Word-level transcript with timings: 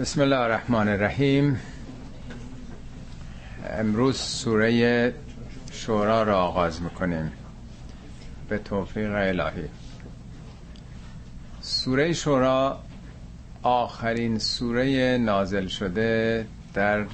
بسم 0.00 0.20
الله 0.20 0.38
الرحمن 0.38 0.88
الرحیم. 0.88 1.60
امروز 3.70 4.16
سوره 4.16 5.14
شورا 5.72 6.22
را 6.22 6.42
آغاز 6.42 6.82
می‌کنیم. 6.82 7.32
به 8.48 8.58
توفیق 8.58 9.10
الهی. 9.14 9.68
سوره 11.60 12.12
شورا 12.12 12.80
آخرین 13.62 14.38
سوره 14.38 15.18
نازل 15.18 15.66
شده 15.66 16.46
در 16.74 17.04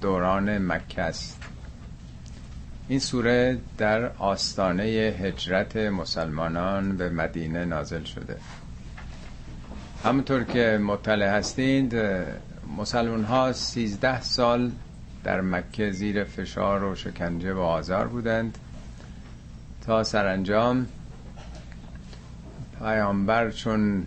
دوران 0.00 0.58
مکه 0.58 1.02
است. 1.02 1.42
این 2.88 2.98
سوره 2.98 3.58
در 3.78 4.10
آستانه 4.18 4.82
هجرت 4.82 5.76
مسلمانان 5.76 6.96
به 6.96 7.08
مدینه 7.08 7.64
نازل 7.64 8.04
شده. 8.04 8.36
همونطور 10.04 10.44
که 10.44 10.78
مطلع 10.82 11.26
هستید 11.36 11.96
مسلمان 12.78 13.24
ها 13.24 13.52
سیزده 13.52 14.22
سال 14.22 14.70
در 15.24 15.40
مکه 15.40 15.90
زیر 15.90 16.24
فشار 16.24 16.84
و 16.84 16.94
شکنجه 16.94 17.52
و 17.52 17.58
آزار 17.58 18.06
بودند. 18.06 18.58
تا 19.86 20.04
سرانجام 20.04 20.86
پیامبر 22.78 23.50
چون 23.50 24.06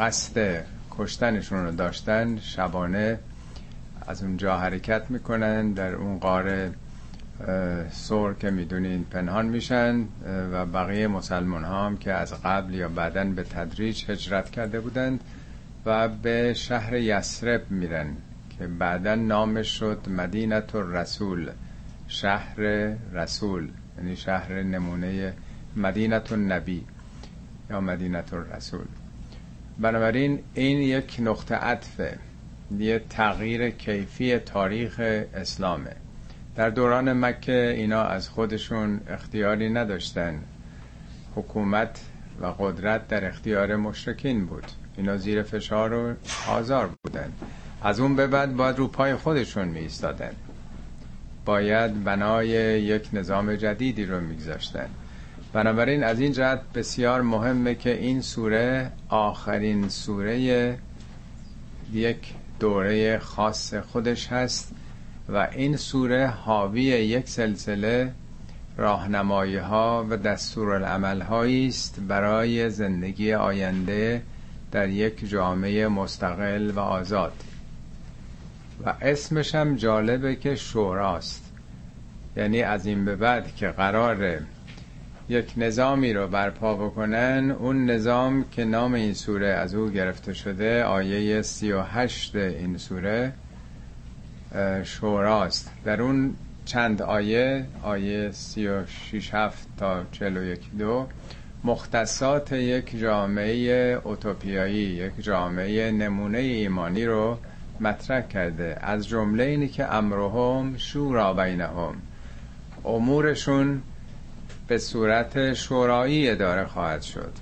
قصد 0.00 0.64
کشتنشون 0.90 1.64
رو 1.64 1.72
داشتن 1.72 2.38
شبانه 2.38 3.18
از 4.06 4.22
اونجا 4.22 4.58
حرکت 4.58 5.02
می‌کنن 5.10 5.72
در 5.72 5.94
اون 5.94 6.18
قاره 6.18 6.72
سور 7.90 8.34
که 8.34 8.50
می‌دونین 8.50 9.04
پنهان 9.04 9.46
میشن 9.46 10.04
و 10.52 10.66
بقیه 10.66 11.06
مسلمان 11.08 11.64
ها 11.64 11.86
هم 11.86 11.96
که 11.96 12.12
از 12.12 12.34
قبل 12.42 12.74
یا 12.74 12.88
بعدا 12.88 13.24
به 13.24 13.42
تدریج 13.42 14.10
هجرت 14.10 14.50
کرده 14.50 14.80
بودند 14.80 15.20
و 15.86 16.08
به 16.08 16.54
شهر 16.54 16.94
یسرب 16.96 17.70
میرن 17.70 18.16
که 18.58 18.66
بعدا 18.66 19.14
نامش 19.14 19.68
شد 19.68 19.98
مدینت 20.08 20.74
رسول 20.74 21.50
شهر 22.08 22.60
رسول 23.12 23.68
یعنی 23.98 24.16
شهر 24.16 24.62
نمونه 24.62 25.34
مدینت 25.76 26.32
نبی 26.32 26.84
یا 27.70 27.80
مدینت 27.80 28.34
رسول 28.34 28.86
بنابراین 29.78 30.38
این 30.54 30.78
یک 30.78 31.16
نقطه 31.20 31.54
عطفه 31.54 32.18
یه 32.78 32.98
تغییر 33.10 33.70
کیفی 33.70 34.38
تاریخ 34.38 35.00
اسلامه. 35.34 36.01
در 36.56 36.70
دوران 36.70 37.12
مکه 37.12 37.74
اینا 37.76 38.02
از 38.02 38.28
خودشون 38.28 39.00
اختیاری 39.08 39.70
نداشتن. 39.70 40.40
حکومت 41.34 42.00
و 42.40 42.46
قدرت 42.46 43.08
در 43.08 43.28
اختیار 43.28 43.76
مشرکین 43.76 44.46
بود. 44.46 44.64
اینا 44.96 45.16
زیر 45.16 45.42
فشار 45.42 45.92
و 45.92 46.14
آزار 46.48 46.90
بودن. 47.02 47.32
از 47.82 48.00
اون 48.00 48.16
به 48.16 48.26
بعد 48.26 48.56
باید 48.56 48.78
رو 48.78 48.88
پای 48.88 49.14
خودشون 49.14 49.68
می 49.68 49.78
ایستادن 49.78 50.32
باید 51.44 52.04
بنای 52.04 52.48
یک 52.82 53.08
نظام 53.12 53.54
جدیدی 53.54 54.04
رو 54.04 54.20
میگذاشتن. 54.20 54.88
بنابراین 55.52 56.04
از 56.04 56.20
این 56.20 56.32
جهت 56.32 56.60
بسیار 56.74 57.22
مهمه 57.22 57.74
که 57.74 57.98
این 57.98 58.20
سوره 58.20 58.92
آخرین 59.08 59.88
سوره 59.88 60.78
یک 61.92 62.34
دوره 62.60 63.18
خاص 63.18 63.74
خودش 63.74 64.26
هست. 64.26 64.74
و 65.32 65.48
این 65.52 65.76
سوره 65.76 66.26
حاوی 66.26 66.82
یک 66.82 67.28
سلسله 67.28 68.12
راهنمایی 68.76 69.56
ها 69.56 70.06
و 70.10 70.16
دستورالعمل 70.16 71.20
هایی 71.20 71.68
است 71.68 72.00
برای 72.08 72.70
زندگی 72.70 73.32
آینده 73.32 74.22
در 74.72 74.88
یک 74.88 75.28
جامعه 75.28 75.88
مستقل 75.88 76.70
و 76.70 76.78
آزاد. 76.78 77.32
و 78.84 78.94
اسمش 79.00 79.54
هم 79.54 79.76
جالبه 79.76 80.36
که 80.36 80.54
شوراست. 80.54 81.52
یعنی 82.36 82.62
از 82.62 82.86
این 82.86 83.04
به 83.04 83.16
بعد 83.16 83.56
که 83.56 83.68
قرار 83.68 84.38
یک 85.28 85.52
نظامی 85.56 86.12
رو 86.12 86.28
برپا 86.28 86.74
بکنن 86.74 87.56
اون 87.58 87.90
نظام 87.90 88.44
که 88.50 88.64
نام 88.64 88.94
این 88.94 89.14
سوره 89.14 89.48
از 89.48 89.74
او 89.74 89.90
گرفته 89.90 90.32
شده 90.32 90.84
آیه 90.84 91.42
سی 91.42 91.72
و 91.72 91.82
هشت 91.82 92.36
این 92.36 92.78
سوره 92.78 93.32
شوراست. 94.84 95.70
در 95.84 96.02
اون 96.02 96.34
چند 96.64 97.02
آیه 97.02 97.66
آیه 97.82 98.30
سی 98.30 98.68
و 98.68 98.86
شیش 98.86 99.34
هفت 99.34 99.68
تا 99.76 100.04
چل 100.12 100.36
و 100.36 100.44
یک 100.44 100.60
دو 100.78 101.06
مختصات 101.64 102.52
یک 102.52 103.00
جامعه 103.00 104.00
اوتوپیایی 104.04 104.74
یک 104.74 105.12
جامعه 105.20 105.90
نمونه 105.90 106.38
ایمانی 106.38 107.04
رو 107.04 107.38
مطرح 107.80 108.20
کرده. 108.20 108.78
از 108.80 109.08
جمله 109.08 109.44
اینی 109.44 109.68
که 109.68 109.94
امرهم 109.94 110.76
شورا 110.76 111.34
بینهم. 111.34 111.94
امورشون 112.84 113.82
به 114.68 114.78
صورت 114.78 115.52
شورایی 115.52 116.30
اداره 116.30 116.64
خواهد 116.64 117.02
شد. 117.02 117.32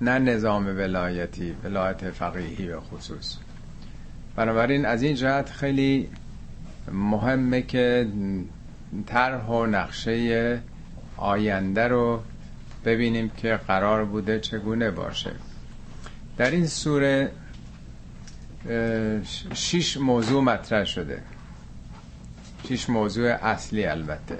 نه 0.00 0.18
نظام 0.18 0.66
ولایتی 0.66 1.54
ولایت 1.64 2.10
فقیهی 2.10 2.66
به 2.66 2.80
خصوص. 2.80 3.36
بنابراین 4.36 4.84
از 4.86 5.02
این 5.02 5.14
جهت 5.14 5.50
خیلی 5.50 6.08
مهمه 6.92 7.62
که 7.62 8.08
طرح 9.06 9.46
و 9.46 9.66
نقشه 9.66 10.60
آینده 11.16 11.88
رو 11.88 12.22
ببینیم 12.84 13.28
که 13.36 13.60
قرار 13.68 14.04
بوده 14.04 14.40
چگونه 14.40 14.90
باشه. 14.90 15.32
در 16.36 16.50
این 16.50 16.66
سوره 16.66 17.30
شش 19.54 19.96
موضوع 19.96 20.42
مطرح 20.42 20.84
شده. 20.84 21.22
شش 22.68 22.90
موضوع 22.90 23.28
اصلی 23.28 23.84
البته. 23.84 24.38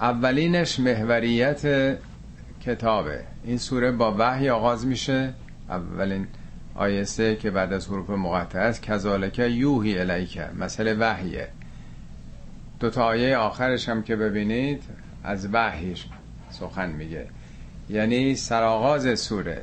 اولینش 0.00 0.80
محوریت 0.80 1.96
کتابه. 2.60 3.24
این 3.44 3.58
سوره 3.58 3.92
با 3.92 4.14
وحی 4.18 4.48
آغاز 4.48 4.86
میشه. 4.86 5.34
اولین 5.68 6.26
آیه 6.80 7.36
که 7.36 7.50
بعد 7.50 7.72
از 7.72 7.86
حروف 7.86 8.10
مقطع 8.10 8.58
است 8.58 8.82
کذالک 8.82 9.38
یوهی 9.38 9.98
الیک 9.98 10.38
مسئله 10.58 10.94
وحیه. 10.94 11.48
دو 12.80 12.90
تا 12.90 13.04
آیه 13.04 13.36
آخرش 13.36 13.88
هم 13.88 14.02
که 14.02 14.16
ببینید 14.16 14.82
از 15.24 15.48
وحیش 15.52 16.06
سخن 16.50 16.90
میگه. 16.90 17.26
یعنی 17.90 18.34
سرآغاز 18.34 19.20
سوره 19.20 19.62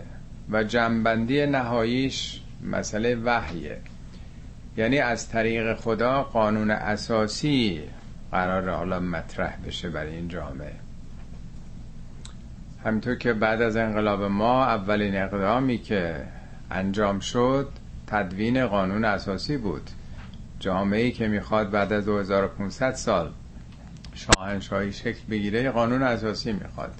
و 0.50 0.64
جنبندی 0.64 1.46
نهاییش 1.46 2.42
مسئله 2.64 3.16
وحیه. 3.16 3.78
یعنی 4.78 5.00
از 5.00 5.30
طریق 5.30 5.76
خدا 5.76 6.24
قانون 6.24 6.72
اساسی 6.72 7.82
قرار 8.32 8.70
حالا 8.70 9.00
مطرح 9.00 9.58
بشه 9.68 9.90
برای 9.90 10.16
این 10.16 10.28
جامعه. 10.28 10.74
همینطور 12.86 13.16
که 13.16 13.34
بعد 13.34 13.62
از 13.62 13.78
انقلاب 13.78 14.24
ما 14.24 14.66
اولین 14.66 15.16
اقدامی 15.16 15.78
که 15.78 16.24
انجام 16.72 17.20
شد 17.20 17.70
تدوین 18.08 18.68
قانون 18.68 19.06
اساسی 19.06 19.58
بود. 19.58 19.90
جامعه 20.60 21.12
که 21.12 21.28
می‌خواد 21.28 21.72
بعد 21.72 21.94
از 21.94 22.06
2500 22.06 22.94
سال 22.94 23.32
شاهنشاهی 24.14 24.94
شکل 24.94 25.22
بگیره 25.30 25.72
قانون 25.72 26.04
اساسی 26.04 26.52
می‌خواد. 26.52 26.94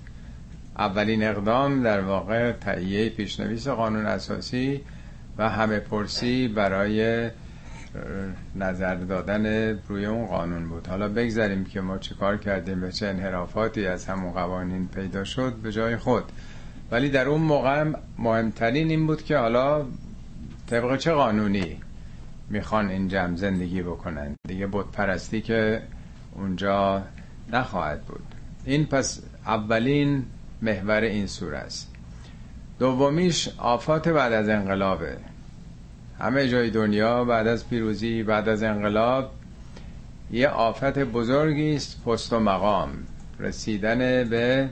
اولین 0.78 1.24
اقدام 1.24 1.84
در 1.84 2.02
واقع 2.02 2.52
تهیه 2.52 3.10
پیشنویس 3.10 3.68
قانون 3.68 4.06
اساسی 4.06 4.82
و 5.38 5.50
همه 5.50 5.80
پرسی 5.80 6.48
برای 6.48 7.30
نظر 8.56 8.96
دادن 8.96 9.46
روی 9.88 10.06
اون 10.06 10.26
قانون 10.26 10.70
بود. 10.70 10.88
حالا 10.88 11.08
بگذاریم 11.08 11.66
که 11.66 11.82
ما 11.82 11.98
چه 11.98 12.16
کار 12.16 12.38
کردیم 12.38 12.82
به 12.82 12.92
چه 12.92 13.08
انحرافاتی 13.08 13.88
از 13.88 14.06
همون 14.06 14.32
قوانین 14.32 14.88
پیدا 14.88 15.24
شد 15.24 15.54
به 15.54 15.72
جای 15.72 15.98
خود. 15.98 16.24
ولی 16.92 17.10
در 17.10 17.28
اون 17.28 17.42
موقع 17.42 17.94
مهمترین 18.18 18.90
این 18.90 19.08
بود 19.08 19.24
که 19.24 19.38
حالا 19.38 19.86
طبق 20.68 20.98
چه 20.98 21.12
قانونی 21.12 21.78
می‌خوان 22.50 22.90
این 22.90 23.08
جمع 23.08 23.36
زندگی 23.36 23.82
بکنن؟ 23.82 24.36
دیگه 24.48 24.68
بود 24.68 24.92
پرستی 24.92 25.42
که 25.42 25.82
اونجا 26.36 27.04
نخواهد 27.54 28.02
بود. 28.02 28.24
این 28.66 28.86
پس 28.86 29.22
اولین 29.46 30.26
محور 30.62 31.02
این 31.02 31.28
سوره 31.28 31.58
است. 31.58 31.94
دومیش 32.80 33.50
آفات 33.58 34.10
بعد 34.10 34.34
از 34.34 34.50
انقلابه. 34.50 35.18
همه 36.20 36.48
جای 36.48 36.70
دنیا 36.70 37.26
بعد 37.26 37.48
از 37.48 37.70
پیروزی 37.70 38.24
بعد 38.24 38.50
از 38.50 38.64
انقلاب 38.64 39.32
یه 40.32 40.48
آفت 40.48 41.00
بزرگی 41.00 41.76
است 41.76 42.04
پست 42.04 42.34
و 42.34 42.40
مقام. 42.40 42.90
رسیدن 43.40 44.30
به 44.30 44.70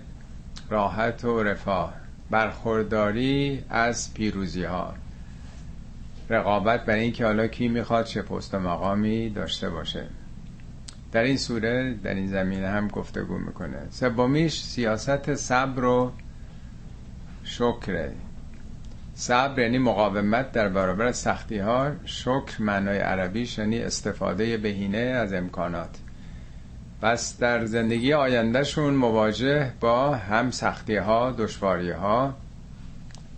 راحت 0.69 1.25
و 1.25 1.43
رفاه. 1.43 2.04
برخورداری 2.29 3.63
از 3.69 4.13
پیروزی 4.13 4.63
ها 4.63 4.93
رقابت 6.29 6.85
برای 6.85 7.01
اینکه 7.01 7.25
حالا 7.25 7.47
کی 7.47 7.67
می‌خواد 7.67 8.05
چه 8.05 8.21
پست 8.21 8.53
و 8.53 8.59
مقامی 8.59 9.29
داشته 9.29 9.69
باشه. 9.69 10.07
در 11.11 11.23
این 11.23 11.37
سوره 11.37 11.93
در 11.93 12.13
این 12.13 12.27
زمینه 12.27 12.67
هم 12.67 12.87
گفتگو 12.87 13.37
می‌کنه. 13.37 13.87
سومیش 13.89 14.63
سیاست 14.63 15.35
صبر 15.35 15.83
و 15.83 16.11
شکره 17.43 18.13
صبر 19.13 19.59
یعنی 19.59 19.77
مقاومت 19.77 20.51
در 20.51 20.69
برابر 20.69 21.11
سختی 21.11 21.57
ها 21.57 21.91
شکر 22.05 22.61
معنای 22.61 22.97
عربیش 22.97 23.57
یعنی 23.57 23.79
استفاده 23.79 24.57
بهینه 24.57 24.97
از 24.97 25.33
امکانات. 25.33 25.97
پس 27.01 27.37
در 27.37 27.65
زندگی 27.65 28.13
آیندهشون 28.13 28.93
مواجه 28.93 29.71
با 29.79 30.15
هم 30.15 30.51
سختی 30.51 30.95
ها 30.95 31.31
دشواری 31.31 31.91
ها 31.91 32.33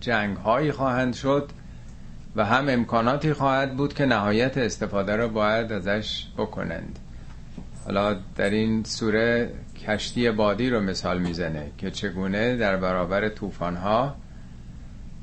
جنگ 0.00 0.36
هایی 0.36 0.72
خواهند 0.72 1.14
شد 1.14 1.50
و 2.36 2.44
هم 2.44 2.68
امکاناتی 2.68 3.32
خواهد 3.32 3.76
بود 3.76 3.94
که 3.94 4.06
نهایت 4.06 4.58
استفاده 4.58 5.16
را 5.16 5.28
باید 5.28 5.72
ازش 5.72 6.26
بکنند. 6.36 6.98
حالا 7.84 8.16
در 8.36 8.50
این 8.50 8.84
سوره 8.84 9.50
کشتی 9.86 10.30
بادی 10.30 10.70
رو 10.70 10.80
مثال 10.80 11.18
می‌زنه 11.18 11.70
که 11.78 11.90
چگونه 11.90 12.56
در 12.56 12.76
برابر 12.76 13.28
طوفان 13.28 13.76
ها 13.76 14.14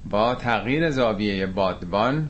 با 0.09 0.35
تغییر 0.35 0.89
زاویه 0.89 1.45
بادبان 1.45 2.29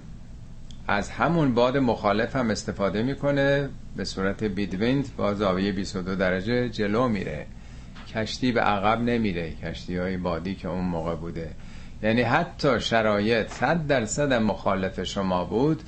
از 0.87 1.09
همون 1.09 1.53
باد 1.53 1.77
مخالف 1.77 2.35
هم 2.35 2.49
استفاده 2.49 3.03
می‌کنه. 3.03 3.69
به 3.95 4.05
صورت 4.05 4.43
بیدویند 4.43 5.15
با 5.17 5.33
زاویه 5.33 5.71
22 5.71 6.15
درجه 6.15 6.69
جلو 6.69 7.07
میره. 7.07 7.45
کشتی 8.13 8.51
به 8.51 8.61
عقب 8.61 9.01
نمیره. 9.01 9.51
کشتی 9.51 9.97
های 9.97 10.17
بادی 10.17 10.55
که 10.55 10.67
اون 10.67 10.85
موقع 10.85 11.15
بوده. 11.15 11.49
یعنی 12.03 12.21
حتی 12.21 12.79
شرایط 12.79 13.47
صد 13.47 13.87
درصد 13.87 14.33
مخالف 14.33 15.03
شما 15.03 15.45
بود. 15.45 15.81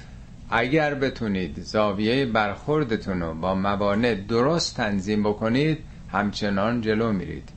اگر 0.50 0.94
بتونید 0.94 1.60
زاویه 1.62 2.26
برخوردتون 2.26 3.22
رو 3.22 3.34
با 3.34 3.56
موانع 3.56 4.16
درست 4.16 4.78
تنظیم 4.78 5.24
بکنید 5.24 5.78
همچنان 6.12 6.82
جلو 6.82 7.12
میرید. 7.12 7.50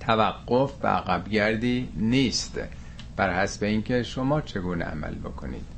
توقف 0.00 0.72
و 0.82 0.86
عقبگردی 0.86 1.88
نیست. 1.96 2.60
بر 3.16 3.42
حسب 3.42 3.64
اینکه 3.64 4.02
شما 4.02 4.40
چگونه 4.40 4.84
عمل 4.84 5.14
بکنید. 5.14 5.71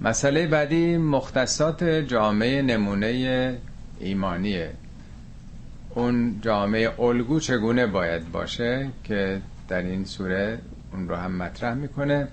مسئله 0.00 0.46
بعدی 0.46 0.96
مختصات 0.96 1.84
جامعه 1.84 2.62
نمونه 2.62 3.58
ایمانیه 4.00 4.70
اون 5.94 6.40
جامعه 6.42 7.00
الگو 7.00 7.40
چگونه 7.40 7.86
باید 7.86 8.32
باشه 8.32 8.88
که 9.04 9.40
در 9.68 9.82
این 9.82 10.04
سوره 10.04 10.58
اون 10.92 11.08
رو 11.08 11.16
هم 11.16 11.32
مطرح 11.32 11.74
می‌کنه؟ 11.74 12.28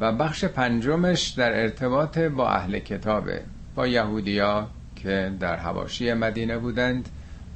و 0.00 0.12
بخش 0.12 0.44
پنجمش 0.44 1.28
در 1.28 1.60
ارتباط 1.62 2.18
با 2.18 2.48
اهل 2.48 2.78
کتابه. 2.78 3.40
با 3.74 3.86
یهودیا 3.86 4.66
که 4.96 5.32
در 5.40 5.56
حواشی 5.56 6.12
مدینه 6.12 6.58
بودند 6.58 7.08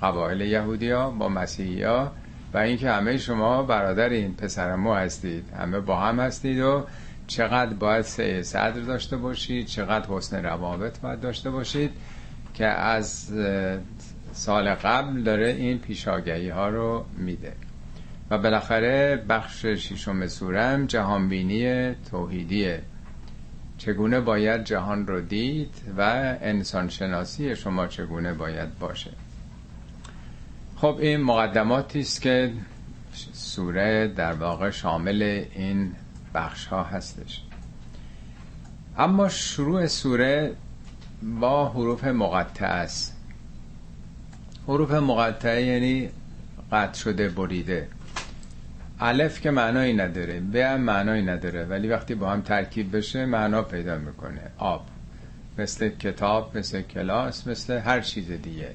قبایل 0.02 0.40
یهودیا 0.40 1.10
با 1.10 1.28
مسیحیا. 1.28 2.12
و 2.54 2.58
اینکه 2.58 2.90
همه 2.90 3.18
شما 3.18 3.62
برادر 3.62 4.08
این 4.08 4.34
پسرمو 4.34 4.94
هستید 4.94 5.44
همه 5.58 5.80
با 5.80 6.00
هم 6.00 6.20
هستید 6.20 6.58
و 6.58 6.84
چقدر 7.26 7.74
باید 7.74 8.02
سه 8.02 8.42
صدر 8.42 8.80
داشته 8.80 9.16
باشید 9.16 9.66
چقدر 9.66 10.06
حسن 10.08 10.44
روابط 10.44 11.00
باید 11.00 11.20
داشته 11.20 11.50
باشید 11.50 11.90
که 12.54 12.66
از 12.66 13.32
سال 14.32 14.74
قبل 14.74 15.22
داره 15.22 15.48
این 15.48 15.78
پیشاگهی 15.78 16.48
ها 16.48 16.68
رو 16.68 17.04
میده. 17.18 17.52
و 18.30 18.38
بالاخره 18.38 19.24
بخش 19.28 19.66
ششم 19.66 20.26
سورم 20.26 20.86
جهانبینی 20.86 21.94
توحیدیه 21.94 22.82
چگونه 23.78 24.20
باید 24.20 24.64
جهان 24.64 25.06
رو 25.06 25.20
دید 25.20 25.74
و 25.98 26.00
انسان 26.40 26.88
شناسی 26.88 27.56
شما 27.56 27.86
چگونه 27.86 28.32
باید 28.32 28.78
باشه؟ 28.78 29.10
خب 30.76 30.96
این 31.00 31.20
مقدماتی 31.20 32.00
است 32.00 32.22
که 32.22 32.52
سوره 33.32 34.08
در 34.08 34.32
واقع 34.32 34.70
شامل 34.70 35.44
این 35.54 35.92
بخش 36.34 36.66
ها 36.66 36.82
هستش. 36.82 37.42
اما 38.98 39.28
شروع 39.28 39.86
سوره 39.86 40.52
با 41.40 41.68
حروف 41.68 42.04
مقطع 42.04 42.66
است. 42.66 43.16
حروف 44.68 44.90
مقطعه 44.90 45.64
یعنی 45.64 46.08
قطع 46.72 46.98
شده 46.98 47.28
بریده. 47.28 47.88
الف 49.00 49.40
که 49.40 49.50
معنایی 49.50 49.92
نداره 49.92 50.40
ب 50.40 50.56
هم 50.56 50.80
معنایی 50.80 51.22
نداره 51.22 51.64
ولی 51.64 51.88
وقتی 51.88 52.14
با 52.14 52.30
هم 52.30 52.40
ترکیب 52.40 52.96
بشه 52.96 53.26
معنا 53.26 53.62
پیدا 53.62 53.98
می‌کنه. 53.98 54.50
آب 54.58 54.86
مثل 55.58 55.88
کتاب 55.88 56.58
مثل 56.58 56.82
کلاس 56.82 57.46
مثل 57.46 57.78
هر 57.78 58.00
چیز 58.00 58.30
دیگه. 58.30 58.70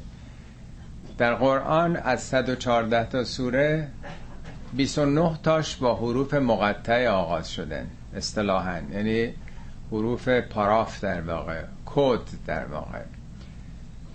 در 1.18 1.34
قرآن 1.34 1.96
از 1.96 2.24
114 2.24 3.10
تا 3.10 3.24
سوره 3.24 3.88
29 4.74 5.38
تاش 5.44 5.76
با 5.76 5.96
حروف 5.96 6.34
مقطع 6.34 7.08
آغاز 7.08 7.52
شدن 7.52 7.88
اصطلاحا. 8.16 8.80
یعنی 8.94 9.34
حروف 9.92 10.30
پاراف 10.30 11.04
در 11.04 11.22
واقع 11.22 11.62
کد 11.86 12.20
در 12.46 12.66
واقع. 12.66 13.02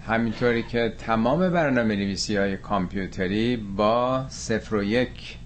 همینطوری 0.06 0.62
که 0.62 0.92
تمام 0.98 1.50
برنامه 1.50 1.96
نویسی 1.96 2.36
های 2.36 2.56
کامپیوتری 2.56 3.56
با 3.56 4.26
صفر 4.28 4.76
و 4.76 4.82
یک 4.82 5.38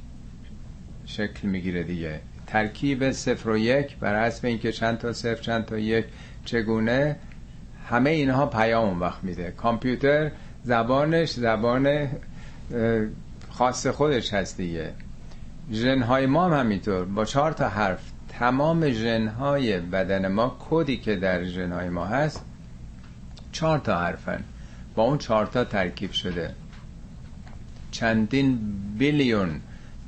شکل 1.06 1.49
می‌گیره 1.49 1.82
دیگه. 1.82 2.20
ترکیب 2.47 3.11
صفر 3.11 3.50
و 3.50 3.56
یک 3.58 3.97
بر 3.97 4.26
حسب 4.26 4.47
اینکه 4.47 4.73
چند 4.73 4.99
تا 4.99 5.12
صفر 5.12 5.43
چند 5.43 5.64
تا 5.64 5.79
یک 5.79 6.05
چگونه 6.44 7.17
همه 7.91 8.11
اینها 8.11 8.47
پیام 8.47 8.88
اون 8.88 8.99
وقت 8.99 9.25
میده. 9.25 9.50
کامپیوتر 9.50 10.31
زبانش 10.64 11.31
زبان 11.31 12.08
خاص 13.58 13.87
خودش 13.87 14.35
هست 14.35 14.56
دیگه. 14.56 14.93
ژنهای 15.73 16.26
ما 16.26 16.47
هم 16.47 16.61
همینطور. 16.61 17.05
با 17.05 17.25
چهار 17.25 17.53
تا 17.53 17.69
حرف. 17.69 18.11
تمام 18.29 18.91
ژنهای 18.91 19.81
بدن 19.81 20.29
ما 20.29 20.56
کدی 20.70 20.97
که 20.97 21.17
در 21.17 21.44
ژنهای 21.44 21.88
ما 21.88 22.06
هست؟ 22.06 22.44
چهار 23.53 23.79
تا 23.79 23.99
حرفن. 23.99 24.44
با 24.94 25.03
اون 25.03 25.19
چهار 25.19 25.47
تا 25.47 25.64
ترکیب 25.64 26.12
شده. 26.12 26.55
چندین 27.91 28.58
بیلیون 28.99 29.61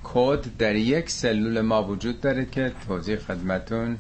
کد 0.05 0.57
در 0.59 0.77
یک 0.77 1.11
سلول 1.11 1.61
ما 1.61 1.85
وجود 1.85 2.21
داره 2.21 2.45
که 2.45 2.73
توضیح 2.87 3.17
خدمتون 3.17 3.99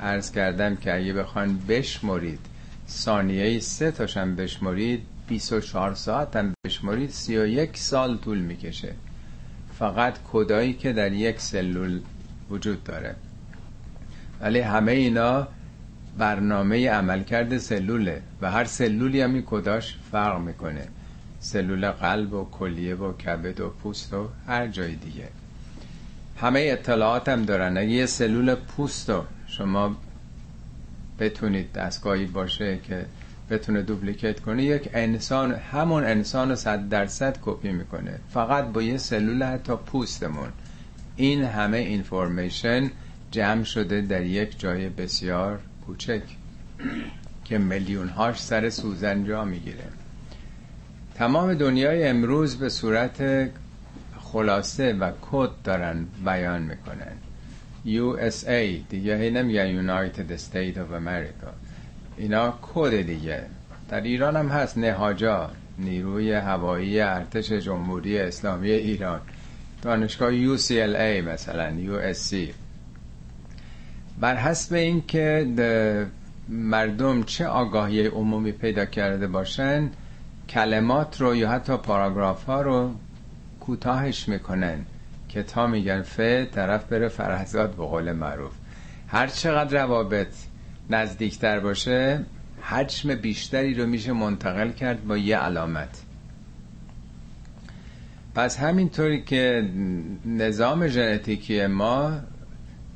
عرض 0.00 0.32
کردم 0.32 0.76
که 0.76 0.94
اگه 0.94 1.12
بخوان 1.12 1.58
بشمرید 1.68 2.40
ثانیه 2.88 3.60
سه 3.60 3.90
تاشم 3.90 4.34
بشمرید 4.36 5.02
24 5.28 5.94
ساعت 5.94 6.36
هم 6.36 6.54
بشمرید 6.66 7.10
31 7.10 7.76
سال 7.76 8.16
طول 8.16 8.38
می‌کشه. 8.38 8.92
فقط 9.78 10.14
کدایی 10.32 10.72
که 10.72 10.92
در 10.92 11.12
یک 11.12 11.40
سلول 11.40 12.00
وجود 12.50 12.84
داره. 12.84 13.16
ولی 14.40 14.60
همه 14.60 14.92
اینا 14.92 15.48
برنامه 16.18 16.90
عملکرد 16.90 17.58
سلوله 17.58 18.22
و 18.40 18.50
هر 18.50 18.64
سلولی 18.64 19.20
هم 19.20 19.34
این 19.34 19.42
کداش 19.46 19.96
فرق 20.12 20.40
می‌کنه. 20.40 20.88
سلول 21.40 21.90
قلب 21.90 22.32
و 22.32 22.50
کلیه 22.50 22.94
و 22.94 23.12
کبد 23.12 23.60
و 23.60 23.68
پوست 23.68 24.14
و 24.14 24.28
هر 24.46 24.66
جای 24.66 24.94
دیگه. 24.94 25.28
همه 26.36 26.68
اطلاعات 26.72 27.28
هم 27.28 27.42
دارن. 27.42 27.76
اگه 27.76 27.90
یه 27.90 28.06
سلول 28.06 28.54
پوست 28.54 29.10
رو 29.10 29.24
شما 29.46 29.96
بتونید 31.18 31.72
دستگاهی 31.72 32.26
باشه 32.26 32.78
که 32.88 33.06
بتونه 33.50 33.82
دوپلیکیت 33.82 34.40
کنه 34.40 34.64
یک 34.64 34.90
انسان 34.94 35.54
همون 35.54 36.04
انسان 36.04 36.48
رو 36.48 36.56
صد 36.56 36.88
درصد 36.88 37.38
کپی 37.42 37.72
می‌کنه. 37.72 38.18
فقط 38.30 38.64
با 38.64 38.82
یه 38.82 38.98
سلول 38.98 39.42
حتی 39.42 39.76
پوستمون. 39.76 40.48
این 41.16 41.44
همه 41.44 41.76
اینفورمیشن 41.76 42.90
جمع 43.30 43.64
شده 43.64 44.00
در 44.00 44.22
یک 44.22 44.60
جای 44.60 44.88
بسیار 44.88 45.58
کوچک 45.86 46.22
که 47.44 47.58
میلیون 47.58 48.08
هاش 48.08 48.42
سر 48.42 48.70
سوزن 48.70 49.24
جا 49.24 49.44
می‌گیره. 49.44 49.84
تمام 51.14 51.54
دنیای 51.54 52.08
امروز 52.08 52.56
به 52.56 52.68
صورت 52.68 53.50
خلاصه 54.20 54.92
و 54.92 55.12
کد 55.30 55.50
دارن 55.64 56.06
بیان 56.24 56.62
می‌کنن. 56.62 57.12
USA 57.86 58.88
دیگه 58.88 59.16
هی 59.16 59.30
نمیگن 59.30 59.86
United 59.86 60.40
States 60.40 60.76
of 60.76 60.92
America. 60.92 61.65
اینا 62.16 62.58
کد 62.62 63.02
دیگه. 63.02 63.42
در 63.88 64.00
ایران 64.00 64.36
هم 64.36 64.48
هست 64.48 64.78
نهاجا 64.78 65.50
نیروی 65.78 66.32
هوایی 66.32 67.00
ارتش 67.00 67.52
جمهوری 67.52 68.18
اسلامی 68.18 68.70
ایران. 68.70 69.20
دانشگاه 69.82 70.56
UCLA 70.56 71.24
مثلا 71.24 71.72
USC 71.72 72.36
بر 74.20 74.36
حسب 74.36 74.74
اینکه 74.74 75.46
مردم 76.48 77.22
چه 77.22 77.46
آگاهی 77.46 78.06
عمومی 78.06 78.52
پیدا 78.52 78.84
کرده 78.84 79.26
باشن 79.26 79.90
کلمات 80.48 81.20
رو 81.20 81.36
یا 81.36 81.50
حتی 81.50 81.76
پاراگراف 81.76 82.44
ها 82.44 82.62
رو 82.62 82.94
کوتاهش 83.60 84.28
می‌کنن 84.28 84.86
که 85.28 85.42
تا 85.42 85.66
میگن 85.66 86.02
ف 86.02 86.20
طرف 86.54 86.84
بره 86.84 87.08
فرهزاد 87.08 87.70
به 87.70 87.84
قول 87.84 88.12
معروف. 88.12 88.52
هر 89.08 89.26
چقدر 89.26 89.82
روابط 89.82 90.34
نزدیکتر 90.90 91.60
باشه 91.60 92.20
حجم 92.60 93.14
بیشتری 93.14 93.74
رو 93.74 93.86
میشه 93.86 94.12
منتقل 94.12 94.70
کرد 94.70 95.06
با 95.06 95.16
یه 95.16 95.36
علامت. 95.36 96.02
پس 98.34 98.58
همینطوری 98.58 99.22
که 99.22 99.70
نظام 100.26 100.88
ژنتیکی 100.88 101.66
ما 101.66 102.12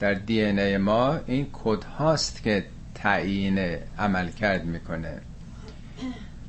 در 0.01 0.15
دی 0.15 0.41
ای 0.41 0.77
ما 0.77 1.21
این 1.27 1.47
کد 1.53 1.85
هاست 1.85 2.43
که 2.43 2.65
تعیین 2.95 3.59
عمل 3.99 4.29
کرد 4.31 4.65
می‌کنه. 4.65 5.21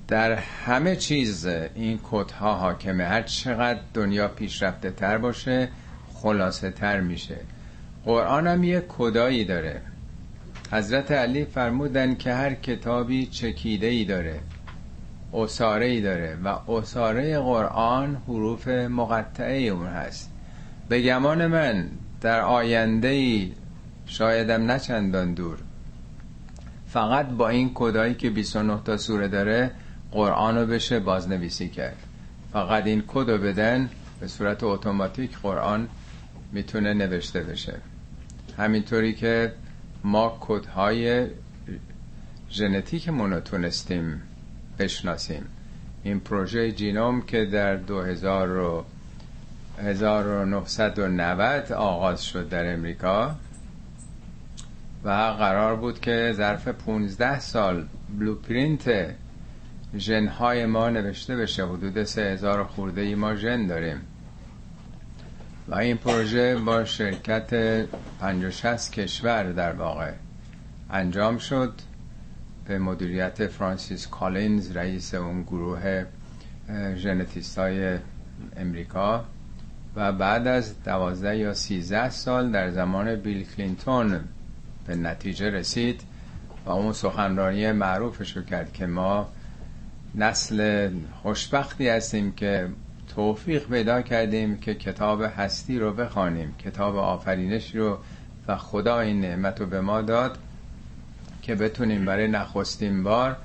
در 0.08 0.32
همه 0.36 0.96
چیز 0.96 1.46
این 1.46 2.00
کدها 2.12 2.56
حاکمه. 2.56 3.04
هر 3.04 3.22
چقدر 3.22 3.80
دنیا 3.94 4.28
پیشرفته 4.28 4.92
تر 4.92 5.18
باشه 5.18 5.70
خلاصه 6.14 6.72
تر 6.72 7.00
میشه. 7.00 7.38
قرآن 8.06 8.48
هم 8.48 8.64
یه 8.64 8.86
کدایی 8.88 9.46
داره. 9.46 9.82
حضرت 10.72 11.12
علی 11.12 11.46
فرمودن 11.46 12.16
که 12.16 12.34
هر 12.34 12.54
کتابی 12.54 13.26
چکیده 13.26 13.88
ای 13.88 14.06
داره 14.06 14.40
اصاره 15.34 15.86
ای 15.86 16.02
داره 16.02 16.38
و 16.44 16.72
اصاره 16.72 17.40
قرآن 17.40 18.16
حروف 18.28 18.68
مقطعه 18.68 19.62
اون 19.62 19.88
هست. 19.88 20.32
به 20.90 21.02
گمان 21.02 21.48
من 21.48 21.90
در 22.22 22.42
آینده 22.42 23.08
ای 23.08 23.52
شایدم 24.06 24.72
نچندان 24.72 25.34
دور. 25.34 25.58
فقط 26.88 27.28
با 27.28 27.50
این 27.50 27.72
کدایی 27.74 28.14
که 28.14 28.30
29 28.30 28.80
تا 28.86 28.98
سوره 28.98 29.28
داره 29.28 29.72
قرآن 30.12 30.58
رو 30.58 30.66
بشه 30.66 31.00
بازنویسی 31.00 31.70
کرد. 31.70 31.98
فقط 32.54 32.86
این 32.86 33.04
کد 33.08 33.30
رو 33.30 33.38
بدن 33.38 33.90
به 34.20 34.28
صورت 34.28 34.64
اتوماتیک 34.64 35.38
قرآن 35.38 35.88
می‌تونه 36.52 36.94
نوشته 36.94 37.40
بشه. 37.40 37.74
همینطوری 38.58 39.14
که 39.14 39.54
ما 40.04 40.38
کدهای 40.40 41.28
ژنتیکمون 42.52 43.34
رو 43.34 43.40
تونستیم 43.40 44.22
بشناسیم. 44.80 45.46
این 46.04 46.20
پروژه 46.20 46.72
جینوم 46.72 47.22
که 47.22 47.46
در 47.46 47.76
2000 47.76 48.86
1990 49.78 51.72
آغاز 51.72 52.24
شد 52.26 52.50
در 52.50 52.74
امریکا 52.74 53.36
و 55.04 55.10
قرار 55.10 55.76
بود 55.76 56.00
که 56.00 56.34
ظرف 56.36 56.68
15 56.68 57.40
سال 57.40 57.88
blueprint 58.20 59.16
ژنهای 59.98 60.66
ما 60.66 60.90
نوشته 60.90 61.36
بشه. 61.36 61.66
حدود 61.66 62.04
3000 62.04 62.64
خورده 62.64 63.02
ای 63.02 63.16
ما 63.16 63.36
ژن 63.36 63.68
داریم. 63.68 64.02
و 65.68 65.76
این 65.76 65.98
پروژه 65.98 66.56
با 66.56 66.86
شرکت 66.86 67.54
50 68.20 68.52
کشور 68.94 69.52
در 69.52 69.74
واقع 69.74 70.12
انجام 70.90 71.38
شد 71.38 71.74
به 72.68 72.80
مدیریت 72.80 73.48
فرانسیس 73.48 74.08
کالینز 74.08 74.72
رئیس 74.72 75.14
اون 75.14 75.44
گروه 75.44 76.06
ژنتیست 76.96 77.58
های 77.58 77.98
امریکا 78.58 79.26
و 79.96 80.12
بعد 80.12 80.48
از 80.48 80.84
دوازده 80.84 81.38
یا 81.38 81.54
سیزده 81.54 82.10
سال 82.10 82.52
در 82.52 82.72
زمان 82.72 83.16
بیل 83.16 83.46
کلینتون 83.56 84.20
به 84.88 84.96
نتیجه 84.96 85.50
رسید 85.50 86.02
و 86.66 86.70
اون 86.70 86.94
سخنرانی 86.94 87.72
معروفش 87.72 88.38
رو 88.38 88.44
کرد 88.44 88.74
که 88.74 88.86
ما 88.86 89.30
نسل 90.16 90.90
خوشبختی 91.22 91.88
هستیم 91.88 92.32
که 92.32 92.70
توفیق 93.16 93.68
پیدا 93.68 94.02
کردیم 94.02 94.58
که 94.58 94.74
کتاب 94.74 95.22
هستی 95.22 95.80
رو 95.80 95.94
بخوانیم 95.94 96.56
کتاب 96.66 96.96
آفرینش 96.96 97.76
رو 97.76 97.98
و 98.48 98.58
خدا 98.58 99.00
این 99.00 99.22
نعمت 99.22 99.60
رو 99.60 99.66
به 99.66 99.82
ما 99.82 100.02
داد 100.02 100.38
که 101.42 101.56
بتونیم 101.56 102.06
برای 102.06 102.28
نخستین 102.28 103.04
بار 103.04 103.38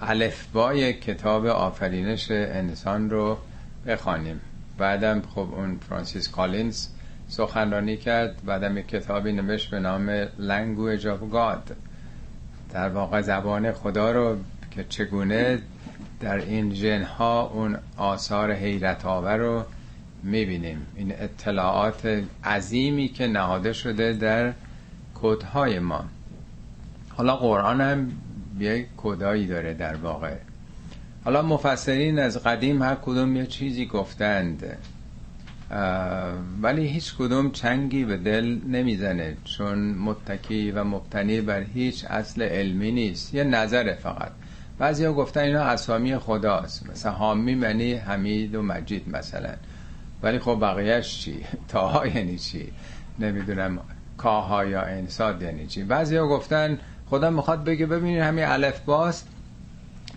الفبای 0.00 0.92
کتاب 0.92 1.46
آفرینش 1.46 2.30
انسان 2.30 3.10
رو 3.10 3.38
بخوانیم. 3.86 4.40
بعدم 4.78 5.22
خب 5.34 5.48
اون 5.56 5.78
فرانسیس 5.88 6.28
کالینز 6.28 6.86
سخنرانی 7.28 7.96
کرد 7.96 8.44
بعدم 8.44 8.78
یک 8.78 8.88
کتابی 8.88 9.32
نوشت 9.32 9.70
به 9.70 9.78
نام 9.78 10.24
Language 10.24 11.02
of 11.02 11.34
God. 11.34 11.72
در 12.72 12.88
واقع 12.88 13.20
زبان 13.20 13.72
خدا 13.72 14.12
رو 14.12 14.36
که 14.70 14.84
چگونه 14.88 15.58
در 16.24 16.36
این 16.36 16.70
جنها 16.70 17.42
اون 17.42 17.78
آثار 17.96 18.52
حیرت 18.52 19.06
آور 19.06 19.36
رو 19.36 19.64
می‌بینیم. 20.22 20.86
این 20.96 21.12
اطلاعات 21.18 22.22
عظیمی 22.44 23.08
که 23.08 23.26
نهاده 23.26 23.72
شده 23.72 24.12
در 24.12 24.52
کدهای 25.14 25.78
ما. 25.78 26.04
حالا 27.08 27.36
قرآن 27.36 27.80
هم 27.80 28.12
یک 28.58 28.86
کدایی 28.96 29.46
داره 29.46 29.74
در 29.74 29.94
واقع. 29.94 30.34
حالا 31.24 31.42
مفسرین 31.42 32.18
از 32.18 32.42
قدیم 32.42 32.82
هر 32.82 32.94
کدوم 32.94 33.36
یه 33.36 33.46
چیزی 33.46 33.86
گفتند. 33.86 34.76
ولی 36.62 36.86
هیچ 36.86 37.14
کدوم 37.16 37.50
چنگی 37.50 38.04
به 38.04 38.16
دل 38.16 38.58
نمی‌زنه 38.68 39.36
چون 39.44 39.78
متکی 39.78 40.70
و 40.70 40.84
مبتنی 40.84 41.40
بر 41.40 41.62
هیچ 41.74 42.04
اصل 42.04 42.42
علمی 42.42 42.92
نیست. 42.92 43.34
یه 43.34 43.44
نظر 43.44 43.94
فقط. 43.94 44.32
بعضی 44.78 45.04
ها 45.04 45.12
گفتن 45.12 45.40
اینا 45.40 45.62
اسامی 45.62 46.18
خداست. 46.18 46.90
مثلا 46.90 47.12
حامی 47.12 47.54
معنی 47.54 47.94
حمید 47.94 48.54
و 48.54 48.62
مجید 48.62 49.16
مثلا. 49.16 49.54
ولی 50.22 50.38
خب 50.38 50.58
بقیهش 50.60 51.18
چی؟ 51.18 51.44
تاها 51.68 52.06
یعنی 52.06 52.38
چی؟ 52.38 52.72
نمی‌دونم. 53.18 53.78
کاها 54.18 54.64
یا 54.64 54.82
انساد 54.82 55.42
یعنی 55.42 55.66
چی؟ 55.66 55.82
بعضی 55.82 56.16
ها 56.16 56.26
گفتن 56.26 56.78
خدا 57.10 57.30
می‌خواد 57.30 57.64
بگه 57.64 57.86
ببینید 57.86 58.20
همین 58.20 58.44
الف 58.44 58.80
باست. 58.80 59.28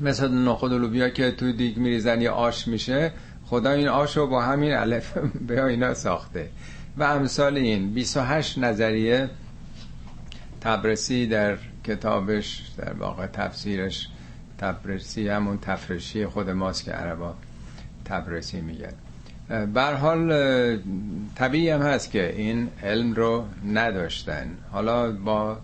مثل 0.01 0.31
نخود 0.31 0.71
و 0.71 0.77
لوبیا 0.77 1.09
که 1.09 1.31
توی 1.31 1.53
دیگ 1.53 1.77
میریزن 1.77 2.21
یا 2.21 2.33
آش 2.33 2.67
میشه. 2.67 3.11
خدا 3.45 3.71
این 3.71 3.87
آش 3.87 4.17
رو 4.17 4.27
با 4.27 4.41
همین 4.41 4.73
الف 4.73 5.17
به 5.47 5.63
اینا 5.63 5.93
ساخته. 5.93 6.49
و 6.97 7.03
امثال 7.03 7.57
این 7.57 7.93
28 7.93 8.57
نظریه 8.57 9.29
تبرسی 10.61 11.27
در 11.27 11.57
کتابش 11.83 12.63
در 12.77 12.93
واقع 12.93 13.27
تفسیرش 13.27 14.09
تبرسی 14.57 15.29
همون 15.29 15.59
تفرشی 15.59 16.25
خود 16.25 16.49
ماست 16.49 16.83
که 16.83 16.91
عربا 16.91 17.35
تبرسی 18.05 18.61
میگن. 18.61 18.93
بر 19.73 19.93
حال 19.93 20.29
طبیعی 21.35 21.69
هم 21.69 21.81
هست 21.81 22.11
که 22.11 22.35
این 22.35 22.69
علم 22.83 23.13
رو 23.13 23.45
نداشتن. 23.65 24.47
حالا 24.71 25.11
با 25.11 25.57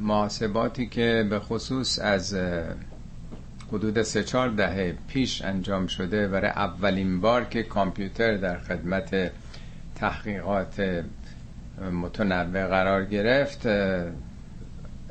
محاسباتی 0.00 0.86
که 0.86 1.26
به 1.30 1.38
خصوص 1.38 1.98
از 1.98 2.36
حدود 3.72 4.02
سه 4.02 4.24
چهار 4.24 4.48
دهه 4.48 4.94
پیش 5.08 5.42
انجام 5.42 5.86
شده 5.86 6.28
برای 6.28 6.50
اولین 6.50 7.20
بار 7.20 7.44
که 7.44 7.62
کامپیوتر 7.62 8.36
در 8.36 8.58
خدمت 8.58 9.30
تحقیقات 9.94 11.04
متنوع 11.92 12.66
قرار 12.66 13.04
گرفت 13.04 13.66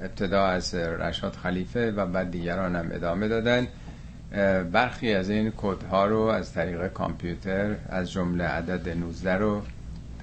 ابتدا 0.02 0.46
از 0.46 0.76
رشاد 0.76 1.34
خلیفه 1.34 1.92
و 1.92 2.06
بعد 2.06 2.32
دیگران 2.32 2.76
هم 2.76 2.90
ادامه 2.92 3.28
دادن. 3.28 3.68
برخی 4.72 5.14
از 5.14 5.30
این 5.30 5.54
کدها 5.58 6.06
رو 6.06 6.20
از 6.20 6.54
طریق 6.54 6.88
کامپیوتر 6.88 7.76
از 7.90 8.12
جمله 8.12 8.44
عدد 8.44 8.90
19 8.90 9.36
رو 9.36 9.62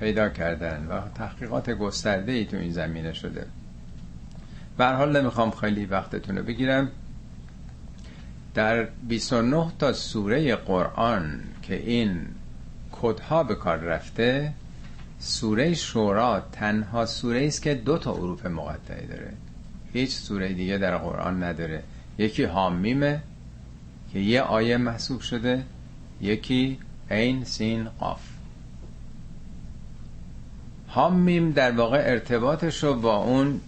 پیدا 0.01 0.29
کردن 0.29 0.87
و 0.91 1.01
تحقیقات 1.15 1.71
گسترده 1.71 2.33
ای 2.33 2.45
تو 2.45 2.57
این 2.57 2.73
زمینه 2.73 3.13
شده. 3.13 3.47
حال 4.79 5.21
نمی‌خوام 5.21 5.51
خیلی 5.51 5.87
وقتتون 5.87 6.39
رو 6.39 6.45
بگیرم. 6.45 6.91
در 8.55 8.89
29 9.09 9.73
تا 9.79 9.93
سوره 9.93 10.57
قرآن 10.57 11.41
که 11.63 11.75
این 11.75 12.21
کدها 12.93 13.45
به 13.45 13.55
کار 13.55 13.77
رفته 13.77 14.53
سوره 15.19 15.75
شورا 15.75 16.43
تنها 16.53 17.07
سوره 17.07 17.47
است 17.47 17.63
که 17.63 17.75
دو 17.75 17.99
تا 17.99 18.15
حروف 18.15 18.47
مقطعه 18.47 19.07
داره. 19.07 19.33
هیچ 19.97 20.11
سوره 20.11 20.53
دیگه 20.53 20.79
در 20.79 20.97
قرآن 20.97 21.43
نداره. 21.43 21.83
یکی 22.19 22.45
حامیمه 22.45 23.23
که 24.13 24.19
یه 24.19 24.43
آیه 24.43 24.77
محسوب 24.77 25.21
شده 25.21 25.63
یکی 26.21 26.79
عین 27.11 27.45
سین 27.45 27.85
قاف. 27.85 28.21
حامیم 30.89 31.51
در 31.51 31.73
واقع 31.73 31.99
ارتباطش 32.07 32.85
رو 32.85 32.95
با 32.95 33.17
اون 33.17 33.61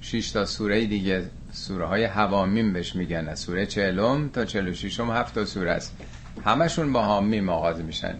6 0.00 0.30
تا 0.30 0.46
سوره 0.46 0.86
دیگه 0.86 1.30
سوره 1.52 1.86
های 1.86 2.04
حوامیم 2.04 2.72
بهش 2.72 2.96
میگن. 2.96 3.34
سوره 3.34 3.66
چهلم 3.66 4.28
تا 4.28 4.44
چهل 4.44 4.72
شیشم 4.72 5.10
هفت 5.10 5.34
تا 5.34 5.44
سوره 5.44 5.70
است. 5.70 5.96
همشون 6.44 6.92
با 6.92 7.02
حامیم 7.02 7.48
آغاز 7.48 7.80
میشن 7.80 8.14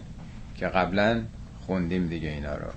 که 0.55 0.67
قبلا 0.67 1.21
خوندیم 1.65 2.07
دیگه 2.07 2.29
اینا 2.29 2.55
رو. 2.55 2.67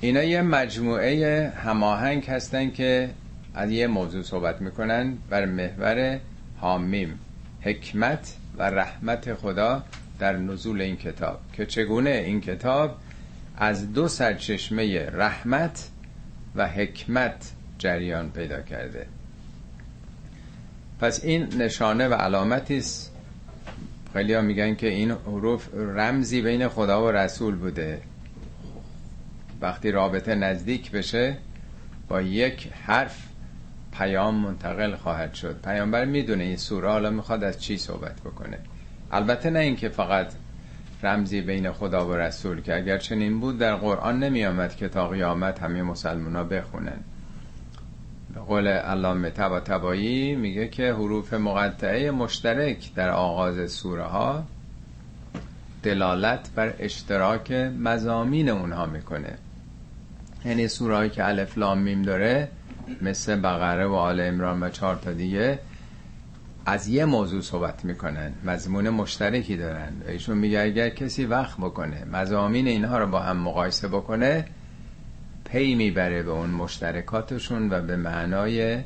اینا 0.00 0.22
یه 0.22 0.42
مجموعه 0.42 1.52
هماهنگ 1.56 2.24
هستن 2.24 2.70
که 2.70 3.10
از 3.54 3.70
یه 3.70 3.86
موضوع 3.86 4.22
صحبت 4.22 4.60
می‌کنن 4.60 5.18
بر 5.30 5.46
محور 5.46 6.20
حامیم 6.60 7.18
حکمت 7.60 8.34
و 8.58 8.62
رحمت 8.62 9.34
خدا 9.34 9.82
در 10.18 10.36
نزول 10.36 10.80
این 10.80 10.96
کتاب 10.96 11.40
که 11.52 11.66
چگونه 11.66 12.10
این 12.10 12.40
کتاب 12.40 12.96
از 13.56 13.92
دو 13.92 14.08
سرچشمه 14.08 15.10
رحمت 15.10 15.88
و 16.54 16.68
حکمت 16.68 17.52
جریان 17.78 18.30
پیدا 18.30 18.62
کرده. 18.62 19.06
پس 21.00 21.24
این 21.24 21.62
نشانه 21.62 22.08
و 22.08 22.14
علامتی 22.14 22.78
است. 22.78 23.12
خیلی 24.12 24.34
ها 24.34 24.40
میگن 24.40 24.74
که 24.74 24.88
این 24.88 25.10
حروف 25.10 25.68
رمزی 25.74 26.42
بین 26.42 26.68
خدا 26.68 27.04
و 27.04 27.10
رسول 27.10 27.54
بوده. 27.54 28.00
وقتی 29.60 29.90
رابطه 29.90 30.34
نزدیک 30.34 30.90
بشه 30.90 31.36
با 32.08 32.22
یک 32.22 32.68
حرف 32.86 33.27
پیام 33.98 34.34
منتقل 34.34 34.96
خواهد 34.96 35.34
شد. 35.34 35.60
پیامبر 35.64 36.04
می‌دونه 36.04 36.44
این 36.44 36.56
سوره 36.56 36.88
حالا 36.88 37.10
می‌خواد 37.10 37.44
از 37.44 37.62
چی 37.62 37.78
صحبت 37.78 38.20
بکنه. 38.20 38.58
البته 39.12 39.50
نه 39.50 39.58
اینکه 39.58 39.88
فقط 39.88 40.32
رمزی 41.02 41.40
بین 41.40 41.72
خدا 41.72 42.06
و 42.08 42.14
رسول 42.14 42.60
که 42.60 42.76
اگر 42.76 42.98
چنین 42.98 43.40
بود 43.40 43.58
در 43.58 43.76
قرآن 43.76 44.18
نمی 44.18 44.46
آمد 44.46 44.76
که 44.76 44.88
تا 44.88 45.08
قیامت 45.08 45.62
همه 45.62 45.82
مسلمان 45.82 46.36
ها 46.36 46.44
بخونن. 46.44 47.00
به 48.34 48.40
قول 48.40 48.68
علامه 48.68 49.30
تبا 49.30 49.60
تبایی 49.60 50.34
میگه 50.34 50.68
که 50.68 50.92
حروف 50.92 51.34
مقطعه 51.34 52.10
مشترک 52.10 52.94
در 52.94 53.10
آغاز 53.10 53.72
سوره 53.72 54.04
ها 54.04 54.44
دلالت 55.82 56.50
بر 56.54 56.74
اشتراک 56.78 57.52
مزامین 57.52 58.48
اونها 58.48 58.86
می‌کنه. 58.86 59.38
یعنی 60.44 60.68
سوره 60.68 61.08
که 61.08 61.28
الف 61.28 61.58
لام 61.58 61.78
میم 61.78 62.02
داره 62.02 62.48
مثل 63.02 63.40
بقره 63.40 63.86
و 63.86 63.94
آل 63.94 64.20
امران 64.20 64.62
و 64.62 64.68
چهار 64.68 64.96
تا 64.96 65.12
دیگه 65.12 65.58
از 66.66 66.88
یه 66.88 67.04
موضوع 67.04 67.40
صحبت 67.40 67.84
می‌کنن. 67.84 68.32
مضمون 68.44 68.90
مشترکی 68.90 69.56
دارن. 69.56 69.92
ایشون 70.08 70.38
میگه 70.38 70.60
اگر 70.60 70.88
کسی 70.88 71.24
وقت 71.24 71.56
بکنه 71.56 72.04
مزامین 72.12 72.68
اینها 72.68 72.98
رو 72.98 73.06
با 73.06 73.20
هم 73.20 73.36
مقایسه 73.36 73.88
بکنه 73.88 74.44
پی 75.44 75.74
می‌بره 75.74 76.22
به 76.22 76.30
اون 76.30 76.50
مشترکاتشون 76.50 77.72
و 77.72 77.80
به 77.82 77.96
معنای 77.96 78.78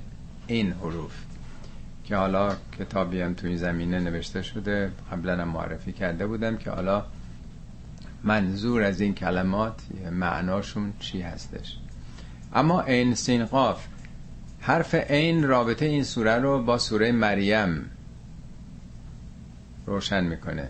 این 0.47 0.73
حروف. 0.73 1.12
که 2.04 2.16
حالا 2.16 2.56
کتابی 2.78 3.21
هم 3.21 3.35
تو 3.35 3.47
این 3.47 3.56
زمینه 3.56 4.00
نوشته 4.00 4.42
شده. 4.42 4.90
قبلا 5.12 5.44
معرفی 5.44 5.92
کرده 5.92 6.26
بودم 6.26 6.56
که 6.56 6.71
حالا 6.71 7.04
منظور 8.23 8.82
از 8.82 9.00
این 9.00 9.14
کلمات 9.14 9.82
معناشون 10.11 10.92
چی 11.00 11.21
هستش. 11.21 11.78
اما 12.54 12.82
این 12.82 13.14
سین 13.14 13.44
قاف 13.44 13.87
حرف 14.64 14.95
عین 14.95 15.49
رابطه 15.49 15.87
این 15.87 16.04
سوره 16.04 16.38
رو 16.38 16.62
با 16.62 16.78
سوره 16.78 17.12
مریم 17.12 17.90
روشن 19.87 20.25
می‌کنه. 20.25 20.69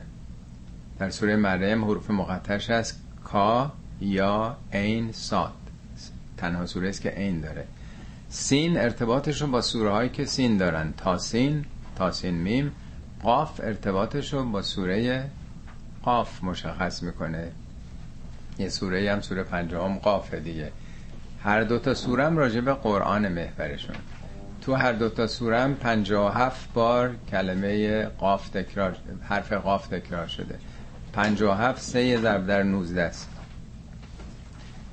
در 0.99 1.11
سوره 1.11 1.37
مریم 1.37 1.85
حروف 1.85 2.11
مقطعش 2.11 2.71
هست. 2.71 3.01
کا 3.25 3.73
یا 4.01 4.57
عین 4.73 5.13
ساد. 5.13 5.53
تنها 6.37 6.67
سوره 6.67 6.89
است 6.89 7.01
که 7.01 7.11
عین 7.11 7.41
داره. 7.41 7.65
سین 8.29 8.79
ارتباطش 8.79 9.43
رو 9.43 9.47
با 9.47 9.61
سوره 9.61 9.91
هایی 9.91 10.11
که 10.11 10.25
سین 10.25 10.57
دارن. 10.57 10.95
تاسین 10.97 11.65
تاسین 11.97 12.35
میم. 12.35 12.73
قاف 13.23 13.61
ارتباطش 13.61 14.33
رو 14.33 14.45
با 14.45 14.63
سوره 14.63 15.31
قاف 16.03 16.45
مشخص 16.45 17.03
می‌کنه. 17.03 17.49
یه 18.59 18.69
سوره 18.69 19.13
هم 19.13 19.21
سوره 19.21 19.43
پنجم 19.43 19.95
قافه 19.95 20.41
دیگه. 20.41 20.73
هر 21.45 21.63
دوتا 21.63 21.95
سورم 21.95 22.37
راجع 22.37 22.61
به 22.61 22.75
قرآن 22.75 23.29
محورشون. 23.29 23.97
تو 24.61 24.75
هر 24.75 24.93
دوتا 24.93 25.27
سورم 25.27 25.75
پنجا 25.75 26.29
هفت 26.29 26.73
بار 26.75 27.15
کلمه 27.31 28.05
قاف 28.05 28.49
تکرار 28.49 28.97
حرف 29.23 29.53
قاف 29.53 29.87
تکرار 29.87 30.27
شده. 30.27 30.59
پنجا 31.13 31.55
هفت 31.55 31.83
سه 31.83 32.17
ضرب 32.17 32.47
در 32.47 32.63
نوزده 32.63 33.03
است. 33.03 33.31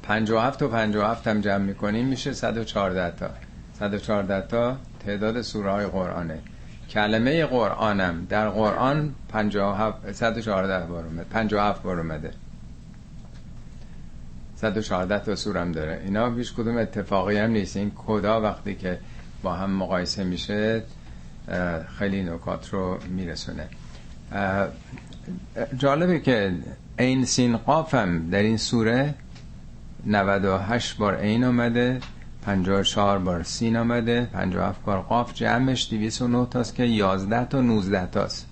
پنجا 0.04 0.42
هفت 0.42 0.62
و 0.64 0.68
پنجا 0.68 1.08
هفت 1.08 1.28
هم 1.28 1.42
جمع 1.42 1.66
می‌کنیم 1.66 2.08
میشه 2.08 2.34
صد 2.34 2.58
و 2.58 2.64
چارده 2.64 3.12
تا. 3.12 3.30
صد 3.80 3.94
و 3.94 3.98
چارده 3.98 4.42
تا 4.42 4.78
تعداد 5.06 5.42
سوره 5.42 5.72
های 5.72 5.86
قرآنه. 5.86 6.40
کلمه 6.90 7.46
قرآنم 7.46 8.26
در 8.30 8.50
قرآن 8.50 9.16
پنجا 9.30 9.74
هفت 9.74 10.12
صد 10.12 10.38
و 10.38 10.42
چارده 10.42 10.86
بار 10.86 11.06
اومد 11.06 11.30
پنجا 11.30 11.64
هفت 11.64 11.84
بار 11.84 12.00
اومده. 12.00 12.32
114 14.62 15.20
تا 15.20 15.36
سورم 15.36 15.72
داره. 15.72 16.02
اینا 16.04 16.36
هیچ 16.36 16.54
کدوم 16.54 16.78
اتفاقی 16.78 17.38
هم 17.38 17.52
نیست. 17.52 17.78
این 17.78 17.92
کدا 17.96 18.42
وقتی 18.42 18.76
که 18.76 19.00
با 19.44 19.54
هم 19.54 19.72
مقایسه 19.72 20.24
میشه 20.24 20.84
خیلی 21.98 22.24
نکات 22.24 22.70
رو 22.70 22.98
میرسونه. 23.10 23.68
جالبه 25.78 26.20
که 26.20 26.54
این 27.00 27.26
سین 27.26 27.58
قافم 27.58 28.30
در 28.30 28.40
این 28.40 28.58
سوره 28.58 29.14
98 30.06 30.98
بار 30.98 31.16
این 31.16 31.44
آمده 31.44 32.00
54 32.46 33.20
بار 33.20 33.44
سین 33.44 33.78
آمده 33.78 34.30
57 34.34 34.84
بار 34.84 35.02
قاف. 35.02 35.34
جمعش 35.34 35.90
209 35.94 36.48
تاست 36.52 36.76
که 36.76 36.84
11 36.86 37.46
تا 37.46 37.62
19 37.62 38.06
تاست. 38.06 38.48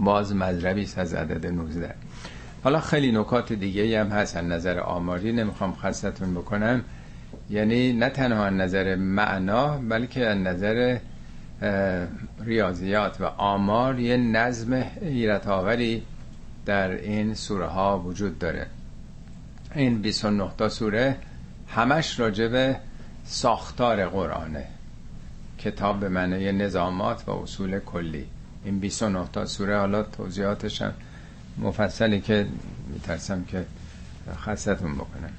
باز 0.00 0.34
مذربی 0.34 0.88
از 0.96 1.14
عدد 1.14 1.46
19 1.46 1.94
حالا 2.64 2.80
خیلی 2.80 3.12
نکات 3.12 3.52
دیگه 3.52 4.00
هم 4.00 4.08
هست 4.08 4.36
از 4.36 4.44
نظر 4.44 4.78
آماری 4.78 5.32
نمی‌خوام 5.32 5.74
خستتون 5.74 6.34
بکنم. 6.34 6.84
یعنی 7.50 7.92
نه 7.92 8.08
تنها 8.08 8.44
از 8.44 8.52
نظر 8.52 8.94
معنا 8.94 9.78
بلکه 9.78 10.26
از 10.26 10.38
نظر 10.38 10.98
ریاضیات 12.44 13.20
و 13.20 13.24
آمار 13.24 14.00
یه 14.00 14.16
نظم 14.16 14.74
حیرت 14.74 15.46
در 16.66 16.90
این 16.90 17.34
سوره 17.34 17.66
ها 17.66 17.98
وجود 17.98 18.38
داره. 18.38 18.66
این 19.74 20.02
29 20.02 20.50
تا 20.58 20.68
سوره 20.68 21.16
همش 21.68 22.20
راجب 22.20 22.76
ساختار 23.24 24.06
قرآنه. 24.06 24.66
کتاب 25.58 26.00
به 26.00 26.08
معنی 26.08 26.52
نظامات 26.52 27.28
و 27.28 27.30
اصول 27.30 27.78
کلی. 27.78 28.26
این 28.64 28.80
29 28.80 29.28
تا 29.32 29.46
سوره 29.46 29.78
حالا 29.78 30.02
توضیحاتش 30.02 30.82
هم 30.82 30.92
مفصلی 31.58 32.20
که 32.20 32.46
میترسم 32.92 33.44
که 33.44 33.64
خستتون 34.36 34.94
بکنم 34.94 35.30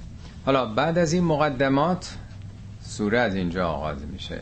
حالا 0.45 0.65
بعد 0.65 0.97
از 0.97 1.13
این 1.13 1.23
مقدمات 1.23 2.15
سوره 2.81 3.19
از 3.19 3.35
اینجا 3.35 3.67
آغاز 3.67 3.97
میشه. 4.13 4.41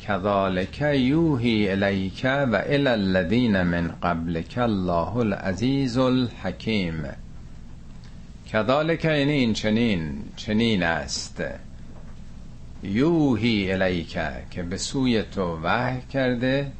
کذالک 0.00 0.80
یوهی 0.80 1.70
الیک 1.70 2.24
و 2.24 2.62
الی 2.66 2.88
الذین 2.88 3.62
من 3.62 3.88
قبلک 4.02 4.54
الله 4.58 5.16
العزیز 5.16 5.98
الحکیم. 5.98 7.04
کذالک 8.52 9.04
یعنی 9.04 9.32
این 9.32 9.52
چنین 9.52 10.22
چنین 10.36 10.82
است. 10.82 11.42
یوهی 12.82 13.72
الیک 13.72 14.18
که 14.50 14.62
به 14.62 14.76
سوی 14.76 15.22
تو 15.22 15.60
وحی 15.62 16.00
کرده 16.12 16.72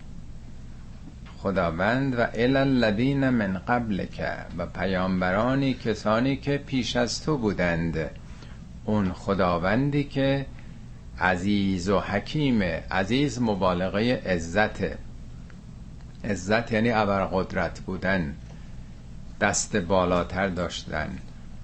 خداوند 1.45 2.19
و 2.19 2.27
الذین 2.35 3.29
من 3.29 3.59
قبل 3.69 4.05
که 4.05 4.29
و 4.59 4.67
پیامبرانی 4.67 5.75
کسانی 5.75 6.37
که 6.37 6.59
پیش 6.59 6.97
از 6.97 7.25
تو 7.25 7.39
بودند. 7.39 8.11
اون 8.85 9.13
خداوندی 9.13 10.05
که 10.05 10.47
عزیز 11.21 11.89
و 11.89 12.01
حکیم 12.01 12.63
عزیز 12.91 13.43
مبالغه 13.43 14.23
عزت. 14.27 14.79
عزت 16.25 16.73
یعنی 16.73 16.91
ابرقدرت 16.91 17.81
بودن 17.81 18.35
دست 19.41 19.77
بالاتر 19.77 20.49
داشتن. 20.49 21.09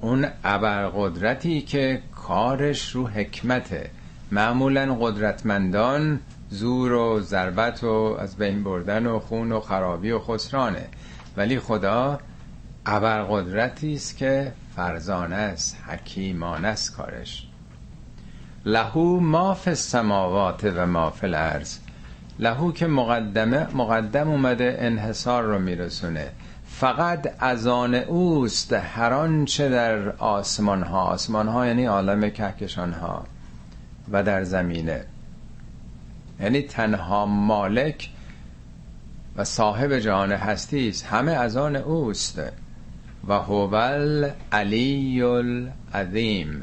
اون 0.01 0.27
ابرقدرتی 0.45 1.61
که 1.61 2.03
کارش 2.17 2.91
رو 2.91 3.09
حکمته. 3.09 3.91
معمولا 4.33 4.95
قدرتمندان 5.01 6.21
زور 6.51 6.93
و 6.93 7.21
ضربت 7.21 7.85
و 7.85 8.17
از 8.21 8.37
بین 8.37 8.65
بردن 8.65 9.07
و 9.07 9.19
خون 9.19 9.53
و 9.53 9.61
خرابی 9.61 10.11
و 10.11 10.19
خسرانه. 10.19 10.87
ولی 11.37 11.59
خدا 11.59 12.21
ابرقدرتی 12.87 13.95
است 13.95 14.17
که 14.17 14.53
فرزانه 14.77 15.37
است 15.37 15.77
حکیمانه 15.87 16.69
است 16.69 16.97
کارش. 16.97 17.47
لهو 18.67 19.21
ما 19.21 19.55
فی 19.55 19.71
السماوات 19.71 20.73
و 20.77 20.87
ما 20.87 21.11
فی 21.11 21.27
الارض. 21.27 21.79
لهو 22.39 22.73
که 22.73 22.87
مقدمه 22.87 23.77
مقدم 23.77 24.29
اومده 24.29 24.77
انحصار 24.81 25.43
رو 25.43 25.59
میرسونه. 25.59 26.29
فقط 26.67 27.35
از 27.39 27.67
آن 27.67 27.95
اوست 27.95 28.73
هر 28.73 29.13
آنچه 29.13 29.69
در 29.69 30.09
آسمان 30.11 30.83
ها 30.83 31.03
آسمان 31.03 31.49
ها 31.49 31.67
یعنی 31.67 31.85
عالم 31.85 32.31
کهکشان 32.31 32.93
ها 32.93 33.25
و 34.13 34.23
در 34.23 34.45
زمینه. 34.45 35.05
یعنی 36.41 36.63
تنها 36.63 37.27
مالک 37.27 38.11
و 39.37 39.45
صاحب 39.45 39.99
جهان 39.99 40.33
هستی 40.33 40.89
است 40.89 41.07
همه 41.07 41.33
از 41.33 41.57
آن 41.57 41.77
اوست. 41.77 42.41
و 43.29 43.33
هو 43.33 43.77
علی 44.53 45.23
العظیم. 45.23 46.63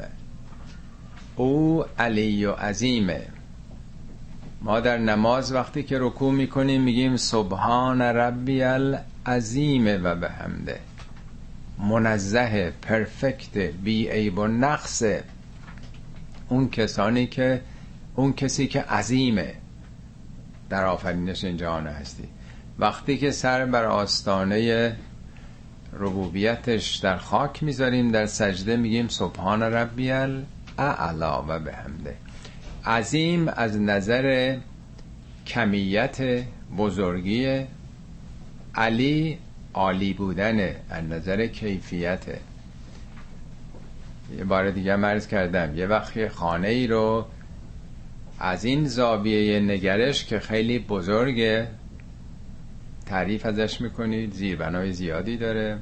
او 1.36 1.84
علی 1.98 2.44
و 2.44 2.52
عظیمه. 2.52 3.26
ما 4.62 4.80
در 4.80 4.98
نماز 4.98 5.52
وقتی 5.52 5.82
که 5.82 5.98
رکوع 5.98 6.32
می‌کنیم 6.32 6.82
میگیم 6.82 7.16
سبحان 7.16 8.02
ربی 8.02 8.62
العظیم 8.62 10.04
و 10.04 10.14
به 10.14 10.28
همده 10.28 10.80
منزه 11.78 12.72
پرفکت 12.82 13.58
بی 13.58 14.08
عیب 14.08 14.38
و 14.38 14.46
نقص. 14.46 15.02
اون 16.48 16.68
کسانی 16.70 17.26
که 17.26 17.60
اون 18.14 18.32
کسی 18.32 18.66
که 18.66 18.80
عظیمه. 18.80 19.54
در 20.70 20.84
آفرینش 20.84 21.44
این 21.44 21.56
جهان 21.56 21.86
هستی. 21.86 22.28
وقتی 22.78 23.18
که 23.18 23.30
سر 23.30 23.66
بر 23.66 23.84
آستانه 23.84 24.96
ربوبیتش 25.92 26.96
در 26.96 27.16
خاک 27.16 27.62
می‌ذاریم 27.62 28.12
در 28.12 28.26
سجده 28.26 28.76
میگیم 28.76 29.08
سبحان 29.08 29.62
ربی 29.62 30.10
الاعلا 30.10 31.42
و 31.48 31.58
بحمده. 31.58 32.16
عظیم 32.86 33.48
از 33.48 33.80
نظر 33.80 34.56
کمیت 35.46 36.44
بزرگی 36.76 37.66
علی 38.74 39.38
عالی 39.74 40.12
بودن 40.12 40.74
از 40.90 41.04
نظر 41.04 41.46
کیفیت. 41.46 42.24
یه 44.38 44.44
بار 44.44 44.70
دیگه 44.70 44.96
مرز 44.96 45.26
کردم 45.26 45.78
یه 45.78 45.86
وقت 45.86 46.28
خانه 46.28 46.68
ای 46.68 46.86
رو 46.86 47.26
از 48.40 48.64
این 48.64 48.84
زاویه 48.84 49.60
نگرش 49.60 50.24
که 50.24 50.38
خیلی 50.38 50.78
بزرگه. 50.78 51.68
تعریف 53.06 53.46
ازش 53.46 53.80
می‌کنید. 53.80 54.32
زیربنای 54.32 54.92
زیادی 54.92 55.36
داره. 55.36 55.78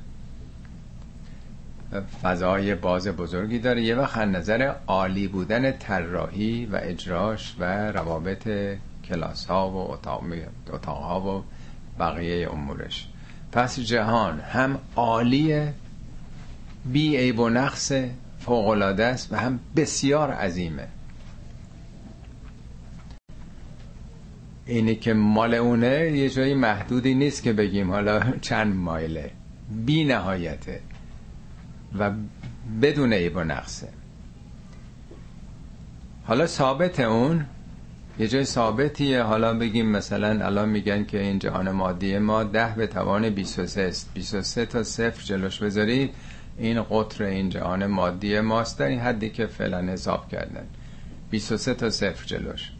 فضای 2.23 2.75
باز 2.75 3.09
بزرگی 3.09 3.59
داره. 3.59 3.83
یه 3.83 3.97
وقت 3.97 4.19
نظر 4.19 4.75
عالی 4.87 5.29
بودن 5.29 5.73
طراحی 5.73 6.67
و 6.67 6.81
اجراش 6.83 7.55
و 7.59 7.93
روابط 7.93 8.49
کلاس 9.05 9.47
ها 9.47 9.71
و 9.71 9.77
اتاق, 9.91 10.23
ها 10.87 11.21
و 11.21 11.45
بقیه 11.99 12.53
امورش. 12.53 13.09
پس 13.53 13.81
جهان 13.81 14.41
هم 14.41 14.79
عالیه 14.97 15.75
بی 16.85 17.17
عیب 17.17 17.39
و 17.39 17.49
نقص 17.49 17.93
فوقلاده 18.39 19.05
است 19.05 19.33
و 19.33 19.37
هم 19.37 19.61
بسیار 19.77 20.31
عظیمه. 20.31 20.89
اینی 24.67 24.95
که 24.95 25.15
مال 25.15 25.55
اونه 25.55 26.11
یه 26.11 26.31
جایی 26.31 26.55
محدودی 26.55 27.15
نیست 27.15 27.43
که 27.43 27.53
بگیم 27.53 27.91
حالا 27.91 28.23
چند 28.41 28.77
مایله. 28.77 29.31
بی 29.87 30.05
نهایته. 30.05 30.81
و 31.99 32.11
بدون 32.83 33.13
عیب 33.13 33.37
و 33.37 33.45
نقصه. 33.45 33.89
حالا 36.25 36.47
ثابت 36.47 37.01
اون 37.01 37.45
یه 38.19 38.29
جای 38.29 38.45
ثابتیه. 38.45 39.23
حالا 39.23 39.55
بگیم 39.55 39.87
مثلا 39.87 40.47
الان 40.47 40.69
میگن 40.69 41.05
که 41.05 41.21
این 41.21 41.39
جهان 41.39 41.71
مادی 41.71 42.19
ما 42.19 42.45
ده 42.45 42.75
به 42.77 42.87
توان 42.87 43.31
23 43.31 43.83
است. 43.83 44.11
23 44.15 44.67
تا 44.67 44.83
صفر 44.83 45.25
جلوش 45.25 45.59
بذارید. 45.59 46.11
این 46.59 46.83
قطر 46.83 47.25
این 47.25 47.49
جهان 47.49 47.87
مادی 47.87 48.41
ماست. 48.41 48.79
در 48.79 48.87
این 48.87 49.01
حدی 49.01 49.31
که 49.31 49.47
فعلا 49.47 49.81
حساب 49.81 50.29
کردن. 50.29 50.67
23 51.31 51.75
تا 51.75 51.91
صفر 51.91 52.27
جلوش. 52.27 52.71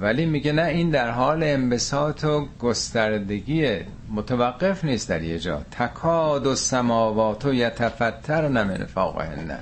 ولی 0.00 0.26
میگه 0.26 0.52
نه 0.52 0.64
این 0.64 0.90
در 0.90 1.10
حال 1.10 1.42
انبساط 1.42 2.24
و 2.24 2.48
گستردگی 2.58 3.78
متوقف 4.10 4.84
نیست 4.84 5.08
در 5.08 5.22
یه 5.22 5.38
جا. 5.38 5.62
تکاد 5.70 6.46
و 6.46 6.54
سماوات 6.54 7.44
و 7.44 7.54
یتفتر 7.54 8.48
من 8.48 8.84
فوقهن. 8.86 9.58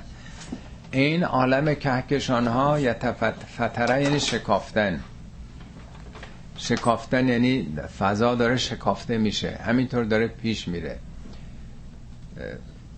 این 0.91 1.23
عالم 1.23 1.75
کهکشان 1.75 2.47
ها 2.47 2.79
یتفتره 2.79 4.03
یعنی 4.03 4.19
شکافتن. 4.19 4.99
شکافتن 6.57 7.27
یعنی 7.27 7.67
فضا 7.99 8.35
داره 8.35 8.57
شکافته 8.57 9.17
میشه 9.17 9.59
همینطور 9.65 10.03
داره 10.03 10.27
پیش 10.27 10.67
میره. 10.67 10.97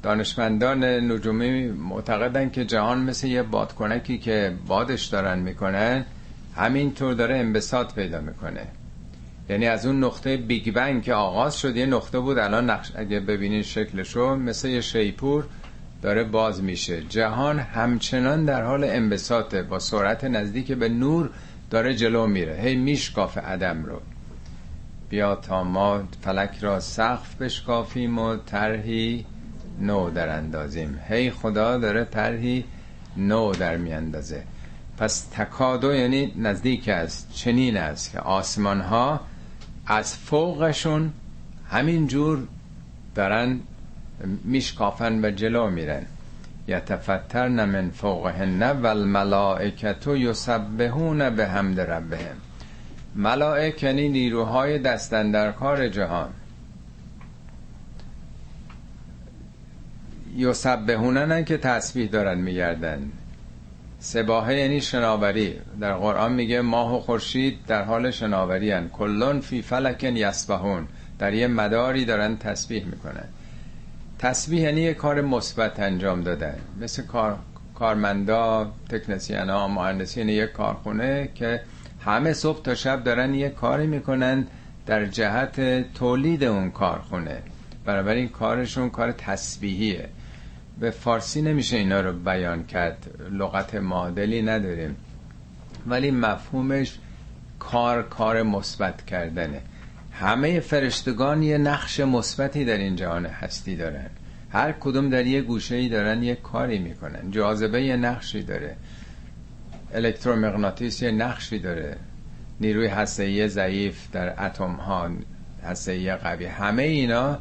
دانشمندان 0.03 0.83
نجومی 0.83 1.67
معتقدن 1.67 2.49
که 2.49 2.65
جهان 2.65 3.01
مثل 3.01 3.27
یه 3.27 3.43
بادکنکی 3.43 4.17
که 4.17 4.53
بادش 4.67 5.05
دارن 5.05 5.39
می‌کنن. 5.39 6.05
همینطور 6.55 7.13
داره 7.13 7.37
انبساط 7.37 7.93
پیدا 7.93 8.21
می‌کنه. 8.21 8.67
یعنی 9.49 9.67
از 9.67 9.85
اون 9.85 10.03
نقطه 10.03 10.37
بیگ 10.37 10.73
بنگ 10.73 11.03
که 11.03 11.13
آغاز 11.13 11.59
شد 11.59 11.75
یه 11.75 11.85
نقطه 11.85 12.19
بود 12.19 12.37
الان 12.37 12.69
نقش 12.69 12.91
اگه 12.95 13.19
ببینین 13.19 13.61
شکلشو 13.61 14.35
مثل 14.35 14.67
یه 14.67 14.81
شیپور 14.81 15.45
داره 16.01 16.23
باز 16.23 16.63
میشه. 16.63 17.01
جهان 17.01 17.59
همچنان 17.59 18.45
در 18.45 18.63
حال 18.63 18.83
انبساطه 18.83 19.63
با 19.63 19.79
سرعت 19.79 20.23
نزدیک 20.23 20.71
به 20.71 20.89
نور 20.89 21.29
داره 21.69 21.95
جلو 21.95 22.27
میره. 22.27 22.59
هی 22.61 22.75
میشکاف 22.75 23.37
عدم 23.37 23.85
رو. 23.85 24.01
بیا 25.09 25.35
تا 25.35 25.63
ما 25.63 26.03
فلک 26.21 26.57
را 26.61 26.79
سقف 26.79 27.35
بشکافیم 27.35 28.19
و 28.19 28.35
طرحی 28.35 29.25
نو 29.81 30.09
در 30.09 30.29
اندازیم. 30.29 30.99
هی 31.07 31.31
خدا 31.31 31.77
داره 31.77 32.05
طرحی 32.05 32.63
نو 33.17 33.51
در 33.51 33.77
میاندازه. 33.77 34.43
پس 35.01 35.21
تکادو 35.21 35.93
یعنی 35.93 36.33
نزدیک 36.35 36.89
است 36.89 37.31
چنین 37.33 37.77
است 37.77 38.11
که 38.11 38.19
آسمان 38.19 38.81
ها 38.81 39.19
از 39.87 40.17
فوقشون 40.17 41.13
همین 41.69 42.07
جور 42.07 42.47
دارن 43.15 43.59
میشکافن 44.43 45.25
و 45.25 45.31
جلو 45.31 45.69
میرن. 45.69 46.05
یتفترن 46.67 47.65
من 47.65 47.89
فوقهن 47.89 48.63
و 48.63 48.87
الملائکتو 48.87 50.17
یسبهون 50.17 51.29
به 51.29 51.47
حمد 51.47 51.79
ربهم. 51.79 52.35
ملائک 53.15 53.83
یعنی 53.83 54.09
نیروهای 54.09 54.79
دستن 54.79 55.31
در 55.31 55.51
کار 55.51 55.89
جهان. 55.89 56.29
یسبهونن 60.37 61.45
که 61.45 61.57
تسبیح 61.57 62.09
دارن 62.09 62.37
میگردن. 62.37 63.11
سباهه 64.03 64.55
یعنی 64.55 64.81
شناوری. 64.81 65.55
در 65.79 65.93
قرآن 65.93 66.33
میگه 66.33 66.61
ماه 66.61 66.95
و 66.95 66.99
خورشید 66.99 67.65
در 67.67 67.83
حال 67.83 68.11
شناوری 68.11 68.71
هن. 68.71 68.89
کلون 68.89 69.41
فی 69.41 69.61
فلکن 69.61 70.15
یسبهون 70.15 70.87
در 71.19 71.33
یه 71.33 71.47
مداری 71.47 72.05
دارن 72.05 72.37
تسبیح 72.37 72.85
می‌کنن. 72.85 73.25
تسبیح 74.19 74.61
یعنی 74.61 74.81
یه 74.81 74.93
کار 74.93 75.21
مثبت 75.21 75.79
انجام 75.79 76.21
دادن. 76.21 76.55
مثل 76.81 77.03
کار 77.03 77.37
کارمندا 77.75 78.71
تکنسیان 78.89 79.49
ها 79.49 79.67
مهندسین 79.67 80.29
یک 80.29 80.51
کارخونه 80.51 81.29
که 81.35 81.61
همه 82.05 82.33
صبح 82.33 82.61
تا 82.61 82.75
شب 82.75 83.03
دارن 83.03 83.33
یه 83.33 83.49
کاری 83.49 83.87
می‌کنن 83.87 84.47
در 84.85 85.05
جهت 85.05 85.85
تولید 85.93 86.43
اون 86.43 86.71
کارخونه. 86.71 87.37
بنابراین 87.85 88.29
کارشون 88.29 88.89
کار 88.89 89.11
تسبیحیه. 89.11 90.09
به 90.81 90.91
فارسی 90.91 91.41
نمیشه 91.41 91.77
اینا 91.77 92.01
رو 92.01 92.13
بیان 92.13 92.65
کرد 92.65 93.29
لغت 93.31 93.75
معادلی 93.75 94.41
نداریم. 94.41 94.95
ولی 95.87 96.11
مفهومش 96.11 96.97
کار 97.59 98.03
کار 98.03 98.43
مثبت 98.43 99.05
کردنه. 99.05 99.61
همه 100.11 100.59
فرشتگان 100.59 101.43
یه 101.43 101.57
نقش 101.57 101.99
مثبتی 101.99 102.65
در 102.65 102.77
این 102.77 102.95
جهان 102.95 103.25
هستی 103.25 103.75
دارن. 103.75 104.09
هر 104.49 104.71
کدوم 104.71 105.09
در 105.09 105.25
یه 105.25 105.41
گوشه 105.41 105.75
ای 105.75 105.89
دارن 105.89 106.23
یه 106.23 106.35
کاری 106.35 106.79
می‌کنن. 106.79 107.31
جاذبه 107.31 107.83
یه 107.83 107.95
نقشی 107.95 108.43
داره. 108.43 108.75
الکترومغناطیس 109.93 111.01
یه 111.01 111.11
نقشی 111.11 111.59
داره. 111.59 111.97
نیروی 112.61 112.87
هسته‌ای 112.87 113.47
ضعیف 113.47 114.11
در 114.11 114.45
اتم 114.45 114.73
ها 114.73 115.09
قوی. 116.23 116.45
همه 116.45 116.83
اینا 116.83 117.39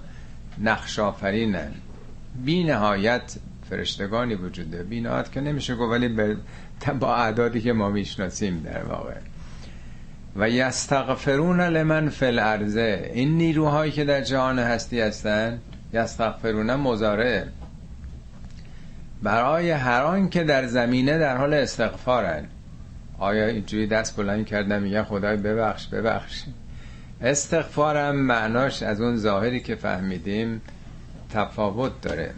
نقش 0.59 0.99
آفرینن 0.99 1.73
بی 2.45 2.65
نهایت 2.65 3.37
فرشتگانی 3.71 4.35
وجود 4.35 4.71
داره. 4.71 4.85
بی 4.85 5.01
نهایت 5.01 5.33
که 5.33 5.41
نمیشه 5.41 5.75
گفت 5.75 5.91
ولی 5.91 6.37
با 7.01 7.17
اعدادی 7.17 7.61
که 7.61 7.73
ما 7.73 7.91
می‌شناسیم 7.91 8.61
در 8.61 8.83
واقع. 8.83 9.15
و 10.37 10.51
یستغفرون 10.51 11.61
لمن 11.61 12.09
فی 12.09 12.27
الارضه 12.27 13.11
این 13.15 13.39
نیروهایی 13.39 13.93
که 13.93 14.05
در 14.05 14.21
جهان 14.21 14.59
هستی 14.59 15.01
هستن 15.01 15.59
یستغفرون 15.93 16.75
مزاره 16.75 17.47
برای 19.23 19.71
هر 19.71 20.03
آن 20.03 20.29
که 20.29 20.45
در 20.45 20.67
زمینه 20.67 21.19
در 21.19 21.37
حال 21.37 21.55
استغفارن. 21.55 22.45
آیا 23.19 23.47
اینجوری 23.47 23.87
دست 23.87 24.17
بلند 24.17 24.47
کردن 24.47 24.83
میگن 24.83 25.03
خدای 25.03 25.37
ببخش 25.37 25.87
ببخش. 25.87 26.43
استغفارم 27.21 28.17
معناش 28.17 28.83
از 28.83 29.01
اون 29.01 29.17
ظاهری 29.17 29.61
که 29.61 29.75
فهمیدیم 29.75 30.61
تفاوت 31.33 32.01
داره. 32.03 32.35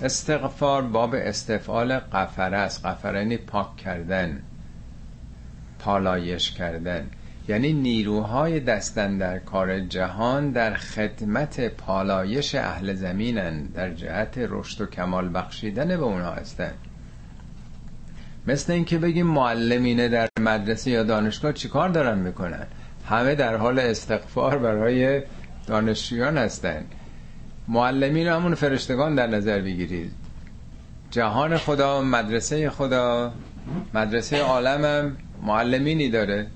استغفار 0.00 0.82
باب 0.82 1.14
استفعال 1.14 1.98
قفره 1.98 2.56
است. 2.56 2.86
قفره 2.86 3.18
یعنی 3.18 3.36
پاک 3.36 3.76
کردن 3.76 4.42
پالایش 5.78 6.50
کردن. 6.50 7.10
یعنی 7.48 7.72
نیروهای 7.72 8.60
دستن 8.60 9.18
در 9.18 9.38
کار 9.38 9.80
جهان 9.80 10.50
در 10.50 10.74
خدمت 10.74 11.60
پالایش 11.60 12.54
اهل 12.54 12.94
زمینن 12.94 13.62
در 13.62 13.94
جهت 13.94 14.34
رشد 14.38 14.80
و 14.80 14.86
کمال 14.86 15.30
بخشیدن 15.34 15.88
به 15.88 16.02
اونها 16.02 16.30
هستن 16.30 16.72
مثل 18.46 18.72
اینکه 18.72 18.98
بگیم 18.98 19.26
معلمینه 19.26 20.08
در 20.08 20.28
مدرسه 20.40 20.90
یا 20.90 21.02
دانشگاه 21.02 21.52
چیکار 21.52 21.88
دارن 21.88 22.18
می‌کنن؟ 22.18 22.66
همه 23.08 23.34
در 23.34 23.56
حال 23.56 23.78
استغفار 23.78 24.58
برای 24.58 25.22
دانشجویان 25.66 26.38
هستن. 26.38 26.84
معلمین 27.68 28.26
همون 28.26 28.54
فرشتگان 28.54 29.14
در 29.14 29.26
نظر 29.26 29.60
بگیرید. 29.60 30.12
جهان 31.10 31.56
خدا 31.56 32.02
مدرسه 32.02 32.70
خدا 32.70 33.32
مدرسه 33.94 34.42
عالمم 34.42 35.16
معلمینی 35.42 36.08
داره. 36.08 36.46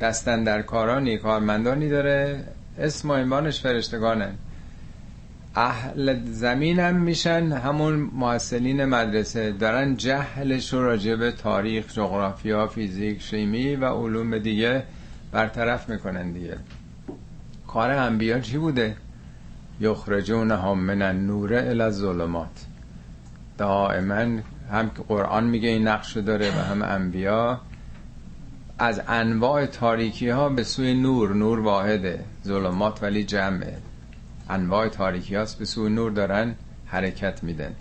دستن 0.00 0.44
در 0.44 0.62
کارانی 0.62 1.18
کارمندانی 1.18 1.88
داره. 1.88 2.44
اسم 2.78 3.08
و 3.10 3.12
ایمانش 3.12 3.60
فرشتگانه. 3.60 4.32
اهل 5.54 6.24
زمین 6.24 6.90
میشن 6.90 7.52
همون 7.52 7.94
معسلین 7.94 8.84
مدرسه. 8.84 9.52
دارن 9.52 9.96
جهلش 9.96 10.72
رو 10.72 10.84
راجع 10.84 11.30
تاریخ 11.30 11.92
جغرافیا 11.92 12.66
فیزیک 12.66 13.22
شیمی 13.22 13.76
و 13.76 13.84
علوم 13.84 14.38
دیگه 14.38 14.82
برطرف 15.32 15.88
می‌کنن 15.88 16.32
دیگه. 16.32 16.56
کار 17.66 17.90
انبیا 17.90 18.40
چی 18.40 18.58
بوده؟ 18.58 18.96
یخرجون 19.80 20.50
هم 20.50 20.78
من 20.78 21.02
النور 21.02 21.54
الى 21.54 21.82
الظلمات. 21.82 22.66
دائما 23.58 24.40
هم 24.70 24.90
قرآن 25.08 25.44
میگه 25.44 25.68
این 25.68 25.88
نقش 25.88 26.16
داره 26.16 26.48
و 26.48 26.64
هم 26.64 26.82
انبیا 26.82 27.60
از 28.78 29.00
انواع 29.08 29.66
تاریکی 29.66 30.28
ها 30.28 30.48
به 30.48 30.64
سوی 30.64 30.94
نور 30.94 31.34
نور 31.34 31.60
واحده 31.60 32.24
ظلمات 32.44 33.02
ولی 33.02 33.24
جمعه. 33.24 33.76
انواع 34.50 34.88
تاریکی 34.88 35.34
هاست 35.34 35.58
به 35.58 35.64
سوی 35.64 35.90
نور 35.90 36.10
دارن 36.10 36.54
حرکت 36.86 37.44
میدن. 37.44 37.72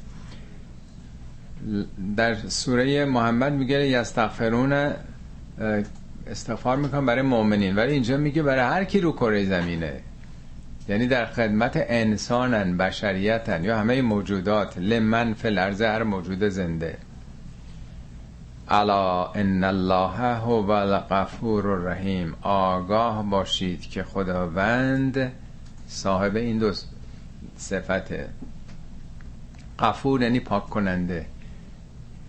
در 2.18 2.36
سوره 2.36 3.06
محمد 3.06 3.54
میگه 3.54 3.88
یستغفرون 3.88 4.94
استغفار 6.28 6.78
می‌کنم 6.78 7.06
برای 7.06 7.22
مؤمنین 7.22 7.76
ولی 7.76 7.94
اینجا 7.94 8.18
میگه 8.18 8.44
برای 8.44 8.74
هر 8.74 8.84
کی 8.84 9.00
رو 9.00 9.12
کره 9.12 9.46
زمینه. 9.46 10.00
یعنی 10.90 11.08
در 11.08 11.26
خدمت 11.26 11.72
انسانن 11.76 12.78
بشریتن 12.78 13.64
یا 13.64 13.78
همه 13.78 14.02
موجودات. 14.02 14.78
لمن 14.78 15.34
فی 15.34 15.56
هر 15.86 16.04
موجود 16.04 16.44
زنده. 16.44 16.98
الا 18.68 19.32
ان 19.32 19.64
الله 19.64 20.36
هو 20.36 20.70
الغفور 20.72 21.68
الرحیم. 21.68 22.36
آگاه 22.42 23.30
باشید 23.30 23.82
که 23.82 24.04
خداوند 24.04 25.32
صاحب 25.88 26.36
این 26.36 26.58
دو 26.58 26.74
صفته. 27.58 28.30
غفور 29.80 30.22
یعنی 30.22 30.40
پاک 30.40 30.70
کننده. 30.70 31.26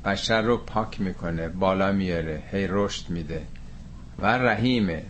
بشر 0.04 0.42
رو 0.42 0.56
پاک 0.56 1.00
می‌کنه 1.00 1.48
بالا 1.48 1.92
میاره 1.92 2.42
هی 2.52 2.66
رشد 2.70 3.10
میده. 3.10 3.42
و 4.18 4.26
رحیمه. 4.26 5.02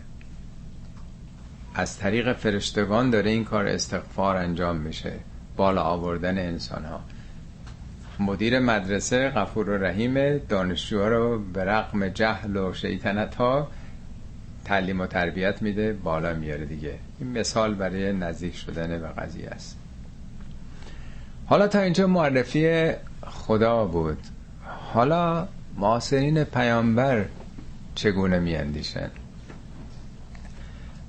از 1.75 1.97
طریق 1.97 2.33
فرشتگان 2.33 3.09
داره 3.09 3.31
این 3.31 3.43
کار 3.43 3.67
استغفار 3.67 4.35
انجام 4.35 4.75
میشه 4.75 5.13
بالا 5.55 5.81
آوردن 5.81 6.37
انسان 6.37 6.85
ها 6.85 7.01
مدیر 8.19 8.59
مدرسه 8.59 9.29
غفور 9.29 9.69
و 9.69 9.77
رحیم 9.77 10.37
دانشجوها 10.37 11.07
رو 11.07 11.39
به 11.39 11.63
رقم 11.63 12.07
جهل 12.07 12.57
و 12.57 12.73
شیطنت 12.73 13.35
ها 13.35 13.67
تعلیم 14.65 15.01
و 15.01 15.07
تربیت 15.07 15.61
میده 15.61 15.93
بالا 15.93 16.33
میاره 16.33 16.65
دیگه. 16.65 16.93
این 17.19 17.39
مثال 17.39 17.73
برای 17.73 18.13
نزدیک 18.13 18.55
شدن 18.55 18.87
به 18.87 19.07
قضیه 19.07 19.49
است. 19.49 19.77
حالا 21.45 21.67
تا 21.67 21.79
اینجا 21.79 22.07
معرفی 22.07 22.91
خدا 23.27 23.85
بود. 23.85 24.17
حالا 24.93 25.47
معاصرین 25.77 26.43
پیامبر 26.43 27.25
چگونه 27.95 28.39
میاندیشن؟ 28.39 29.09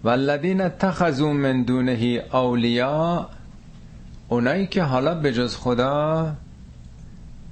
والذین 0.05 0.61
اتخذوا 0.61 1.33
من 1.33 1.63
دونه 1.63 2.25
اولیاء 2.33 3.27
اونایی 4.29 4.67
که 4.67 4.83
حالا 4.83 5.15
به 5.15 5.33
جز 5.33 5.57
خدا 5.57 6.33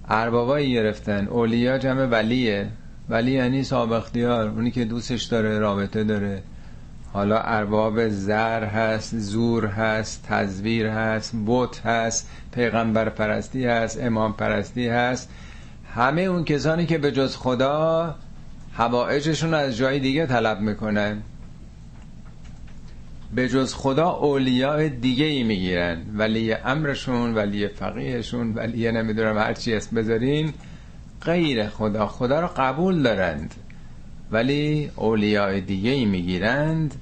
اربابایی 0.09 0.73
گرفتن. 0.73 1.27
اولیا 1.27 1.79
جمع 1.79 2.07
ولیه. 2.07 2.69
ولی 3.09 3.33
یعنی 3.33 3.65
صاحب 3.65 3.93
اختیار 3.93 4.49
اونی 4.49 4.71
که 4.71 4.85
دوستش 4.85 5.23
داره 5.23 5.59
رابطه 5.59 6.05
داره. 6.05 6.43
حالا 7.13 7.39
ارباب 7.39 8.09
زر 8.09 8.65
هست 8.65 9.19
زور 9.19 9.67
هست 9.67 10.27
تزویر 10.29 10.87
هست 10.87 11.33
بوت 11.33 11.87
هست 11.87 12.31
پیغمبر 12.53 13.09
پرستی 13.09 13.67
هست 13.67 14.03
امام 14.03 14.33
پرستی 14.33 14.89
هست. 14.89 15.29
همه 15.95 16.23
اون 16.23 16.45
کسانی 16.45 16.87
که 16.87 16.99
به 16.99 17.13
جز 17.13 17.37
خدا 17.37 18.15
هوایجشون 18.75 19.55
از 19.55 19.77
جای 19.77 19.99
دیگه 19.99 20.27
طلب 20.27 20.61
می‌کنن. 20.61 21.23
به 23.35 23.49
جز 23.49 23.75
خدا 23.75 24.11
اولیاء 24.11 24.89
دیگه 24.89 25.25
ای 25.25 25.43
می‌گیرن. 25.43 26.03
ولی 26.15 26.53
امرشون 26.53 27.35
ولی 27.35 27.69
فقیهشون 27.69 28.55
ولی 28.55 28.93
نمی‌دونم 28.93 29.39
هر 29.39 29.53
چی 29.53 29.75
اسم 29.75 29.97
بذارین 29.97 30.53
غیر 31.23 31.69
خدا. 31.69 32.07
خدا 32.07 32.41
رو 32.41 32.49
قبول 32.57 33.03
دارند. 33.03 33.55
ولی 34.31 34.91
اولیاء 34.97 35.61
دیگه 35.61 35.91
ای 35.91 36.05
می‌گیرند. 36.05 36.95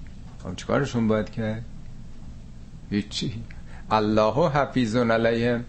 خب 0.43 0.57
چیکارشون 0.57 1.09
باید 1.09 1.31
کرد 1.31 1.65
هیچی. 2.91 3.43
الله 3.91 4.49
حفیظون 4.51 5.11
علیهم. 5.11 5.65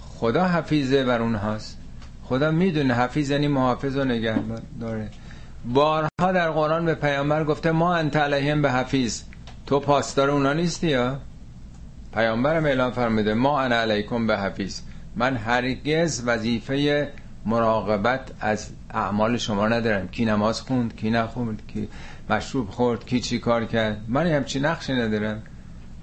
خدا 0.00 0.44
حفیظه 0.44 1.04
بر 1.04 1.22
اونهاست. 1.22 1.78
خدا 2.24 2.50
می‌دونه 2.50 2.94
حفیظ 2.94 3.30
یعنی 3.30 3.48
محافظ 3.48 3.96
و 3.96 4.04
نگه 4.04 4.38
داره. 4.80 5.10
بارها 5.64 6.32
در 6.32 6.50
قرآن 6.50 6.86
به 6.86 6.94
پیامبر 6.94 7.44
گفته 7.44 7.70
ما 7.70 7.94
انت 7.94 8.16
علیهم 8.16 8.62
به 8.62 8.72
حفیظ. 8.72 9.22
تو 9.66 9.80
پاسدار 9.80 10.30
اونا 10.30 10.52
نیستی 10.52 10.88
یا؟ 10.88 11.18
پیامبرم 12.14 12.64
اعلام 12.64 12.90
فرموده 12.92 13.34
ما 13.34 13.60
انا 13.60 13.76
علیکم 13.76 14.26
به 14.26 14.38
حفیظ. 14.38 14.80
من 15.16 15.36
هرگز 15.36 16.22
وظیفه 16.26 17.08
مراقبت 17.46 18.20
از 18.40 18.70
اعمال 18.90 19.36
شما 19.36 19.68
ندارم. 19.68 20.08
کی 20.08 20.24
نماز 20.24 20.60
خوند 20.60 20.96
کی 20.96 21.10
نخوند 21.10 21.62
کی 21.68 21.88
مشروب 22.30 22.70
خورد 22.70 23.06
کی 23.06 23.20
چی 23.20 23.38
کار 23.38 23.64
کرد. 23.64 24.00
من 24.08 24.26
همچی 24.26 24.60
نقشی 24.60 24.92
ندارم. 24.92 25.42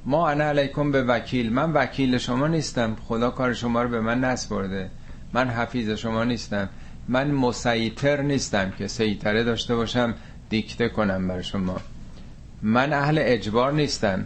ما 0.05 0.29
انا 0.29 0.43
علیکم 0.43 0.91
به 0.91 1.03
وکیل. 1.03 1.53
من 1.53 1.73
وکیل 1.73 2.17
شما 2.17 2.47
نیستم. 2.47 2.97
خدا 3.07 3.29
کار 3.29 3.53
شما 3.53 3.81
رو 3.81 3.89
به 3.89 4.01
من 4.01 4.19
نسپرده. 4.19 4.89
من 5.33 5.49
حفیظ 5.49 5.89
شما 5.89 6.23
نیستم. 6.23 6.69
من 7.07 7.31
مسیطر 7.31 8.21
نیستم 8.21 8.71
که 8.77 8.87
سیطره 8.87 9.43
داشته 9.43 9.75
باشم 9.75 10.13
دیکته 10.49 10.89
کنم 10.89 11.27
بر 11.27 11.41
شما. 11.41 11.77
من 12.61 12.93
اهل 12.93 13.17
اجبار 13.21 13.73
نیستم. 13.73 14.25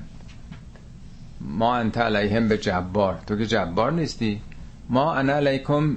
ما 1.41 1.75
انت 1.75 1.97
علیهم 1.97 2.47
به 2.47 2.57
جبار. 2.57 3.19
تو 3.27 3.37
که 3.37 3.45
جبار 3.45 3.91
نیستی؟ 3.91 4.41
ما 4.89 5.13
انا 5.13 5.33
علیکم 5.33 5.95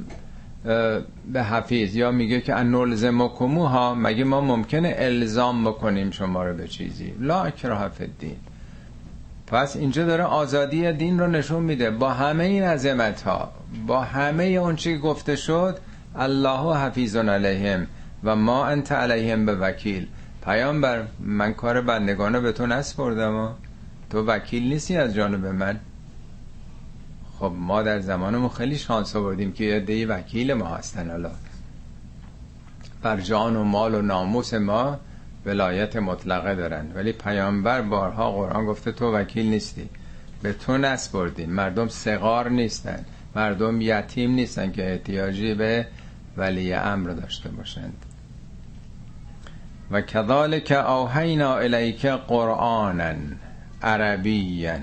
به 1.33 1.43
حفیظ. 1.43 1.97
یا 1.97 2.11
میگه 2.11 2.41
که 2.41 2.55
ان 2.55 2.71
نلزمکمو 2.71 3.67
ها 3.67 3.95
مگه 3.95 4.25
ما 4.25 4.41
ممکنه 4.41 4.95
الزام 4.99 5.65
بکنیم 5.65 6.11
شما 6.11 6.45
رو 6.45 6.55
به 6.57 6.69
چیزی؟ 6.69 7.15
لا 7.21 7.43
اکراه 7.43 7.83
الدین. 7.83 8.37
پس 9.47 9.77
اینجا 9.77 10.07
داره 10.07 10.25
آزادی 10.25 10.93
دین 10.93 11.19
رو 11.19 11.27
نشون 11.27 11.63
میده. 11.63 11.91
با 11.91 12.13
همه 12.13 12.45
این 12.45 12.63
عظمت 12.63 13.23
ها 13.23 13.53
با 13.87 14.01
همه 14.01 14.45
اون 14.45 14.77
چی 14.77 14.99
گفته 14.99 15.37
شد 15.37 15.79
الله 16.17 16.77
حفیظ 16.77 17.17
علیهم 17.17 17.87
و 18.25 18.37
ما 18.37 18.67
انت 18.67 18.93
علیهم 18.93 19.47
به 19.47 19.55
وکیل 19.55 20.07
پیامبر 20.45 21.05
من 21.21 21.55
کار 21.55 21.81
بندگانه 21.81 22.41
به 22.41 22.53
تو 22.53 22.67
نسپردم 22.67 23.55
تو 24.11 24.23
وکیل 24.25 24.63
نیستی 24.63 24.97
از 24.97 25.15
جانب 25.15 25.47
من 25.47 25.81
خب 27.39 27.53
ما 27.59 27.83
در 27.83 28.01
زمانمون 28.01 28.49
خیلی 28.49 28.79
شانس 28.79 29.17
آوردیم 29.17 29.53
که 29.53 29.65
یه 29.65 29.81
دی 29.81 30.05
وکیل 30.05 30.53
ما 30.53 30.67
هستن 30.67 31.11
حالا 31.11 31.31
بر 33.03 33.21
جان 33.21 33.57
و 33.57 33.65
مال 33.65 33.95
و 33.95 34.03
ناموس 34.03 34.55
ما 34.55 34.99
ولایت 35.47 35.97
مطلقه 35.97 36.55
دارن 36.55 36.93
ولی 36.95 37.13
پیامبر 37.13 37.83
بارها 37.83 38.33
قرآن 38.33 38.67
گفته 38.67 38.93
تو 38.93 39.13
وکیل 39.13 39.47
نیستی 39.47 39.89
به 40.43 40.53
تو 40.53 40.79
نسپردیم 40.79 41.51
مردم 41.51 41.89
سقار 41.89 42.49
نیستن 42.49 43.05
مردم 43.37 43.81
یتیم 43.81 44.31
نیستن 44.31 44.73
که 44.73 44.93
احتیاجی 44.93 45.55
به 45.55 45.87
ولی 46.37 46.73
امر 46.73 47.11
داشته 47.11 47.49
باشند. 47.49 48.05
و 49.91 50.01
کذالک 50.01 50.73
اوحینا 50.73 51.57
الیک 51.57 52.07
قرآنا 52.07 53.15
عربیا 53.83 54.79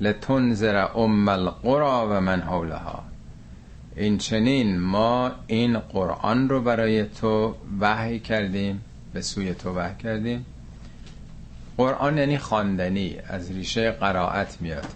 لتنذر 0.00 0.86
ام 0.94 1.28
القرى 1.28 2.16
و 2.16 2.20
من 2.20 2.40
حولها. 2.40 3.04
این 3.96 4.18
چنین 4.18 4.80
ما 4.80 5.30
این 5.46 5.78
قرآن 5.78 6.48
رو 6.48 6.62
برای 6.62 7.04
تو 7.04 7.54
وحی 7.80 8.18
کردیم 8.18 8.80
به 9.12 9.20
سوی 9.20 9.54
تو 9.54 9.74
وحی 9.74 9.96
کردیم. 10.02 10.46
قرآن 11.76 12.18
یعنی 12.18 12.38
خواندنی 12.38 13.16
از 13.28 13.50
ریشه 13.50 13.90
قرائت 13.90 14.56
میاد. 14.60 14.86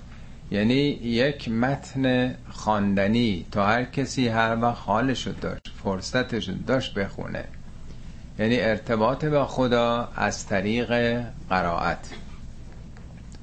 یعنی 0.50 0.74
یک 1.02 1.48
متن 1.48 2.34
خواندنی 2.50 3.46
تا 3.50 3.66
هر 3.66 3.84
کسی 3.84 4.28
هر 4.28 4.56
وقت 4.60 4.78
حالشو 4.86 5.32
داشت 5.40 5.65
فرصتشو 5.86 6.52
داشت 6.66 6.94
بخونه. 6.94 7.44
یعنی 8.38 8.60
ارتباط 8.60 9.24
با 9.24 9.46
خدا 9.46 10.08
از 10.16 10.46
طریق 10.46 11.22
قرائت. 11.50 12.10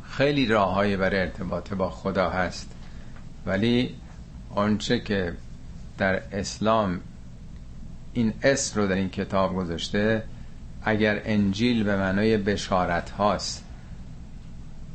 خیلی 0.10 0.46
راههایی 0.46 0.98
برای 0.98 1.20
ارتباط 1.20 1.74
با 1.74 1.90
خدا 1.90 2.30
هست. 2.30 2.72
ولی 3.46 3.96
آنچه 4.56 5.00
که 5.00 5.34
در 5.98 6.22
اسلام 6.32 7.00
این 8.14 8.34
اسم 8.44 8.82
رو 8.82 8.88
در 8.88 8.96
این 8.96 9.10
کتاب 9.10 9.56
گذاشته 9.56 10.24
اگر 10.84 11.22
انجیل 11.26 11.84
به 11.84 11.98
معنای 11.98 12.38
بشارت 12.38 13.10
هاست 13.10 13.64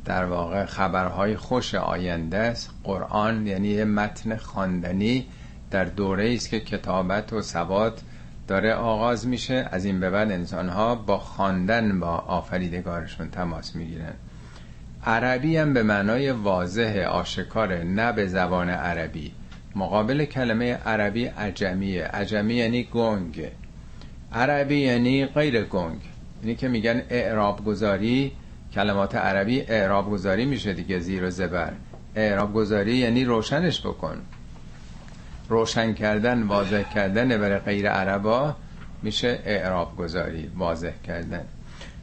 در 0.05 0.25
واقع 0.25 0.65
خبرهای 0.65 1.37
خوش 1.37 1.75
آینده 1.75 2.37
است. 2.37 2.69
قرآن 2.83 3.47
یعنی 3.47 3.67
یه 3.67 3.85
متن 3.85 4.35
خواندنی 4.35 5.25
در 5.71 5.85
دوره 5.85 6.33
است 6.33 6.49
که 6.49 6.59
کتابت 6.59 7.33
و 7.33 7.41
سواد 7.41 8.01
داره 8.47 8.73
آغاز 8.73 9.27
میشه. 9.27 9.67
از 9.71 9.85
این 9.85 9.99
به 9.99 10.09
بعد 10.09 10.31
انسان 10.31 10.69
ها 10.69 10.95
با 10.95 11.19
خواندن 11.19 11.99
با 11.99 12.07
آفریدگارشون 12.07 13.29
تماس 13.29 13.75
می‌گیرن. 13.75 14.13
عربی 15.05 15.57
هم 15.57 15.73
به 15.73 15.83
معنای 15.83 16.31
واضح 16.31 17.07
آشکاره 17.11 17.83
نه 17.83 18.11
به 18.11 18.27
زبان 18.27 18.69
عربی. 18.69 19.31
مقابل 19.75 20.25
کلمه 20.25 20.73
عربی 20.73 21.25
عجمیه. 21.25 22.05
عجمی 22.05 22.53
یعنی 22.53 22.83
گنگ. 22.83 23.47
عربی 24.33 24.79
یعنی 24.79 25.25
غیر 25.25 25.63
گنگ. 25.63 25.99
یعنی 26.43 26.55
که 26.55 26.67
میگن 26.67 27.01
اعراب 27.09 27.65
گذاری 27.65 28.31
کلمات 28.73 29.15
عربی 29.15 29.61
اعراب 29.61 30.11
گذاری 30.11 30.45
میشه 30.45 30.73
دیگه 30.73 30.99
زیر 30.99 31.23
و 31.23 31.29
زبر. 31.29 31.73
اعراب 32.15 32.53
گذاری 32.53 32.95
یعنی 32.95 33.25
روشنش 33.25 33.81
بکن. 33.81 34.21
روشن 35.49 35.93
کردن 35.93 36.43
واضح 36.43 36.83
کردن 36.83 37.37
برای 37.37 37.59
غیر 37.59 37.89
عربا 37.89 38.55
میشه 39.03 39.39
اعراب 39.45 39.97
گذاری 39.97 40.51
واضح 40.57 40.93
کردن. 41.03 41.45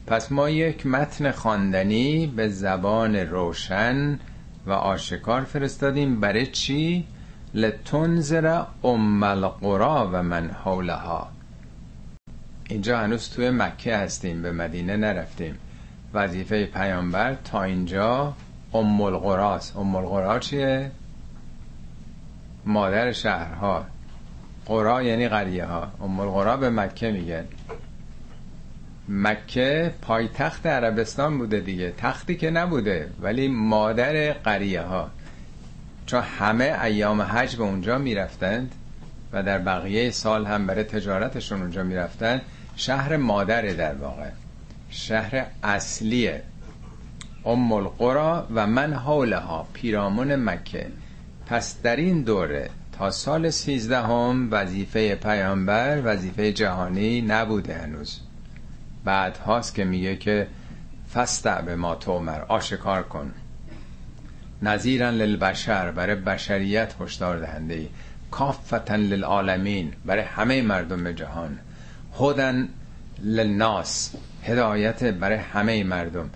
پس 0.06 0.32
ما 0.32 0.50
یک 0.50 0.86
متن 0.86 1.30
خواندنی 1.30 2.26
به 2.26 2.48
زبان 2.48 3.16
روشن 3.16 4.18
و 4.66 4.72
آشکار 4.72 5.40
فرستادیم. 5.40 6.20
برای 6.20 6.46
چی؟ 6.46 7.04
لتنذر 7.54 8.62
ام 8.84 9.22
القرا 9.22 10.10
و 10.12 10.22
من 10.22 10.50
حولها. 10.50 11.28
اینجا 12.68 12.98
هنوز 12.98 13.30
توی 13.30 13.50
مکه 13.50 13.96
هستیم 13.96 14.42
به 14.42 14.52
مدینه 14.52 14.96
نرفتیم. 14.96 15.58
وظیفه 16.14 16.66
پیامبر 16.66 17.34
تا 17.34 17.62
اینجا 17.62 18.34
ام 18.74 19.00
القراست. 19.00 19.76
ام 19.76 19.96
القرا 19.96 20.38
چیه؟ 20.38 20.90
مادر 22.66 23.12
شهرها 23.12 23.86
قرا 24.66 25.02
یعنی 25.02 25.28
قریه 25.28 25.64
ها 25.64 25.92
ام 26.00 26.20
القرا 26.20 26.56
به 26.56 26.70
مکه 26.70 27.10
میگن 27.10 27.44
مکه 29.08 29.94
پایتخت 30.02 30.66
عربستان 30.66 31.38
بوده 31.38 31.60
دیگه. 31.60 31.92
تختی 31.98 32.36
که 32.36 32.50
نبوده 32.50 33.10
ولی 33.20 33.48
مادر 33.48 34.32
قریه 34.32 34.82
ها 34.82 35.10
چون 36.06 36.22
همه 36.22 36.78
ایام 36.82 37.22
حج 37.22 37.56
به 37.56 37.62
اونجا 37.62 37.98
می‌رفتند 37.98 38.74
و 39.32 39.42
در 39.42 39.58
بقیه 39.58 40.10
سال 40.10 40.46
هم 40.46 40.66
برای 40.66 40.84
تجارتشون 40.84 41.60
اونجا 41.60 41.82
می‌رفتند 41.82 42.42
شهر 42.76 43.16
مادره 43.16 43.74
در 43.74 43.94
واقع. 43.94 44.28
شهر 44.90 45.46
اصلیه 45.62 46.42
ام 47.44 47.72
القرا 47.72 48.46
و 48.54 48.66
من 48.66 48.94
حولها 48.94 49.66
پیرامون 49.72 50.36
مکه. 50.36 50.86
پس 51.46 51.82
در 51.82 51.96
این 51.96 52.22
دوره 52.22 52.70
تا 52.92 53.10
سال 53.10 53.50
سیزدهم 53.50 54.48
وظیفه 54.50 55.14
پیامبر 55.14 56.02
وظیفه 56.04 56.52
جهانی 56.52 57.20
نبوده 57.20 57.78
هنوز. 57.78 58.20
بعد 59.04 59.36
هاست 59.36 59.74
که 59.74 59.84
میگه 59.84 60.16
که 60.16 60.46
فستع 61.14 61.60
به 61.60 61.76
ما 61.76 61.94
تومر 61.94 62.40
آشکار 62.48 63.02
کن. 63.02 63.32
نظیرا 64.62 65.10
للبشر 65.10 65.90
برای 65.90 66.14
بشریت 66.14 66.94
هشدار 67.00 67.38
دهنده 67.38 67.74
ای 67.74 67.88
کافتن 68.30 68.96
للعالمین 69.00 69.92
برای 70.04 70.22
همه 70.22 70.62
مردم 70.62 71.12
جهان. 71.12 71.58
هدن 72.20 72.68
للناس 73.22 74.14
هدایت 74.42 75.04
برای 75.04 75.38
همه 75.38 75.84
مردم. 75.84 76.30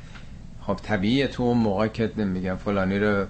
خب 0.60 0.80
طبیعی 0.82 1.26
تو 1.26 1.42
اون 1.42 1.58
موقع 1.58 1.88
که 1.88 2.12
میگن 2.16 2.54
فلانی 2.54 2.98
رو 2.98 3.26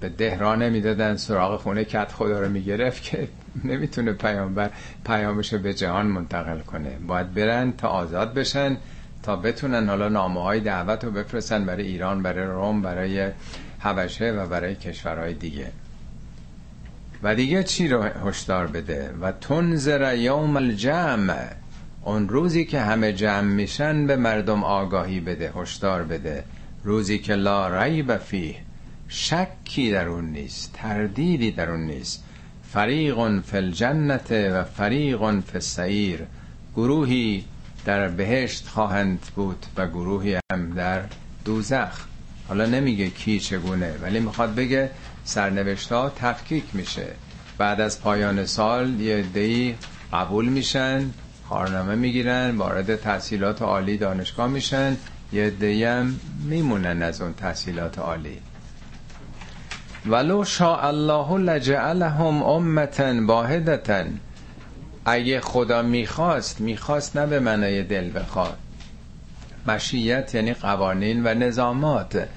به 0.00 0.08
دهرا 0.08 0.54
نمی‌دادن 0.54 1.16
سراغ 1.16 1.60
خونه 1.60 1.84
کت 1.84 2.12
خدا 2.12 2.40
رو 2.40 2.48
می‌گرفت 2.48 3.02
که 3.02 3.28
نمی‌تونه 3.64 4.12
پیامبر 4.12 4.70
پیامش 5.06 5.54
به 5.54 5.74
جهان 5.74 6.06
منتقل 6.06 6.58
کنه. 6.58 6.90
باید 7.06 7.34
برن 7.34 7.72
تا 7.72 7.88
آزاد 7.88 8.34
بشن 8.34 8.76
تا 9.22 9.36
بتونن 9.36 9.88
حالا 9.88 10.08
نامه 10.08 10.42
های 10.42 10.60
دعوت 10.60 11.04
رو 11.04 11.10
بفرستن 11.10 11.64
برای 11.64 11.86
ایران 11.86 12.22
برای 12.22 12.44
روم 12.44 12.82
برای 12.82 13.30
حبشه 13.78 14.32
و 14.32 14.46
برای 14.46 14.74
کشورهای 14.74 15.34
دیگه. 15.34 15.66
و 17.22 17.34
دیگه 17.34 17.62
چی 17.62 17.88
رو 17.88 18.02
هشدار 18.02 18.66
بده؟ 18.66 19.10
و 19.20 19.32
تنذر 19.32 20.14
یوم 20.14 20.56
الجمع 20.56 21.46
اون 22.04 22.28
روزی 22.28 22.64
که 22.64 22.80
همه 22.80 23.12
جمع 23.12 23.40
میشن 23.40 24.06
به 24.06 24.16
مردم 24.16 24.64
آگاهی 24.64 25.20
بده 25.20 25.52
هشدار 25.56 26.02
بده. 26.02 26.44
روزی 26.84 27.18
که 27.18 27.34
لا 27.34 27.82
ریب 27.82 28.16
فیه. 28.16 28.56
شکی 29.12 29.90
در 29.90 30.08
اون 30.08 30.24
نیست 30.24 30.70
تردیدی 30.72 31.50
در 31.50 31.70
اون 31.70 31.80
نیست. 31.80 32.24
فریق 32.72 33.40
فی 33.40 33.56
الجنت 33.56 34.30
و 34.32 34.64
فریق 34.64 35.18
فی 35.18 35.54
السعیر. 35.54 36.20
گروهی 36.76 37.44
در 37.84 38.08
بهشت 38.08 38.68
خواهند 38.68 39.20
بود 39.36 39.66
و 39.76 39.86
گروهی 39.86 40.38
هم 40.52 40.70
در 40.74 41.02
دوزخ. 41.44 42.06
حالا 42.48 42.66
نمیگه 42.66 43.10
کی 43.10 43.40
چگونه 43.40 43.94
ولی 44.02 44.20
می‌خواد 44.20 44.54
بگه 44.54 44.90
سرنوشت 45.24 45.92
ها 45.92 46.12
تفکیک 46.16 46.64
میشه. 46.72 47.06
بعد 47.58 47.80
از 47.80 48.00
پایان 48.00 48.46
سال 48.46 49.00
یه 49.00 49.22
دی 49.22 49.74
قبول 50.12 50.48
میشن 50.48 51.10
کارنامه 51.48 51.94
می‌گیرن 51.94 52.56
وارد 52.56 52.96
تحصیلات 52.96 53.62
عالی 53.62 53.96
دانشگاه 53.96 54.48
میشن 54.48 54.96
یه 55.32 55.50
دی 55.50 55.84
هم 55.84 56.20
میمونن 56.44 57.02
از 57.02 57.20
اون 57.20 57.34
تحصیلات 57.34 57.98
عالی. 57.98 58.38
ولو 60.06 60.44
شاء 60.44 60.86
الله 60.86 61.38
لجعلهم 61.38 62.42
امتا 62.42 63.26
واحدتا 63.26 64.04
اگه 65.04 65.40
خدا 65.40 65.82
می‌خواست 65.82 66.60
می‌خواست 66.60 67.16
نه 67.16 67.26
به 67.26 67.40
معنای 67.40 67.82
دل 67.82 68.10
بخواد. 68.14 68.56
مشیت 69.68 70.34
یعنی 70.34 70.54
قوانین 70.54 71.26
و 71.26 71.34
نظامات. 71.34 72.28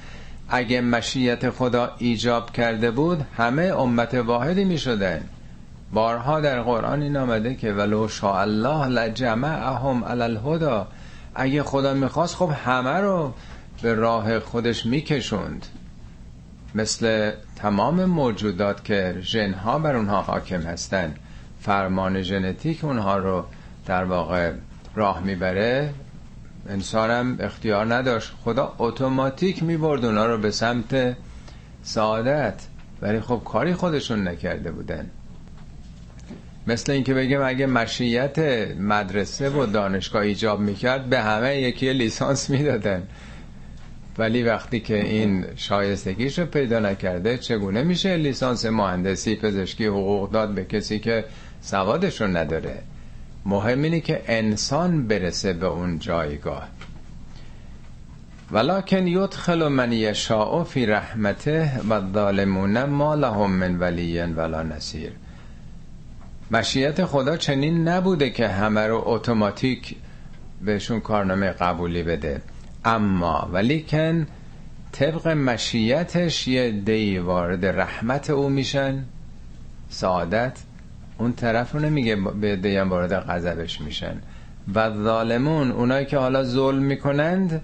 اگه 0.50 0.82
مشیت 0.82 1.50
خدا 1.50 1.92
ایجاب 1.98 2.52
کرده 2.52 2.92
بود 2.92 3.26
همه 3.38 3.64
امت 3.64 4.14
واحدی 4.14 4.66
می‌شدن. 4.66 5.24
بارها 5.94 6.40
در 6.40 6.62
قرآن 6.62 7.02
این 7.02 7.18
آمده 7.18 7.56
که 7.56 7.72
ولو 7.72 8.08
شاء 8.08 8.42
الله 8.42 8.88
لجمعهم 8.88 10.04
علی 10.04 10.22
الهدا 10.22 10.88
اگه 11.36 11.64
خدا 11.64 11.94
می‌خواست 11.94 12.36
خب 12.36 12.52
همه 12.66 12.98
رو 12.98 13.34
به 13.82 13.94
راه 13.94 14.40
خودش 14.40 14.86
میکشوند. 14.86 15.66
مثل 16.76 17.32
تمام 17.56 18.06
موجودات 18.06 18.84
که 18.84 19.16
ژنها 19.22 19.80
بر 19.80 19.96
اونها 19.96 20.22
حاکم 20.22 20.62
هستن 20.62 21.16
فرمان 21.62 22.22
ژنتیک 22.22 22.84
اونها 22.84 23.18
رو 23.18 23.46
در 23.86 24.04
واقع 24.04 24.52
راه 24.96 25.24
می‌بره 25.24 25.94
انسانم 26.70 27.38
اختیار 27.40 27.94
نداشت. 27.94 28.32
خدا 28.44 28.76
اتوماتیک 28.78 29.64
می‌برد 29.64 30.06
اونا 30.06 30.26
رو 30.26 30.38
به 30.38 30.52
سمت 30.52 31.18
سعادت 31.84 32.68
ولی 33.02 33.20
خب 33.20 33.42
کاری 33.46 33.74
خودشون 33.74 34.28
نکرده 34.28 34.72
بودن. 34.72 35.10
مثل 36.68 36.92
اینکه 36.92 37.14
بگیم 37.14 37.42
اگه 37.42 37.66
مشیت 37.66 38.40
مدرسه 38.80 39.50
و 39.50 39.66
دانشگاه 39.66 40.22
ایجاب 40.22 40.60
می‌کرد 40.60 41.06
به 41.06 41.20
همه 41.20 41.58
یکی 41.58 41.94
لیسانس 41.94 42.50
می‌دادن. 42.50 43.04
ولی 44.18 44.44
وقتی 44.44 44.80
که 44.80 45.06
این 45.06 45.46
شایستگیش 45.56 46.40
رو 46.40 46.46
پیدا 46.46 46.80
نکرده 46.80 47.38
چگونه 47.38 47.84
میشه 47.84 48.18
لیسانس 48.18 48.66
مهندسی 48.66 49.36
پزشکی 49.36 49.86
حقوق 49.86 50.32
داد 50.32 50.54
به 50.54 50.66
کسی 50.66 51.00
که 51.00 51.26
سوادش 51.62 52.22
رو 52.22 52.28
نداره؟ 52.28 52.82
مهم 53.46 53.82
اینه 53.82 54.00
که 54.00 54.22
انسان 54.28 55.08
برسه 55.08 55.54
به 55.54 55.66
اون 55.66 56.00
جایگاه. 56.00 56.68
ولکن 58.52 59.08
یدخل 59.08 59.68
من 59.68 59.92
یشاء 59.92 60.64
فی 60.64 60.86
رحمته 60.86 61.72
و 61.90 61.94
الظالمون 61.94 62.84
ما 62.84 63.16
لهم 63.16 63.52
من 63.52 63.80
ولی 63.80 64.22
ولا 64.22 64.64
نصیر. 64.64 65.12
مشیت 66.52 67.06
خدا 67.06 67.38
چنین 67.38 67.88
نبوده 67.88 68.30
که 68.30 68.48
همه 68.48 68.88
رو 68.88 69.04
اتوماتیک 69.06 69.96
بهشون 70.62 71.00
کارنامه 71.00 71.50
قبولی 71.50 72.04
بده. 72.04 72.42
اما 72.86 73.50
ولیکن 73.54 74.28
طبق 74.92 75.28
مشیتش 75.28 76.48
یه 76.48 76.72
دی 76.72 77.18
وارد 77.18 77.66
رحمت 77.66 78.30
او 78.30 78.50
میشن. 78.50 79.04
سعادت 79.90 80.60
اون 81.18 81.34
طرف 81.34 81.72
رو 81.72 81.80
نمیگه 81.80 82.16
به 82.16 82.56
دیم 82.56 82.90
وارد 82.90 83.14
غضبش 83.14 83.82
میشن. 83.82 84.16
و 84.76 85.04
ظالمون 85.04 85.72
اونایی 85.72 86.06
که 86.06 86.18
حالا 86.18 86.44
ظلم 86.44 86.84
می‌کنند 86.84 87.62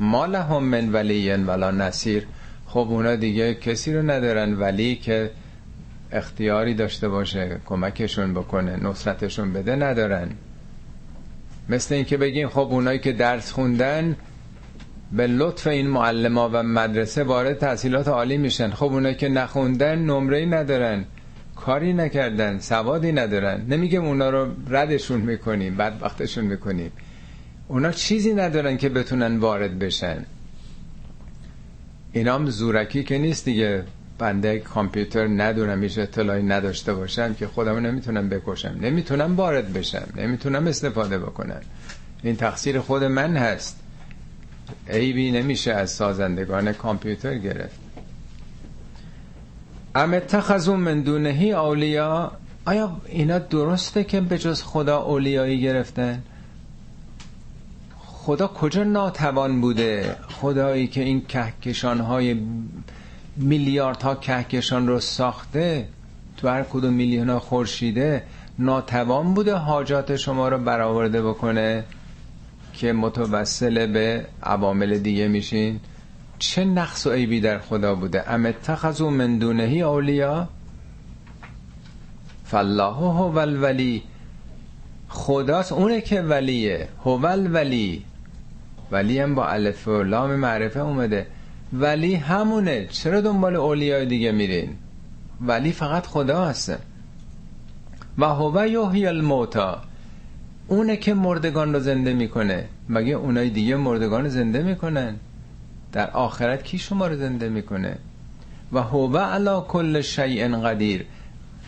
ما 0.00 0.26
لهم 0.26 0.64
من 0.64 0.92
ولی 0.92 1.32
ولا 1.32 1.70
نصیر. 1.70 2.26
خب 2.66 2.86
اونا 2.90 3.16
دیگه 3.16 3.54
کسی 3.54 3.94
رو 3.94 4.10
ندارن 4.10 4.54
ولی 4.54 4.96
که 4.96 5.30
اختیاری 6.12 6.74
داشته 6.74 7.08
باشه 7.08 7.60
کمکشون 7.66 8.34
بکنه 8.34 8.76
نصرتشون 8.76 9.52
بده 9.52 9.76
ندارن. 9.76 10.28
مثل 11.68 11.94
اینکه 11.94 12.16
بگیم 12.16 12.48
خب 12.48 12.58
اونایی 12.58 12.98
که 12.98 13.12
درس 13.12 13.52
خوندن 13.52 14.16
به 15.12 15.26
لطف 15.26 15.66
این 15.66 15.86
معلما 15.86 16.50
و 16.52 16.62
مدرسه 16.62 17.24
وارد 17.24 17.58
تحصیلات 17.58 18.08
عالی 18.08 18.36
میشن. 18.36 18.70
خب 18.70 18.84
اونا 18.84 19.12
که 19.12 19.28
نخوندن 19.28 19.98
نمره 19.98 20.46
ندارن. 20.46 21.04
کاری 21.56 21.92
نکردن 21.92 22.58
سوادی 22.58 23.12
ندارن. 23.12 23.66
نمیگم 23.68 24.04
اونا 24.04 24.30
رو 24.30 24.48
ردشون 24.68 25.20
می‌کنیم 25.20 25.76
بعد 25.76 26.02
وقتشون 26.02 26.44
می‌کنیم. 26.44 26.92
اونا 27.68 27.92
چیزی 27.92 28.34
ندارن 28.34 28.76
که 28.76 28.88
بتونن 28.88 29.36
وارد 29.36 29.78
بشن. 29.78 30.26
اینام 32.12 32.50
زورکی 32.50 33.04
که 33.04 33.18
نیست 33.18 33.44
دیگه. 33.44 33.84
بنده 34.18 34.58
کامپیوتر 34.58 35.26
ندونم 35.26 35.82
هیچ 35.82 35.98
اطلاعی 35.98 36.42
نداشته 36.42 36.94
باشم 36.94 37.34
که 37.34 37.46
خودمو 37.46 37.80
نمی‌تونم 37.80 38.28
بکشم. 38.28 38.78
نمی‌تونم 38.80 39.36
وارد 39.36 39.72
بشم. 39.72 40.08
نمی‌تونم 40.16 40.66
استفاده 40.66 41.18
بکنم. 41.18 41.60
این 42.22 42.36
تقصیر 42.36 42.80
خود 42.80 43.04
من 43.04 43.36
هست. 43.36 43.81
عیبی 44.88 45.30
نمیشه 45.30 45.72
از 45.72 45.90
سازندگان 45.90 46.72
کامپیوتر 46.72 47.38
گرفت. 47.38 47.80
ام 49.94 50.14
اتخذوا 50.14 50.76
من 50.76 51.00
دونهی 51.00 51.52
اولیا؟ 51.52 52.32
آیا 52.64 52.96
اینا 53.06 53.38
درسته 53.38 54.04
که 54.04 54.20
به 54.20 54.38
جز 54.38 54.62
خدا 54.62 55.02
اولیایی 55.02 55.60
گرفتن؟ 55.60 56.22
خدا 57.98 58.46
کجا 58.46 58.84
ناتوان 58.84 59.60
بوده؟ 59.60 60.16
خدایی 60.28 60.86
که 60.86 61.02
این 61.02 61.26
کهکشان 61.26 62.00
های 62.00 62.36
میلیاردها 63.36 64.14
کهکشان 64.14 64.88
رو 64.88 65.00
ساخته 65.00 65.88
تو 66.36 66.48
هر 66.48 66.62
کدوم 66.62 66.92
میلیون 66.92 67.30
ها 67.30 67.38
خورشیده 67.38 68.22
ناتوان 68.58 69.34
بوده 69.34 69.54
حاجات 69.54 70.16
شما 70.16 70.48
رو 70.48 70.58
برآورده 70.58 71.22
بکنه؟ 71.22 71.84
که 72.72 72.92
متوسل 72.92 73.86
به 73.86 74.26
عوامل 74.42 74.98
دیگه 74.98 75.28
میشین. 75.28 75.80
چه 76.38 76.64
نقص 76.64 77.06
و 77.06 77.10
عیبی 77.10 77.40
در 77.40 77.58
خدا 77.58 77.94
بوده؟ 77.94 78.30
ام 78.30 78.46
اتخذوا 78.46 79.10
من 79.10 79.38
دونهی 79.38 79.82
اولیا 79.82 80.48
فالله 82.44 82.94
هو 82.94 83.38
الولی. 83.38 84.02
خداست 85.08 85.72
اونه 85.72 86.00
که 86.00 86.22
ولیه. 86.22 86.88
هو 87.04 87.26
الولی. 87.26 88.04
ولی 88.90 89.18
هم 89.18 89.34
با 89.34 89.46
الف 89.46 89.88
و 89.88 90.02
لام 90.02 90.36
معرفه 90.36 90.80
اومده. 90.80 91.26
ولی 91.72 92.14
همونه. 92.14 92.86
چرا 92.86 93.20
دنبال 93.20 93.56
اولیای 93.56 94.06
دیگه 94.06 94.32
میرین؟ 94.32 94.76
ولی 95.40 95.72
فقط 95.72 96.06
خدا 96.06 96.44
هست 96.44 96.72
و 98.18 98.24
هو 98.24 98.66
یحیی 98.66 99.06
الموتا 99.06 99.82
اونه 100.66 100.96
که 100.96 101.14
مردگان 101.14 101.72
رو 101.72 101.80
زنده 101.80 102.12
می‌کنه. 102.12 102.64
مگه 102.88 103.14
اونای 103.14 103.50
دیگه 103.50 103.76
مردگان 103.76 104.28
زنده 104.28 104.62
می‌کنن؟ 104.62 105.14
در 105.92 106.10
آخرت 106.10 106.64
کی 106.64 106.78
شما 106.78 107.06
رو 107.06 107.16
زنده 107.16 107.48
می‌کنه؟ 107.48 107.98
و 108.72 108.82
هو 108.82 109.16
علا 109.16 109.60
کل 109.60 110.00
شیء 110.00 110.48
قدیر. 110.48 111.04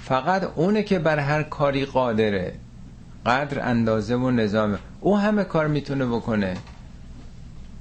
فقط 0.02 0.50
اونه 0.56 0.82
که 0.82 0.98
بر 0.98 1.18
هر 1.18 1.42
کاری 1.42 1.84
قادره. 1.84 2.54
قدر 3.26 3.68
اندازه 3.68 4.16
و 4.16 4.30
نظام. 4.30 4.78
او 5.00 5.18
همه 5.18 5.44
کار 5.44 5.66
می‌تونه 5.66 6.06
بکنه. 6.06 6.56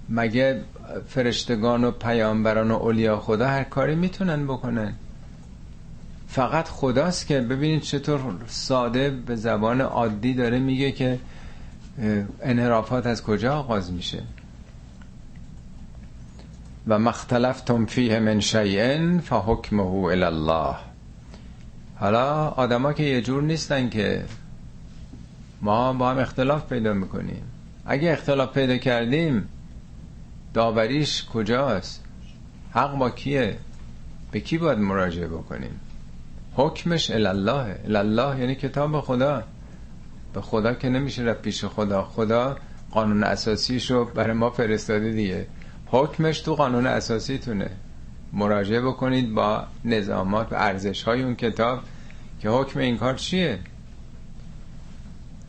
مگه 0.09 0.61
فرشتگان 1.07 1.83
و 1.83 1.91
پیامبران 1.91 2.71
و 2.71 2.75
اولیا 2.75 3.17
خدا 3.19 3.47
هر 3.47 3.63
کاری 3.63 3.95
می‌تونن 3.95 4.43
بکنن؟ 4.47 4.93
فقط 6.33 6.67
خداست 6.67 7.27
که 7.27 7.41
ببینید 7.41 7.81
چطور 7.81 8.19
ساده 8.47 9.09
به 9.09 9.35
زبان 9.35 9.81
عادی 9.81 10.33
داره 10.33 10.59
میگه 10.59 10.91
که 10.91 11.19
انحرافات 12.41 13.07
از 13.07 13.23
کجا 13.23 13.55
آغاز 13.55 13.91
میشه. 13.91 14.23
و 16.87 16.99
مختلفتم 16.99 17.85
فیه 17.85 18.19
من 18.19 18.39
شیئن 18.39 19.19
فحکمه 19.19 19.83
الی 19.83 20.23
الله. 20.23 20.75
حالا 21.95 22.47
آدما 22.47 22.93
که 22.93 23.03
یه 23.03 23.21
جور 23.21 23.43
نیستن 23.43 23.89
که 23.89 24.25
ما 25.61 25.93
با 25.93 26.09
هم 26.09 26.17
اختلاف 26.17 26.69
پیدا 26.69 26.93
می‌کنیم. 26.93 27.43
اگه 27.85 28.11
اختلاف 28.11 28.53
پیدا 28.53 28.77
کردیم 28.77 29.49
داوریش 30.53 31.25
کجاست؟ 31.25 32.03
حق 32.71 32.97
با 32.97 33.09
کیه؟ 33.09 33.57
به 34.31 34.39
کی 34.39 34.57
باید 34.57 34.79
مراجعه 34.79 35.27
بکنیم؟ 35.27 35.79
حکمش 36.55 37.11
الله 37.11 37.79
الله 37.95 38.39
یعنی 38.39 38.55
کتاب 38.55 39.01
خدا. 39.01 39.43
به 40.33 40.41
خدا 40.41 40.73
که 40.73 40.89
نمیشه 40.89 41.23
رفت 41.23 41.41
پیش 41.41 41.65
خدا. 41.65 42.03
خدا 42.03 42.57
قانون 42.91 43.23
اساسیشو 43.23 44.05
برای 44.05 44.33
ما 44.33 44.49
فرستاده 44.49 45.11
دیگه. 45.11 45.47
حکمش 45.87 46.39
تو 46.39 46.55
قانون 46.55 46.87
اساسی 46.87 47.37
تونه. 47.37 47.69
مراجعه 48.33 48.81
بکنید 48.81 49.33
با 49.33 49.63
نظامات 49.85 50.53
و 50.53 50.55
ارزش 50.55 51.03
های 51.03 51.23
اون 51.23 51.35
کتاب 51.35 51.79
که 52.39 52.49
حکم 52.49 52.79
این 52.79 52.97
کار 52.97 53.15
چیه؟ 53.15 53.59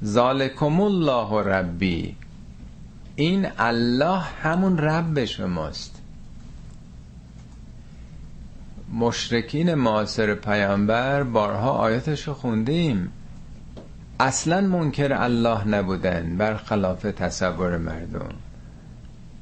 ذالکم 0.04 0.80
الله 0.80 1.42
ربی. 1.42 2.16
این 3.16 3.48
الله 3.58 4.18
همون 4.18 4.78
رب 4.78 5.24
شماست. 5.24 5.93
مشرکین 8.94 9.74
معاصر 9.74 10.34
پیامبر 10.34 11.22
بارها 11.22 11.70
آیاتشو 11.70 12.34
خوندیم. 12.34 13.12
اصلا 14.20 14.60
منکر 14.60 15.12
الله 15.12 15.68
نبودن 15.68 16.36
برخلاف 16.36 17.02
تصور 17.02 17.78
مردم. 17.78 18.28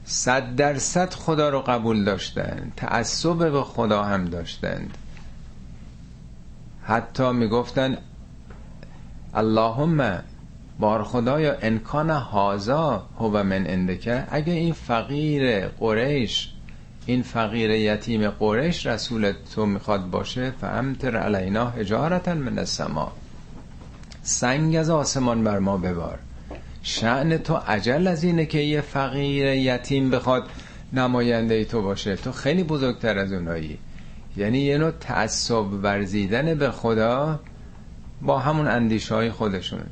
صد 0.04 0.56
درصد 0.56 1.14
خدا 1.14 1.48
رو 1.48 1.60
قبول 1.60 2.04
داشتن 2.04 2.72
تعصب 2.76 3.52
به 3.52 3.62
خدا 3.62 4.02
هم 4.02 4.24
داشتند. 4.24 4.98
حتی 6.82 7.32
می‌گفتن 7.32 7.96
اللهم 9.34 10.18
بار 10.78 11.02
خدایا 11.02 11.56
انکان 11.62 12.10
هازا 12.10 13.06
هو 13.18 13.42
من 13.42 13.66
اندکه 13.66 14.24
اگه 14.30 14.52
این 14.52 14.72
فقیر 14.72 15.66
قریش 15.68 16.52
این 17.06 17.22
فقیر 17.22 17.70
یتیم 17.70 18.30
قریش 18.30 18.86
رسول 18.86 19.32
تو 19.54 19.66
می‌خواد 19.66 20.10
باشه 20.10 20.50
فامتر 20.60 21.16
علینا 21.16 21.70
حجارتا 21.70 22.34
من 22.34 22.58
السما. 22.58 23.12
سنگ 24.22 24.76
از 24.76 24.90
آسمان 24.90 25.44
بر 25.44 25.58
ما 25.58 25.76
ببار. 25.76 26.18
شعن 26.82 27.38
تو 27.38 27.54
عجل 27.54 28.06
از 28.06 28.24
اینه 28.24 28.46
که 28.46 28.58
یه 28.58 28.80
فقیر 28.80 29.46
یتیم 29.46 30.10
بخواد 30.10 30.50
نماینده 30.92 31.54
ای 31.54 31.64
تو 31.64 31.82
باشه. 31.82 32.16
تو 32.16 32.32
خیلی 32.32 32.62
بزرگتر 32.62 33.18
از 33.18 33.32
اونایی. 33.32 33.78
یعنی 34.36 34.58
یه 34.58 34.78
نوع 34.78 34.90
تعصب 34.90 35.72
ورزیدن 35.82 36.54
به 36.54 36.70
خدا 36.70 37.40
با 38.22 38.38
همون 38.38 38.66
اندیشه 38.66 39.14
های 39.14 39.30
خودشون. 39.30 39.82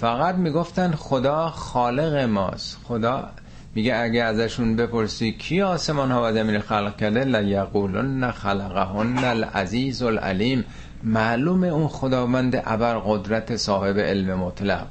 فقط 0.00 0.34
می‌گفتن 0.34 0.92
خدا 0.92 1.50
خالق 1.50 2.14
ماست. 2.14 2.78
خدا 2.84 3.30
میگه 3.74 3.96
اگه 3.96 4.22
ازشون 4.22 4.76
بپرسی 4.76 5.32
کی 5.32 5.62
آسمان 5.62 6.10
ها 6.10 6.22
و 6.28 6.32
زمین 6.32 6.60
خلق 6.60 6.96
کرده 6.96 7.24
لیقولن 7.24 8.30
خلقهن 8.30 9.24
العزیز 9.24 10.02
العلیم 10.02 10.64
معلومه 11.02 11.66
اون 11.66 11.88
خداوند 11.88 12.62
ابر 12.66 12.98
قدرت 12.98 13.56
صاحب 13.56 13.98
علم 13.98 14.38
مطلق. 14.38 14.86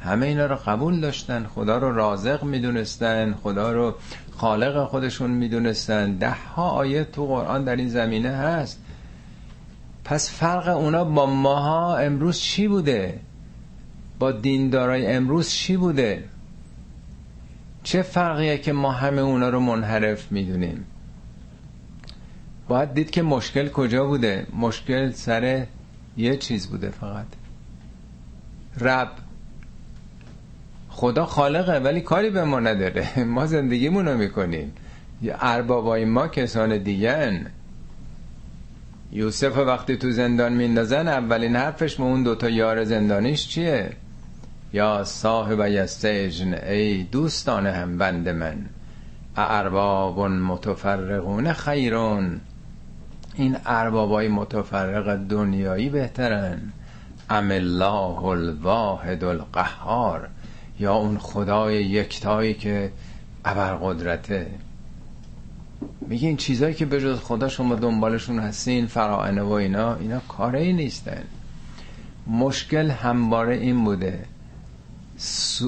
همه 0.00 0.26
اینا 0.26 0.46
رو 0.46 0.56
قبول 0.56 1.00
داشتن 1.00 1.46
خدا 1.54 1.78
رو 1.78 1.94
رازق 1.94 2.44
می‌دونستن 2.44 3.34
خدا 3.42 3.72
رو 3.72 3.94
خالق 4.36 4.84
خودشون 4.84 5.30
می‌دونستن. 5.30 6.12
ده 6.12 6.30
ها 6.30 6.68
آیه 6.68 7.04
تو 7.04 7.26
قرآن 7.26 7.64
در 7.64 7.76
این 7.76 7.88
زمینه 7.88 8.30
هست. 8.30 8.80
پس 10.04 10.30
فرق 10.30 10.68
اونا 10.68 11.04
با 11.04 11.26
ماها 11.26 11.96
امروز 11.98 12.38
چی 12.38 12.68
بوده؟ 12.68 13.20
با 14.18 14.32
دیندارای 14.32 15.06
امروز 15.06 15.50
چی 15.50 15.76
بوده؟ 15.76 16.24
چه 17.86 18.02
فرقیه 18.02 18.58
که 18.58 18.72
ما 18.72 18.92
همه 18.92 19.20
اونا 19.20 19.48
رو 19.48 19.60
منحرف 19.60 20.32
می‌دونیم؟ 20.32 20.84
باید 22.68 22.94
دید 22.94 23.10
که 23.10 23.22
مشکل 23.22 23.68
کجا 23.68 24.06
بوده. 24.06 24.46
مشکل 24.56 25.10
سر 25.10 25.66
یه 26.16 26.36
چیز 26.36 26.66
بوده 26.66 26.90
فقط. 26.90 27.26
رب. 28.80 29.10
خدا 30.88 31.26
خالقه 31.26 31.78
ولی 31.78 32.00
کاری 32.00 32.30
به 32.30 32.44
ما 32.44 32.60
نداره. 32.60 33.24
ما 33.34 33.46
زندگیمونو 33.46 34.16
می‌کنیم. 34.16 34.72
اربابای 35.40 36.04
ما 36.04 36.28
کسان 36.28 36.78
دیگن 36.78 37.46
یوسف 39.12 39.58
وقتی 39.58 39.96
تو 39.96 40.10
زندان 40.10 40.52
میندازن 40.52 41.08
اولین 41.08 41.56
حرفش 41.56 41.96
به 41.96 42.02
اون 42.02 42.22
دوتا 42.22 42.48
یار 42.48 42.84
زندانیش 42.84 43.48
چیه؟ 43.48 43.92
یا 44.76 45.04
صاحب 45.04 45.66
یستجن 45.66 46.54
ای 46.54 47.02
دوستان 47.02 47.66
هم 47.66 47.98
بند 47.98 48.28
من 48.28 48.66
ارباب 49.36 50.20
متفرقون 50.20 51.52
خیرون. 51.52 52.40
این 53.34 53.56
اربابای 53.66 54.28
متفرق 54.28 55.16
دنیایی 55.16 55.88
بهترن. 55.88 56.72
ام 57.30 57.50
الله 57.50 58.24
الواحد 58.24 59.24
القهار. 59.24 60.28
یا 60.80 60.94
اون 60.94 61.18
خدای 61.18 61.84
یکتایی 61.84 62.54
که 62.54 62.92
ابرقدرته 63.44 64.46
میگه 66.00 66.28
این 66.28 66.36
چیزایی 66.36 66.74
که 66.74 66.86
به 66.86 67.00
جز 67.00 67.18
خدا 67.20 67.48
شما 67.48 67.74
دنبالشون 67.74 68.38
هستین 68.38 68.86
فراعنه 68.86 69.42
و 69.42 69.52
اینا 69.52 69.94
اینا 69.94 70.20
کاری 70.28 70.72
نیستن. 70.72 71.22
مشکل 72.26 72.90
همواره 72.90 73.56
این 73.56 73.84
بوده. 73.84 74.24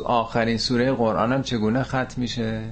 آخرین 0.04 0.58
سوره 0.58 0.92
قرآن 0.92 1.32
هم 1.32 1.42
چگونه 1.42 1.82
ختم 1.82 2.14
میشه؟ 2.16 2.62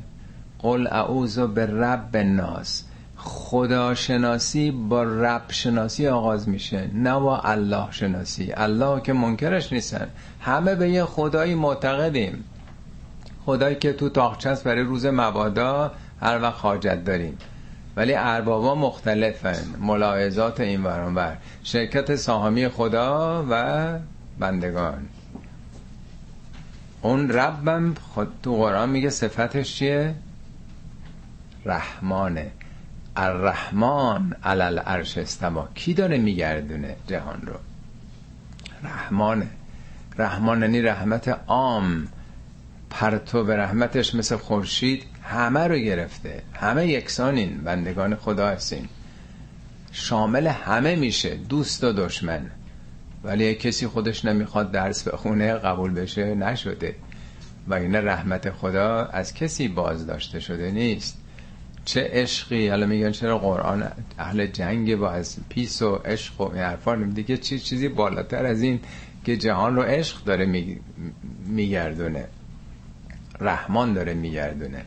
قل 0.59 0.87
اعوذ 0.87 1.39
به 1.39 1.66
رب 1.66 2.11
الناس. 2.14 2.85
خدا 3.16 3.95
شناسی 3.95 4.70
با 4.70 5.03
رب 5.03 5.43
شناسی 5.49 6.09
آغاز 6.09 6.49
میشه 6.49 6.91
نه 6.95 7.18
با 7.18 7.39
الله 7.39 7.87
شناسی. 7.91 8.53
الله 8.57 9.01
که 9.01 9.12
منکرش 9.12 9.72
نیستن. 9.72 10.09
همه 10.41 10.74
به 10.74 10.91
یه 10.91 11.05
خدایی 11.05 11.55
معتقدیم. 11.55 12.45
خدایی 13.47 13.77
که 13.77 13.93
تو 13.93 14.09
تاخچه 14.09 14.55
برای 14.64 14.83
روز 14.83 15.07
مبادا 15.07 15.93
هر 16.20 16.43
وقت 16.43 16.61
حاجت 16.61 17.05
داریم. 17.05 17.39
ولی 17.97 18.14
اربابا 18.14 18.74
مختلفن. 18.74 19.64
ملاحظات 19.81 20.61
این 20.61 20.83
بر 20.83 21.37
شرکت 21.62 22.16
ساهمی 22.16 22.68
خدا 22.68 23.47
و 23.51 23.85
بندگان. 24.39 25.09
اون 27.07 27.31
ربم 27.31 27.95
خود 27.95 28.29
تو 28.43 28.57
قرآن 28.57 28.89
میگه 28.89 29.11
صفتش 29.11 29.77
چیه؟ 29.77 30.15
رحمانه. 31.65 32.51
الرحمن 33.17 34.33
علل 34.45 34.79
عرش 34.79 35.19
استوا 35.19 35.69
کی 35.75 35.95
داره 35.95 36.19
میگردونه 36.19 36.97
جهان 37.07 37.43
رو؟ 37.47 37.55
رحمانه. 38.85 39.47
رحمان 40.19 40.63
یعنی 40.63 40.83
رحمت 40.83 41.29
عام. 41.47 42.09
پرتو 42.91 43.45
به 43.45 43.57
رحمتش 43.57 44.15
مثل 44.15 44.37
خورشید 44.37 45.05
همه 45.23 45.67
رو 45.67 45.77
گرفته. 45.77 46.43
همه 46.55 46.87
یکسانین 46.87 47.57
بندگان 47.57 48.17
خدا 48.17 48.49
هستین. 48.49 48.89
شامل 49.93 50.47
همه 50.47 50.97
میشه 50.97 51.37
دوست 51.37 51.85
و 51.85 51.93
دشمن. 51.93 52.51
ولی 53.25 53.55
کسی 53.55 53.87
خودش 53.87 54.25
نمی‌خواد 54.25 54.73
درس 54.73 55.09
بخونه 55.09 55.55
قبول 55.55 55.95
بشه 55.95 56.35
نشده. 56.35 56.95
و 57.69 57.75
این 57.75 57.95
رحمت 57.95 58.51
خدا 58.51 59.05
از 59.05 59.35
کسی 59.35 59.69
باز 59.69 60.07
داشته 60.07 60.41
شده 60.41 60.71
نیست. 60.71 61.19
چه 61.85 62.09
عشقی 62.12 62.69
حالا 62.69 62.87
میگن 62.87 63.11
چرا 63.11 63.39
قرآن 63.39 63.93
اهل 64.19 64.47
جنگ 64.47 64.97
با 64.97 65.11
از 65.11 65.37
پیس 65.49 65.83
و 65.83 65.95
عشق 65.95 66.41
و 66.41 66.45
این 66.53 66.62
حرفا 66.62 66.97
دیگه 67.14 67.37
چیز 67.37 67.64
چیزی 67.64 67.89
بالاتر 67.89 68.47
از 68.47 68.62
این 68.62 68.81
که 69.25 69.37
جهان 69.37 69.77
رو 69.77 69.83
عشق 69.83 70.25
داره 70.25 70.75
میگردونه. 71.47 72.25
رحمان 73.41 73.93
داره 73.93 74.14
میگردونه. 74.14 74.85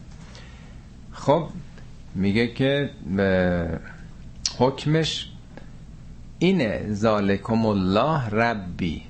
خب 1.11 1.49
میگه 2.15 2.47
که 2.47 2.89
حکمش 4.57 5.29
اینه 6.39 6.93
ذالکم 6.93 7.65
الله 7.65 8.29
ربی. 8.29 9.01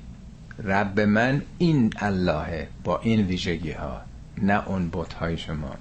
رب 0.63 0.99
من 0.99 1.41
این 1.57 1.93
اللهه 1.97 2.67
با 2.84 2.99
این 2.99 3.21
ویژگی 3.21 3.71
ها 3.71 4.01
نه 4.41 4.67
اون 4.67 4.89
بوت 4.89 5.13
های 5.13 5.38
شما. 5.38 5.75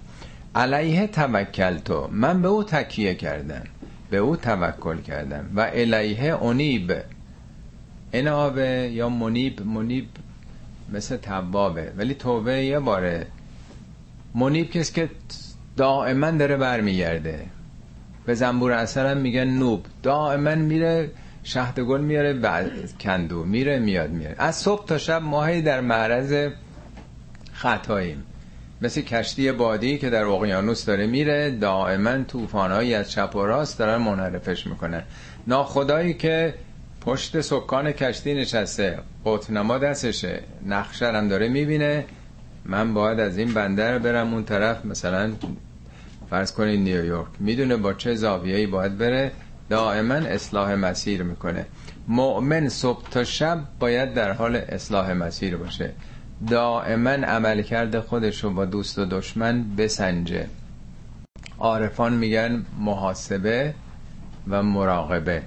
علیه 0.55 1.07
توکل 1.07 1.79
تو 1.79 2.09
من 2.13 2.43
به 2.43 2.49
او 2.49 2.65
تکیه 2.65 3.15
کردم 3.15 3.65
به 4.11 4.17
او 4.17 4.37
توکل 4.37 4.99
کردم. 4.99 5.51
و 5.55 5.61
علیه 5.61 6.25
اونیب 6.25 6.93
انابه 8.13 8.91
یا 8.93 9.09
منیب؟ 9.09 9.67
منیب 9.67 10.09
مثل 10.93 11.17
توابه 11.17 11.93
ولی 11.97 12.15
توبه 12.15 12.65
یه 12.65 12.79
باره. 12.79 13.27
منیب 14.35 14.71
کسی 14.71 14.93
که 14.93 15.11
دائما 15.77 16.31
داره 16.31 16.57
برمیگرده. 16.57 17.47
به 18.27 18.35
زنبور 18.35 18.73
اصلا 18.73 19.15
میگن 19.15 19.45
نوب. 19.45 19.87
دائما 20.03 20.55
میره 20.55 21.11
شهد 21.49 21.81
گل 21.81 22.01
میاره 22.01 22.33
و 22.33 22.65
کندو 23.01 23.45
میره 23.45 23.79
میاد 23.79 24.11
میاره 24.11 24.35
از 24.39 24.57
صبح 24.57 24.87
تا 24.87 24.99
شب 24.99 25.23
ماهی 25.23 25.63
در 25.63 25.81
معرض 25.81 26.51
خطاییم. 27.53 28.25
مثل 28.83 29.01
کشتی 29.01 29.53
بادی 29.53 29.99
که 29.99 30.11
در 30.11 30.25
اقیانوس 30.25 30.85
داره 30.85 31.07
میره 31.07 31.51
دائما 31.51 32.23
طوفانهایی 32.23 32.95
از 32.95 33.11
چپ 33.11 33.37
و 33.37 33.47
راست 33.47 33.79
دارن 33.79 33.97
منحرفش 33.97 34.67
می‌کنن. 34.67 35.03
ناخدایی 35.47 36.15
که 36.15 36.55
پشت 37.01 37.41
سکان 37.41 37.93
کشتی 37.93 38.35
نشسته 38.35 38.99
قطنما 39.25 39.79
دستشه. 39.79 40.41
نقشه 40.67 41.29
داره 41.29 41.49
می‌بینه. 41.49 42.05
من 42.65 42.95
باید 42.95 43.21
از 43.21 43.39
این 43.39 43.55
بندر 43.55 43.99
برم 43.99 44.35
اون 44.35 44.45
طرف. 44.45 44.85
مثلا 44.85 45.33
فرض 46.31 46.53
کنید 46.53 46.81
نیویورک. 46.81 47.29
می‌دونه 47.39 47.77
با 47.77 47.93
چه 47.93 48.15
زاویه‌ای 48.15 48.67
باید 48.67 48.99
بره. 48.99 49.33
دائما 49.69 50.15
اصلاح 50.15 50.75
مسیر 50.75 51.23
می‌کنه. 51.23 51.67
مؤمن 52.09 52.69
صبح 52.69 53.09
تا 53.11 53.25
شب 53.25 53.61
باید 53.81 54.15
در 54.15 54.33
حال 54.33 54.57
اصلاح 54.57 55.13
مسیر 55.13 55.57
باشه. 55.57 55.93
دائما 56.51 57.11
عمل 57.11 57.63
کرده 57.63 58.01
خودش 58.01 58.45
رو 58.45 58.51
با 58.51 58.65
دوست 58.65 58.99
و 58.99 59.05
دشمن 59.05 59.77
بسنجه. 59.77 60.47
عارفان 61.59 62.13
میگن 62.13 62.65
محاسبه 62.81 63.75
و 64.49 64.63
مراقبه. 64.63 65.43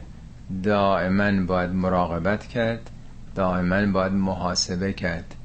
دائما 0.64 1.46
باید 1.46 1.70
مراقبت 1.70 2.48
کرد 2.48 2.90
دائما 3.36 3.92
باید 3.92 4.12
محاسبه 4.12 4.94
کرد. 4.94 5.36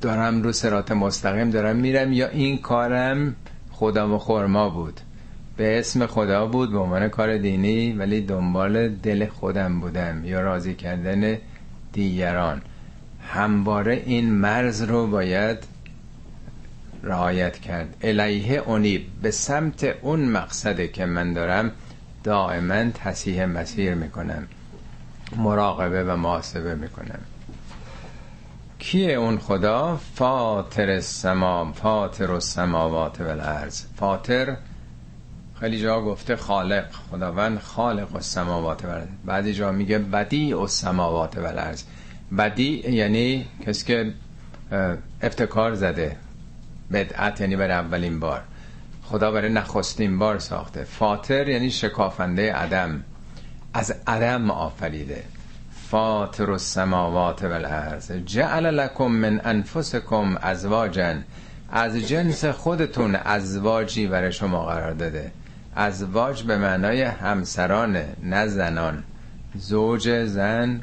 دارم 0.00 0.42
رو 0.42 0.52
سرات 0.52 0.92
مستقیم 0.92 1.50
دارم 1.50 1.76
میرم 1.76 2.12
یا 2.12 2.28
این 2.28 2.58
کارم 2.58 3.36
خدا 3.72 4.14
و 4.14 4.18
خورما 4.18 4.68
بود. 4.68 5.00
به 5.56 5.78
اسم 5.78 6.06
خدا 6.06 6.46
بود 6.46 6.72
به 6.72 6.78
عنوان 6.78 7.08
کار 7.08 7.38
دینی 7.38 7.92
ولی 7.92 8.20
دنبال 8.20 8.88
دل 8.88 9.26
خودم 9.26 9.80
بودم 9.80 10.24
یا 10.24 10.40
راضی 10.40 10.74
کردن 10.74 11.38
دیگران. 11.92 12.62
همواره 13.28 14.02
این 14.06 14.32
مرز 14.32 14.82
رو 14.82 15.06
باید 15.06 15.58
رعایت 17.02 17.58
کرد. 17.58 17.96
الیه 18.02 18.58
اونی 18.58 19.06
به 19.22 19.30
سمت 19.30 19.84
اون 20.02 20.20
مقصده 20.24 20.88
که 20.88 21.06
من 21.06 21.32
دارم 21.32 21.72
دائما 22.24 22.90
تصیح 22.90 23.44
مسیر 23.44 23.94
می‌کنم 23.94 24.46
مراقبه 25.36 26.04
و 26.04 26.16
محاسبه 26.16 26.74
می‌کنم. 26.74 27.18
کیه 28.78 29.12
اون 29.12 29.38
خدا؟ 29.38 30.00
فاطر 30.14 30.90
السما 30.90 31.72
فاطر 31.72 32.32
السماوات 32.32 33.20
و 33.20 33.28
الارض 33.28 33.82
فاطر 33.96 34.56
خیلی 35.62 35.80
جا 35.80 36.00
گفته 36.00 36.36
خالق 36.36 36.84
خداوند 37.10 37.58
خالق 37.58 38.14
السماوات 38.14 38.84
و 38.84 38.88
الارض 39.26 39.46
جا 39.48 39.72
میگه 39.72 39.98
بدی 39.98 40.52
السماوات 40.52 41.38
و 41.38 41.46
الارض 41.46 41.82
بدی 42.38 42.90
یعنی 42.90 43.46
کسی 43.66 43.86
که 43.86 44.14
افتکار 45.22 45.74
زده 45.74 46.16
بدعت 46.92 47.40
یعنی 47.40 47.56
برای 47.56 47.72
اولین 47.72 48.20
بار. 48.20 48.42
خدا 49.02 49.30
برای 49.30 49.52
نخستین 49.52 50.18
بار 50.18 50.38
ساخته. 50.38 50.84
فاطر 50.84 51.48
یعنی 51.48 51.70
شکافنده 51.70 52.52
عدم. 52.52 53.04
از 53.74 53.94
عدم 54.06 54.50
آفریده. 54.50 55.24
فاطر 55.90 56.50
السماوات 56.50 57.42
والارض. 57.42 58.12
جعل 58.12 58.66
لكم 58.66 59.06
من 59.12 59.40
انفسکم 59.44 60.36
ازواجا. 60.42 61.14
از 61.72 61.96
جنس 61.96 62.44
خودتون 62.44 63.14
ازواجی 63.14 64.06
برای 64.06 64.32
شما 64.32 64.66
قرار 64.66 64.92
داده. 64.92 65.32
ازواج 65.76 66.42
به 66.42 66.58
معنای 66.58 67.02
همسران 67.02 67.96
نه 68.22 68.46
زنان. 68.46 69.04
زوج 69.54 70.24
زن 70.24 70.80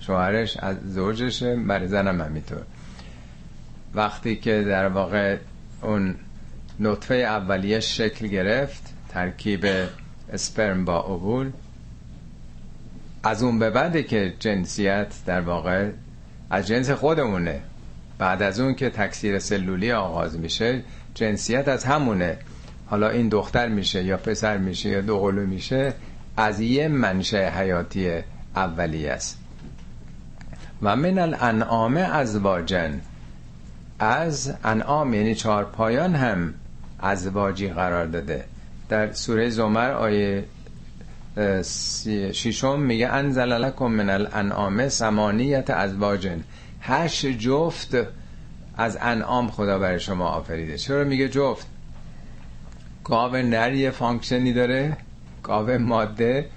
شوهرش 0.00 0.56
از 0.56 0.76
زوجشه 0.86 1.56
برای 1.56 1.88
زنم 1.88 2.20
همینطور. 2.20 2.62
وقتی 3.94 4.36
که 4.36 4.62
در 4.62 4.88
واقع 4.88 5.36
اون 5.82 6.14
نطفه 6.80 7.14
اولیه 7.14 7.80
شکل 7.80 8.26
گرفت 8.26 8.82
ترکیب 9.08 9.66
اسپرم 10.32 10.84
با 10.84 11.00
اوول 11.00 11.50
از 13.22 13.42
اون 13.42 13.58
به 13.58 13.70
بعده 13.70 14.02
که 14.02 14.34
جنسیت 14.38 15.14
در 15.26 15.40
واقع 15.40 15.90
از 16.50 16.66
جنس 16.66 16.90
خودمونه. 16.90 17.60
بعد 18.18 18.42
از 18.42 18.60
اون 18.60 18.74
که 18.74 18.90
تکثیر 18.90 19.38
سلولی 19.38 19.92
آغاز 19.92 20.38
میشه 20.38 20.82
جنسیت 21.14 21.68
از 21.68 21.84
همونه. 21.84 22.38
حالا 22.86 23.08
این 23.08 23.28
دختر 23.28 23.68
میشه 23.68 24.04
یا 24.04 24.16
پسر 24.16 24.58
میشه 24.58 24.88
یا 24.88 25.00
دوقلو 25.00 25.46
میشه 25.46 25.94
از 26.36 26.60
یه 26.60 26.88
منشه 26.88 27.52
حیاتی 27.56 28.10
اولیه 28.56 29.12
است. 29.12 29.38
و 30.82 30.96
من 30.96 31.18
الانعام 31.18 31.96
ازواجا. 31.96 33.00
از 33.98 34.54
انعام 34.64 35.14
یعنی 35.14 35.34
چهار 35.34 35.64
پایان 35.64 36.14
هم 36.14 36.54
ازواجی 37.00 37.68
قرار 37.68 38.06
داده. 38.06 38.44
در 38.88 39.12
سوره 39.12 39.50
زمر 39.50 39.90
آیه 39.90 40.44
شیشم 42.32 42.80
میگه 42.80 43.08
انزل 43.08 43.52
لکم 43.52 43.86
من 43.86 44.10
الانعام 44.10 44.88
سمانیت 44.88 45.70
ازواجن. 45.70 46.44
هشت 46.80 47.26
جفت 47.26 47.96
از 48.76 48.98
انعام 49.00 49.50
خدا 49.50 49.78
برای 49.78 50.00
شما 50.00 50.28
آفریده. 50.28 50.78
چرا 50.78 51.04
میگه 51.04 51.28
جفت؟ 51.28 51.66
گاو 53.08 53.36
نر 53.36 53.72
یه 53.72 53.90
function 53.90 54.45
ی 54.45 54.52
داره 54.52 54.96
گاو 55.42 55.78
ماده 55.78 56.48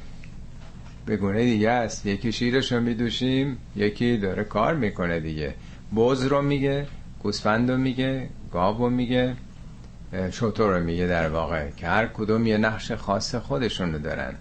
به 1.06 1.18
گونه 1.18 1.44
دیگه 1.44 1.70
است. 1.70 2.06
یکی 2.06 2.32
شیرش 2.32 2.72
رو 2.72 2.82
میدوشیم 2.82 3.58
یکی 3.76 4.18
داره 4.18 4.44
کار 4.44 4.76
می‌کنه 4.76 5.20
دیگه. 5.20 5.54
بز 5.96 6.24
رو 6.26 6.42
میگه 6.42 6.88
گوسفند 7.24 7.72
رو 7.72 7.78
میگه 7.78 8.30
گاو 8.52 8.78
رو 8.78 8.90
میگه 8.90 9.36
شطور 10.32 10.78
رو 10.78 10.84
میگه 10.84 11.08
در 11.08 11.30
واقع 11.30 11.70
که 11.70 11.88
هر 11.88 12.08
کدوم 12.08 12.48
یه 12.48 12.58
نقش 12.58 12.92
خاص 12.92 13.36
خودشون 13.36 13.94
رو 13.94 14.00
دارن. 14.00 14.36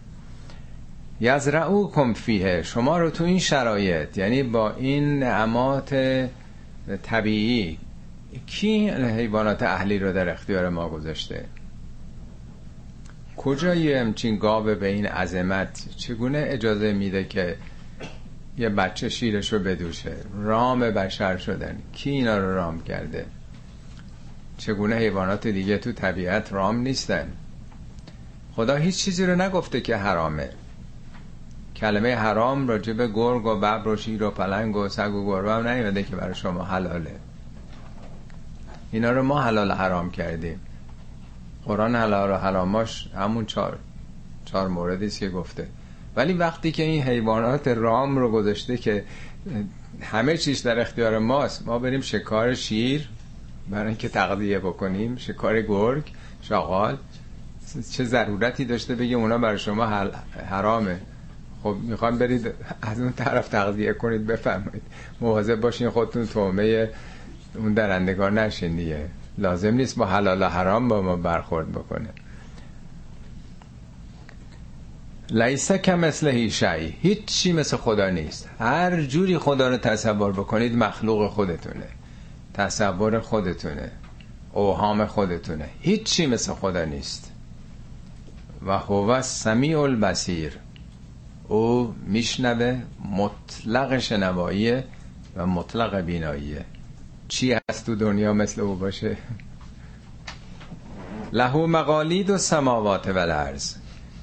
یزرعو 1.20 2.12
فیه 2.14 2.62
شما 2.62 2.98
رو 2.98 3.10
تو 3.10 3.24
این 3.24 3.38
شرایط 3.38 4.18
یعنی 4.18 4.42
با 4.42 4.72
این 4.72 5.18
نعمات 5.18 5.94
طبیعی 7.02 7.78
کی 8.46 8.90
حیوانات 8.90 9.62
اهلی 9.62 9.98
رو 9.98 10.12
در 10.12 10.28
اختیار 10.28 10.68
ما 10.68 10.88
گذاشته؟ 10.88 11.44
کجا 13.48 13.74
یه 13.74 14.00
همچین 14.00 14.36
گاوه 14.36 14.74
به 14.74 14.86
این 14.86 15.06
عظمت؟ 15.06 15.88
چگونه 15.96 16.44
اجازه 16.46 16.92
میده 16.92 17.24
که 17.24 17.56
یه 18.58 18.68
بچه 18.68 19.08
شیرش 19.08 19.52
رو 19.52 19.58
بدوشه؟ 19.58 20.16
رام 20.42 20.80
بشر 20.80 21.36
شدن. 21.36 21.78
کی 21.92 22.10
اینا 22.10 22.38
رو 22.38 22.54
رام 22.54 22.82
کرده؟ 22.82 23.26
چگونه 24.58 24.96
حیوانات 24.96 25.46
دیگه 25.46 25.78
تو 25.78 25.92
طبیعت 25.92 26.52
رام 26.52 26.80
نیستن؟ 26.80 27.28
خدا 28.56 28.76
هیچ 28.76 28.96
چیزی 28.96 29.26
رو 29.26 29.42
نگفته 29.42 29.80
که 29.80 29.96
حرامه. 29.96 30.50
کلمه 31.76 32.14
حرام 32.14 32.68
راجع 32.68 32.92
به 32.92 33.08
گرگ 33.08 33.46
و 33.46 33.56
ببر 33.56 33.88
و 33.88 33.96
شیر 33.96 34.22
و 34.22 34.30
پلنگ 34.30 34.76
و 34.76 34.88
سگ 34.88 35.14
و 35.14 35.26
گربه 35.26 35.52
هم 35.52 35.68
نیومده 35.68 36.02
که 36.02 36.16
برای 36.16 36.34
شما 36.34 36.64
حلاله. 36.64 37.16
اینا 38.92 39.10
رو 39.10 39.22
ما 39.22 39.42
حلال 39.42 39.72
حرام 39.72 40.10
کردیم. 40.10 40.60
قرآن 41.68 41.96
حلال 41.96 42.30
و 42.30 42.34
حراماش 42.34 43.08
همون 43.14 43.46
چهار 43.46 43.78
چهار 44.44 44.68
موردی 44.68 45.10
که 45.10 45.28
گفته. 45.28 45.66
ولی 46.16 46.32
وقتی 46.32 46.72
که 46.72 46.82
این 46.82 47.02
حیوانات 47.02 47.68
رام 47.68 48.18
رو 48.18 48.30
گذاشته 48.30 48.76
که 48.76 49.04
همه 50.02 50.36
چیز 50.36 50.62
در 50.62 50.80
اختیار 50.80 51.18
ماست 51.18 51.66
ما 51.66 51.78
بریم 51.78 52.00
شکار 52.00 52.54
شیر 52.54 53.08
برای 53.70 53.86
اینکه 53.86 54.08
تقضیه 54.08 54.58
بکنیم 54.58 55.16
شکار 55.16 55.62
گرگ 55.62 56.04
شاغال 56.42 56.96
چه 57.92 58.04
ضرورتی 58.04 58.64
داشته 58.64 58.94
بگه 58.94 59.16
اونا 59.16 59.38
برای 59.38 59.58
شما 59.58 59.86
حرامه. 60.50 61.00
خب 61.62 61.76
می‌خوام 61.82 62.18
برید 62.18 62.54
از 62.82 63.00
اون 63.00 63.12
طرف 63.12 63.48
تقضیه 63.48 63.92
کنید 63.92 64.26
بفرمایید. 64.26 64.82
مواظب 65.20 65.60
باشین 65.60 65.90
خودتون 65.90 66.26
تومه 66.26 66.88
اون 67.54 67.74
درندگار 67.74 68.32
نشین 68.32 68.76
دیگه 68.76 69.08
لازم 69.38 69.74
نیست 69.74 69.96
با 69.96 70.06
حلال 70.06 70.42
و 70.42 70.48
حرام 70.48 70.88
با 70.88 71.02
ما 71.02 71.16
برخورد 71.16 71.72
بکنه 71.72 72.08
لیسه 75.30 75.78
که 75.78 75.94
مثل 75.94 76.28
هیچ 76.28 76.62
هیچی 77.02 77.52
مثل 77.52 77.76
خدا 77.76 78.10
نیست. 78.10 78.48
هر 78.58 79.02
جوری 79.02 79.38
خدا 79.38 79.68
رو 79.68 79.76
تصور 79.76 80.32
بکنید 80.32 80.76
مخلوق 80.76 81.30
خودتونه. 81.30 81.86
تصور 82.54 83.20
خودتونه. 83.20 83.90
اوهام 84.52 85.06
خودتونه. 85.06 85.68
هیچی 85.80 86.26
مثل 86.26 86.52
خدا 86.52 86.84
نیست. 86.84 87.32
و 88.66 88.78
هو 88.78 89.22
سمیع 89.22 89.80
البصیر. 89.80 90.58
او 91.48 91.94
میشنوه 92.06 92.82
مطلق 93.10 93.98
شنواییه 93.98 94.84
و 95.36 95.46
مطلق 95.46 96.00
بیناییه. 96.00 96.64
چی 97.28 97.52
هست 97.52 97.86
تو 97.86 97.94
دنیا 97.94 98.32
مثل 98.32 98.60
او 98.60 98.74
باشه؟ 98.74 99.16
لهو 101.32 101.66
مقالید 101.66 102.30
و 102.30 102.38
سماوات 102.38 103.12
و 103.14 103.26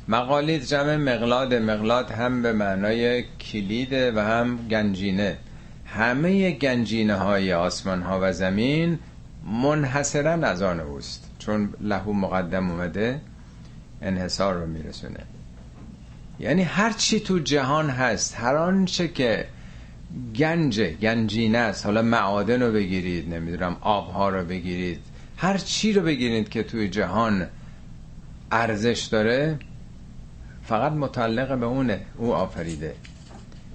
مقالید 0.07 0.63
جمع 0.63 0.95
مقلاد 0.95 1.53
مقلاد 1.53 2.11
هم 2.11 2.41
به 2.41 2.53
معنای 2.53 3.23
کلیده 3.23 4.11
و 4.11 4.19
هم 4.19 4.67
گنجینه. 4.67 5.37
همه 5.85 6.51
گنجینه 6.51 7.15
های 7.15 7.53
آسمان 7.53 8.01
ها 8.01 8.19
و 8.21 8.33
زمین 8.33 8.99
منحصرا 9.63 10.31
از 10.31 10.61
آن 10.61 10.79
اوست. 10.79 11.29
چون 11.39 11.73
لهو 11.81 12.13
مقدم 12.13 12.71
اومده 12.71 13.21
انحصار 14.01 14.53
رو 14.53 14.67
میرسونه. 14.67 15.19
یعنی 16.39 16.63
هر 16.63 16.91
چی 16.93 17.19
تو 17.19 17.39
جهان 17.39 17.89
هست 17.89 18.35
هر 18.39 18.55
آنچه 18.55 19.07
که 19.07 19.47
گنج 20.35 20.81
گنجینه 20.81 21.57
است. 21.57 21.85
حالا 21.85 22.01
معادن 22.01 22.61
رو 22.61 22.71
بگیرید 22.71 23.33
نمی‌دونم 23.33 23.77
آبها 23.81 24.29
رو 24.29 24.45
بگیرید. 24.45 24.99
هر 25.37 25.57
چی 25.57 25.93
رو 25.93 26.01
بگیرید 26.01 26.49
که 26.49 26.63
توی 26.63 26.89
جهان 26.89 27.47
ارزش 28.51 29.07
داره 29.11 29.59
فقط 30.63 30.91
متعلق 30.91 31.57
به 31.57 31.65
اونه 31.65 32.01
او 32.17 32.33
آفریده. 32.33 32.95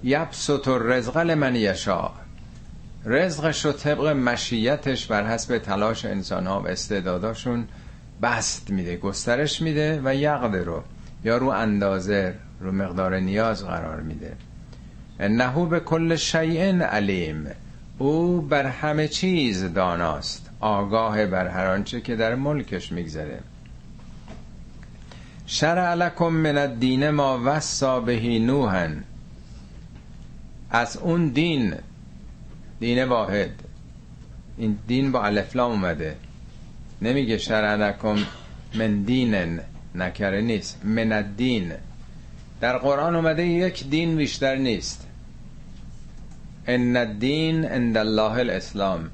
یبسط 0.03 0.67
رزق 0.67 1.17
لمن 1.17 1.55
یشا 1.55 2.11
رزقش 3.05 3.65
رو 3.65 3.71
طبق 3.71 4.07
مشیتش 4.07 5.05
بر 5.05 5.27
حسب 5.27 5.57
تلاش 5.57 6.05
انسان 6.05 6.47
ها 6.47 6.61
و 6.61 6.67
استعداداشون 6.67 7.67
بست 8.21 8.69
میده 8.69 8.97
گسترش 8.97 9.61
میده 9.61 10.01
و 10.03 10.15
یقده 10.15 10.63
رو 10.63 10.83
یا 11.23 11.37
رو 11.37 11.47
اندازه 11.47 12.35
رو 12.59 12.71
مقدار 12.71 13.19
نیاز 13.19 13.65
قرار 13.65 14.01
میده. 14.01 14.35
انه 15.21 15.65
به 15.65 15.79
کل 15.79 16.15
شیء 16.15 16.83
علیم. 16.83 17.47
او 17.97 18.41
بر 18.41 18.65
همه 18.65 19.07
چیز 19.07 19.73
داناست. 19.73 20.49
آگاه 20.59 21.25
بر 21.25 21.47
هر 21.47 21.65
آنچه 21.65 22.01
که 22.01 22.15
در 22.15 22.35
ملکش 22.35 22.91
میگذره. 22.91 23.39
شرع 25.45 25.93
لکم 25.93 26.27
من 26.27 26.57
الدین 26.57 27.09
ما 27.09 27.41
وصا 27.45 27.99
بهی 27.99 28.39
نوحن 28.39 29.03
از 30.71 30.97
اون 30.97 31.27
دین 31.27 31.73
دین 32.79 33.03
واحد. 33.03 33.49
این 34.57 34.77
دین 34.87 35.11
با 35.11 35.23
الفلام 35.23 35.71
اومده. 35.71 36.15
نمیگه 37.01 37.37
شرع 37.37 37.75
لکم 37.75 38.17
من 38.75 39.03
دینن. 39.03 39.59
نکره 39.95 40.41
نیست. 40.41 40.81
من 40.83 41.11
الدین. 41.11 41.71
در 42.61 42.77
قرآن 42.77 43.15
اومده 43.15 43.45
یک 43.45 43.89
دین 43.89 44.15
بیشتر 44.15 44.55
نیست. 44.55 45.07
ان 46.73 46.97
الدین 46.97 47.65
عند 47.65 47.97
الله 47.97 48.37
الاسلام. 48.39 49.09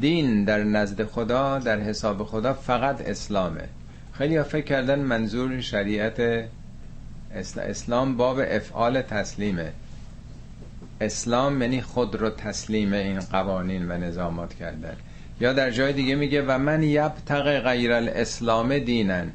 دین 0.00 0.44
در 0.44 0.62
نزد 0.64 1.04
خدا 1.04 1.58
در 1.58 1.80
حساب 1.80 2.24
خدا 2.24 2.52
فقط 2.52 3.00
اسلامه. 3.00 3.64
خیلی 4.12 4.36
ها 4.36 4.44
فکر 4.44 4.64
کردن 4.64 4.98
منظور 4.98 5.60
شریعت 5.60 6.44
اسلام 7.58 8.16
باب 8.16 8.38
افعال 8.50 9.02
تسلیمه. 9.02 9.72
اسلام 11.00 11.62
یعنی 11.62 11.80
خود 11.80 12.14
رو 12.14 12.30
تسلیم 12.30 12.92
این 12.92 13.20
قوانین 13.20 13.90
و 13.90 13.98
نظامات 13.98 14.54
کردن. 14.54 14.96
یا 15.40 15.52
در 15.52 15.70
جای 15.70 15.92
دیگه 15.92 16.14
میگه 16.14 16.42
و 16.42 16.58
من 16.58 16.82
یبتق 16.82 17.60
غیر 17.60 17.92
الاسلام 17.92 18.78
دینن 18.78 19.32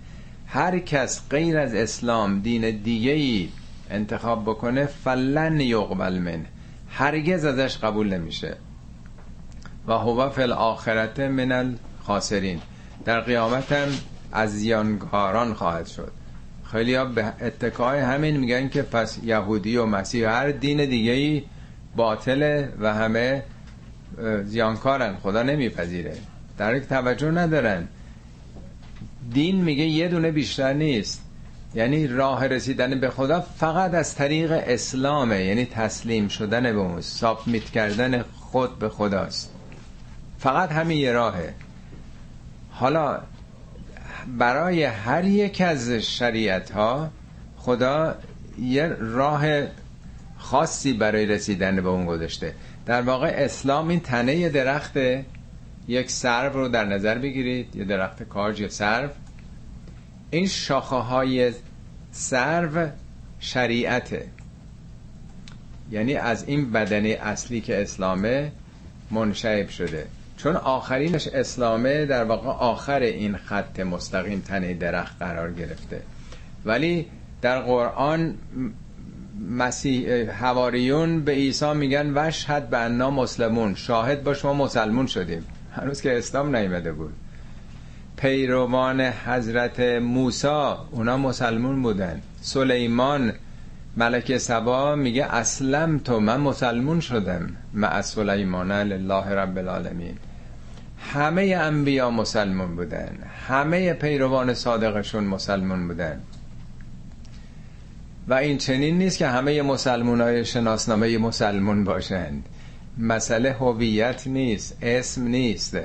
هر 0.47 0.79
کس 0.79 1.21
غیر 1.29 1.57
از 1.57 1.75
اسلام 1.75 2.39
دین 2.39 2.71
دیگه 2.71 3.11
ای 3.11 3.49
انتخاب 3.89 4.43
بکنه 4.43 4.85
فلن 4.85 5.59
یقبل 5.59 6.19
من 6.19 6.45
هرگز 6.93 7.45
ازش 7.45 7.77
قبول 7.77 8.13
نمیشه. 8.13 8.57
و 9.87 9.93
هو 9.93 10.29
فی 10.29 10.41
الاخرت 10.41 11.19
من 11.19 11.51
الخاسرین. 11.51 12.61
در 13.05 13.21
قیامت 13.21 13.71
هم 13.71 13.87
از 14.31 14.51
زیانکاران 14.51 15.53
خواهد 15.53 15.87
شد. 15.87 16.11
خیلی 16.71 16.95
ها 16.95 17.05
به 17.05 17.25
اتکای 17.41 17.99
همین 17.99 18.37
میگن 18.37 18.69
که 18.69 18.81
پس 18.81 19.19
یهودی 19.23 19.77
و 19.77 19.85
مسیح 19.85 20.29
هر 20.29 20.51
دین 20.51 20.85
دیگه 20.85 21.11
ای 21.11 21.43
باطله 21.95 22.73
و 22.79 22.93
همه 22.93 23.43
زیانکارن. 24.43 25.15
خدا 25.15 25.43
نمیپذیره. 25.43 26.17
در 26.57 26.79
توجه 26.79 27.31
ندارن. 27.31 27.87
دین 29.31 29.63
میگه 29.63 29.83
یه 29.83 30.07
دونه 30.07 30.31
بیشتر 30.31 30.73
نیست. 30.73 31.22
یعنی 31.75 32.07
راه 32.07 32.47
رسیدن 32.47 32.99
به 32.99 33.09
خدا 33.09 33.41
فقط 33.41 33.93
از 33.93 34.15
طریق 34.15 34.51
اسلامه 34.51 35.43
یعنی 35.43 35.65
تسلیم 35.65 36.27
شدن 36.27 36.63
به 36.63 36.79
اون 36.79 37.01
سابمیت 37.01 37.63
کردن 37.63 38.21
خود 38.21 38.79
به 38.79 38.89
خداست. 38.89 39.51
فقط 40.39 40.71
همین 40.71 40.97
یه 40.97 41.11
راهه. 41.11 41.53
حالا 42.71 43.19
برای 44.37 44.83
هر 44.83 45.25
یک 45.25 45.61
از 45.61 45.91
شریعت 45.91 46.71
ها 46.71 47.09
خدا 47.57 48.15
یه 48.59 48.87
راه 48.99 49.45
خاصی 50.37 50.93
برای 50.93 51.25
رسیدن 51.25 51.75
به 51.75 51.89
اون 51.89 52.05
گذاشته. 52.05 52.55
در 52.85 53.01
واقع 53.01 53.33
اسلام 53.37 53.87
این 53.87 53.99
تنه 53.99 54.49
درخت 54.49 54.97
یک 55.87 56.11
سرو 56.11 56.59
رو 56.59 56.67
در 56.67 56.85
نظر 56.85 57.17
بگیرید 57.17 57.75
یه 57.75 57.83
درخت 57.83 58.23
کاج 58.23 58.59
یا 58.59 58.69
سرو. 58.69 59.09
این 60.33 60.47
شاخه 60.47 60.95
های 60.95 61.53
سرو 62.11 62.87
شریعته. 63.39 64.27
یعنی 65.91 66.13
از 66.13 66.47
این 66.47 66.71
بدنه 66.71 67.09
اصلی 67.09 67.61
که 67.61 67.81
اسلامه 67.81 68.51
منشعب 69.11 69.69
شده. 69.69 70.05
چون 70.37 70.55
آخرینش 70.55 71.27
اسلامه 71.27 72.05
در 72.05 72.23
واقع 72.23 72.49
آخر 72.49 72.99
این 72.99 73.37
خط 73.37 73.79
مستقیم 73.79 74.39
تنه 74.39 74.73
درخت 74.73 75.15
قرار 75.19 75.53
گرفته. 75.53 76.01
ولی 76.65 77.05
در 77.41 77.61
قرآن 77.61 78.37
مسیح 79.49 80.31
حواریون 80.31 81.23
به 81.23 81.31
عیسی 81.31 81.73
میگن 81.73 82.11
وشهد 82.15 82.69
به 82.69 82.77
انا 82.77 83.09
مسلمون. 83.11 83.75
شاهد 83.75 84.23
باش 84.23 84.45
ما 84.45 84.53
مسلمون 84.53 85.07
شدیم. 85.07 85.45
هنوز 85.71 86.01
که 86.01 86.17
اسلام 86.17 86.55
نیمده 86.55 86.91
بود. 86.91 87.13
پیروان 88.17 89.01
حضرت 89.01 89.79
موسی. 89.79 90.73
اونا 90.91 91.17
مسلمون 91.17 91.81
بودن. 91.81 92.21
سلیمان 92.41 93.33
ملک 93.97 94.37
سبا 94.37 94.95
میگه 94.95 95.25
اسلم 95.25 95.97
تو 95.97 96.19
من 96.19 96.39
مسلمون 96.39 96.99
شدم. 96.99 97.55
مع 97.73 98.01
سلیمان 98.01 98.71
لله 98.71 99.29
رب 99.29 99.57
العالمین. 99.57 100.17
همه 101.13 101.41
انبیا 101.61 102.09
مسلمون 102.09 102.75
بودن. 102.75 103.17
همه 103.47 103.93
پیروان 103.93 104.53
صادقشون 104.53 105.23
مسلمون 105.23 105.87
بودن. 105.87 106.19
و 108.27 108.33
این 108.33 108.57
چنین 108.57 108.97
نیست 108.97 109.17
که 109.17 109.27
همه 109.27 109.61
مسلمون 109.61 110.21
های 110.21 110.45
شناسنامه 110.45 111.17
مسلمون 111.17 111.83
باشند. 111.83 112.49
مسئله 112.97 113.53
هویت 113.53 114.27
نیست 114.27 114.77
اسم 114.81 115.27
نیست. 115.27 115.77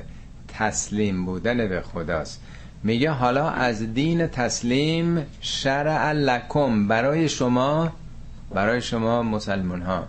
تسلیم 0.58 1.24
بودن 1.24 1.68
به 1.68 1.80
خداست. 1.80 2.40
میگه 2.82 3.10
حالا 3.10 3.48
از 3.50 3.94
دین 3.94 4.26
تسلیم 4.26 5.26
شرع 5.40 6.12
لکم 6.12 6.88
برای 6.88 7.28
شما 7.28 7.92
برای 8.54 8.82
شما 8.82 9.22
مسلمان 9.22 9.82
ها 9.82 10.08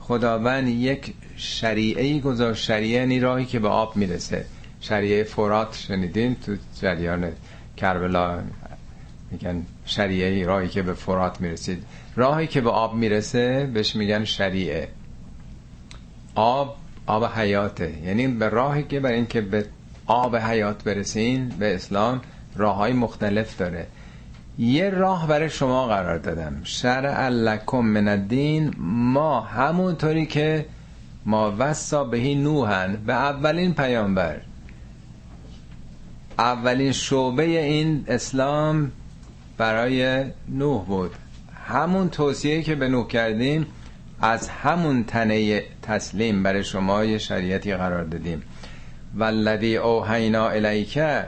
خداوند 0.00 0.68
یک 0.68 1.14
شریعه 1.36 2.20
گذاشت 2.20 2.64
شریعه 2.64 3.00
یعنی 3.00 3.20
راهی 3.20 3.44
که 3.44 3.58
به 3.58 3.68
آب 3.68 3.96
می‌رسه. 3.96 4.44
شریعه 4.80 5.24
فرات 5.24 5.76
شنیدین 5.76 6.36
تو 6.46 6.56
جریان 6.80 7.32
کربلا؟ 7.76 8.42
میگن 9.30 9.62
شریعه 9.86 10.46
راهی 10.46 10.68
که 10.68 10.82
به 10.82 10.92
فرات 10.92 11.40
می‌رسید. 11.40 11.84
راهی 12.16 12.46
که 12.46 12.60
به 12.60 12.70
آب 12.70 12.94
می‌رسه 12.94 13.70
بهش 13.74 13.96
میگن 13.96 14.24
شریعه. 14.24 14.88
آب 16.34 16.76
آب 17.06 17.24
حیاته. 17.24 17.94
یعنی 18.04 18.28
به 18.28 18.48
راهی 18.48 18.82
که 18.82 19.00
برای 19.00 19.16
اینکه 19.16 19.40
به 19.40 19.66
آب 20.06 20.36
حیات 20.36 20.84
برسین 20.84 21.48
به 21.48 21.74
اسلام 21.74 22.20
راه 22.56 22.76
های 22.76 22.92
مختلف 22.92 23.56
داره. 23.56 23.86
یه 24.58 24.90
راه 24.90 25.26
برای 25.26 25.50
شما 25.50 25.86
قرار 25.86 26.18
دادم. 26.18 26.60
شرع 26.64 27.28
لکم 27.28 27.78
من 27.78 28.08
الدین. 28.08 28.74
ما 28.78 29.40
همونطوری 29.40 30.26
که 30.26 30.66
ما 31.26 31.54
وسا 31.58 32.04
بهی 32.04 32.34
نوحن 32.34 32.96
به 33.06 33.12
اولین 33.12 33.74
پیامبر. 33.74 34.40
اولین 36.38 36.92
شعبه 36.92 37.42
این 37.42 38.04
اسلام 38.08 38.92
برای 39.58 40.24
نوح 40.48 40.84
بود. 40.84 41.10
همون 41.66 42.08
توصیه 42.08 42.62
که 42.62 42.74
به 42.74 42.88
نوح 42.88 43.06
کردیم 43.06 43.66
از 44.20 44.48
همون 44.48 45.04
تنه 45.04 45.62
تسلیم 45.82 46.42
برای 46.42 46.64
شما 46.64 47.04
یه 47.04 47.18
شریعتی 47.18 47.74
قرار 47.74 48.04
دادیم. 48.04 48.42
والذی 49.16 49.76
اوحینا 49.76 50.48
الیکه 50.48 51.26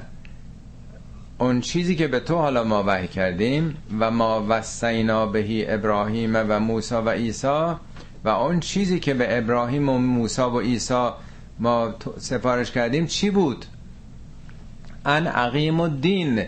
اون 1.39 1.61
چیزی 1.61 1.97
که 1.97 2.09
به 2.09 2.21
تو 2.21 2.37
حالا 2.37 2.65
ما 2.65 2.85
وحی 2.87 3.09
کردیم 3.09 3.77
و 4.01 4.11
ما 4.11 4.47
وسینا 4.49 5.27
بهی 5.27 5.71
ابراهیم 5.71 6.37
و 6.37 6.59
موسی 6.59 6.95
و 6.95 7.11
عیسی 7.11 7.75
و 8.25 8.29
اون 8.29 8.61
چیزی 8.61 9.01
که 9.01 9.15
به 9.15 9.39
ابراهیم 9.39 9.89
و 9.89 9.99
موسی 9.99 10.43
و 10.43 10.61
عیسی 10.61 11.09
ما 11.59 11.95
سفارش 12.19 12.71
کردیم 12.71 13.07
چی 13.07 13.31
بود؟ 13.31 13.67
ان 15.05 15.27
عقیم 15.27 15.81
و 15.81 15.89
دین 15.89 16.43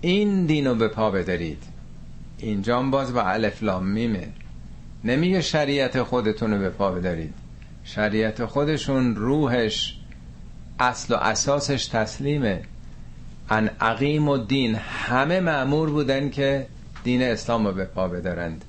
این 0.00 0.46
دین 0.46 0.66
رو 0.66 0.74
به 0.74 0.88
پا 0.88 1.10
بدارید 1.10 1.62
اینجا 2.38 2.82
باز 2.82 3.12
با 3.12 3.22
الف 3.22 3.62
لام 3.62 3.86
میمه. 3.86 4.28
نمیگه 5.04 5.40
شریعت 5.40 6.02
خودتون 6.02 6.50
رو 6.50 6.58
به 6.58 6.70
پا 6.70 6.90
بدارید 6.90 7.34
شریعت 7.84 8.44
خودشون 8.44 9.16
روحش 9.16 9.97
اصل 10.80 11.14
و 11.14 11.16
اساسش 11.16 11.86
تسلیمه. 11.86 12.62
ان 13.50 13.70
عقیم 13.80 14.28
و 14.28 14.38
دین. 14.38 14.74
همه 14.74 15.40
معمور 15.40 15.90
بودن 15.90 16.30
که 16.30 16.66
دین 17.04 17.22
اسلام 17.22 17.66
رو 17.66 17.72
به 17.72 17.84
پا 17.84 18.08
بدارند. 18.08 18.64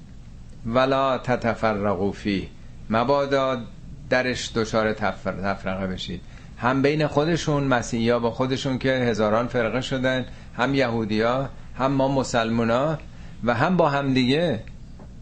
ولا 0.66 1.18
تتفرقوا 1.18 2.12
فی 2.12 2.50
مبادا 2.90 3.62
درش 4.10 4.52
دچار 4.56 4.94
تفرقه 4.94 5.88
بشید. 5.88 6.22
هم 6.58 6.82
بین 6.82 7.08
خودشون 7.08 7.64
مسیحی 7.64 8.20
با 8.20 8.32
خودشون 8.32 8.78
که 8.78 8.90
هزاران 8.90 9.48
فرقه 9.48 9.82
شدن 9.82 10.26
هم 10.58 10.76
یهودیا 10.76 11.50
هم 11.78 11.92
ما 11.92 12.08
مسلمونا 12.08 12.98
و 13.44 13.54
هم 13.54 13.78
با 13.78 13.90
همدیگه 13.90 14.60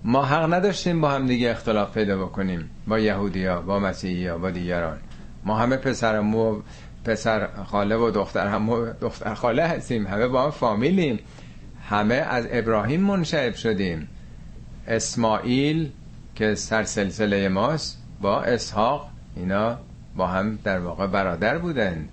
ما 0.04 0.26
حق 0.26 0.54
نداشتیم 0.54 1.02
با 1.02 1.10
همدیگه 1.10 1.52
اختلاف 1.52 1.94
پیدا 1.94 2.26
بکنیم. 2.26 2.70
با 2.88 3.00
یهودیا 3.00 3.62
با 3.62 3.80
مسیحیا 3.80 4.38
با 4.38 4.50
دیگران. 4.52 4.98
ما 5.48 5.58
همه 5.58 5.78
پسرمو 5.78 6.62
پسر 7.06 7.48
خاله 7.66 7.95
و 7.95 8.12
دختر 8.12 8.48
هم 8.48 8.91
دختر 9.02 9.34
خاله 9.34 9.68
هستیم. 9.68 10.08
همه 10.08 10.28
با 10.28 10.43
هم 10.43 10.52
فامیلیم. 10.52 11.20
همه 11.89 12.16
از 12.16 12.48
ابراهیم 12.52 13.02
منشعب 13.02 13.56
شدیم. 13.56 14.08
اسماعیل 14.88 15.89
که 16.36 16.56
سر 16.56 16.84
سلسله 16.84 17.50
ماست 17.50 17.98
با 18.22 18.41
اسحاق 18.41 19.10
اینا 19.36 19.78
با 20.16 20.28
هم 20.28 20.60
در 20.64 20.80
واقع 20.80 21.08
برادر 21.08 21.58
بودن. 21.58 22.10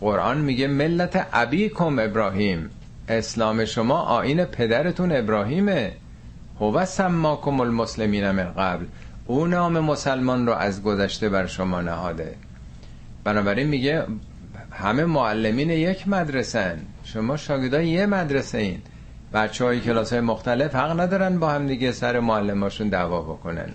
قرآن 0.00 0.38
میگه 0.38 0.66
ملت 0.66 1.26
ابیکم 1.32 1.98
ابراهیم. 1.98 2.70
اسلام 3.08 3.64
شما 3.64 4.00
آین 4.00 4.44
پدرتون 4.44 5.12
ابراهیمه. 5.12 5.92
هو 6.60 6.84
سماکم 6.84 7.60
المسلمین 7.60 8.30
من 8.30 8.52
قبل. 8.52 8.84
او 9.26 9.46
نام 9.46 9.78
مسلمان 9.78 10.46
رو 10.46 10.52
از 10.52 10.82
گذشته 10.82 11.28
بر 11.28 11.46
شما 11.46 11.80
نهاده. 11.80 12.34
بنابراین 13.24 13.68
میگه 13.68 14.06
همه 14.70 15.04
معلمین 15.04 15.70
یک 15.70 16.08
مدرسه 16.08 16.78
شما 17.04 17.36
شاگردای 17.36 17.88
یه 17.88 18.06
مدرسه 18.06 18.58
این. 18.58 18.82
بچه 19.32 19.64
های 19.64 19.80
کلاس 19.80 20.12
های 20.12 20.20
مختلف 20.20 20.74
حق 20.74 21.00
ندارن 21.00 21.38
با 21.38 21.50
هم 21.50 21.66
دیگه 21.66 21.92
سر 21.92 22.20
معلماشون 22.20 22.88
دعوا 22.88 23.22
بکنن. 23.22 23.68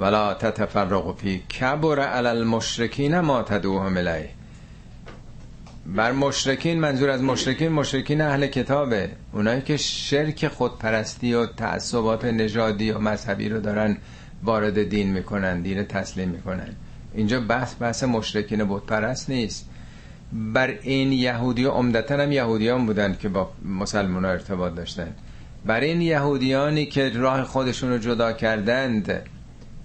ولا 0.00 0.34
تتفرقوا 0.34 1.12
فی 1.12 1.38
کبر 1.38 2.00
علی 2.00 2.28
المشرکین 2.28 3.20
ما 3.20 3.42
تدعوهم 3.42 3.96
الیه. 3.96 4.30
بر 5.86 6.12
مشرکین 6.12 6.80
منظور 6.80 7.10
از 7.10 7.22
مشرکین 7.22 7.68
مشرکین 7.68 8.20
اهل 8.20 8.46
کتابه. 8.46 9.10
اونایی 9.32 9.62
که 9.62 9.76
شرک 9.76 10.48
خودپرستی 10.48 11.34
و 11.34 11.46
تعصبات 11.46 12.24
نژادی 12.24 12.90
و 12.90 12.98
مذهبی 12.98 13.48
رو 13.48 13.60
دارن 13.60 13.96
وارد 14.42 14.88
دین 14.88 15.12
می‌کنن 15.12 15.62
دین 15.62 15.84
تسلیم 15.84 16.28
می‌کنن. 16.28 16.76
اینجا 17.14 17.40
بحث 17.40 17.74
بحث 17.80 18.04
مشرکین 18.04 18.64
بود 18.64 18.86
پرست 18.86 19.30
نیست. 19.30 19.68
بر 20.32 20.74
این 20.82 21.12
یهودی 21.12 21.64
عمدتا 21.64 22.14
هم 22.14 22.32
یهودیان 22.32 22.86
بودن 22.86 23.16
که 23.20 23.28
با 23.28 23.50
مسلمان 23.64 24.24
ها 24.24 24.30
ارتباط 24.30 24.74
داشتن 24.74 25.08
بر 25.66 25.80
این 25.80 26.00
یهودیانی 26.00 26.86
که 26.86 27.08
راه 27.08 27.44
خودشون 27.44 27.90
رو 27.90 27.98
جدا 27.98 28.32
کردند 28.32 29.22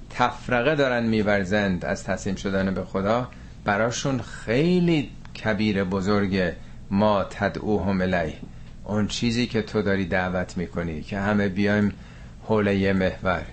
تفرقه 0.10 0.76
دارن 0.76 1.04
میورزند 1.04 1.86
از 1.86 2.04
تسلیم 2.04 2.36
شدن 2.36 2.74
به 2.74 2.84
خدا 2.84 3.28
براشون 3.66 4.22
خیلی 4.22 5.10
کبیر 5.44 5.84
بزرگ 5.84 6.54
ما 6.92 7.24
تدعوهم 7.24 8.02
الی 8.02 8.34
اون 8.84 9.08
چیزی 9.08 9.48
که 9.48 9.62
تو 9.62 9.82
داری 9.82 10.06
دعوت 10.06 10.58
می‌کنی 10.58 11.02
که 11.02 11.20
همه 11.20 11.48
بیایم 11.48 11.92
حول 12.48 12.68
یه 12.68 12.94
محور. 12.94 13.44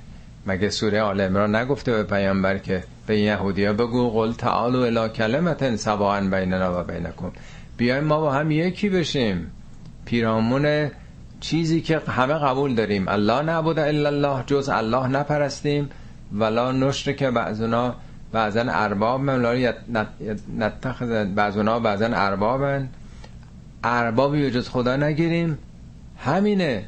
مگه 0.46 0.70
سوره 0.70 1.02
آل 1.02 1.20
عمران 1.20 1.56
نگفته 1.56 1.92
به 1.92 2.02
پیامبر 2.02 2.58
که 2.58 2.84
به 3.10 3.18
یهودی 3.18 3.64
ها 3.64 3.72
بگو 3.72 4.10
قل 4.10 4.32
تعالو 4.32 4.80
الا 4.80 5.08
کلمت 5.08 5.76
سواء 5.76 6.20
بیننا 6.20 6.80
و 6.80 6.84
بینکم. 6.84 7.30
بیایم 7.76 8.04
ما 8.04 8.20
با 8.20 8.32
هم 8.32 8.50
یکی 8.50 8.88
بشیم. 8.88 9.50
پیرامون 10.04 10.90
چیزی 11.40 11.80
که 11.80 11.98
همه 11.98 12.34
قبول 12.34 12.74
داریم. 12.74 13.08
الله 13.08 13.42
نعبد 13.42 13.78
الا 13.78 14.08
الله 14.08 14.44
جز 14.46 14.68
الله 14.68 15.06
نپرستیم. 15.06 15.90
ولا 16.32 16.72
نشر 16.72 17.12
که 17.12 17.30
بعضنا 17.30 17.94
بعضا 18.32 18.64
ارباب 18.68 19.20
من 19.20 19.66
نتخذ 20.58 21.24
بعضنا 21.24 21.78
بعضا 21.80 22.06
اربابن. 22.06 22.88
اربابی 23.84 24.50
جز 24.50 24.68
خدا 24.68 24.96
نگیریم. 24.96 25.58
همینه. 26.18 26.84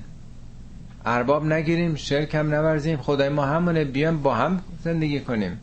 ارباب 1.07 1.45
نگیریم 1.45 1.95
شرک 1.95 2.35
هم 2.35 2.55
نورزیم. 2.55 2.97
خدای 2.97 3.29
ما 3.29 3.47
همونه. 3.47 3.85
بیام 3.85 4.23
با 4.23 4.35
هم 4.35 4.61
زندگی 4.85 5.20
کنیم. 5.20 5.61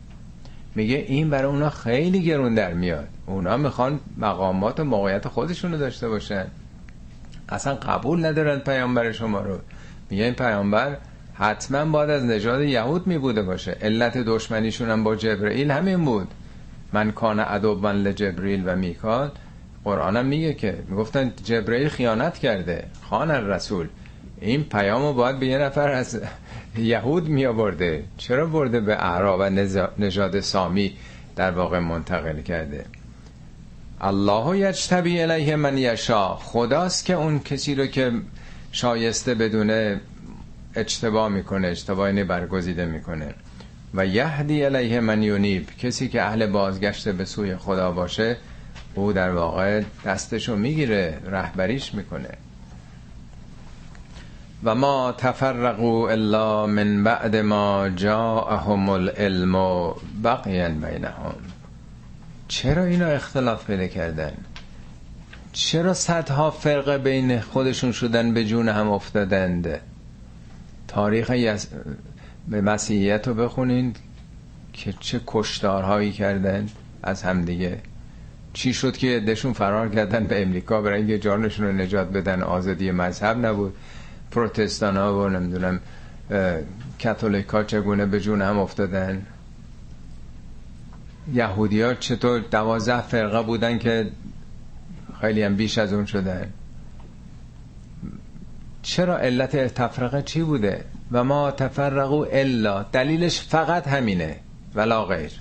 میگه 0.74 0.96
این 0.96 1.30
برای 1.30 1.52
اونا 1.52 1.70
خیلی 1.70 2.22
گرون 2.22 2.54
در 2.54 2.74
میاد. 2.74 3.08
اونا 3.26 3.56
می‌خوان 3.56 4.00
مقامات 4.18 4.80
و 4.80 4.84
موقعیت 4.84 5.28
خودشونو 5.28 5.78
داشته 5.78 6.08
باشن. 6.08 6.46
اصلا 7.48 7.74
قبول 7.74 8.24
ندارن 8.24 8.58
پیامبر 8.58 9.12
شما 9.12 9.40
رو. 9.40 9.58
میگه 10.10 10.24
این 10.24 10.34
پیامبر 10.34 10.96
حتما 11.34 11.84
باید 11.84 12.10
از 12.10 12.24
نژاد 12.24 12.62
یهود 12.62 13.06
میبوده 13.06 13.42
باشه. 13.42 13.76
علت 13.82 14.18
دشمنیشون 14.18 14.90
هم 14.90 15.04
با 15.04 15.16
جبرئیل 15.16 15.70
همین 15.70 16.04
بود. 16.04 16.28
من 16.92 17.10
کان 17.10 17.40
ادوبا 17.40 17.92
لجبریل 17.92 18.62
و 18.66 18.76
میکال. 18.76 19.30
قرآنم 19.84 20.26
میگه 20.26 20.54
که 20.54 20.78
می‌گفتن 20.88 21.32
جبرئیل 21.44 21.88
خیانت 21.88 22.38
کرده. 22.38 22.84
خان 23.02 23.30
الرسول 23.30 23.88
این 24.40 24.64
پیامو 24.64 25.12
باید 25.12 25.38
به 25.38 25.46
یه 25.46 25.58
نفر 25.58 25.88
از 25.88 26.20
یهود 26.78 27.28
می 27.28 27.46
آورده 27.46 28.04
چرا 28.16 28.46
برده 28.46 28.80
به 28.80 29.04
اعراب 29.04 29.40
و 29.40 29.50
نژاد 29.98 30.40
سامی 30.40 30.96
در 31.36 31.50
واقع 31.50 31.78
منتقل 31.78 32.40
کرده؟ 32.40 32.84
الله 34.00 34.58
یجتبی 34.58 35.20
الیه 35.20 35.56
من 35.56 35.78
یشا. 35.78 36.36
خداست 36.36 37.04
که 37.04 37.14
اون 37.14 37.38
کسی 37.38 37.74
رو 37.74 37.86
که 37.86 38.12
شایسته 38.72 39.34
بدونه 39.34 40.00
اجتبا 40.74 41.28
می‌کنه 41.28 41.68
اشتباه 41.68 42.08
یعنی 42.08 42.24
برگزیده 42.24 42.86
می‌کنه. 42.86 43.34
و 43.94 44.06
یهدی 44.06 44.64
الیه 44.64 45.00
من 45.00 45.22
یونیب. 45.22 45.66
کسی 45.78 46.08
که 46.08 46.22
اهل 46.22 46.46
بازگشت 46.46 47.08
به 47.08 47.24
سوی 47.24 47.56
خدا 47.56 47.92
باشه 47.92 48.36
او 48.94 49.12
در 49.12 49.30
واقع 49.30 49.82
دستشو 50.04 50.56
می‌گیره 50.56 51.18
رهبریش 51.26 51.94
می‌کنه. 51.94 52.28
و 54.64 54.74
ما 54.74 55.12
تفرقوا 55.12 56.10
الا 56.10 56.66
من 56.66 57.04
بعد 57.04 57.36
ما 57.36 57.88
جاءهم 57.88 58.88
العلم 58.88 59.54
بقیا 60.24 60.68
بینهم. 60.68 61.34
چرا 62.48 62.84
اینا 62.84 63.06
اختلاف 63.06 63.66
پیدا 63.66 63.86
کردن؟ 63.86 64.32
چرا 65.52 65.94
صدها 65.94 66.50
فرقه 66.50 66.98
بین 66.98 67.40
خودشون 67.40 67.92
شدن 67.92 68.34
به 68.34 68.44
جون 68.44 68.68
هم 68.68 68.90
افتادند؟ 68.90 69.80
تاریخ 70.88 71.30
یس... 71.30 71.66
به 72.48 72.60
مسیحیت 72.60 73.28
رو 73.28 73.34
بخونین 73.34 73.94
که 74.72 74.94
چه 75.00 75.20
کشتارهایی 75.26 76.12
کردن 76.12 76.68
از 77.02 77.22
همدیگه. 77.22 77.78
چی 78.52 78.74
شد 78.74 78.96
که 78.96 79.16
عدهشون 79.16 79.52
فرار 79.52 79.88
کردن 79.88 80.24
به 80.24 80.42
امریکا 80.42 80.82
برای 80.82 80.98
اینکه 80.98 81.18
جانشون 81.18 81.66
رو 81.66 81.72
نجات 81.72 82.08
بدن؟ 82.08 82.42
آزادی 82.42 82.90
مذهب 82.90 83.46
نبود. 83.46 83.74
پروتستان 84.30 84.96
ها 84.96 85.24
و 85.24 85.28
نمی‌دونم 85.28 85.80
کاتولیک 87.02 87.48
ها 87.48 87.64
چگونه 87.64 88.06
به 88.06 88.20
جون 88.20 88.42
هم 88.42 88.58
افتادن. 88.58 89.26
یهودی 91.34 91.82
ها 91.82 91.94
چطور 91.94 92.40
دوازده 92.40 93.02
فرقه 93.02 93.42
بودن 93.42 93.78
که 93.78 94.10
خیلی 95.20 95.42
هم 95.42 95.56
بیش 95.56 95.78
از 95.78 95.92
اون 95.92 96.06
شدن؟ 96.06 96.52
چرا 98.82 99.18
علت 99.18 99.74
تفرقه 99.74 100.22
چی 100.22 100.42
بوده؟ 100.42 100.84
و 101.12 101.24
ما 101.24 101.50
تفرقو 101.50 102.26
الا 102.32 102.82
دلیلش 102.82 103.40
فقط 103.40 103.88
همینه 103.88 104.36
ولا 104.74 105.04
غیر. 105.04 105.32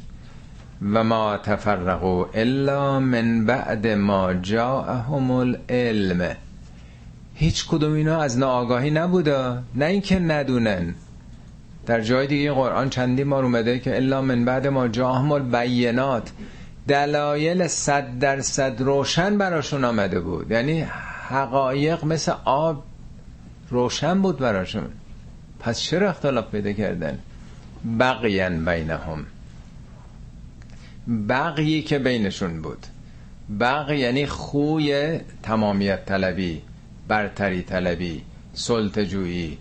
و 0.93 1.03
ما 1.03 1.37
تفرقو 1.37 2.25
الا 2.33 2.99
من 2.99 3.45
بعد 3.45 3.87
ما 3.87 4.33
جاءهم 4.33 5.31
العلم. 5.31 6.35
هیچ 7.39 7.67
کدوم 7.67 7.93
اینا 7.93 8.21
از 8.21 8.37
ناآگاهی 8.37 8.91
نبوده 8.91 9.57
نه 9.75 9.85
اینکه 9.85 10.19
ندونن. 10.19 10.95
در 11.85 12.01
جای 12.01 12.27
دیگه 12.27 12.51
قرآن 12.51 12.89
چندی 12.89 13.23
ما 13.23 13.39
اومده 13.39 13.79
که 13.79 13.95
الا 13.95 14.21
من 14.21 14.45
بعد 14.45 14.67
ما 14.67 14.87
جاءهم 14.87 15.31
البینات. 15.31 16.31
دلایل 16.87 17.67
صد 17.67 18.19
درصد 18.19 18.81
روشن 18.81 19.37
براشون 19.37 19.83
آمده 19.83 20.19
بود. 20.19 20.51
یعنی 20.51 20.81
حقایق 21.29 22.05
مثل 22.05 22.33
آب 22.45 22.83
روشن 23.69 24.21
بود 24.21 24.37
براشون. 24.37 24.89
پس 25.59 25.79
چرا 25.79 26.09
اختلاف 26.09 26.51
پیدا 26.51 26.71
کردن؟ 26.71 27.19
بقین 27.99 28.65
بینهم. 28.65 29.25
بقیی 31.29 31.81
که 31.81 31.99
بینشون 31.99 32.61
بود. 32.61 32.87
بقی 33.59 33.97
یعنی 33.97 34.25
خوی 34.25 35.19
تمامیت 35.43 36.05
طلبی. 36.05 36.61
برتری 37.09 37.61
طلبی 37.61 38.23
سلطجویی 38.53 39.57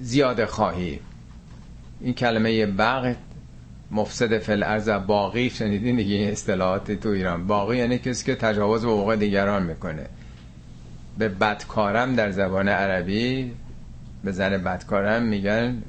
زیاده 0.00 0.46
خواهی. 0.46 1.00
این 2.00 2.14
کلمه 2.14 2.66
بغ 2.66 3.14
مفسد 3.90 4.38
فل 4.38 4.62
ارز 4.62 4.88
باقی 4.88 5.50
شنیدین 5.50 5.96
دیگه 5.96 6.14
این 6.14 6.30
اصطلاحات 6.30 6.92
تو 6.92 7.08
ایران. 7.08 7.46
باقی 7.46 7.76
یعنی 7.76 7.98
کسی 7.98 8.24
که 8.26 8.34
تجاوز 8.34 8.84
به 8.84 8.90
حقوق 8.90 9.14
دیگران 9.14 9.62
می‌کنه. 9.62 10.06
به 11.18 11.28
بدکارم 11.28 12.14
در 12.14 12.30
زبان 12.30 12.68
عربی 12.68 13.52
به 14.24 14.32
زن 14.32 14.58
بدکارم 14.58 15.22
میگن 15.22 15.82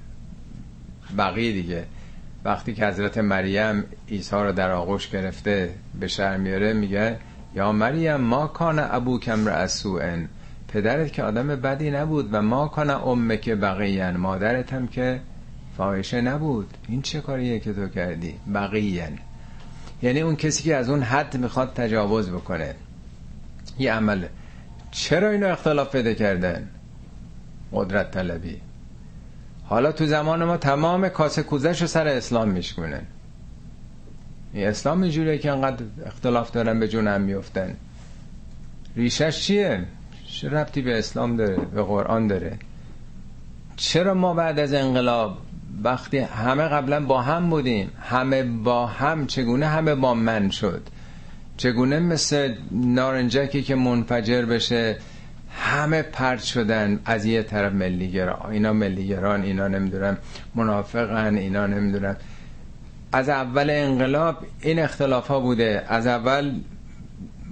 بقی 1.18 1.54
دیگه. 1.54 1.86
وقتی 2.46 2.74
که 2.74 2.88
حضرت 2.88 3.18
مریم 3.18 3.84
عیسی 4.10 4.36
رو 4.36 4.52
در 4.52 4.72
آغوش 4.72 5.10
گرفته 5.10 5.74
به 6.00 6.08
شهر 6.08 6.38
میاره 6.38 6.74
میگه 6.74 7.18
یا 7.56 7.72
مریم 7.72 8.16
ما 8.16 8.48
کان 8.48 8.80
ابو 8.80 9.20
کم 9.20 9.46
رأسوئن 9.46 10.30
پدرت 10.68 11.14
که 11.14 11.24
آدم 11.24 11.48
بدی 11.48 11.92
نبود 11.92 12.30
و 12.32 12.42
ما 12.42 12.68
کان 12.68 12.90
امه 12.90 13.38
که 13.38 13.56
بقیین. 13.56 14.18
مادرت 14.18 14.74
هم 14.74 14.88
که 14.88 15.20
فاحشه 15.78 16.22
نبود. 16.22 16.78
این 16.88 17.02
چه 17.02 17.22
کاریه 17.22 17.60
که 17.60 17.74
تو 17.74 17.88
کردی؟ 17.88 18.36
بقیین. 18.54 19.20
یعنی 20.02 20.22
اون 20.22 20.36
کسی 20.36 20.64
که 20.64 20.76
از 20.76 20.90
اون 20.90 21.02
حد 21.02 21.38
می‌خواد 21.38 21.74
تجاوز 21.74 22.30
بکنه. 22.30 22.76
یه 23.80 23.94
عمله 23.94 24.30
چرا 24.92 25.30
اینو 25.30 25.48
اختلاف 25.48 25.92
پیدا 25.92 26.14
کردن؟ 26.14 26.70
قدرت 27.74 28.12
طلبی. 28.12 28.62
حالا 29.66 29.92
تو 29.92 30.06
زمان 30.06 30.44
ما 30.44 30.58
تمام 30.58 31.10
کاسه 31.10 31.44
کوزش 31.44 31.82
رو 31.82 31.88
سر 31.88 32.08
اسلام 32.08 32.50
میشکنن 32.50 33.02
اسلام 34.56 35.02
اینجوریه 35.02 35.38
که 35.38 35.52
انقدر 35.52 35.84
اختلاف 36.06 36.52
دارن 36.52 36.80
به 36.80 36.88
جون 36.88 37.08
هم 37.08 37.22
میفتن. 37.22 37.76
ریشش 38.96 39.42
چیه؟ 39.42 39.84
چه 40.28 40.50
ربطی 40.50 40.82
به 40.82 41.00
اسلام 41.00 41.38
داره؟ 41.38 41.56
به 41.58 41.84
قرآن 41.84 42.28
داره؟ 42.28 42.58
چرا 43.76 44.14
ما 44.14 44.34
بعد 44.34 44.60
از 44.60 44.74
انقلاب 44.74 45.38
وقتی 45.84 46.18
همه 46.18 46.64
قبلا 46.64 47.06
با 47.06 47.22
هم 47.22 47.50
بودیم 47.50 47.92
همه 48.02 48.44
با 48.44 48.88
هم 48.88 49.28
چگونه 49.28 49.68
همه 49.68 49.96
با 49.96 50.14
من 50.14 50.50
شد؟ 50.50 50.82
چگونه 51.58 52.00
مثل 52.00 52.54
نارنجکی 52.72 53.62
که 53.62 53.76
منفجر 53.76 54.46
بشه 54.46 54.98
همه 55.56 56.02
پرت 56.02 56.44
شدن 56.44 57.00
از 57.06 57.26
یه 57.26 57.44
طرف 57.44 57.74
ملیگران 57.74 58.52
اینا 58.52 58.74
ملیگران 58.74 59.42
اینا 59.42 59.68
نمی‌دونم 59.68 60.18
منافقن 60.56 61.36
اینا 61.36 61.68
نمی‌دونم. 61.68 62.16
از 63.12 63.30
اول 63.30 63.70
انقلاب 63.70 64.38
این 64.62 64.80
اختلاف 64.80 65.28
ها 65.28 65.40
بوده. 65.40 65.86
از 65.88 66.08
اول 66.08 66.52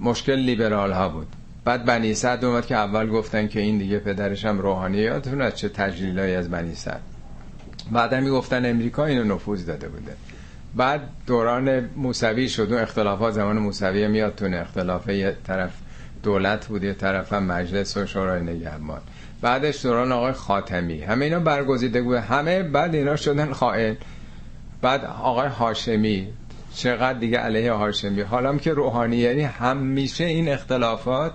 مشکل 0.00 0.36
لیبرال 0.36 0.92
ها 0.92 1.08
بود. 1.08 1.26
بعد 1.64 1.84
بنی 1.84 2.14
سعد 2.14 2.44
اومد 2.44 2.66
که 2.66 2.76
اول 2.76 3.08
گفتن 3.08 3.48
که 3.48 3.60
این 3.60 3.78
دیگه 3.78 3.98
پدرش 3.98 4.44
هم 4.44 4.58
روحانیاتون 4.58 5.42
از 5.42 5.56
چه 5.56 5.68
تجلیلایی 5.68 6.34
از 6.34 6.50
بنی 6.50 6.74
سعد. 6.74 7.00
بعد 7.92 8.14
می‌گفتن 8.14 8.70
امریکا 8.70 9.04
اینو 9.04 9.34
نفوذ 9.34 9.66
داده 9.66 9.88
بوده. 9.88 10.12
بعد 10.76 11.00
دوران 11.26 11.90
موسوی 11.96 12.48
شد 12.48 12.72
و 12.72 12.76
اختلافات 12.76 13.34
زمان 13.34 13.58
موسوی 13.58 14.08
میاد 14.08 14.34
تون 14.34 14.54
اختلاف 14.54 15.08
یه 15.08 15.36
طرف 15.46 15.70
دولت 16.22 16.66
بود 16.66 16.84
یه 16.84 16.94
طرف 16.94 17.32
هم 17.32 17.42
مجلس 17.42 17.96
و 17.96 18.06
شورای 18.06 18.42
نگهبان. 18.42 19.00
بعدش 19.40 19.82
دوران 19.82 20.12
آقای 20.12 20.32
خاتمی. 20.32 21.02
همه 21.02 21.24
اینا 21.24 21.40
برگزیده 21.40 22.02
بود. 22.02 22.16
همه 22.16 22.62
بعد 22.62 22.94
اینا 22.94 23.16
شدن 23.16 23.52
خائن. 23.52 23.96
بعد 24.82 25.04
آقای 25.04 25.48
هاشمی 25.48 26.28
چقدر 26.74 27.18
دیگه 27.18 27.38
علیه 27.38 27.72
هاشمی. 27.72 28.20
حالا 28.20 28.58
که 28.58 28.72
روحانی 28.72 29.16
یعنی 29.16 29.42
همیشه 29.42 30.24
این 30.24 30.48
اختلافات 30.48 31.32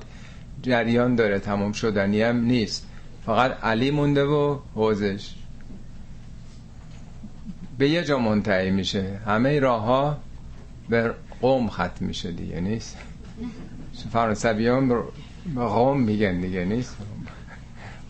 جریان 0.61 1.15
داره 1.15 1.39
تمام 1.39 1.71
شدنی 1.71 2.21
هم 2.21 2.37
نیست. 2.37 2.87
فقط 3.25 3.63
علی 3.63 3.91
مونده 3.91 4.23
و 4.23 4.59
حوزش. 4.75 5.35
به 7.77 7.89
یه 7.89 8.03
جا 8.03 8.19
منتهی 8.19 8.71
میشه. 8.71 9.19
همه 9.25 9.59
راه 9.59 9.81
ها 9.81 10.17
به 10.89 11.13
قوم 11.41 11.69
ختم 11.69 11.91
میشه 11.99 12.31
دیگه 12.31 12.59
نیست؟ 12.59 12.97
فرانسوی 14.11 14.67
هم 14.67 14.89
به 14.89 15.61
قوم 15.61 16.01
میگن 16.01 16.41
دیگه 16.41 16.65
نیست؟ 16.65 16.97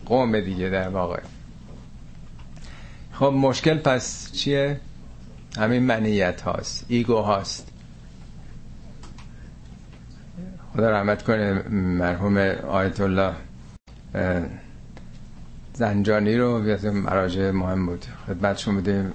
قوم 0.06 0.40
دیگه 0.40 0.68
در 0.68 0.88
واقع. 0.88 1.20
خب 3.12 3.24
مشکل 3.24 3.78
پس 3.78 4.32
چیه؟ 4.32 4.80
همین 5.58 5.82
منیت 5.82 6.40
هاست 6.40 6.84
ایگو 6.88 7.16
هاست. 7.16 7.68
خدا 10.74 10.90
رحمت 10.90 11.22
کنه 11.22 11.68
مرحوم 11.72 12.36
آیت 12.68 13.00
الله 13.00 13.32
زنجانی 15.74 16.36
رو 16.36 16.48
از 16.48 16.84
مراجع 16.84 17.50
مهم 17.50 17.86
بود. 17.86 18.04
خدمتشون 18.26 18.74
بودیم. 18.74 19.12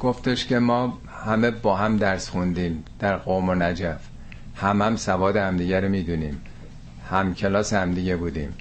گفتش 0.00 0.46
که 0.46 0.58
ما 0.58 0.98
همه 1.24 1.50
با 1.50 1.76
هم 1.76 1.96
درس 1.96 2.28
خوندیم 2.28 2.84
در 2.98 3.16
قوم 3.16 3.48
و 3.48 3.54
نجف. 3.54 4.00
هم 4.56 4.82
هم 4.82 4.96
سواد 4.96 5.36
همدیگه 5.36 5.80
رو 5.80 5.88
می‌دونیم. 5.88 6.40
هم 7.10 7.34
کلاس 7.34 7.72
همدیگه 7.72 8.16
بودیم. 8.16 8.54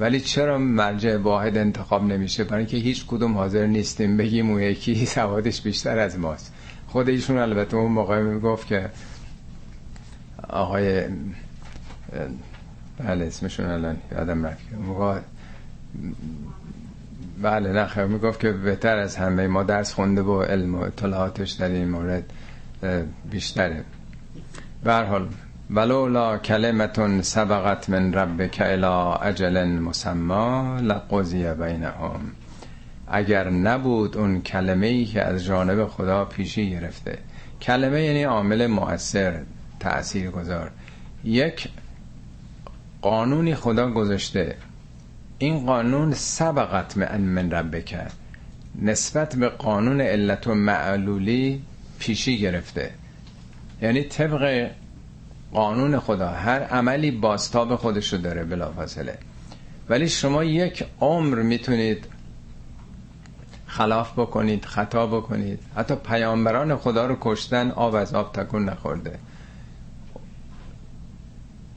ولی 0.00 0.20
چرا 0.20 0.58
مرجع 0.58 1.16
واحد 1.16 1.56
انتخاب 1.56 2.04
نمیشه؟ 2.04 2.44
برای 2.44 2.58
اینکه 2.58 2.76
هیچ 2.76 3.06
کدوم 3.06 3.34
حاضر 3.34 3.66
نیستیم 3.66 4.16
بگیم 4.16 4.50
اون 4.50 4.62
یکی 4.62 5.06
سوادش 5.16 5.60
بیشتر 5.60 5.98
از 5.98 6.18
ماست. 6.18 6.52
خود 6.88 7.08
ایشون 7.08 7.38
البته 7.38 7.76
اون 7.76 7.92
موقع 7.92 8.22
می‌گفت 8.22 8.66
که 8.66 8.90
آقای 10.48 11.04
بله 12.98 13.24
اسمشون 13.24 13.66
الان 13.66 13.96
یادم 14.12 14.46
رفت 14.46 14.72
موقع 14.86 15.20
بله 17.42 17.72
نه 17.72 17.86
خیر 17.86 18.04
می‌گفت 18.04 18.40
که 18.40 18.52
بهتر 18.52 18.96
از 18.96 19.16
همه 19.16 19.46
ما 19.46 19.62
درس 19.62 19.92
خونده 19.92 20.22
و 20.22 20.42
علم 20.42 20.74
و 20.74 20.78
اطلاعاتش 20.78 21.50
در 21.50 21.68
این 21.68 21.88
مورد 21.88 22.32
بیشتره. 23.30 23.84
به 24.84 24.94
حال 24.94 25.28
ولولا 25.70 26.38
کلمتون 26.38 27.22
سبقت 27.22 27.90
من 27.90 28.14
ربک 28.14 28.60
الى 28.60 29.18
اجل 29.22 29.66
مسما 29.66 30.78
لقضی 30.80 31.54
بینهم. 31.54 32.32
اگر 33.08 33.50
نبود 33.50 34.16
اون 34.16 34.42
کلمه 34.42 34.86
ای 34.86 35.04
که 35.04 35.22
از 35.22 35.44
جانب 35.44 35.86
خدا 35.86 36.24
پیشی 36.24 36.70
گرفته. 36.70 37.18
کلمه 37.62 38.02
یعنی 38.02 38.22
عامل 38.22 38.66
مؤثر 38.66 39.42
تأثیر 39.80 40.30
گذار. 40.30 40.70
یک 41.24 41.68
قانونی 43.02 43.54
خدا 43.54 43.90
گذاشته. 43.90 44.56
این 45.38 45.66
قانون 45.66 46.12
سبقت 46.12 46.96
من 46.96 47.20
من 47.20 47.50
ربک. 47.50 47.96
نسبت 48.82 49.36
به 49.36 49.48
قانون 49.48 50.00
علت 50.00 50.46
و 50.46 50.54
معلولی 50.54 51.62
پیشی 51.98 52.38
گرفته. 52.38 52.90
یعنی 53.82 54.02
طبق 54.02 54.70
قانون 55.56 55.98
خدا 56.00 56.28
هر 56.28 56.62
عملی 56.62 57.10
باستاب 57.10 57.76
خودشو 57.76 58.16
داره 58.16 58.44
بلافاصله. 58.44 59.18
ولی 59.88 60.08
شما 60.08 60.44
یک 60.44 60.84
عمر 61.00 61.42
می‌تونید 61.42 62.04
خلاف 63.66 64.12
بکنید 64.18 64.64
خطا 64.64 65.06
بکنید. 65.06 65.58
حتی 65.76 65.94
پیامبران 65.94 66.76
خدا 66.76 67.06
رو 67.06 67.16
کشتن 67.20 67.70
آب 67.70 67.94
از 67.94 68.14
آب 68.14 68.32
تکون 68.32 68.64
نخورده. 68.64 69.18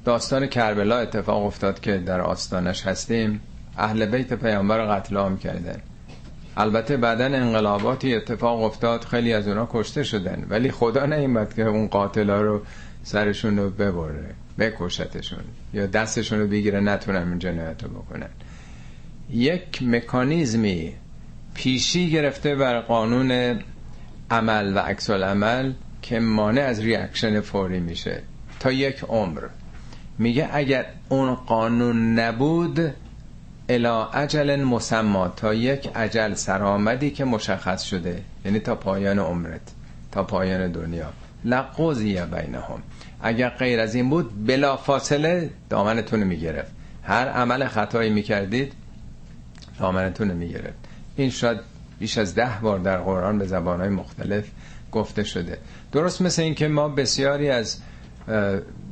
داستان 0.06 0.48
کربلا 0.48 0.98
اتفاق 0.98 1.46
افتاد 1.46 1.80
که 1.80 1.98
در 1.98 2.22
آستانش 2.22 2.88
هستیم. 2.88 3.42
اهل 3.78 4.06
بیت 4.06 4.34
پیامبر 4.34 4.86
قتل 4.86 5.18
عام 5.18 5.38
کردن. 5.38 5.82
البته 6.58 6.98
بعدا 6.98 7.26
انقلاباتی 7.26 8.16
اتفاق 8.16 8.64
افتاد 8.64 9.04
خیلی 9.04 9.34
از 9.34 9.48
اونا 9.48 9.68
کشته 9.72 10.04
شدن. 10.04 10.46
ولی 10.50 10.72
خدا 10.72 11.06
نیومد 11.06 11.54
که 11.54 11.64
اون 11.64 11.88
قاتلا 11.88 12.42
رو 12.42 12.62
سرشون 13.04 13.58
رو 13.58 13.70
ببره 13.70 14.36
بکشتشون 14.60 15.43
یا 15.74 15.86
دستشون 15.86 16.39
رو 16.39 16.47
بگیره 16.47 16.80
نتونن 16.80 17.30
این 17.30 17.39
جنایت 17.39 17.84
رو 17.84 17.89
بکنن. 17.89 18.30
یک 19.30 19.84
مکانیزمی 19.84 20.93
پیشی 21.54 22.12
گرفته 22.12 22.56
بر 22.56 22.80
قانون 22.80 23.60
عمل 24.32 24.78
و 24.78 24.80
عکس 24.80 25.10
عمل 25.10 25.74
که 26.02 26.20
مانع 26.20 26.62
از 26.62 26.80
ریاکشن 26.80 27.41
فوری 27.41 27.80
میشه. 27.80 28.22
تا 28.60 28.72
یک 28.72 29.04
عمر. 29.04 29.41
میگه 30.18 30.50
اگر 30.52 30.86
اون 31.10 31.36
قانون 31.36 32.20
نبود 32.20 32.93
الا 33.70 34.10
اجل 34.10 34.64
مسما 34.64 35.28
تا 35.28 35.54
یک 35.54 35.89
اجل 35.95 36.34
سرآمدی 36.34 37.12
که 37.12 37.26
مشخص 37.26 37.84
شده 37.84 38.24
یعنی 38.45 38.60
تا 38.60 38.76
پایان 38.76 39.20
عمرت 39.20 39.62
تا 40.12 40.24
پایان 40.24 40.72
دنیا. 40.72 41.14
لقوزی 41.46 42.14
بینهم. 42.14 42.82
اگر 43.22 43.50
غیر 43.50 43.80
از 43.80 43.96
این 43.96 44.10
بود 44.10 44.46
بلا 44.48 44.78
فاصله 44.78 45.50
دامنتون 45.70 46.24
می‌گرفت. 46.24 46.72
هر 47.04 47.28
عمل 47.28 47.68
خطایی 47.68 48.10
می‌کردید 48.10 48.74
دامنتون 49.80 50.28
می‌گرفت. 50.28 50.78
این 51.16 51.30
شاید 51.30 51.60
بیش 52.00 52.18
از 52.18 52.36
ده 52.36 52.60
بار 52.62 52.80
در 52.80 52.98
قرآن 52.98 53.38
به 53.38 53.46
زبانهای 53.46 53.90
مختلف 53.90 54.46
گفته 54.92 55.24
شده. 55.24 55.58
درست 55.92 56.22
مثل 56.22 56.42
اینکه 56.42 56.68
ما 56.68 56.90
بسیاری 56.90 57.50
از 57.50 57.78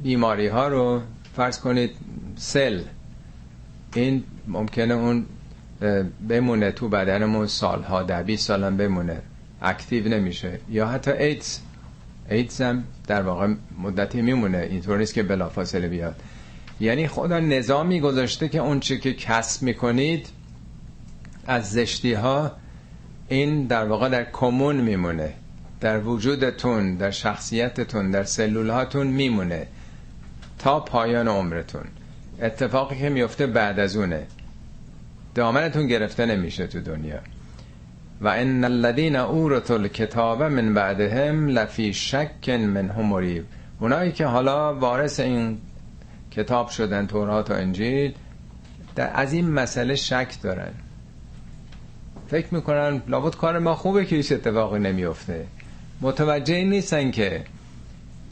بیماری 0.04 0.48
ها 0.48 0.68
رو 0.68 1.02
فرض 1.36 1.60
کنید 1.60 1.92
سل. 2.36 2.82
این 3.96 4.24
ممکنه 4.48 4.94
اون 4.94 5.26
بمونه 6.30 6.72
تو 6.72 6.90
بدنمون 6.90 7.48
سالها 7.48 8.04
ده 8.04 8.24
20 8.24 8.48
سالم 8.48 8.78
بمونه. 8.78 9.22
اکتیو 9.62 10.08
نمیشه. 10.08 10.60
یا 10.70 10.88
حتی 10.88 11.12
ایدز. 11.12 11.60
ایدز 12.30 12.62
هم 12.62 12.84
در 13.08 13.22
واقع 13.22 13.48
مدتی 13.82 14.22
میمونه. 14.22 14.58
اینطور 14.58 14.98
نیست 14.98 15.14
که 15.14 15.24
بلافاصله 15.24 15.88
بیاد. 15.88 16.16
یعنی 16.80 17.08
خدا 17.08 17.40
نظامی 17.40 18.00
گذاشته 18.00 18.50
که 18.50 18.60
اون 18.60 18.80
چی 18.80 19.00
که 19.00 19.14
کسب 19.14 19.64
می‌کنید 19.64 20.28
از 21.48 21.72
زشتی 21.72 22.14
ها 22.14 22.52
این 23.28 23.64
در 23.68 23.86
واقع 23.86 24.10
در 24.10 24.32
کمون 24.32 24.76
میمونه. 24.76 25.34
در 25.82 26.00
وجودتون 26.00 26.96
در 26.96 27.12
شخصیتتون 27.12 28.12
در 28.12 28.24
سلول 28.24 28.70
هاتون 28.70 29.08
میمونه. 29.08 29.68
تا 30.60 30.80
پایان 30.80 31.28
عمرتون. 31.28 31.86
اتفاقی 32.42 33.00
که 33.00 33.10
میفته 33.10 33.48
بعد 33.48 33.80
از 33.80 33.96
اونه. 33.96 34.28
دامنتون 35.36 35.88
گرفته 35.88 36.26
نمیشه 36.26 36.68
تو 36.68 36.82
دنیا. 36.82 37.20
و 38.22 38.28
ان 38.28 38.64
الذين 38.64 39.16
اورثوا 39.16 39.78
الكتاب 39.78 40.44
من 40.44 40.74
بعدهم 40.74 41.50
لفی 41.50 41.94
شک 41.94 42.50
منهم 42.50 43.06
مریب. 43.06 43.46
اونایی 43.80 44.12
که 44.12 44.26
حالا 44.26 44.76
وارث 44.76 45.20
این 45.20 45.58
کتاب 46.32 46.70
شدن 46.70 47.08
تورات 47.08 47.52
و 47.52 47.54
انجیل 47.54 48.14
در 48.96 49.12
از 49.14 49.34
این 49.34 49.50
مسئله 49.50 49.96
شک 49.96 50.42
دارن. 50.44 50.74
فکر 52.28 52.54
می‌کنن 52.54 53.02
لابد 53.08 53.36
کار 53.36 53.60
ما 53.60 53.76
خوبه 53.76 54.06
که 54.06 54.16
هیچ 54.16 54.32
اتفاقی 54.32 54.80
نمیفته 54.80 55.46
متوجه 56.02 56.64
نیستن 56.64 57.12
که 57.12 57.44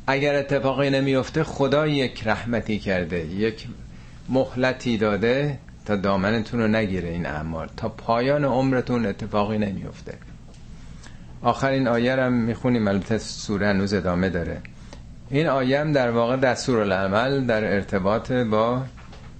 اگر 0.08 0.36
اتفاقی 0.36 0.90
نمیفته 0.90 1.44
خدا 1.44 1.88
یک 1.88 2.28
رحمتی 2.28 2.80
کرده 2.80 3.26
یک 3.26 3.68
مهلتی 4.30 4.98
داده 4.98 5.58
تا 5.86 5.96
دامنتون 5.96 6.60
رو 6.60 6.68
نگیره 6.68 7.10
این 7.10 7.26
اعمال. 7.26 7.70
تا 7.78 7.90
پایان 7.90 8.46
عمرتون 8.46 9.06
اتفاقی 9.06 9.58
نمیفته. 9.58 10.18
آخرین 11.42 11.88
آیه 11.88 12.16
هم 12.16 12.34
می‌خونیم 12.34 12.88
البته 12.88 13.18
سوره 13.18 13.68
هنوز 13.68 13.94
ادامه 13.94 14.30
داره. 14.30 14.62
این 15.30 15.48
آیه 15.48 15.82
هم 15.82 15.92
در 15.92 16.12
واقع 16.12 16.36
دستور 16.36 16.80
العمل 16.80 17.46
در 17.46 17.74
ارتباط 17.74 18.32
با 18.32 18.84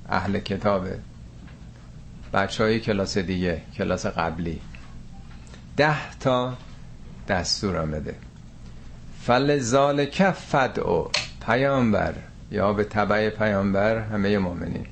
اهل 0.10 0.40
کتابه. 0.40 1.00
بچه 2.34 2.64
های 2.64 2.80
کلاس 2.80 3.18
دیگه 3.18 3.62
کلاس 3.78 4.06
قبلی. 4.06 4.62
ده 5.78 6.18
تا 6.20 6.54
دستور 7.28 7.78
آمده. 7.78 8.16
فل 9.22 9.60
ذالک 9.60 10.32
فدعو 10.32 11.08
پیامبر. 11.46 12.14
یا 12.52 12.74
به 12.74 12.84
تبع 12.84 13.30
پیامبر 13.30 14.00
همه 14.00 14.38
مؤمنین. 14.38 14.86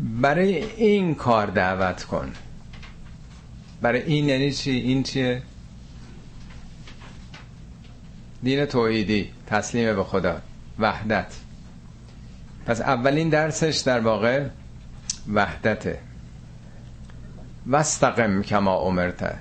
برای 0.00 0.64
این 0.64 1.14
کار 1.14 1.46
دعوت 1.46 2.04
کن. 2.04 2.32
برای 3.82 4.02
این 4.02 4.28
یعنی 4.28 4.52
چی؟ 4.52 4.70
این 4.70 5.02
چیه؟ 5.02 5.42
دین 8.42 8.64
توحیدی 8.66 9.30
تسلیم 9.46 9.96
به 9.96 10.04
خدا 10.04 10.38
وحدت. 10.78 11.34
پس 12.66 12.80
اولین 12.80 13.28
درسش 13.28 13.76
در 13.76 14.00
واقع 14.00 14.46
وحدته. 15.32 15.98
وستقم 17.70 18.42
کما 18.42 18.76
امرته 18.80 19.34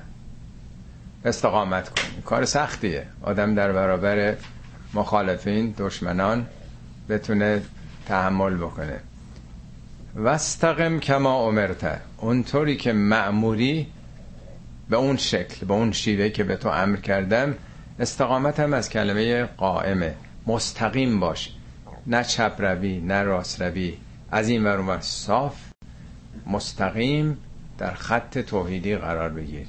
استقامت 1.25 1.89
کن. 1.89 2.21
کار 2.25 2.45
سختیه. 2.45 3.07
آدم 3.21 3.55
در 3.55 3.71
برابر 3.71 4.35
مخالفین 4.93 5.75
دشمنان 5.77 6.47
بتونه 7.09 7.61
تحمل 8.05 8.57
بکنه. 8.57 8.99
وستقم 10.23 10.99
کما 10.99 11.47
امرته 11.47 12.01
اونطوری 12.17 12.77
که 12.77 12.93
معموری 12.93 13.87
به 14.89 14.97
اون 14.97 15.17
شکل 15.17 15.65
به 15.65 15.73
اون 15.73 15.91
شیوه 15.91 16.29
که 16.29 16.43
به 16.43 16.55
تو 16.55 16.69
امر 16.69 16.97
کردم 16.97 17.55
استقامت 17.99 18.59
هم 18.59 18.73
از 18.73 18.89
کلمه 18.89 19.43
قائمه. 19.43 20.15
مستقیم 20.47 21.19
باش. 21.19 21.53
نه 22.07 22.23
چپ 22.23 22.55
روی 22.59 22.99
نه 22.99 23.21
راست 23.21 23.61
روی. 23.61 23.97
از 24.31 24.49
این 24.49 24.63
ور 24.63 24.99
صاف 24.99 25.55
مستقیم 26.47 27.37
در 27.77 27.93
خط 27.93 28.37
توحیدی 28.37 28.95
قرار 28.95 29.29
بگیر. 29.29 29.67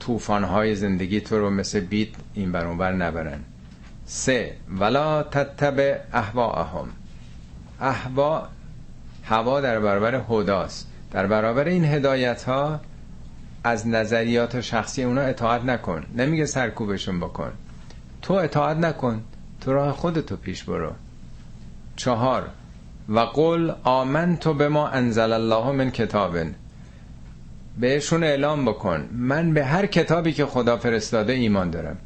توفانهای 0.00 0.74
زندگی 0.74 1.20
تو 1.20 1.38
رو 1.38 1.50
مثل 1.50 1.80
بیت 1.80 2.08
این 2.34 2.52
برانور 2.52 2.92
نبرن. 2.92 3.40
سه 4.06 4.56
ولا 4.78 5.22
تتبع 5.22 5.98
احواهم 6.12 6.88
احوا 7.80 8.48
هوا 9.24 9.60
در 9.60 9.80
برابر 9.80 10.20
هداست. 10.30 10.88
در 11.10 11.26
برابر 11.26 11.68
این 11.68 11.84
هدایت 11.84 12.42
ها 12.42 12.80
از 13.64 13.88
نظریات 13.88 14.60
شخصی 14.60 15.02
اونا 15.04 15.20
اطاعت 15.20 15.64
نکن. 15.64 16.04
نمیگه 16.16 16.46
سرکوبشون 16.46 17.20
بکن. 17.20 17.52
تو 18.22 18.34
اطاعت 18.34 18.76
نکن. 18.76 19.22
تو 19.60 19.72
راه 19.72 19.92
خودتو 19.92 20.36
پیش 20.36 20.64
برو. 20.64 20.92
چهار. 21.96 22.48
و 23.08 23.20
قل 23.20 23.72
آمن 23.84 24.36
تو 24.36 24.54
به 24.54 24.68
ما 24.68 24.88
انزل 24.88 25.32
الله 25.32 25.72
من 25.72 25.90
کتابن. 25.90 26.54
بهشون 27.80 28.24
اعلام 28.24 28.64
بکن. 28.64 29.08
من 29.12 29.54
به 29.54 29.64
هر 29.64 29.86
کتابی 29.86 30.32
که 30.32 30.46
خدا 30.46 30.76
فرستاده 30.76 31.32
ایمان 31.32 31.70
دارم. 31.70 31.96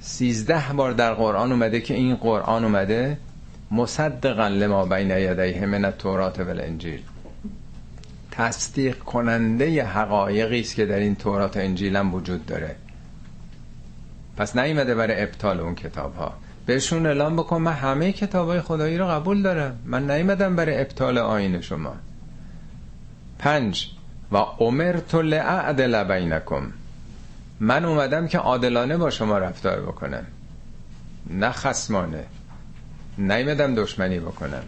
سیزده 0.00 0.72
بار 0.72 0.92
در 0.92 1.14
قرآن 1.14 1.52
اومده 1.52 1.80
که 1.80 1.94
این 1.94 2.16
قرآن 2.16 2.64
اومده. 2.64 3.18
مصدقا 3.70 4.48
لما 4.48 4.84
بین 4.84 5.10
یدیه 5.10 5.66
من 5.66 5.84
التورات 5.84 6.40
و 6.40 6.48
الانجیل 6.48 7.02
تصدیق 8.30 8.98
کننده 8.98 9.84
حقایقی 9.84 10.60
است 10.60 10.74
که 10.74 10.86
در 10.86 10.98
این 10.98 11.16
تورات 11.16 11.56
و 11.56 11.60
انجیل 11.60 11.96
هم 11.96 12.14
وجود 12.14 12.46
داره. 12.46 12.76
پس 14.36 14.56
نیومده 14.56 14.94
برای 14.94 15.22
ابطال 15.22 15.60
اون 15.60 15.74
کتاب 15.74 16.14
ها 16.14 16.32
بهشون 16.66 17.06
اعلام 17.06 17.36
بکن 17.36 17.62
من 17.62 17.72
همه 17.72 18.12
کتاب 18.12 18.48
های 18.48 18.60
خدایی 18.60 18.98
رو 18.98 19.06
قبول 19.06 19.42
دارم. 19.42 19.78
من 19.84 20.10
نیومدم 20.10 20.56
برای 20.56 20.80
ابطال 20.80 21.18
آین 21.18 21.60
شما. 21.60 21.94
پنج 23.38 23.90
و 24.32 24.36
امرت 24.36 25.14
لعدل 25.14 26.04
بینکم. 26.04 26.72
من 27.60 27.84
اومدم 27.84 28.28
که 28.28 28.38
عادلانه 28.38 28.96
با 28.96 29.10
شما 29.10 29.38
رفتار 29.38 29.80
بکنم. 29.80 30.26
نه 31.30 31.50
خسمانه 31.50 32.24
نیمدم 33.18 33.74
دشمنی 33.74 34.20
بکنم. 34.20 34.62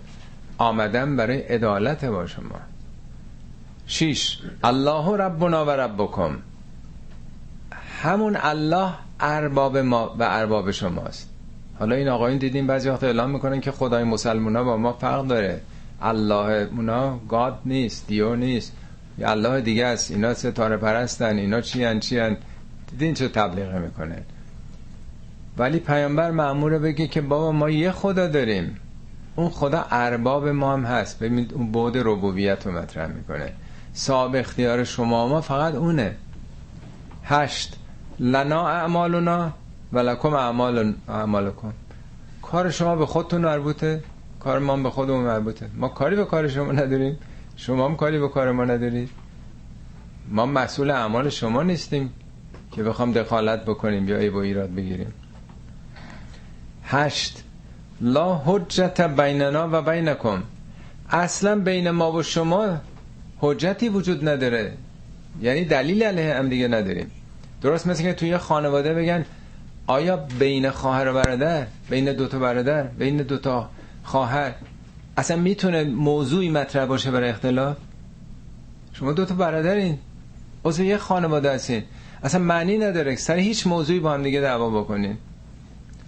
آمدم 0.58 1.16
برای 1.16 1.38
عدالت 1.38 2.04
با 2.04 2.26
شما. 2.26 2.60
شیش 3.86 4.38
الله 4.64 5.16
ربنا 5.16 5.64
و 5.64 5.70
ربکم. 5.70 6.38
همون 8.02 8.36
الله 8.40 8.92
ارباب 9.20 9.78
ما 9.78 10.16
و 10.18 10.22
ارباب 10.22 10.70
شماست. 10.70 11.30
حالا 11.78 11.96
این 11.96 12.08
آقایون 12.08 12.38
دیدیم 12.38 12.66
بعضی 12.66 12.88
وقت 12.88 13.04
اعلام 13.04 13.30
می‌کنن 13.30 13.60
که 13.60 13.72
خدای 13.72 14.04
مسلمان 14.04 14.64
با 14.64 14.76
ما 14.76 14.92
فرق 14.92 15.26
داره. 15.26 15.60
الله 16.02 16.68
اونا 16.76 17.18
گاد 17.28 17.58
نیست 17.64 18.06
دیو 18.06 18.36
نیست. 18.36 18.72
الله 19.22 19.60
دیگه 19.60 19.86
است. 19.86 20.10
اینا 20.10 20.34
ستاره 20.34 20.76
پرستن 20.76 21.36
اینا 21.36 21.60
چی 21.60 21.84
هن 21.84 22.00
چی 22.00 22.18
هن. 22.18 22.36
دیدین 22.90 23.14
چه 23.14 23.28
تبلیغه 23.28 23.78
می‌کنه 23.78 24.22
ولی 25.58 25.78
پیامبر 25.78 26.30
معموره 26.30 26.78
بگه 26.78 27.06
که 27.06 27.20
بابا 27.20 27.52
ما 27.52 27.70
یه 27.70 27.92
خدا 27.92 28.28
داریم. 28.28 28.76
اون 29.36 29.48
خدا 29.50 29.84
ارباب 29.90 30.48
ما 30.48 30.72
هم 30.72 30.84
هست. 30.84 31.18
ببینید 31.18 31.54
اون 31.54 31.72
بود 31.72 31.98
ربوبیت 31.98 32.66
رو 32.66 32.72
مطرح 32.72 33.06
می‌کنه. 33.06 33.52
صاحب 33.92 34.36
اختیار 34.36 34.84
شما 34.84 35.28
ما 35.28 35.40
فقط 35.40 35.74
اونه. 35.74 36.16
هشت. 37.24 37.76
لنا 38.20 38.68
اعمالنا 38.68 39.50
و 39.92 39.98
لکم 39.98 40.34
اعمال 40.34 40.94
اعمالکم. 41.08 41.72
کار 42.42 42.70
شما 42.70 42.96
به 42.96 43.06
خودتون 43.06 43.40
مربوطه. 43.40 44.02
کار 44.40 44.58
ما 44.58 44.76
به 44.76 44.90
خودمون 44.90 45.24
مربوطه. 45.24 45.66
ما 45.76 45.88
کاری 45.88 46.16
به 46.16 46.24
کار 46.24 46.48
شما 46.48 46.72
نداریم. 46.72 47.18
شما 47.56 47.88
هم 47.88 47.96
کاری 47.96 48.18
به 48.18 48.28
کار 48.28 48.52
ما 48.52 48.64
ندارید 48.64 49.10
ما 50.30 50.46
مسئول 50.46 50.90
اعمال 50.90 51.28
شما 51.28 51.62
نیستیم 51.62 52.12
که 52.72 52.82
بخوام 52.82 53.12
دخالت 53.12 53.64
بکنیم 53.64 54.08
یا 54.08 54.18
ای 54.18 54.30
با 54.30 54.42
ایراد 54.42 54.74
بگیریم. 54.74 55.12
هشت. 56.90 57.42
لا 58.00 58.42
حجت 58.44 59.00
بیننا 59.00 59.68
و 59.72 59.82
بینکم. 59.82 60.42
اصلا 61.10 61.58
بین 61.60 61.90
ما 61.90 62.12
و 62.12 62.22
شما 62.22 62.76
حجتی 63.38 63.88
وجود 63.88 64.28
نداره. 64.28 64.72
یعنی 65.42 65.64
دلیل 65.64 66.02
علیه 66.02 66.34
هم 66.34 66.48
دیگه 66.48 66.68
نداریم. 66.68 67.10
درست 67.62 67.86
مثل 67.86 68.02
که 68.02 68.12
توی 68.12 68.38
خانواده 68.38 68.94
بگن 68.94 69.24
آیا 69.86 70.16
بین 70.16 70.70
خواهر 70.70 71.08
و 71.08 71.12
برادر 71.12 71.66
بین 71.90 72.12
دوتا 72.12 72.38
برادر 72.38 72.82
بین 72.82 73.16
دوتا 73.16 73.70
خواهر 74.04 74.54
اصلا 75.16 75.36
می‌تونه 75.36 75.84
موضوعی 75.84 76.50
مطرح 76.50 76.86
باشه 76.86 77.10
برای 77.10 77.30
اختلاف؟ 77.30 77.76
شما 78.92 79.12
دوتا 79.12 79.34
برادرین. 79.34 79.98
عضو 80.64 80.84
یه 80.84 80.98
خانواده 80.98 81.52
هستین. 81.52 81.82
اصلا 82.22 82.40
معنی 82.40 82.78
نداره. 82.78 83.16
سر 83.16 83.36
هیچ 83.36 83.66
موضوعی 83.66 84.00
با 84.00 84.12
هم 84.12 84.22
دیگه 84.22 84.40
دعوا 84.40 84.80
بکنین. 84.80 85.18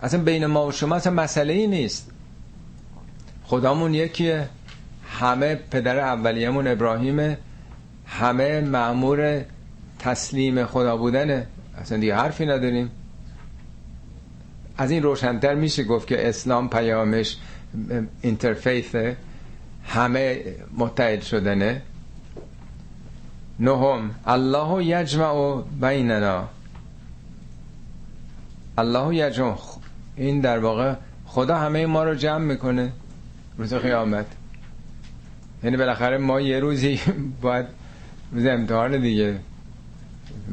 اصلا 0.03 0.22
بین 0.22 0.46
ما 0.46 0.66
و 0.66 0.72
شما 0.72 0.96
اصلا 0.96 1.12
مسئله 1.12 1.53
ای 1.53 1.66
نیست. 1.66 2.11
خدامون 3.44 3.94
یکیه. 3.94 4.48
همه 5.11 5.55
پدر 5.55 5.98
اولیمون 5.98 6.66
ابراهیمه. 6.66 7.38
همه 8.07 8.61
معمور 8.61 9.44
تسلیم 9.98 10.66
خدا 10.66 10.96
بودنه. 10.96 11.46
اصلا 11.78 11.98
دیگه 11.98 12.14
حرفی 12.16 12.46
نداریم. 12.46 12.90
از 14.78 14.90
این 14.90 15.03
روشنتر 15.03 15.55
میشه 15.55 15.84
گفت 15.84 16.09
که 16.09 16.28
اسلام 16.28 16.68
پیامش 16.68 17.36
اینترفیثه. 18.22 19.16
همه 19.86 20.44
متحد 20.78 21.22
شدنه. 21.22 21.82
نهم 23.59 24.11
الله 24.26 24.84
یجمع 24.84 25.62
بیننا. 25.80 26.48
الله 28.78 29.16
یجمع. 29.16 29.57
این 30.21 30.41
در 30.41 30.59
واقع 30.59 30.95
خدا 31.27 31.59
همه 31.59 31.87
ما 31.87 32.05
رو 32.05 32.14
جمع 32.14 32.45
می‌کنه 32.45 32.93
روز 33.59 33.75
قیامت. 33.75 34.27
یعنی 35.64 35.77
بالاخره 35.77 36.18
ما 36.18 36.41
یه 36.41 36.61
روزی 36.61 37.01
باید 37.43 37.66
روز 38.33 38.47
امتحان 38.47 39.01
دیگه. 39.01 39.39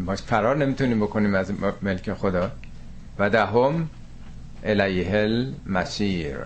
باش 0.05 0.22
فرار 0.22 0.57
نمی‌تونیم 0.57 0.99
بکنیم 0.99 1.36
از 1.36 1.51
ملک 1.82 2.13
خدا. 2.13 2.51
و 3.20 3.30
دهم 3.30 3.89
الیه 4.63 5.18
المسیر. 5.18 6.38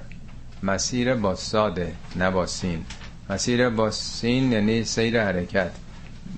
مسیر 0.64 1.14
با 1.16 1.36
ساده 1.36 1.94
نه 2.16 2.32
با 2.32 2.46
سین. 2.46 2.86
مسیر 3.30 3.70
با 3.70 3.92
سین 3.92 4.52
یعنی 4.52 4.84
سیر 4.84 5.24
حرکت. 5.24 5.72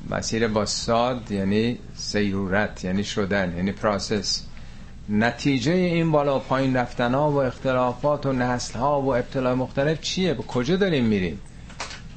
مسیر 0.09 0.47
با 0.47 0.65
ساد 0.65 1.31
یعنی 1.31 1.79
سیرورت 1.95 2.83
یعنی 2.83 3.03
شدن 3.03 3.53
یعنی 3.57 3.71
پراسس 3.71 4.43
نتیجه 5.09 5.71
این 5.71 6.11
بالا 6.11 6.39
پایین 6.39 6.75
رفتن 6.75 7.13
ها 7.13 7.31
و 7.31 7.43
اختلافات 7.43 8.25
و 8.25 8.33
نسل 8.33 8.79
ها 8.79 9.01
و 9.01 9.15
ابتلا 9.15 9.55
مختلف 9.55 10.01
چیه؟ 10.01 10.33
به 10.33 10.43
کجا 10.43 10.75
داریم 10.75 11.05
میریم؟ 11.05 11.39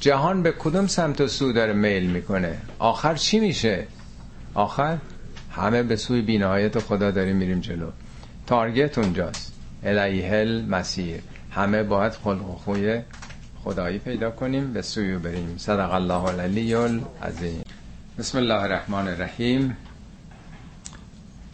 جهان 0.00 0.42
به 0.42 0.52
کدوم 0.52 0.86
سمت 0.86 1.20
و 1.20 1.28
سو 1.28 1.52
داره 1.52 1.72
میل 1.72 2.06
می‌کنه؟ 2.06 2.58
آخر 2.78 3.14
چی 3.14 3.40
میشه؟ 3.40 3.86
آخر 4.54 4.98
همه 5.50 5.82
به 5.82 5.96
سوی 5.96 6.22
بینهایت 6.22 6.78
خدا 6.78 7.10
داریم 7.10 7.36
میریم 7.36 7.60
جلو 7.60 7.90
تارگت 8.46 8.98
اونجاست 8.98 9.52
الیه 9.84 10.44
مسیر 10.68 11.20
همه 11.50 11.82
باید 11.82 12.12
خلق 12.12 12.50
و 12.50 12.54
خوی 12.54 13.00
خدایی 13.64 13.98
پیدا 13.98 14.30
کنیم 14.30 14.72
به 14.72 14.82
سوی 14.82 15.16
بریم 15.18 15.54
صدق 15.58 15.92
الله 15.92 16.24
العلی 16.24 16.74
العظیم 16.74 17.62
بسم 18.18 18.38
الله 18.38 18.62
الرحمن 18.62 19.08
الرحیم 19.08 19.76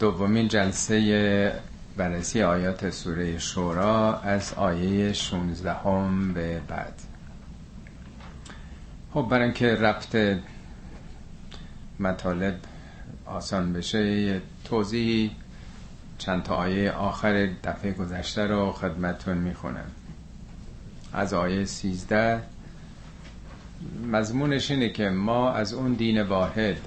دومین 0.03 0.47
جلسه 0.47 1.61
بررسی 1.97 2.41
آیات 2.41 2.89
سوره 2.89 3.37
شورا 3.37 4.19
از 4.19 4.53
آیه 4.53 5.13
16 5.13 5.73
هم 5.73 6.33
به 6.33 6.61
بعد. 6.67 7.01
خب 9.13 9.27
برای 9.29 9.43
اینکه 9.43 9.75
رفت 9.75 10.15
مطالب 11.99 12.55
آسان 13.25 13.73
بشه 13.73 14.21
یه 14.21 14.41
توضیحی 14.65 15.31
چند 16.17 16.43
تا 16.43 16.55
آیه 16.55 16.91
آخر 16.91 17.49
دفعه 17.63 17.91
گذشته 17.91 18.47
رو 18.47 18.71
خدمتون 18.71 19.37
می‌خونم. 19.37 19.91
از 21.13 21.33
آیه 21.33 21.65
13 21.65 22.41
مضمونش 24.11 24.71
اینه 24.71 24.89
که 24.89 25.09
ما 25.09 25.51
از 25.51 25.73
اون 25.73 25.93
دین 25.93 26.21
واحد 26.21 26.77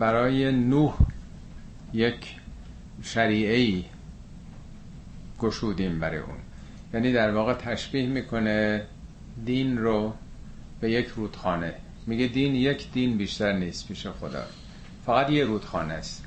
برای 0.00 0.52
نوح 0.52 0.94
یک 1.92 2.36
شریعه 3.02 3.56
ای 3.56 3.84
گشودیم 5.38 6.00
برای 6.00 6.18
اون. 6.18 6.36
یعنی 6.94 7.12
در 7.12 7.30
واقع 7.30 7.54
تشبیه 7.54 8.06
می‌کنه 8.06 8.86
دین 9.44 9.78
رو 9.78 10.14
به 10.80 10.90
یک 10.90 11.06
رودخانه. 11.06 11.74
میگه 12.06 12.26
دین 12.26 12.54
یک 12.54 12.92
دین 12.92 13.16
بیشتر 13.16 13.52
نیست 13.52 13.88
پیش 13.88 14.06
خدا. 14.06 14.44
فقط 15.06 15.30
یه 15.30 15.44
رودخانه 15.44 15.94
است. 15.94 16.24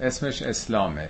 اسمش 0.00 0.42
اسلامه. 0.42 1.08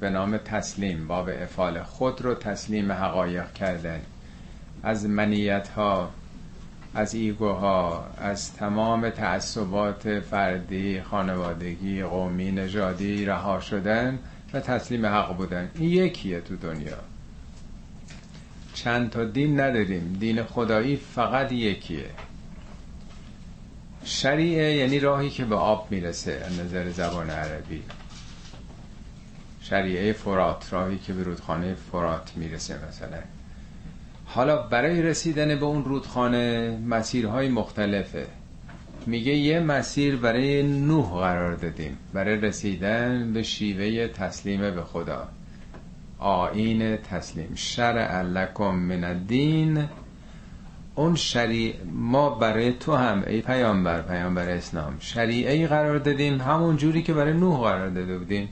به 0.00 0.10
نام 0.10 0.36
تسلیم 0.36 1.06
باب 1.06 1.28
افعال 1.28 1.82
خود 1.82 2.22
رو 2.22 2.34
تسلیم 2.34 2.92
حقایق 2.92 3.52
کردن. 3.52 4.00
از 4.82 5.06
منیت 5.06 5.68
ها 5.68 6.10
از 6.94 7.14
ایگوها 7.14 8.06
از 8.18 8.54
تمام 8.54 9.10
تعصبات 9.10 10.20
فردی 10.20 11.02
خانوادگی 11.02 12.02
قومی 12.02 12.52
نژادی 12.52 13.24
رها 13.24 13.60
شدن 13.60 14.18
و 14.52 14.60
تسلیم 14.60 15.06
حق 15.06 15.36
بودن. 15.36 15.70
این 15.74 15.90
یکیه 15.90 16.40
تو 16.40 16.56
دنیا. 16.56 16.98
چند 18.74 19.10
تا 19.10 19.24
دین 19.24 19.60
نداریم. 19.60 20.16
دین 20.20 20.42
خدایی 20.42 20.96
فقط 20.96 21.52
یکیه. 21.52 22.10
شریعه 24.04 24.74
یعنی 24.74 25.00
راهی 25.00 25.30
که 25.30 25.44
به 25.44 25.56
آب 25.56 25.86
می‌رسه 25.90 26.32
از 26.46 26.60
نظر 26.60 26.90
زبان 26.90 27.30
عربی. 27.30 27.82
شریعه 29.60 30.12
فرات 30.12 30.72
راهی 30.72 30.98
که 30.98 31.12
به 31.12 31.22
رودخانه 31.22 31.74
فرات 31.92 32.32
می‌رسه 32.36 32.88
مثلا. 32.88 33.18
حالا 34.34 34.56
برای 34.56 35.02
رسیدن 35.02 35.58
به 35.58 35.64
اون 35.64 35.84
رودخانه 35.84 36.78
مسیرهای 36.86 37.48
مختلفه. 37.48 38.26
میگه 39.06 39.32
یه 39.32 39.60
مسیر 39.60 40.16
برای 40.16 40.62
نوح 40.62 41.10
قرار 41.10 41.54
دادیم. 41.54 41.96
برای 42.14 42.36
رسیدن 42.36 43.32
به 43.32 43.42
شیوه 43.42 44.08
تسلیم 44.08 44.60
به 44.60 44.82
خدا. 44.82 45.28
آین 46.18 46.96
تسلیم. 46.96 47.52
شرع 47.54 48.22
لکم 48.22 48.74
من 48.74 49.04
الدین. 49.04 49.84
اون 50.94 51.14
شریع 51.14 51.74
ما 51.92 52.30
برای 52.30 52.72
تو 52.72 52.94
هم 52.94 53.24
ای 53.26 53.40
پیامبر 53.40 54.02
پیامبر 54.02 54.48
اسلام 54.48 54.96
شریعه 55.00 55.66
قرار 55.66 55.98
دادیم. 55.98 56.40
همون 56.40 56.76
جوری 56.76 57.02
که 57.02 57.14
برای 57.14 57.32
نوح 57.32 57.60
قرار 57.60 57.88
داده 57.88 58.18
بودیم. 58.18 58.48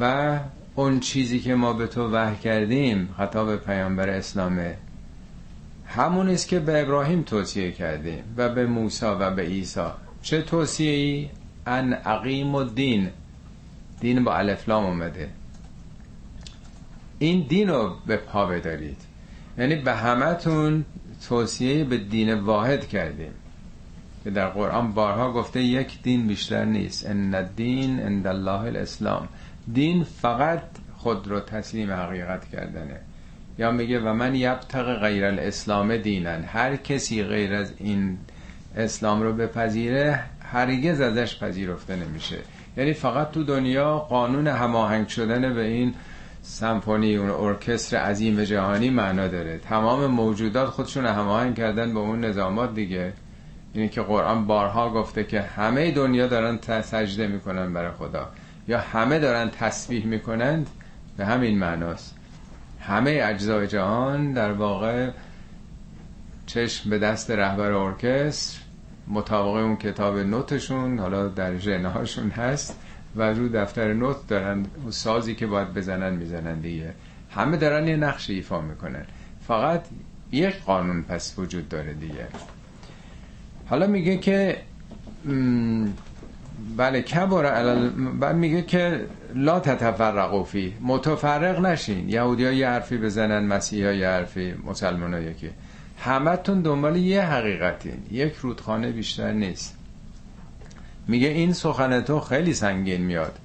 و 0.00 0.38
اون 0.74 1.00
چیزی 1.00 1.40
که 1.40 1.54
ما 1.54 1.72
به 1.72 1.86
تو 1.86 2.10
وحی 2.12 2.36
کردیم 2.36 3.08
خطاب 3.18 3.56
پیامبر 3.56 4.08
اسلامه 4.08 4.76
همون 5.86 6.28
است 6.28 6.48
که 6.48 6.60
به 6.60 6.82
ابراهیم 6.82 7.22
توصیه 7.22 7.72
کردیم 7.72 8.24
و 8.36 8.48
به 8.48 8.66
موسی 8.66 9.06
و 9.06 9.30
به 9.30 9.42
عیسی. 9.42 9.86
چه 10.22 10.42
توصیه 10.42 10.90
ای؟ 10.90 11.28
ان 11.66 11.92
عقیم 11.92 12.54
و 12.54 12.64
دین 12.64 13.10
دین 14.00 14.24
با 14.24 14.36
الفلام 14.36 14.84
اومده. 14.84 15.28
این 17.18 17.46
دین 17.48 17.68
رو 17.68 17.96
به 18.06 18.16
پا 18.16 18.46
بدارید. 18.46 18.96
یعنی 19.58 19.76
به 19.76 19.92
همتون 19.92 20.84
توصیه 21.28 21.84
به 21.84 21.96
دین 21.96 22.34
واحد 22.34 22.88
کردیم. 22.88 23.32
که 24.24 24.30
در 24.30 24.48
قرآن 24.48 24.92
بارها 24.92 25.32
گفته 25.32 25.62
یک 25.62 26.02
دین 26.02 26.26
بیشتر 26.26 26.64
نیست. 26.64 27.06
ان 27.06 27.34
الدین 27.34 28.00
عند 28.00 28.26
الله 28.26 28.60
الاسلام. 28.60 29.28
دین 29.72 30.04
فقط 30.04 30.62
خود 30.96 31.28
رو 31.28 31.40
تسلیم 31.40 31.90
حقیقت 31.92 32.48
کردنه. 32.48 33.00
یا 33.58 33.70
میگه 33.70 34.00
و 34.00 34.12
من 34.12 34.34
یبتق 34.34 35.00
غیر 35.00 35.24
الاسلام 35.24 35.96
دینن 35.96 36.44
هر 36.44 36.76
کسی 36.76 37.24
غیر 37.24 37.54
از 37.54 37.72
این 37.78 38.18
اسلام 38.76 39.22
رو 39.22 39.32
بپذیره 39.32 40.20
هرگز 40.52 41.00
ازش 41.00 41.38
پذیرفته 41.38 41.96
نمیشه. 41.96 42.38
یعنی 42.76 42.92
فقط 42.92 43.30
تو 43.30 43.44
دنیا 43.44 43.98
قانون 43.98 44.46
هماهنگ 44.46 45.08
شدن 45.08 45.54
به 45.54 45.64
این 45.64 45.94
سمفونی 46.42 47.16
اون 47.16 47.30
ارکستر 47.30 47.96
عظیم 47.96 48.44
جهانی 48.44 48.90
معنا 48.90 49.28
داره. 49.28 49.58
تمام 49.58 50.06
موجودات 50.06 50.68
خودشون 50.68 51.06
هماهنگ 51.06 51.54
کردن 51.54 51.94
به 51.94 52.00
اون 52.00 52.24
نظامات 52.24 52.74
دیگه. 52.74 53.12
اینه 53.74 53.88
که 53.88 54.02
قرآن 54.02 54.46
بارها 54.46 54.90
گفته 54.90 55.24
که 55.24 55.40
همه 55.40 55.90
دنیا 55.90 56.26
دارن 56.26 56.58
سجده 56.82 57.26
می‌کنن 57.26 57.72
برای 57.72 57.90
خدا. 57.90 58.28
یا 58.68 58.80
همه 58.80 59.18
دارن 59.18 59.50
تسبیح 59.50 60.06
می‌کنند 60.06 60.66
به 61.16 61.26
همین 61.26 61.58
معناست. 61.58 62.16
همه 62.80 63.20
اجزای 63.24 63.66
جهان 63.66 64.32
در 64.32 64.52
واقع 64.52 65.10
چشم 66.46 66.90
به 66.90 66.98
دست 66.98 67.30
رهبر 67.30 67.72
ارکستر 67.72 68.60
مطابق 69.08 69.54
اون 69.54 69.76
کتاب 69.76 70.18
نوتشون 70.18 70.98
حالا 70.98 71.28
در 71.28 71.56
ژنهاشون 71.56 72.30
هست 72.30 72.78
و 73.16 73.22
رو 73.22 73.48
دفتر 73.48 73.92
نوت 73.92 74.26
دارن 74.28 74.66
سازی 74.90 75.34
که 75.34 75.46
باید 75.46 75.74
بزنن 75.74 76.12
می‌زنن 76.12 76.60
دیگه. 76.60 76.94
همه 77.30 77.56
دارن 77.56 77.88
یه 77.88 77.96
نقش 77.96 78.30
ایفا 78.30 78.60
می‌کنن. 78.60 79.04
فقط 79.48 79.84
یک 80.32 80.62
قانون 80.62 81.02
پس 81.02 81.34
وجود 81.38 81.68
داره 81.68 81.94
دیگه. 81.94 82.26
حالا 83.66 83.86
میگه 83.86 84.16
که 84.18 84.58
بله 86.76 87.02
کبر 87.02 87.46
علل 87.46 87.88
بعد 88.20 88.36
میگه 88.36 88.62
که 88.62 89.06
لا 89.34 89.60
تتفرقوا 89.60 90.44
فی 90.44 90.74
متفرق 90.80 91.60
نشین. 91.60 92.08
یهودی 92.08 92.52
یه 92.52 92.68
حرفی 92.68 92.98
بزنن 92.98 93.46
مسیحی 93.46 93.96
یه 93.96 94.08
حرفی 94.08 94.54
مسلمان 94.66 95.14
ها 95.14 95.20
یکی. 95.20 95.50
همتون 95.98 96.60
دنبال 96.62 96.96
یه 96.96 97.22
حقیقتین. 97.22 98.02
یک 98.10 98.34
رودخانه 98.34 98.92
بیشتر 98.92 99.32
نیست. 99.32 99.76
میگه 101.08 101.28
این 101.28 101.52
سخن 101.52 102.00
تو 102.00 102.20
خیلی 102.20 102.54
سنگین 102.54 103.02
میاد. 103.02 103.38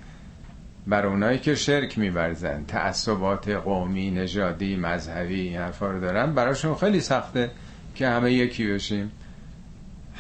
بر 0.88 1.06
اونایی 1.06 1.40
که 1.40 1.56
شرک 1.56 1.98
میبرزن 1.98 2.64
تعصبات 2.68 3.50
قومی 3.50 4.12
نژادی 4.12 4.76
مذهبی 4.76 5.42
این 5.42 5.58
حرفا 5.58 5.92
رو 5.92 6.00
دارن 6.00 6.34
براشون 6.34 6.76
خیلی 6.76 7.00
سخته 7.00 7.52
که 7.96 8.08
همه 8.08 8.34
یکی 8.34 8.74
بشیم. 8.74 9.12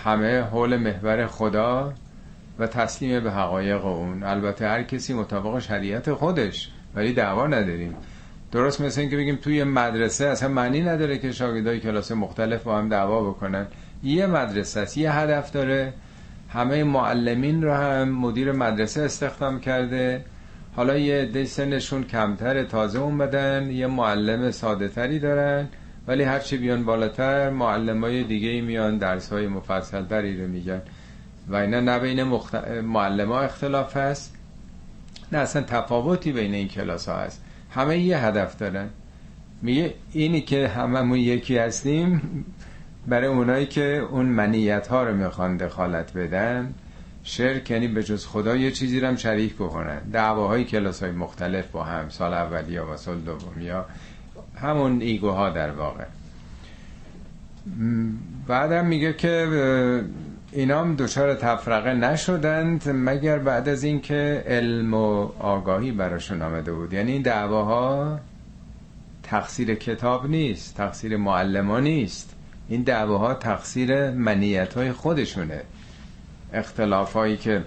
همه 0.03 0.41
حول 0.41 0.77
محور 0.77 1.27
خدا 1.27 1.93
و 2.59 2.67
تسلیم 2.67 3.23
به 3.23 3.31
حقایق 3.31 3.85
اون. 3.85 4.23
البته 4.23 4.67
هر 4.67 4.83
کسی 4.83 5.13
مطابق 5.13 5.59
شریعت 5.59 6.13
خودش 6.13 6.69
ولی 6.95 7.13
دعوا 7.13 7.47
نداریم. 7.47 7.95
درست 8.51 8.81
مثل 8.81 9.01
اینکه 9.01 9.17
بگیم 9.17 9.35
توی 9.35 9.63
مدرسه 9.63 10.25
اصلا 10.25 10.49
معنی 10.49 10.81
نداره 10.81 11.17
که 11.17 11.31
شاگردای 11.31 11.79
کلاس 11.79 12.11
مختلف 12.11 12.63
با 12.63 12.77
هم 12.77 12.89
دعوا 12.89 13.29
بکنن. 13.29 13.67
یه 14.03 14.25
مدرسه 14.25 14.79
است 14.79 14.97
یه 14.97 15.11
هدف 15.11 15.51
داره. 15.51 15.93
همه 16.49 16.83
معلمین 16.83 17.63
رو 17.63 17.73
هم 17.73 18.09
مدیر 18.09 18.51
مدرسه 18.51 19.01
استخدام 19.01 19.59
کرده. 19.59 20.25
حالا 20.75 20.97
یه 20.97 21.21
عده 21.21 21.45
سنشون 21.45 22.03
کمتر 22.03 22.63
تازه 22.63 22.99
اومدن 22.99 23.71
یه 23.71 23.87
معلم 23.87 24.51
ساده 24.51 24.87
تری 24.87 25.19
دارن. 25.19 25.67
ولی 26.07 26.23
هرچی 26.23 26.57
بیان 26.57 26.85
بالاتر 26.85 27.49
معلم 27.49 28.03
های 28.03 28.23
دیگه 28.23 28.61
میان 28.61 28.97
درس 28.97 29.33
های 29.33 29.47
مفصل 29.47 30.05
رو 30.39 30.47
میگن. 30.47 30.81
و 31.49 31.55
اینا 31.55 31.79
نه 31.79 31.99
بین 31.99 32.23
مخت... 32.23 32.55
معلم 32.83 33.31
ها 33.31 33.41
اختلاف 33.41 33.97
هست 33.97 34.35
نه 35.31 35.37
اصلا 35.37 35.61
تفاوتی 35.61 36.31
بین 36.31 36.53
این 36.53 36.67
کلاس 36.67 37.09
ها 37.09 37.17
هست. 37.17 37.43
همه 37.71 37.97
یه 37.97 38.17
هدف 38.17 38.57
دارن. 38.57 38.89
میگه 39.61 39.93
اینی 40.13 40.41
که 40.41 40.67
هممون 40.67 41.17
یکی 41.17 41.57
هستیم 41.57 42.21
برای 43.07 43.27
اونایی 43.27 43.65
که 43.65 44.07
اون 44.11 44.25
منیت 44.25 44.87
ها 44.87 45.03
رو 45.03 45.15
می‌خوان 45.15 45.57
دخالت 45.57 46.13
بدن. 46.13 46.73
شرک 47.23 47.71
یعنی 47.71 47.87
به 47.87 48.03
جز 48.03 48.25
خدا 48.25 48.55
یه 48.55 48.71
چیزی 48.71 48.99
رو 48.99 49.07
هم 49.07 49.15
شریک 49.15 49.55
بکنن. 49.55 49.99
دعواهای 49.99 50.63
کلاس 50.63 51.03
های 51.03 51.11
مختلف 51.11 51.67
با 51.67 51.83
هم 51.83 52.09
سال 52.09 52.33
اولی 52.33 52.77
و 52.77 52.97
سال 52.97 53.17
دوم 53.17 53.61
یا 53.61 53.85
همون 54.61 55.01
ایگوها 55.01 55.49
در 55.49 55.71
واقع. 55.71 56.03
بعدم 58.47 58.85
میگه 58.85 59.13
که 59.13 59.47
اینا 60.51 60.81
هم 60.81 60.95
دچار 60.95 61.35
تفرقه 61.35 61.93
نشدند 61.93 62.89
مگر 62.89 63.39
بعد 63.39 63.69
از 63.69 63.83
اینکه 63.83 64.43
علم 64.47 64.93
و 64.93 65.29
آگاهی 65.39 65.91
براشون 65.91 66.41
آمده 66.41 66.73
بود. 66.73 66.93
یعنی 66.93 67.11
این 67.11 67.21
دعواها 67.21 68.19
تقصیر 69.23 69.75
کتاب 69.75 70.29
نیست 70.29 70.77
تقصیر 70.77 71.17
معلمان 71.17 71.83
نیست. 71.83 72.35
این 72.69 72.81
دعواها 72.83 73.33
تقصیر 73.33 74.11
منیت 74.11 74.73
های 74.73 74.91
خودشونه. 74.91 75.61
اختلاف 76.53 77.13
هایی 77.13 77.37
که 77.37 77.63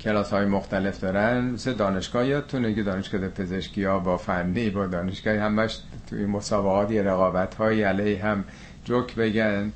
کلاس 0.00 0.30
های 0.30 0.46
مختلف 0.46 1.00
دارن 1.00 1.44
مثل 1.44 1.72
دانشگاه 1.72 2.26
یادتونه 2.26 2.74
که 2.74 2.82
دانشگاه 2.82 3.28
پزشکی 3.28 3.84
ها 3.84 3.98
با 3.98 4.16
فنی 4.16 4.70
با 4.70 4.86
دانشگاه 4.86 5.34
همش 5.34 5.78
توی 6.10 6.26
مسابقات 6.26 6.90
یه 6.90 7.02
رقابت 7.02 7.54
های 7.54 7.82
علیه 7.82 8.24
هم 8.24 8.44
جوک 8.84 9.14
بگن. 9.14 9.72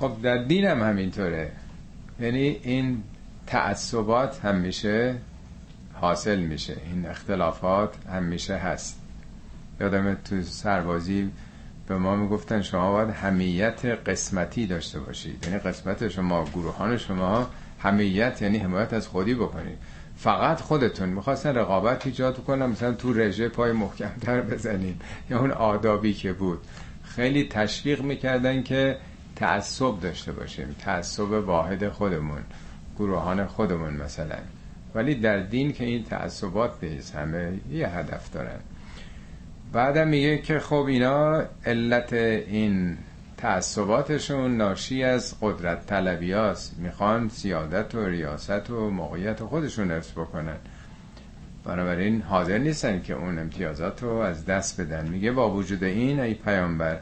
خب 0.00 0.12
در 0.22 0.36
دین 0.36 0.64
هم 0.64 0.82
همینطوره. 0.82 1.52
یعنی 2.20 2.60
این 2.62 3.02
تعصبات 3.46 4.44
همیشه 4.44 5.14
حاصل 5.94 6.40
میشه. 6.40 6.76
این 6.86 7.06
اختلافات 7.06 7.94
همیشه 8.12 8.54
هست. 8.56 9.00
یادم 9.80 10.14
تو 10.14 10.42
سربازی 10.42 11.30
به 11.88 11.98
ما 11.98 12.16
می‌گفتن 12.16 12.62
شما 12.62 12.92
باید 12.92 13.10
همیت 13.10 13.84
قسمتی 13.84 14.66
داشته 14.66 15.00
باشید. 15.00 15.46
یعنی 15.46 15.58
قسمت 15.58 16.08
شما 16.08 16.44
گروهان 16.44 16.96
شما 16.96 17.46
همیت 17.80 18.42
یعنی 18.42 18.58
حمایت 18.58 18.92
از 18.92 19.08
خودی 19.08 19.34
بکنید. 19.34 19.78
فقط 20.16 20.60
خودتون. 20.60 21.08
می‌خواستن 21.08 21.54
رقابت 21.54 22.06
ایجاد 22.06 22.44
کنن. 22.44 22.66
مثلا 22.66 22.92
تو 22.92 23.12
رژه 23.12 23.48
پای 23.48 23.72
محکمتر 23.72 24.40
بزنید. 24.40 25.02
یا 25.30 25.40
اون 25.40 25.50
آدابی 25.50 26.14
که 26.14 26.32
بود. 26.32 26.58
خیلی 27.04 27.48
تشویق 27.48 28.02
می‌کردن 28.02 28.62
که 28.62 28.96
تعصب 29.40 30.00
داشته 30.00 30.32
باشیم 30.32 30.76
تعصب 30.78 31.30
واحد 31.30 31.88
خودمون 31.88 32.40
گروهان 32.98 33.46
خودمون 33.46 33.92
مثلا. 33.92 34.38
ولی 34.94 35.14
در 35.14 35.38
دین 35.38 35.72
که 35.72 35.84
این 35.84 36.04
تعصبات 36.04 36.72
نیست 36.82 37.14
همه 37.14 37.52
یه 37.70 37.88
هدف 37.88 38.32
دارن. 38.32 38.60
بعدم 39.72 40.08
میگه 40.08 40.38
که 40.38 40.58
خب 40.58 40.84
اینا 40.88 41.42
علت 41.66 42.12
این 42.12 42.98
تعصباتشون 43.36 44.56
ناشی 44.56 45.02
از 45.02 45.34
قدرت 45.40 45.86
طلبی 45.86 46.32
هست 46.32 46.78
می‌خوان 46.78 47.28
سیادت 47.28 47.94
و 47.94 48.06
ریاست 48.06 48.70
و 48.70 48.90
موقعیت 48.90 49.42
خودشون 49.42 49.90
حفظ 49.90 50.12
بکنن. 50.12 50.56
بنابراین 51.64 52.22
حاضر 52.22 52.58
نیستن 52.58 53.02
که 53.02 53.14
اون 53.14 53.38
امتیازات 53.38 54.02
رو 54.02 54.10
از 54.10 54.46
دست 54.46 54.80
بدن. 54.80 55.08
میگه 55.08 55.32
با 55.32 55.50
وجود 55.50 55.84
این 55.84 56.20
ای 56.20 56.34
پیامبر 56.34 56.98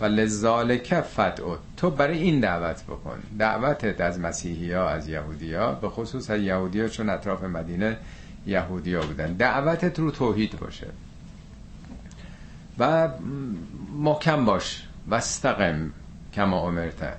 فلذالک 0.00 1.00
فدعو 1.00 1.56
تو 1.76 1.90
برای 1.90 2.18
این 2.18 2.40
دعوت 2.40 2.82
بکن. 2.84 3.18
دعوتت 3.38 4.00
از 4.00 4.20
مسیحی 4.20 4.72
ها 4.72 4.88
از 4.88 5.08
یهودی 5.08 5.52
به 5.80 5.88
خصوص 5.88 6.30
از 6.30 6.40
یهودی 6.40 6.88
چون 6.88 7.10
اطراف 7.10 7.44
مدینه 7.44 7.96
یهودی 8.46 8.94
ها 8.94 9.02
بودن. 9.02 9.32
دعوتت 9.32 9.98
رو 9.98 10.10
توحید 10.10 10.58
باشه. 10.58 10.86
و 12.78 13.08
محکم 13.94 14.44
باش. 14.44 14.86
وستقم 15.08 15.90
کما 16.32 16.68
امرته 16.68 17.12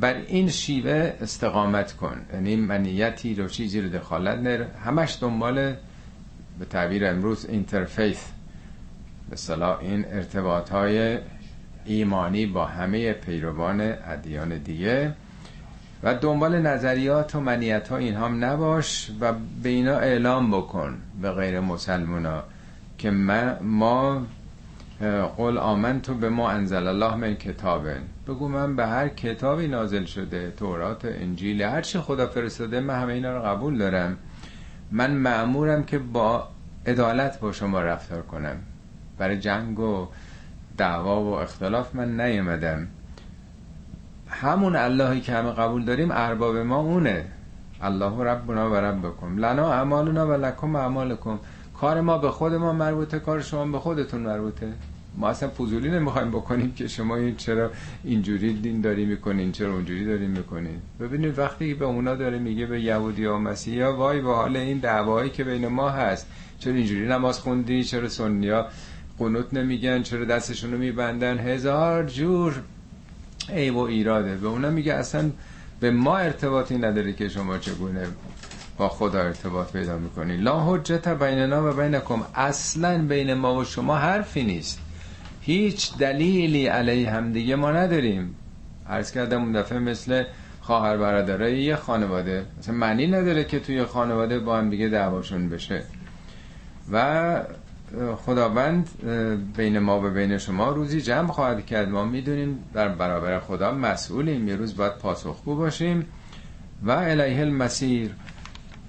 بر 0.00 0.14
این 0.14 0.48
شیوه 0.48 1.12
استقامت 1.20 1.92
کن. 1.92 2.20
یعنی 2.32 2.56
منیتی 2.56 3.34
رو 3.34 3.48
چیزی 3.48 3.80
رو 3.80 3.88
دخالت 3.88 4.38
نر. 4.38 4.64
همش 4.84 5.18
دنبال 5.20 5.74
به 6.58 6.64
تعبیر 6.70 7.06
امروز 7.06 7.46
اینترفیث 7.46 8.18
به 9.30 9.36
صلاح 9.36 9.78
این 9.78 10.04
ارتباط 10.08 10.70
های 10.70 11.18
ایمانی 11.84 12.46
با 12.46 12.64
همه 12.66 13.12
پیروان 13.12 13.80
ادیان 13.80 14.58
دیگه 14.58 15.12
و 16.02 16.14
دنبال 16.14 16.62
نظریات 16.62 17.34
و 17.34 17.40
منیت 17.40 17.88
ها 17.88 17.96
این 17.96 18.14
هم 18.14 18.44
نباش 18.44 19.10
و 19.20 19.32
به 19.62 19.68
اینا 19.68 19.96
اعلام 19.96 20.50
بکن 20.50 20.98
به 21.22 21.30
غیر 21.32 21.60
مسلمان 21.60 22.42
که 22.98 23.10
ما 23.10 24.22
قول 25.36 25.58
آمن 25.58 26.00
تو 26.00 26.14
به 26.14 26.28
ما 26.28 26.50
انزل 26.50 26.86
الله 26.86 27.14
من 27.14 27.34
کتابن 27.34 28.02
بگو 28.28 28.48
من 28.48 28.76
به 28.76 28.86
هر 28.86 29.08
کتابی 29.08 29.68
نازل 29.68 30.04
شده 30.04 30.50
تورات 30.56 31.04
انجیل 31.04 31.62
هر 31.62 31.80
چی 31.80 31.98
خدا 31.98 32.26
فرستاده 32.26 32.80
من 32.80 33.02
همه 33.02 33.12
اینا 33.12 33.36
رو 33.36 33.42
قبول 33.42 33.78
دارم. 33.78 34.16
من 34.90 35.10
معمورم 35.10 35.84
که 35.84 35.98
با 35.98 36.48
عدالت 36.86 37.40
با 37.40 37.52
شما 37.52 37.82
رفتار 37.82 38.22
کنم. 38.22 38.56
برای 39.18 39.38
جنگ 39.38 39.78
و 39.80 40.08
دعوا 40.76 41.24
و 41.24 41.26
اختلاف 41.26 41.94
من 41.94 42.20
نیومدم 42.20 42.88
همون 44.28 44.76
اللهی 44.76 45.20
که 45.20 45.32
همه 45.32 45.50
قبول 45.50 45.84
داریم 45.84 46.08
ارباب 46.12 46.56
ما 46.56 46.76
اونه. 46.76 47.24
الله 47.80 48.24
ربنا 48.24 48.70
و 48.70 48.74
ربکم. 48.74 49.38
لنا 49.38 49.72
اعمالنا 49.72 50.28
و 50.28 50.32
لکم 50.32 50.76
اعمالکم. 50.76 51.38
کار 51.80 52.00
ما 52.00 52.18
به 52.18 52.30
خود 52.30 52.54
ما 52.54 52.72
مربوطه 52.72 53.18
کار 53.18 53.40
شما 53.40 53.64
به 53.66 53.78
خودتون 53.78 54.20
مربوطه. 54.20 54.72
ما 55.16 55.28
اصلا 55.28 55.48
فضولی 55.48 55.90
نمی‌خوایم 55.90 56.30
بکنیم 56.30 56.72
که 56.72 56.88
شما 56.88 57.16
این 57.16 57.36
چرا 57.36 57.70
اینجوری 58.04 58.54
دین 58.54 58.80
داری 58.80 59.04
می‌کنین 59.04 59.52
چرا 59.52 59.72
اونجوری 59.72 60.04
داری 60.04 60.26
می‌کنین. 60.26 60.78
ببینید 61.00 61.38
وقتی 61.38 61.74
به 61.74 61.84
اونا 61.84 62.14
داره 62.14 62.38
میگه 62.38 62.66
به 62.66 62.80
یهودی 62.80 63.24
و 63.24 63.38
مسیحی 63.38 63.82
وای 63.82 64.20
به 64.20 64.34
حال 64.34 64.56
این 64.56 64.78
دعوایی 64.78 65.30
که 65.30 65.44
بین 65.44 65.66
ما 65.66 65.90
هست. 65.90 66.26
چرا 66.58 66.72
اینجوری 66.72 67.08
نماز 67.08 67.40
خوندی؟ 67.40 67.84
چرا 67.84 68.08
سنیا 68.08 68.66
قنوت 69.18 69.54
نمیگن 69.54 70.02
چرا 70.02 70.24
دستشون 70.24 70.72
رو 70.72 70.78
میبندن؟ 70.78 71.38
هزار 71.38 72.04
جور 72.04 72.62
ای 73.48 73.70
و 73.70 73.78
ایراده 73.78 74.36
به 74.36 74.46
اونا 74.46 74.70
میگه 74.70 74.94
اصلا 74.94 75.30
به 75.80 75.90
ما 75.90 76.16
ارتباطی 76.16 76.78
نداره 76.78 77.12
که 77.12 77.28
شما 77.28 77.58
چگونه 77.58 78.06
با 78.76 78.88
خدا 78.88 79.22
ارتباط 79.22 79.72
پیدا 79.72 79.98
می‌کنی. 79.98 80.36
لا 80.36 80.64
حجت 80.64 81.08
بیننا 81.08 81.70
و 81.70 81.72
بینکم. 81.72 82.22
اصلا 82.34 83.06
بین 83.06 83.34
ما 83.34 83.54
و 83.54 83.64
شما 83.64 83.96
حرفی 83.96 84.44
نیست. 84.44 84.80
هیچ 85.40 85.98
دلیلی 85.98 86.66
علیه 86.66 87.10
همدیگه 87.10 87.56
ما 87.56 87.72
نداریم. 87.72 88.34
عرض 88.88 89.12
کردم 89.12 89.42
اون 89.42 89.52
دفعه 89.52 89.78
مثل 89.78 90.24
خواهر 90.60 90.96
برادرای 90.96 91.62
یه 91.62 91.76
خانواده. 91.76 92.46
مثلا 92.58 92.74
معنی 92.74 93.06
نداره 93.06 93.44
که 93.44 93.60
توی 93.60 93.84
خانواده 93.84 94.38
با 94.38 94.58
هم 94.58 94.70
دیگه 94.70 94.88
دعواشون 94.88 95.48
بشه. 95.48 95.82
و 96.92 97.40
خداوند 98.16 98.88
بین 99.56 99.78
ما 99.78 100.00
و 100.00 100.10
بین 100.10 100.38
شما 100.38 100.70
روزی 100.70 101.00
جمع 101.00 101.28
خواهد 101.28 101.66
کرد. 101.66 101.88
ما 101.88 102.04
می‌دونیم 102.04 102.58
در 102.74 102.88
برابر 102.88 103.38
خدا 103.38 103.72
مسئولیم. 103.72 104.48
یه 104.48 104.56
روز 104.56 104.76
باید 104.76 104.98
پاسخگو 104.98 105.56
باشیم. 105.56 106.06
و 106.82 106.90
الیه 106.90 107.40
المسیر 107.40 108.10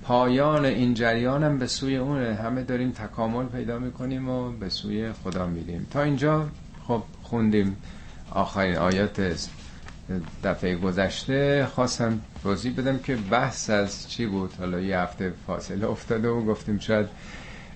پایان 0.03 0.65
این 0.65 0.93
جریانم 0.93 1.59
به 1.59 1.67
سوی 1.67 1.97
اونه. 1.97 2.33
همه 2.33 2.63
داریم 2.63 2.91
تکامل 2.91 3.45
پیدا 3.45 3.79
می‌کنیم 3.79 4.29
و 4.29 4.51
به 4.51 4.69
سوی 4.69 5.11
خدا 5.11 5.47
میریم. 5.47 5.87
تا 5.91 6.01
اینجا 6.01 6.47
خب 6.87 7.03
خوندیم 7.23 7.77
آخرین 8.31 8.75
آیات 8.75 9.47
دفعه 10.43 10.75
گذشته. 10.75 11.65
خواستم 11.65 12.19
توضیح 12.43 12.73
بدم 12.77 12.99
که 12.99 13.15
بحث 13.15 13.69
از 13.69 14.09
چی 14.09 14.25
بود. 14.25 14.53
حالا 14.59 14.79
یه 14.79 14.99
هفته 14.99 15.33
فاصله 15.47 15.87
افتاده 15.89 16.27
و 16.27 16.45
گفتیم 16.45 16.79
شاید 16.79 17.07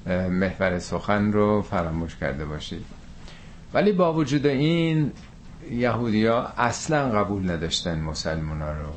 محور 0.10 0.80
سخن 0.80 1.32
رو 1.32 1.62
فراموش 1.62 2.16
کرده 2.16 2.46
باشید. 2.46 2.86
ولی 3.74 3.92
با 3.92 4.14
وجود 4.14 4.46
این 4.48 5.12
یهودی 5.72 6.26
ها 6.26 6.48
اصلا 6.58 7.10
قبول 7.10 7.52
نداشتن 7.52 8.00
مسلمان 8.00 8.62
ها 8.62 8.72
رو. 8.72 8.90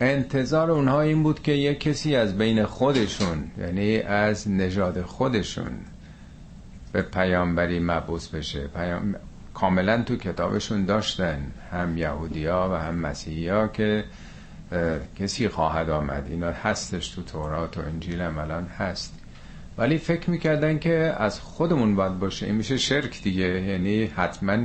انتظار 0.00 0.70
اونها 0.70 1.00
این 1.00 1.22
بود 1.22 1.42
که 1.42 1.52
یک 1.52 1.80
کسی 1.80 2.16
از 2.16 2.38
بین 2.38 2.64
خودشون 2.64 3.50
یعنی 3.58 3.98
از 3.98 4.50
نژاد 4.50 5.02
خودشون 5.02 5.72
به 6.92 7.02
پیامبری 7.02 7.80
مبوس 7.80 8.28
بشه. 8.28 8.66
پیام... 8.66 9.14
کاملا 9.54 10.02
تو 10.02 10.16
کتابشون 10.16 10.84
داشتن 10.84 11.38
هم 11.72 11.98
یهودی 11.98 12.46
ها 12.46 12.70
و 12.70 12.74
هم 12.74 12.94
مسیحی 12.94 13.48
ها 13.48 13.68
که 13.68 14.04
کسی 15.18 15.48
خواهد 15.48 15.90
آمد. 15.90 16.26
اینا 16.30 16.50
هستش 16.50 17.08
تو 17.08 17.22
تورات 17.22 17.78
و 17.78 17.80
انجیل 17.80 18.20
هم 18.20 18.38
الان 18.38 18.66
هست. 18.66 19.14
ولی 19.78 19.98
فکر 19.98 20.30
می‌کردن 20.30 20.78
که 20.78 21.14
از 21.18 21.40
خودمون 21.40 21.96
باید 21.96 22.18
باشه. 22.18 22.46
این 22.46 22.54
میشه 22.54 22.76
شرک 22.76 23.22
دیگه. 23.22 23.62
یعنی 23.62 24.04
حتما 24.04 24.58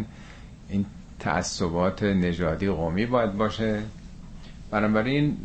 این 0.69 0.85
تعصبات 1.19 2.03
نژادی 2.03 2.69
قومی 2.69 3.05
باید 3.05 3.33
باشه. 3.33 3.81
بنابراین 4.71 5.37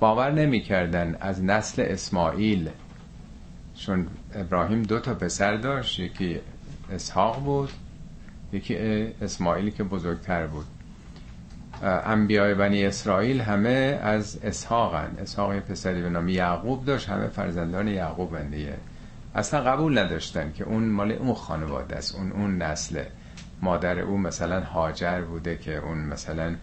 باور 0.00 0.30
نمی‌کردن. 0.32 1.16
از 1.20 1.44
نسل 1.44 1.82
اسماعیل. 1.82 2.68
چون 3.76 4.06
ابراهیم 4.34 4.82
دو 4.82 4.98
تا 4.98 5.14
پسر 5.14 5.56
داشت. 5.56 6.00
یکی 6.00 6.38
اسحاق 6.92 7.44
بود 7.44 7.70
یکی 8.52 8.76
اسماعیلی 9.22 9.70
که 9.70 9.84
بزرگتر 9.84 10.46
بود. 10.46 10.66
انبیای 11.82 12.54
بنی 12.54 12.86
اسرائیل 12.86 13.40
همه 13.40 14.00
از 14.02 14.38
اسحاقن 14.42 15.16
اسحاق 15.18 15.54
یه 15.54 15.60
پسری 15.60 16.02
به 16.02 16.08
نام 16.08 16.28
یعقوب 16.28 16.84
داشت 16.84 17.08
همه 17.08 17.26
فرزندان 17.26 17.88
یعقوب 17.88 18.50
دیگه. 18.50 18.74
اصلا 19.34 19.60
قبول 19.60 19.98
نداشتن 19.98 20.52
که 20.52 20.64
اون 20.64 20.84
مال 20.84 21.12
اون 21.12 21.34
خانواده 21.34 21.96
است 21.96 22.14
اون 22.14 22.32
اون 22.32 22.62
نسل. 22.62 23.02
مادر 23.62 23.98
اون 23.98 24.20
مثلا 24.20 24.60
هاجر 24.60 25.20
بوده 25.20 25.56
که 25.56 25.76
اون 25.76 25.98
مثلا 25.98 26.54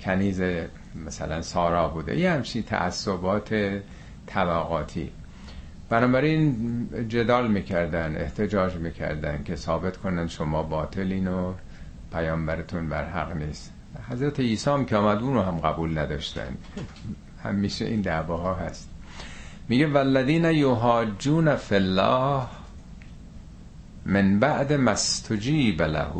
کنیز 0.00 0.42
مثلا 1.06 1.42
سارا 1.42 1.88
بوده. 1.88 2.18
یه 2.18 2.30
همچین 2.30 2.62
تعصبات 2.62 3.80
طبقاتی. 4.26 5.12
بنابراین 5.88 6.88
جدال 7.08 7.50
می‌کردن 7.50 8.16
احتجاج 8.16 8.74
می‌کردن 8.74 9.42
که 9.44 9.56
ثابت 9.56 9.96
کنن 9.96 10.28
شما 10.28 10.62
باطلین 10.62 11.28
و 11.28 11.54
پیامبرتون 12.14 12.88
بر 12.88 13.04
حق 13.04 13.36
نیست. 13.36 13.72
حضرت 14.10 14.40
عیسی 14.40 14.70
هم 14.70 14.84
که 14.84 14.96
آمد 14.96 15.22
اون 15.22 15.34
رو 15.34 15.42
هم 15.42 15.58
قبول 15.58 15.98
نداشتن 15.98 16.56
همیشه 17.44 17.84
این 17.84 18.00
دعواها 18.00 18.54
هست. 18.54 18.90
میگه 19.68 19.86
والذین 19.86 20.44
یهاجون 20.44 21.56
فی 21.56 21.78
من 24.06 24.38
بعد 24.40 24.72
مستجیب 24.72 25.82
له. 25.82 26.12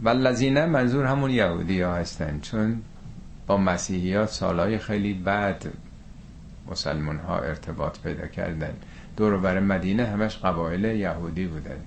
والذین 0.00 0.64
منظور 0.64 1.04
همون 1.04 1.30
یهودی 1.30 1.80
ها 1.80 1.94
هستن 1.94 2.40
چون 2.40 2.82
با 3.46 3.56
مسیحی 3.56 4.14
ها 4.14 4.26
سالهای 4.26 4.78
خیلی 4.78 5.14
بعد 5.14 5.72
مسلمان 6.70 7.18
ها 7.18 7.38
ارتباط 7.38 7.98
پیدا 8.00 8.26
کردن 8.26 8.72
دور 9.16 9.36
بر 9.36 9.60
مدینه 9.60 10.06
همش 10.06 10.36
قبایل 10.38 10.84
یهودی 10.84 11.46
بودن 11.46 11.80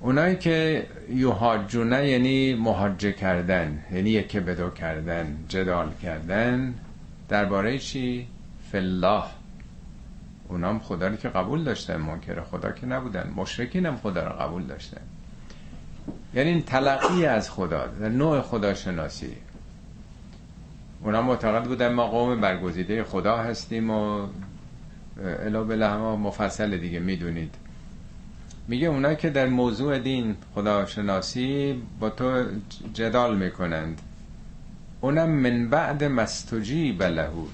اونایی 0.00 0.36
که 0.36 0.86
یوهاجونه 1.10 2.08
یعنی 2.08 2.54
محاجه 2.54 3.12
کردن 3.12 3.84
یعنی 3.92 4.10
یکی 4.10 4.40
بدو 4.40 4.70
کردن 4.70 5.36
جدال 5.48 5.92
کردن 6.02 6.74
درباره 7.28 7.78
چی؟ 7.78 8.26
فلاح 8.72 9.32
اونام 10.48 10.78
خدا 10.78 11.08
رو 11.08 11.16
که 11.16 11.28
قبول 11.28 11.64
داشتن 11.64 11.96
منکر 11.96 12.40
خدا 12.40 12.72
که 12.72 12.86
نبودن 12.86 13.32
مشرکین 13.36 13.86
هم 13.86 13.96
خدا 13.96 14.24
رو 14.24 14.32
قبول 14.32 14.62
داشتن. 14.62 15.00
یعنی 16.34 16.50
این 16.50 16.62
تلقی 16.62 17.26
از 17.26 17.50
خدا 17.50 17.86
نوع 18.00 18.40
خداشناسی. 18.40 19.36
اونا 21.02 21.22
معتقد 21.22 21.64
بودن 21.64 21.92
ما 21.92 22.06
قوم 22.06 22.40
برگزیده 22.40 23.04
خدا 23.04 23.36
هستیم 23.36 23.90
و 23.90 24.26
الا 25.44 25.64
بله 25.64 25.88
همه 25.88 26.16
مفصل 26.16 26.76
دیگه 26.76 26.98
می‌دونید. 26.98 27.54
میگه 28.68 28.88
اونا 28.88 29.14
که 29.14 29.30
در 29.30 29.46
موضوع 29.46 29.98
دین 29.98 30.36
خداشناسی 30.54 31.82
با 32.00 32.10
تو 32.10 32.44
جدال 32.94 33.36
می‌کنند. 33.36 34.00
اونم 35.00 35.28
من 35.28 35.68
بعد 35.68 36.04
مستجیب 36.04 37.02
لهو 37.02 37.46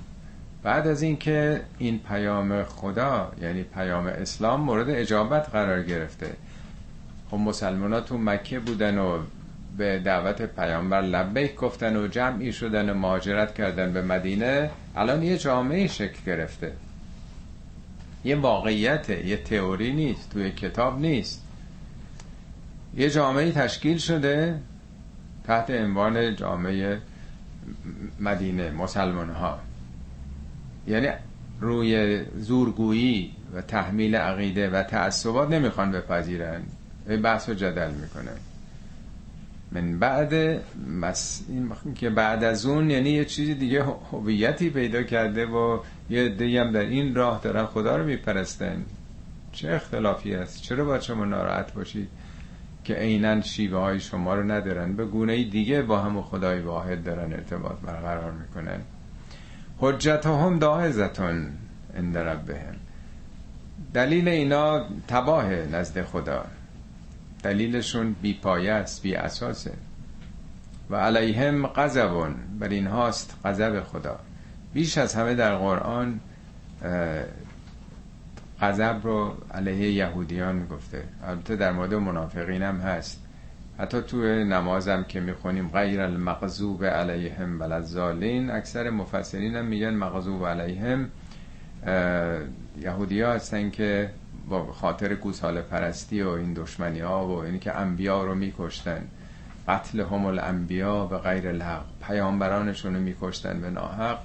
بعد 0.62 0.86
از 0.86 1.02
اینکه 1.02 1.60
این 1.78 1.98
پیام 1.98 2.62
خدا 2.62 3.32
یعنی 3.43 3.62
پیام 3.62 4.06
اسلام 4.06 4.60
مورد 4.60 4.90
اجابت 4.90 5.48
قرار 5.48 5.82
گرفته. 5.82 6.32
خب 7.30 7.36
مسلمان 7.36 7.93
ها 7.93 8.01
تو 8.01 8.18
مکه 8.18 8.60
بودن 8.60 8.98
و 8.98 9.18
به 9.78 9.98
دعوت 9.98 10.43
پیامبر 10.43 11.01
لبیک 11.01 11.55
گفتن 11.56 11.97
و 11.97 12.09
جمعی 12.09 12.52
شدن 12.52 12.90
و 12.90 12.94
مهاجرت 12.94 13.55
کردن 13.55 13.93
به 13.93 14.02
مدینه 14.02 14.70
الان 14.97 15.22
یه 15.22 15.39
جامعه 15.39 15.86
شکل 15.86 16.18
گرفته. 16.26 16.72
یه 18.24 18.36
واقعیته 18.36 19.27
یه 19.27 19.36
تئوری 19.36 19.93
نیست 19.93 20.31
توی 20.31 20.51
کتاب 20.51 21.01
نیست. 21.01 21.43
یه 22.97 23.11
جامعه 23.11 23.53
تشکیل 23.53 23.99
شده 23.99 24.61
تحت 25.44 25.70
عنوان 25.70 26.36
جامعه 26.36 26.99
مدینه 28.20 28.70
مسلمان 28.70 29.31
ها 29.31 29.59
یعنی 30.86 31.09
روی 31.61 32.20
زورگویی 32.39 33.32
و 33.55 33.61
تحمیل 33.61 34.16
عقیده 34.16 34.70
و 34.70 34.82
تعصبات 34.82 35.51
نمی‌خوان 35.51 35.93
بپذیرن. 35.93 36.62
بحث 37.23 37.49
و 37.49 37.55
جدل 37.55 37.90
می‌کنن. 37.90 38.39
من 39.73 39.99
بعد 39.99 40.35
مس... 41.01 41.43
که 41.94 42.11
بعد 42.11 42.44
از 42.44 42.66
اون 42.66 42.90
یعنی 42.90 43.11
یه 43.11 43.24
چیزی 43.24 43.55
دیگه 43.55 43.85
هویتی 44.12 44.70
پیدا 44.70 45.03
کرده 45.03 45.47
و 45.47 45.78
یه 46.12 46.28
دیگه 46.28 46.60
هم 46.60 46.72
در 46.72 46.80
این 46.80 47.14
راه 47.14 47.40
دارن 47.44 47.66
خدا 47.66 47.97
رو 47.97 48.05
میپرستن. 48.05 48.84
چه 49.52 49.72
اختلافی 49.72 50.34
است؟ 50.34 50.62
چرا 50.62 50.84
باید 50.84 51.02
شما 51.02 51.24
ناراحت 51.24 51.72
باشید 51.74 52.09
که 52.84 52.94
عینا 52.94 53.40
شیوه 53.40 53.78
های 53.78 54.01
شما 54.01 54.34
رو 54.34 54.43
ندارن؟ 54.51 54.97
به 54.97 55.05
گونه 55.05 55.44
دیگه 55.44 55.82
با 55.82 55.98
هم 55.98 56.22
خدای 56.22 56.60
واحد 56.60 57.05
دارن 57.05 57.32
ارتباط 57.32 57.80
برقرار 57.80 58.32
می‌کنن. 58.32 58.80
حجت 59.78 60.26
هم 60.26 60.59
داعزتون 60.59 61.48
عند 61.97 62.18
ربهم. 62.18 62.74
دلیل 63.94 64.28
اینا 64.28 64.86
تباه 65.09 65.51
نزد 65.51 66.02
خدا. 66.02 66.44
دلیلشون 67.43 68.16
بی 68.22 68.34
پایه 68.34 68.72
است 68.72 69.02
بی 69.02 69.14
اساسه. 69.14 69.72
و 70.90 70.97
علیهم 70.97 71.66
غضبون 71.66 72.34
بر 72.59 72.68
اینهاست 72.68 73.36
غضب 73.44 73.82
خدا. 73.82 74.20
بیش 74.74 74.99
از 74.99 75.15
همه 75.15 75.35
در 75.35 75.57
قرآن 75.57 76.20
غضب 78.61 79.01
رو 79.03 79.35
علیه 79.55 79.93
یهودیان 79.93 80.66
گفته 80.66 81.05
البته 81.27 81.57
در 81.57 81.73
مورد 81.73 81.94
منافقین 81.94 82.62
هم 82.62 82.77
هست. 82.77 83.23
حتی 83.78 84.01
تو 84.01 84.16
نمازم 84.23 85.05
که 85.09 85.20
می‌خونیم 85.20 85.69
غیر 85.69 86.01
المغضوب 86.01 86.85
علیهم 86.85 87.59
بلزالین 87.59 88.51
اکثر 88.51 88.90
مفسرین 88.90 89.57
هم 89.57 89.65
میگن 89.65 89.94
مغضوب 89.94 90.47
علیهم 90.47 91.09
یهودی 92.81 93.20
ها 93.20 93.32
هستن 93.32 93.70
که 93.70 94.11
با 94.49 94.73
خاطر 94.73 95.15
گوساله 95.15 95.62
پرستی 95.62 96.23
و 96.23 96.28
این 96.28 96.55
دشمنی 96.55 97.01
ها 97.01 97.27
و 97.27 97.39
اینی 97.39 97.59
که 97.59 97.77
انبیا 97.77 98.24
رو 98.24 98.35
میکشتن. 98.35 99.09
قتل 99.69 100.01
هم 100.01 100.27
الانبیا 100.27 101.07
به 101.07 101.19
غیر 101.19 101.49
الحق. 101.49 101.85
پیامبرانشون 102.07 102.94
رو 102.94 103.01
میکشتن 103.01 103.61
به 103.61 103.70
ناحق. 103.70 104.19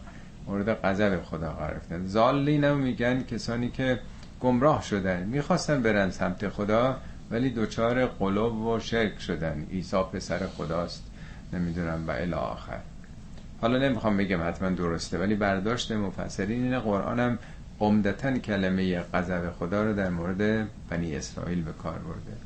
مورد 0.48 0.82
غضب 0.82 1.24
خدا 1.24 1.52
قرار 1.52 1.74
گرفتن 1.74 2.06
زالین 2.06 2.64
هم 2.64 2.78
میگن 2.78 3.24
کسانی 3.24 3.70
که 3.70 4.00
گمراه 4.42 4.84
شدن 4.84 5.24
می‌خواستن 5.24 5.82
برن 5.82 6.12
سمت 6.12 6.50
خدا 6.50 6.98
ولی 7.32 7.50
دوچار 7.50 8.06
قلوب 8.06 8.62
و 8.62 8.80
شرک 8.80 9.20
شدن. 9.20 9.66
عیسی 9.72 10.04
پسر 10.14 10.48
خداست. 10.48 11.04
نمی‌دونم 11.54 12.04
و 12.08 12.12
الی 12.12 12.34
آخر. 12.34 12.80
حالا 13.62 13.78
نمی‌خوام 13.78 14.18
بگم 14.18 14.48
حتما 14.48 14.70
درسته 14.70 15.18
ولی 15.18 15.36
برداشت 15.36 15.92
مفسرین 15.92 16.64
این 16.64 16.80
قرآن 16.80 17.20
هم 17.20 17.40
عمدتا 17.80 18.38
کلمه 18.38 19.00
غضب 19.00 19.52
خدا 19.52 19.84
رو 19.84 19.94
در 19.94 20.10
مورد 20.10 20.68
بنی 20.90 21.16
اسرائیل 21.16 21.64
به 21.64 21.72
کار 21.72 22.00
برده. 22.00 22.38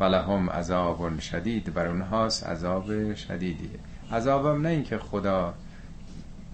ولهم 0.00 0.50
عذاب 0.50 1.18
شدید 1.18 1.74
بر 1.74 1.86
اونهاست 1.86 2.46
عذاب 2.46 3.14
شدیدیه. 3.14 3.78
عذابم 4.12 4.62
نه 4.62 4.68
اینکه 4.68 4.98
خدا 4.98 5.54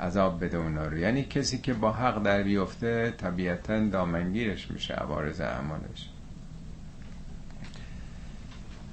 عذاب 0.03 0.45
بده 0.45 0.57
اونا 0.57 0.87
رو. 0.87 0.99
یعنی 0.99 1.25
کسی 1.25 1.59
که 1.59 1.75
با 1.75 1.93
حق 1.93 2.23
در 2.23 2.43
بیفته 2.43 3.11
طبیعتا 3.11 3.81
دامنگیرش 3.89 4.71
میشه 4.71 4.95
عوارض 4.95 5.41
اعمالش. 5.41 6.09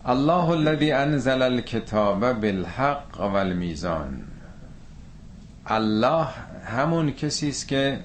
الله 0.06 0.50
الذي 0.50 0.92
انزل 0.92 1.42
الكتاب 1.42 2.34
بالحق 2.34 3.20
والمیزان. 3.20 4.22
الله 5.66 6.28
همون 6.66 7.12
کسی 7.12 7.50
است 7.50 7.68
که 7.68 8.00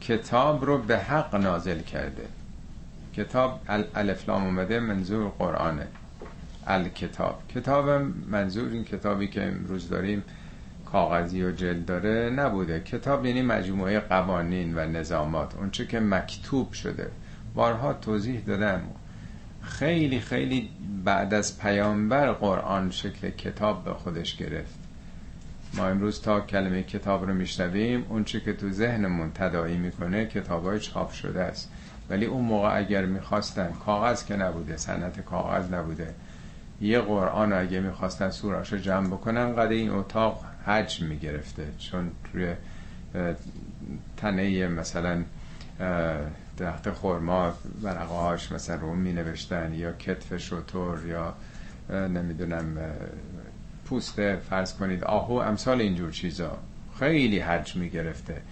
کتاب 0.00 0.64
رو 0.64 0.78
به 0.78 0.98
حق 0.98 1.34
نازل 1.34 1.80
کرده. 1.80 2.26
کتاب 3.16 3.60
الفلام 3.94 4.44
اومده 4.44 4.80
منظور 4.80 5.32
قرآنه. 5.38 5.86
الکتاب. 6.66 7.42
کتاب 7.54 7.88
منظور 8.28 8.68
این 8.68 8.84
کتابی 8.84 9.28
که 9.28 9.42
امروز 9.46 9.88
داریم 9.88 10.22
کاغذی 10.92 11.42
و 11.42 11.52
جلد 11.52 11.86
داره 11.86 12.30
نبوده. 12.30 12.80
کتاب 12.80 13.26
یعنی 13.26 13.42
مجموعه 13.42 14.00
قوانین 14.00 14.78
و 14.78 14.86
نظامات. 14.86 15.54
اونچه 15.54 15.86
که 15.86 16.00
مکتوب 16.00 16.72
شده. 16.72 17.10
بارها 17.54 17.92
توضیح 17.92 18.40
دادم. 18.40 18.80
خیلی 19.62 20.20
خیلی 20.20 20.70
بعد 21.04 21.34
از 21.34 21.58
پیامبر 21.58 22.32
قرآن 22.32 22.90
شکل 22.90 23.30
کتاب 23.30 23.84
به 23.84 23.94
خودش 23.94 24.36
گرفت. 24.36 24.78
ما 25.74 25.86
امروز 25.86 26.22
تا 26.22 26.40
کلمه 26.40 26.82
کتاب 26.82 27.26
رو 27.26 27.34
میشنویم 27.34 28.06
اون 28.08 28.24
چی 28.24 28.40
که 28.40 28.52
تو 28.52 28.70
ذهنمون 28.70 29.30
تداعی 29.34 29.76
می‌کنه 29.76 30.26
کتاب 30.26 30.64
های 30.64 30.80
چاپ 30.80 31.12
شده 31.12 31.40
است. 31.40 31.70
ولی 32.10 32.24
اون 32.24 32.44
موقع 32.44 32.76
اگر 32.78 33.04
می‌خواستن 33.04 33.72
کاغذ 33.86 34.24
که 34.24 34.36
نبوده 34.36 34.76
سنت 34.76 35.20
کاغذ 35.20 35.72
نبوده 35.72 36.14
یه 36.80 37.00
قرآن 37.00 37.52
اگه 37.52 37.80
می‌خواستن 37.80 38.30
سوراشو 38.30 38.76
جمع 38.76 39.06
بکنن 39.06 39.56
قد 39.56 39.72
این 39.72 39.90
اتاق 39.90 40.44
حجم 40.68 41.06
می‌گرفته. 41.06 41.66
چون 41.78 42.10
روی 42.32 42.54
تنه 44.16 44.68
مثلا 44.68 45.24
درخت 46.56 46.90
خورما 46.90 47.52
ورقه 47.82 48.14
هاش 48.14 48.52
مثلا 48.52 48.76
رو 48.76 48.94
می 48.94 49.12
نوشتن 49.12 49.74
یا 49.74 49.92
کتف 49.92 50.36
شطور 50.36 51.06
یا 51.06 51.34
نمی‌دونم 51.90 52.76
پوست 53.84 54.36
فرض 54.36 54.74
کنید 54.74 55.04
آهو 55.04 55.32
امثال 55.32 55.80
اینجور 55.80 56.10
چیزا. 56.10 56.58
خیلی 56.98 57.38
حجم 57.38 57.80
می 57.80 57.90
گرفته 57.90 58.42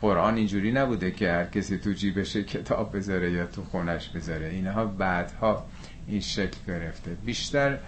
قرآن 0.00 0.36
اینجوری 0.36 0.72
نبوده 0.72 1.10
که 1.10 1.32
هر 1.32 1.44
کسی 1.44 1.78
تو 1.78 1.92
جیبش 1.92 2.36
کتاب 2.36 2.96
بذاره 2.96 3.32
یا 3.32 3.46
تو 3.46 3.64
خونش 3.64 4.08
بذاره. 4.08 4.46
اینها 4.46 4.84
بعدها 4.84 5.66
این 6.06 6.20
شکل 6.20 6.56
گرفته. 6.66 7.10
بیشتر 7.10 7.78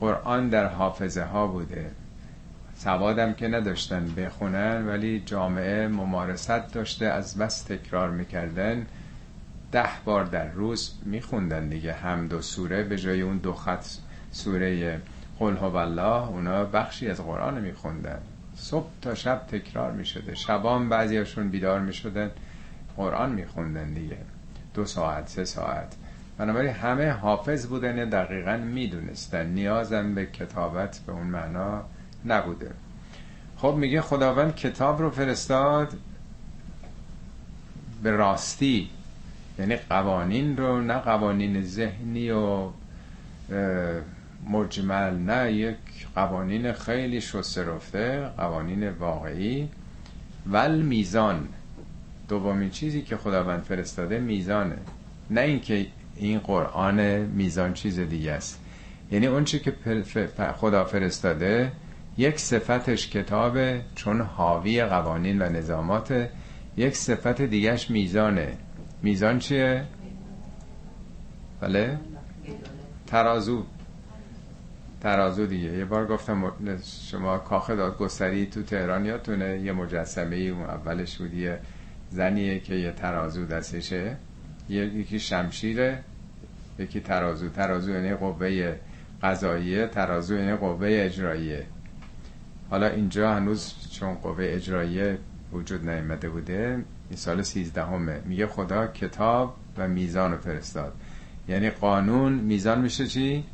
قرآن 0.00 0.48
در 0.48 0.66
حافظه 0.66 1.24
ها 1.24 1.46
بوده. 1.46 1.90
سوادم 2.78 3.32
که 3.32 3.48
نداشتن 3.48 4.14
بخونن 4.16 4.88
ولی 4.88 5.22
جامعه 5.26 5.88
ممارست 5.88 6.72
داشته 6.72 7.06
از 7.06 7.38
بس 7.38 7.62
تکرار 7.62 8.10
می‌کردن. 8.10 8.86
ده 9.72 9.88
بار 10.04 10.24
در 10.24 10.48
روز 10.48 10.94
میخوندن 11.04 11.68
دیگه 11.68 11.92
هم 11.92 12.28
دو 12.28 12.42
سوره 12.42 12.82
به 12.82 12.96
جای 12.96 13.22
اون 13.22 13.36
دو 13.38 13.52
خط 13.52 13.86
سوره 14.32 15.00
قل 15.38 15.56
هو 15.56 15.76
الله 15.76 16.28
اونا 16.28 16.64
بخشی 16.64 17.08
از 17.08 17.20
قرآن 17.20 17.60
میخوندن. 17.60 18.18
صبح 18.56 18.90
تا 19.02 19.14
شب 19.14 19.46
تکرار 19.48 19.92
می‌شده. 19.92 20.34
شبان 20.34 20.88
بعضیاشون 20.88 21.48
بیدار 21.48 21.80
می‌شدن 21.80 22.30
قرآن 22.96 23.32
میخوندن 23.32 23.92
دیگه. 23.92 24.18
دو 24.74 24.84
ساعت 24.84 25.28
سه 25.28 25.44
ساعت. 25.44 25.96
بنابراین 26.38 26.72
همه 26.72 27.10
حافظ 27.10 27.66
بودن 27.66 28.08
دقیقا 28.08 28.56
می‌دونستن. 28.56 29.46
نیازم 29.46 30.14
به 30.14 30.26
کتابت 30.26 31.00
به 31.06 31.12
اون 31.12 31.26
معنا 31.26 31.84
نبوده. 32.26 32.70
خب 33.56 33.74
میگه 33.74 34.00
خداوند 34.00 34.54
کتاب 34.54 35.02
رو 35.02 35.10
فرستاد 35.10 35.92
به 38.02 38.10
راستی 38.10 38.90
یعنی 39.58 39.76
قوانین 39.76 40.56
رو 40.56 40.80
نه 40.80 40.98
قوانین 40.98 41.62
ذهنی 41.62 42.30
و 42.30 42.68
مجمل 44.50 45.18
نه 45.18 45.52
یک 45.52 45.76
قوانین 46.14 46.72
خیلی 46.72 47.20
شسته 47.20 48.20
قوانین 48.36 48.88
واقعی. 48.88 49.68
ول 50.50 50.82
میزان. 50.82 51.48
دومین 52.28 52.70
چیزی 52.70 53.02
که 53.02 53.16
خداوند 53.16 53.62
فرستاده 53.62 54.18
میزانه. 54.18 54.78
نه 55.30 55.40
اینکه 55.40 55.86
این 56.16 56.38
قرآن 56.38 57.00
میزان 57.20 57.74
چیز 57.74 57.98
دیگه 57.98 58.32
است. 58.32 58.60
یعنی 59.10 59.26
اون 59.26 59.44
چی 59.44 59.58
که 59.58 59.74
خدا 60.56 60.84
فرستاده 60.84 61.72
یک 62.18 62.38
صفتش 62.38 63.10
کتابه 63.10 63.82
چون 63.94 64.20
حاوی 64.20 64.84
قوانین 64.84 65.42
و 65.42 65.48
نظامات 65.48 66.28
یک 66.76 66.96
صفت 66.96 67.42
دیگهش 67.42 67.90
میزانه. 67.90 68.56
میزان 69.02 69.38
چیه؟ 69.38 69.84
بله؟ 71.60 71.98
ترازو. 73.06 73.64
ترازو 75.00 75.46
دیگه. 75.46 75.78
یه 75.78 75.84
بار 75.84 76.06
گفتم 76.06 76.52
شما 77.10 77.38
کاخ 77.38 77.70
دادگستری 77.70 78.46
تو 78.46 78.62
تهران 78.62 79.04
یادتونه؟ 79.04 79.60
یه 79.60 79.72
مجسمه 79.72 80.36
ای 80.36 80.50
اولش 80.50 81.16
بود. 81.18 81.34
یه 81.34 81.58
زنیه 82.10 82.60
که 82.60 82.74
یه 82.74 82.92
ترازو 82.92 83.46
دستشه. 83.46 84.16
یکی 84.68 85.20
شمشیره 85.20 85.98
یکی 86.78 87.00
ترازو. 87.00 87.48
ترازو 87.48 87.90
یعنی 87.90 88.14
قوه 88.14 88.76
قضاییه 89.22 89.86
ترازو 89.86 90.34
یعنی 90.34 90.56
قوه 90.56 90.88
اجراییه. 90.90 91.66
حالا 92.70 92.86
اینجا 92.86 93.34
هنوز 93.34 93.74
چون 93.92 94.14
قوه 94.14 94.44
اجراییه 94.44 95.18
وجود 95.52 95.88
نیامده 95.88 96.28
بوده 96.28 96.84
این 97.08 97.16
سال 97.16 97.42
سیزدهمه. 97.42 98.20
میگه 98.24 98.46
خدا 98.46 98.86
کتاب 98.86 99.56
و 99.76 99.88
میزان 99.88 100.32
رو 100.32 100.38
فرستاد. 100.38 100.92
یعنی 101.48 101.70
قانون 101.70 102.32
میزان 102.32 102.80
میشه 102.80 103.06
چی؟ 103.06 103.44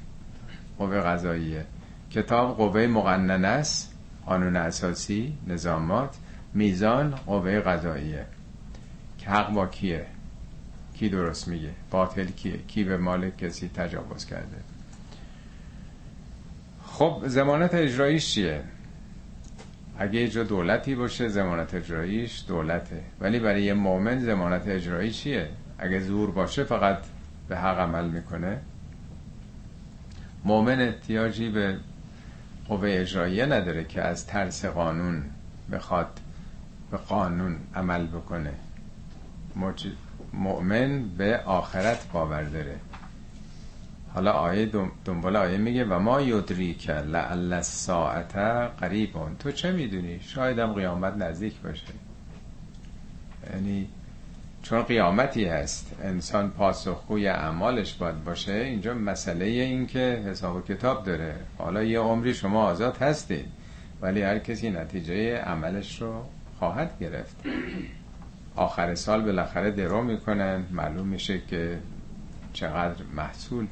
قوه 0.78 1.00
قضاییه. 1.00 1.64
کتاب 2.10 2.56
قوه 2.56 2.86
مقننه 2.86 3.48
است 3.48 3.94
قانون 4.26 4.56
اساسی 4.56 5.38
نظامات. 5.46 6.16
میزان 6.54 7.10
قوه 7.10 7.60
قضاییه. 7.60 8.26
که 9.18 9.30
حق 9.30 9.52
با 9.52 9.66
کیه؟ 9.66 10.06
کی 10.94 11.08
درست 11.08 11.48
میگه؟ 11.48 11.70
باطل 11.90 12.26
کیه؟ 12.26 12.58
کی 12.68 12.84
به 12.84 12.96
مال 12.96 13.30
کسی 13.30 13.70
تجاوز 13.74 14.26
کرده؟ 14.26 14.56
خب 16.84 17.22
زمانت 17.26 17.74
اجراییش 17.74 18.34
چیه؟ 18.34 18.64
اگه 20.02 20.22
اجرا 20.22 20.44
دولتی 20.44 20.94
باشه 20.94 21.28
زمانت 21.28 21.74
اجراییش 21.74 22.44
دولته. 22.48 23.02
ولی 23.20 23.38
برای 23.38 23.62
یه 23.62 23.74
مؤمن 23.74 24.20
زمانت 24.20 24.68
اجرایی 24.68 25.10
چیه؟ 25.10 25.48
اگه 25.78 26.00
زور 26.00 26.30
باشه 26.30 26.64
فقط 26.64 26.98
به 27.48 27.56
حق 27.56 27.78
عمل 27.78 28.08
می‌کنه. 28.08 28.60
مؤمن 30.44 30.80
احتیاجی 30.80 31.48
به 31.48 31.76
قوه 32.68 32.88
اجراییه 32.88 33.46
نداره 33.46 33.84
که 33.84 34.02
از 34.02 34.26
ترس 34.26 34.64
قانون 34.64 35.24
بخواد 35.72 36.20
به 36.90 36.96
قانون 36.96 37.56
عمل 37.74 38.06
بکنه. 38.06 38.52
مؤمن 40.32 41.08
به 41.08 41.40
آخرت 41.46 42.12
باور 42.12 42.42
داره. 42.42 42.76
حالا 44.14 44.32
آیه 44.32 44.70
دنبال 45.04 45.36
آیه 45.36 45.58
میگه 45.58 45.84
و 45.84 45.98
ما 45.98 46.20
یدریک 46.20 46.90
لعل 46.90 47.52
الساعت 47.52 48.36
قریبون 48.80 49.36
تو 49.36 49.50
چه 49.50 49.72
می‌دونی؟ 49.72 50.20
شایدم 50.20 50.72
قیامت 50.72 51.16
نزدیک 51.16 51.54
باشه. 51.60 51.92
یعنی 53.52 53.88
چون 54.62 54.82
قیامتی 54.82 55.44
هست 55.44 55.96
انسان 56.02 56.50
پاسخگوی 56.50 57.28
اعمالش 57.28 57.94
باید 57.94 58.24
باشه 58.24 58.52
اینجا 58.52 58.94
مسئله 58.94 59.44
این 59.44 59.86
که 59.86 60.22
حساب 60.26 60.56
و 60.56 60.60
کتاب 60.60 61.04
داره. 61.04 61.34
حالا 61.58 61.82
یه 61.82 61.98
عمری 61.98 62.34
شما 62.34 62.64
آزاد 62.64 62.96
هستید 62.96 63.46
ولی 64.02 64.22
هر 64.22 64.38
کسی 64.38 64.70
نتیجه 64.70 65.36
عملش 65.36 66.02
رو 66.02 66.24
خواهد 66.58 66.98
گرفت. 67.00 67.36
آخر 68.56 68.94
سال 68.94 69.22
بالاخره 69.22 69.70
درو 69.70 70.02
می‌کنن. 70.02 70.64
معلوم 70.70 71.06
میشه 71.06 71.40
که 71.50 71.78
چقدر 72.52 73.04
محصول 73.16 73.66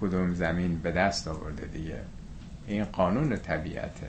کدوم 0.00 0.34
زمین 0.34 0.78
به 0.78 0.92
دست 0.92 1.28
آورده 1.28 1.66
دیگه. 1.66 2.00
این 2.66 2.84
قانون 2.84 3.36
طبیعته. 3.36 4.06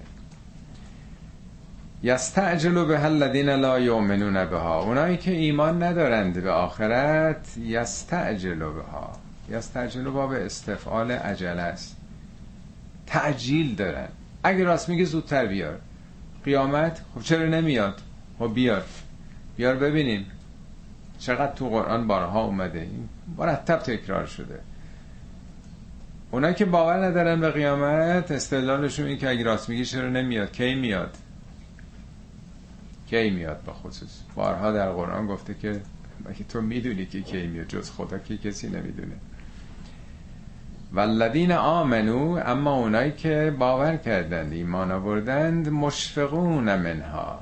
یستعجلو 2.03 2.85
به 2.85 3.05
الذین 3.05 3.49
لا 3.49 3.79
یؤمنون 3.79 4.45
بها. 4.45 4.81
اونایی 4.81 5.17
که 5.17 5.31
ایمان 5.31 5.83
ندارند 5.83 6.43
به 6.43 6.51
آخرت 6.51 7.57
یستعجلو 7.57 8.73
بها. 8.73 9.13
یستعجلو 9.49 10.11
باب 10.11 10.31
استفعال 10.31 11.11
عجله 11.11 11.61
است. 11.61 11.97
تعجیل 13.07 13.75
دارن. 13.75 14.07
اگه 14.43 14.63
راست 14.63 14.89
میگه 14.89 15.05
زودتر 15.05 15.45
بیار. 15.45 15.79
قیامت 16.45 17.01
خب 17.15 17.21
چرا 17.21 17.45
نمیاد؟ 17.45 18.01
خب 18.39 18.53
بیار. 18.53 18.83
بیار 19.57 19.75
ببینیم. 19.75 20.25
چقدر 21.19 21.53
تو 21.53 21.69
قرآن 21.69 22.07
بارها 22.07 22.43
اومده. 22.43 22.87
مرتب 23.37 23.77
تکرار 23.77 24.25
شده. 24.25 24.59
اونا 26.31 26.51
که 26.53 26.65
باور 26.65 27.05
ندارن 27.05 27.39
به 27.39 27.51
قیامت 27.51 28.31
استدلالشون 28.31 29.05
این 29.07 29.17
که 29.17 29.29
اگه 29.29 29.43
راست 29.43 29.69
میگی 29.69 29.85
چرا 29.85 30.09
نمیاد؟ 30.09 30.51
کی 30.51 30.75
میاد؟ 30.75 31.17
کی 33.09 33.29
میاد 33.29 33.61
به 33.65 33.71
خصوص؟ 33.71 34.19
بارها 34.35 34.71
در 34.71 34.91
قرآن 34.91 35.27
گفته 35.27 35.53
که 35.53 35.81
مگه 36.25 36.43
تو 36.49 36.61
می‌دونی 36.61 37.05
که 37.05 37.21
کی 37.21 37.47
میاد؟ 37.47 37.67
جز 37.67 37.91
خدا 37.91 38.17
که 38.17 38.37
کسی 38.37 38.69
نمی‌دونه. 38.69 39.13
والذین 40.93 41.51
آمنو 41.51 42.39
اما 42.45 42.73
اونایی 42.73 43.11
که 43.11 43.55
باور 43.59 43.97
کردند 43.97 44.53
ایمان 44.53 44.91
آوردند 44.91 45.69
مشفقون 45.69 46.75
منها. 46.75 47.39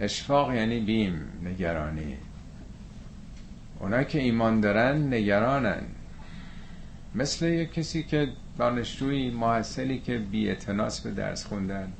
اشفاق 0.00 0.54
یعنی 0.54 0.80
بیم 0.80 1.28
نگرانی. 1.44 2.16
اونایی 3.80 4.04
که 4.04 4.18
ایمان 4.18 4.60
دارن 4.60 5.14
نگرانن. 5.14 5.82
مثل 7.14 7.46
یک 7.46 7.72
کسی 7.72 8.02
که 8.02 8.28
دانشجوی 8.58 9.30
محصلی 9.30 9.98
که 9.98 10.18
بی 10.18 10.54
به 11.04 11.10
درس 11.10 11.46
خوندن. 11.46 11.92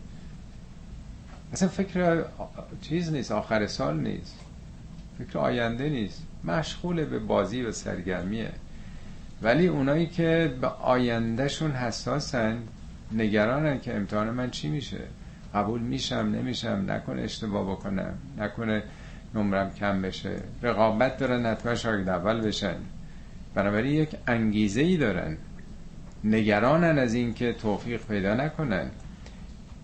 اصلا 1.52 1.68
فکر 1.68 2.24
چیز 2.82 3.12
نیست 3.12 3.32
آخر 3.32 3.66
سال 3.66 4.00
نیست. 4.00 4.38
فکر 5.18 5.38
آینده 5.38 5.88
نیست. 5.88 6.22
مشغول 6.44 7.04
به 7.04 7.18
بازی 7.18 7.62
و 7.62 7.72
سرگرمیه. 7.72 8.52
ولی 9.42 9.66
اونایی 9.66 10.06
که 10.06 10.54
به 10.60 10.66
آیندهشون 10.66 11.70
حساسن 11.70 12.58
نگرانن 13.12 13.80
که 13.80 13.96
امتحان 13.96 14.30
من 14.30 14.50
چی 14.50 14.68
میشه. 14.68 15.00
قبول 15.54 15.80
میشم 15.80 16.16
نمیشم 16.16 16.84
نکنه 16.88 17.22
اشتباه 17.22 17.70
بکنم 17.70 18.14
نکنه 18.38 18.82
نمرم 19.34 19.70
کم 19.70 20.02
بشه. 20.02 20.36
رقابت 20.62 21.18
دارن 21.18 21.46
حتما 21.46 21.74
شاگرد 21.74 22.08
اول 22.08 22.40
بشن. 22.40 22.76
بنابراین 23.62 23.94
یک 23.94 24.16
انگیزه 24.26 24.80
ای 24.80 24.96
دارن. 24.96 25.36
نگرانن 26.24 26.98
از 26.98 27.14
اینکه 27.14 27.52
توفیق 27.52 28.00
پیدا 28.06 28.34
نکنن. 28.34 28.90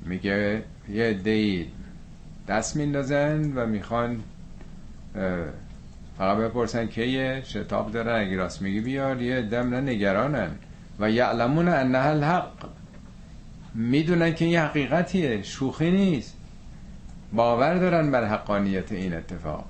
میگه 0.02 0.62
یه 0.88 1.12
دی 1.12 1.72
دست 2.48 2.76
میندازن 2.76 3.52
و 3.52 3.66
می‌خوان 3.66 4.20
فقط 6.18 6.38
بپرسن 6.38 6.86
کیه 6.86 7.42
شتاب 7.44 7.92
دارن 7.92 8.20
اگه 8.26 8.36
راست 8.36 8.62
میگی 8.62 8.80
بیار. 8.80 9.22
یه 9.22 9.42
دم 9.42 9.74
نگرانن. 9.74 10.50
و 11.00 11.10
یعلمون 11.10 11.68
انها 11.68 12.08
الحق. 12.08 12.68
می‌دونن 13.74 14.34
که 14.34 14.44
این 14.44 14.58
حقیقتیه. 14.58 15.42
شوخی 15.42 15.90
نیست. 15.90 16.36
باور 17.32 17.74
دارن 17.74 18.10
بر 18.10 18.24
حقانیت 18.24 18.92
این 18.92 19.14
اتفاق. 19.14 19.64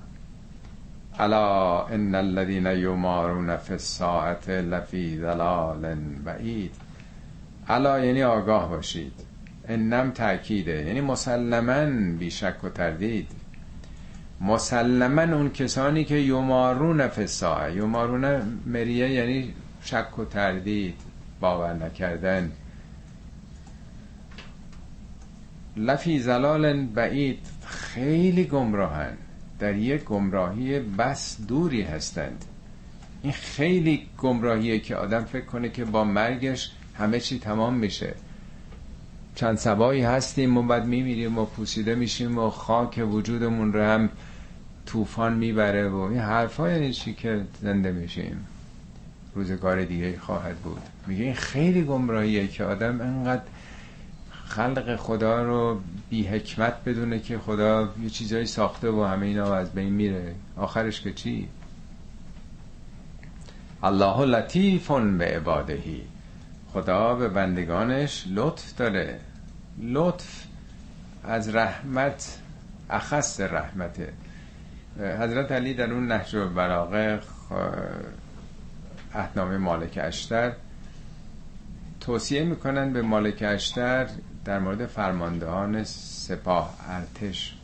الا 1.19 1.87
ان 1.87 2.15
الذين 2.15 2.65
یمارون 2.65 3.57
فی 3.57 3.73
الساعه 3.73 4.61
لفی 4.61 5.17
ضلال 5.17 5.95
بعید 6.25 6.75
الا 7.69 8.05
یعنی 8.05 8.23
آگاه 8.23 8.69
باشید. 8.69 9.13
انم 9.67 10.11
تاکیده 10.11 10.85
یعنی 10.87 11.01
مسلما 11.01 12.17
بیشک 12.17 12.63
و 12.63 12.69
تردید. 12.69 13.31
مسلما 14.41 15.21
اون 15.21 15.49
کسانی 15.49 16.03
که 16.03 16.15
یمارون 16.15 17.07
فی 17.07 17.21
الساعه 17.21 17.75
یمارون 17.75 18.41
مریه 18.65 19.09
یعنی 19.09 19.53
شک 19.81 20.19
و 20.19 20.25
تردید 20.25 20.95
باور 21.39 21.73
نکردن. 21.73 22.51
لفی 25.77 26.19
زلال 26.19 26.85
بعید 26.85 27.39
خیلی 27.65 28.43
گمراهن. 28.43 29.17
در 29.59 29.75
یک 29.75 30.03
گمراهی 30.03 30.79
بس 30.79 31.37
دوری 31.47 31.81
هستند. 31.81 32.45
این 33.23 33.33
خیلی 33.33 34.07
گمراهیه 34.17 34.79
که 34.79 34.95
آدم 34.95 35.23
فکر 35.23 35.45
کنه 35.45 35.69
که 35.69 35.85
با 35.85 36.03
مرگش 36.03 36.71
همه 36.97 37.19
چی 37.19 37.39
تمام 37.39 37.73
میشه. 37.73 38.13
چند 39.35 39.57
سبایی 39.57 40.01
هستیم 40.01 40.57
و 40.57 40.63
بعد 40.63 40.85
میمیریم 40.85 41.37
و 41.37 41.45
پوسیده 41.45 41.95
میشیم 41.95 42.37
و 42.37 42.49
خاک 42.49 43.03
وجودمون 43.11 43.73
رو 43.73 43.83
هم 43.83 44.09
طوفان 44.85 45.33
می‌بره 45.33 45.89
و 45.89 45.95
این 45.95 46.19
حرفا 46.19 46.71
یعنی 46.71 46.93
چی 46.93 47.13
که 47.13 47.41
زنده 47.61 47.91
میشیم. 47.91 48.45
روزگار 49.35 49.85
دیگه 49.85 50.19
خواهد 50.19 50.55
بود. 50.55 50.81
میگه 51.07 51.23
این 51.23 51.33
خیلی 51.33 51.81
گمراهیه 51.81 52.47
که 52.47 52.63
آدم 52.63 53.01
انقدر 53.01 53.41
خلق 54.47 54.95
خدا 54.95 55.43
رو 55.43 55.81
بی 56.09 56.27
حکمت 56.27 56.83
بدونه 56.85 57.19
که 57.19 57.37
خدا 57.37 57.89
یه 58.03 58.09
چیزایی 58.09 58.45
ساخته 58.45 58.89
و 58.89 59.03
همه 59.03 59.25
اینا 59.25 59.55
از 59.55 59.71
بین 59.71 59.93
میره. 59.93 60.35
آخرش 60.57 61.01
که 61.01 61.13
چی؟ 61.13 61.47
الله 63.83 64.25
لطیف 64.25 64.91
به 64.91 65.25
عبادهی. 65.25 66.03
خدا 66.73 67.15
به 67.15 67.29
بندگانش 67.29 68.25
لطف 68.29 68.75
داره. 68.75 69.19
لطف 69.81 70.43
از 71.23 71.55
رحمت 71.55 72.39
اخص 72.89 73.39
رحمته. 73.39 74.13
حضرت 74.99 75.51
علی 75.51 75.73
در 75.73 75.91
اون 75.91 76.07
نهج 76.07 76.35
و 76.35 76.49
براغه 76.49 77.19
احنامه 79.13 79.57
مالک 79.57 79.99
اشتر 80.03 80.53
توصیه 81.99 82.43
می‌کنن 82.43 82.93
به 82.93 83.01
مالک 83.01 83.43
اشتر 83.47 84.07
در 84.47 84.59
مورد 84.59 84.85
فرماندهان 84.85 85.83
سپاه 85.83 86.75
ارتش. 86.89 87.55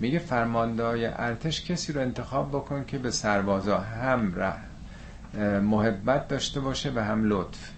میگه 0.00 0.18
فرماندهای 0.18 1.06
ارتش 1.06 1.64
کسی 1.64 1.92
رو 1.92 2.00
انتخاب 2.00 2.48
بکن 2.48 2.84
که 2.84 2.98
به 2.98 3.10
سربازا 3.10 3.78
هم 3.78 4.32
محبت 5.62 6.28
داشته 6.28 6.60
باشه 6.60 6.92
و 6.94 6.98
هم 6.98 7.24
لطف. 7.28 7.70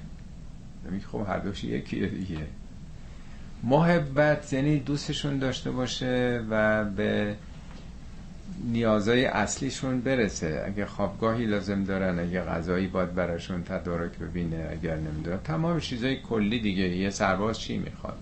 میگه 0.91 1.07
خب 1.07 1.25
هر 1.29 1.39
دوش 1.39 1.65
یکی 1.65 2.07
دیگه. 2.07 2.47
محبت 3.63 4.53
یعنی 4.53 4.79
دوستشون 4.81 5.39
داشته 5.39 5.71
باشه 5.71 6.45
و 6.51 6.85
به 6.85 7.37
نیازهای 8.65 9.25
اصلیشون 9.25 10.01
برسه. 10.01 10.63
اگه 10.67 10.87
خوابگاهی 10.87 11.47
لازم 11.47 11.85
دارن 11.85 12.19
اگه 12.19 12.41
غذایی 12.41 12.87
باید 12.87 13.15
براشون 13.15 13.63
تدارک 13.63 14.19
ببینه 14.19 14.69
اگر 14.71 14.97
نمی‌دونم. 14.97 15.41
تمام 15.45 15.81
چیزای 15.81 16.17
کلی 16.17 16.61
دیگه. 16.61 16.89
یه 16.89 17.11
سرباز 17.11 17.61
چی 17.61 17.79
می‌خواد؟ 17.79 18.19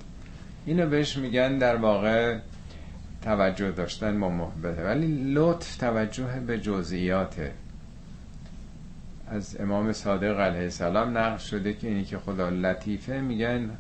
اینو 0.67 0.87
بهش 0.87 1.17
میگن 1.17 1.59
در 1.59 1.77
واقع 1.77 2.39
توجه 3.23 3.71
داشتن 3.71 4.21
با 4.21 4.29
محبته 4.29 4.85
ولی 4.85 5.33
لطف 5.35 5.77
توجه 5.77 6.41
به 6.47 6.59
جزئیاته. 6.59 7.53
از 9.29 9.57
امام 9.61 9.93
صادق 9.93 10.41
علیه 10.41 10.61
السلام 10.61 11.19
نقل 11.19 11.39
شده 11.39 11.73
که 11.73 11.89
اینی 11.89 12.05
که 12.05 12.19
خدا 12.19 12.49
لطیفه 12.49 13.21
میگن 13.21 13.71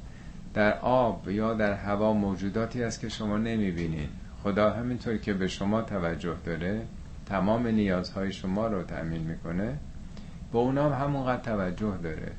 در 0.54 0.78
آب 0.78 1.28
یا 1.28 1.54
در 1.54 1.72
هوا 1.72 2.12
موجوداتی 2.12 2.82
است 2.82 3.00
که 3.00 3.08
شما 3.08 3.38
نمی‌بینین. 3.38 4.08
خدا 4.46 4.70
همینطور 4.70 5.16
که 5.16 5.34
به 5.34 5.48
شما 5.48 5.82
توجه 5.82 6.36
داره 6.44 6.82
تمام 7.26 7.66
نیازهای 7.66 8.32
شما 8.32 8.66
رو 8.66 8.82
تأمین 8.82 9.20
می‌کنه. 9.20 9.78
با 10.52 10.60
اونا 10.60 10.90
هم 10.90 11.04
همونقدر 11.04 11.42
توجه 11.42 11.96
داره. 12.02 12.32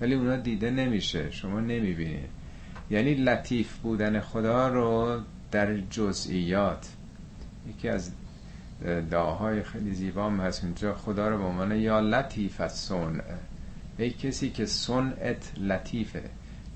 ولی 0.00 0.14
اونا 0.14 0.36
دیده 0.36 0.70
نمیشه 0.70 1.30
شما 1.30 1.60
نمی‌بینید. 1.60 2.28
یعنی 2.90 3.14
لطیف 3.14 3.76
بودن 3.78 4.20
خدا 4.20 4.68
رو 4.68 5.20
در 5.50 5.76
جزئیات. 5.76 6.88
یکی 7.68 7.88
از 7.88 8.12
دعاهای 9.10 9.62
خیلی 9.62 9.94
زیبا 9.94 10.26
هم 10.26 10.40
هست 10.40 10.64
اونجا 10.64 10.94
خدا 10.94 11.28
رو 11.28 11.38
به 11.38 11.44
عنوان 11.44 11.76
یا 11.76 12.00
لطیف 12.00 12.60
از 12.60 12.72
سن 12.78 13.20
ای 13.98 14.10
کسی 14.10 14.50
که 14.50 14.66
سنت 14.66 15.52
لطیفه. 15.60 16.22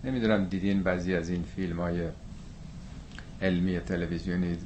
نمی‌دونم 0.04 0.44
دیدین 0.44 0.82
بعضی 0.82 1.14
از 1.14 1.28
این 1.28 1.42
فیلم 1.42 1.80
های 1.80 2.08
علمی 3.42 3.80
تلویزیونی 3.80 4.56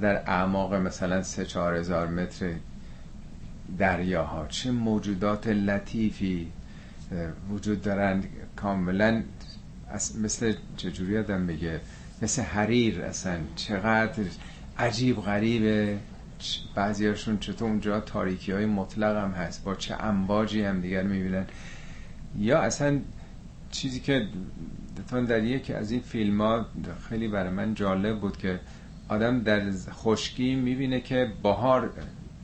در 0.00 0.16
اعماق 0.16 0.74
مثلا 0.74 1.22
سه 1.22 1.44
چهار 1.44 1.74
هزار 1.74 2.06
متر 2.06 2.52
دریاها 3.78 4.46
چه 4.46 4.70
موجودات 4.70 5.46
لطیفی 5.48 6.52
وجود 7.50 7.82
دارند. 7.82 8.28
کاملا 8.56 9.22
مثل 10.20 10.54
چجوری 10.76 11.18
آدم 11.18 11.46
بگه 11.46 11.80
مثل 12.22 12.42
حریر 12.42 13.02
اصلا. 13.02 13.38
چقدر 13.56 14.24
عجیب 14.78 15.20
غریبه 15.20 15.98
بعضیاشون 16.74 17.38
چطور 17.38 17.68
اونجا 17.68 18.00
تاریکی 18.00 18.52
های 18.52 18.66
مطلق 18.66 19.16
هم 19.16 19.30
هست 19.30 19.64
با 19.64 19.74
چه 19.74 19.94
امواجی 19.94 20.62
هم 20.62 20.80
دیگر 20.80 21.02
می‌بینن. 21.02 21.46
یا 22.38 22.60
اصلا 22.60 23.00
چیزی 23.70 24.00
که 24.00 24.26
در 25.28 25.44
یکی 25.44 25.72
از 25.72 25.90
این 25.90 26.00
فیلم 26.00 26.40
ها 26.40 26.66
خیلی 27.08 27.28
برای 27.28 27.50
من 27.50 27.74
جالب 27.74 28.20
بود 28.20 28.36
که 28.36 28.60
آدم 29.12 29.42
در 29.42 29.62
خشکی 29.90 30.54
می‌بینه 30.54 31.00
که 31.00 31.32
بهار 31.42 31.90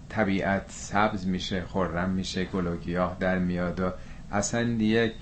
طبیعت 0.08 0.64
سبز 0.68 1.26
میشه 1.26 1.64
خرم 1.64 2.10
میشه 2.10 2.44
گل 2.44 2.66
و 2.66 2.76
گیاه 2.76 3.16
در 3.20 3.38
میاد 3.38 3.80
و 3.80 3.90
اصلا 4.32 4.62
یک 4.62 5.12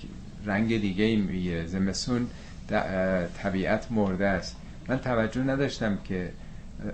رنگ 0.46 0.80
دیگه 0.80 1.16
می‌گیره. 1.16 1.66
زمستون 1.66 2.26
طبیعت 3.42 3.92
مرده 3.92 4.26
است. 4.26 4.56
من 4.88 4.98
توجه 4.98 5.42
نداشتم 5.42 5.98
که 6.04 6.32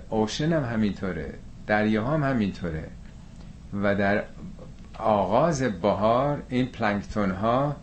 اوشن 0.09 0.53
هم 0.53 0.63
همینطوره 0.63 1.33
دریا 1.67 2.07
هم 2.07 2.23
همینطوره 2.23 2.87
و 3.83 3.95
در 3.95 4.23
آغاز 4.99 5.61
بهار 5.61 6.43
این 6.49 6.65
پلانکتون 6.65 7.31
ها 7.31 7.75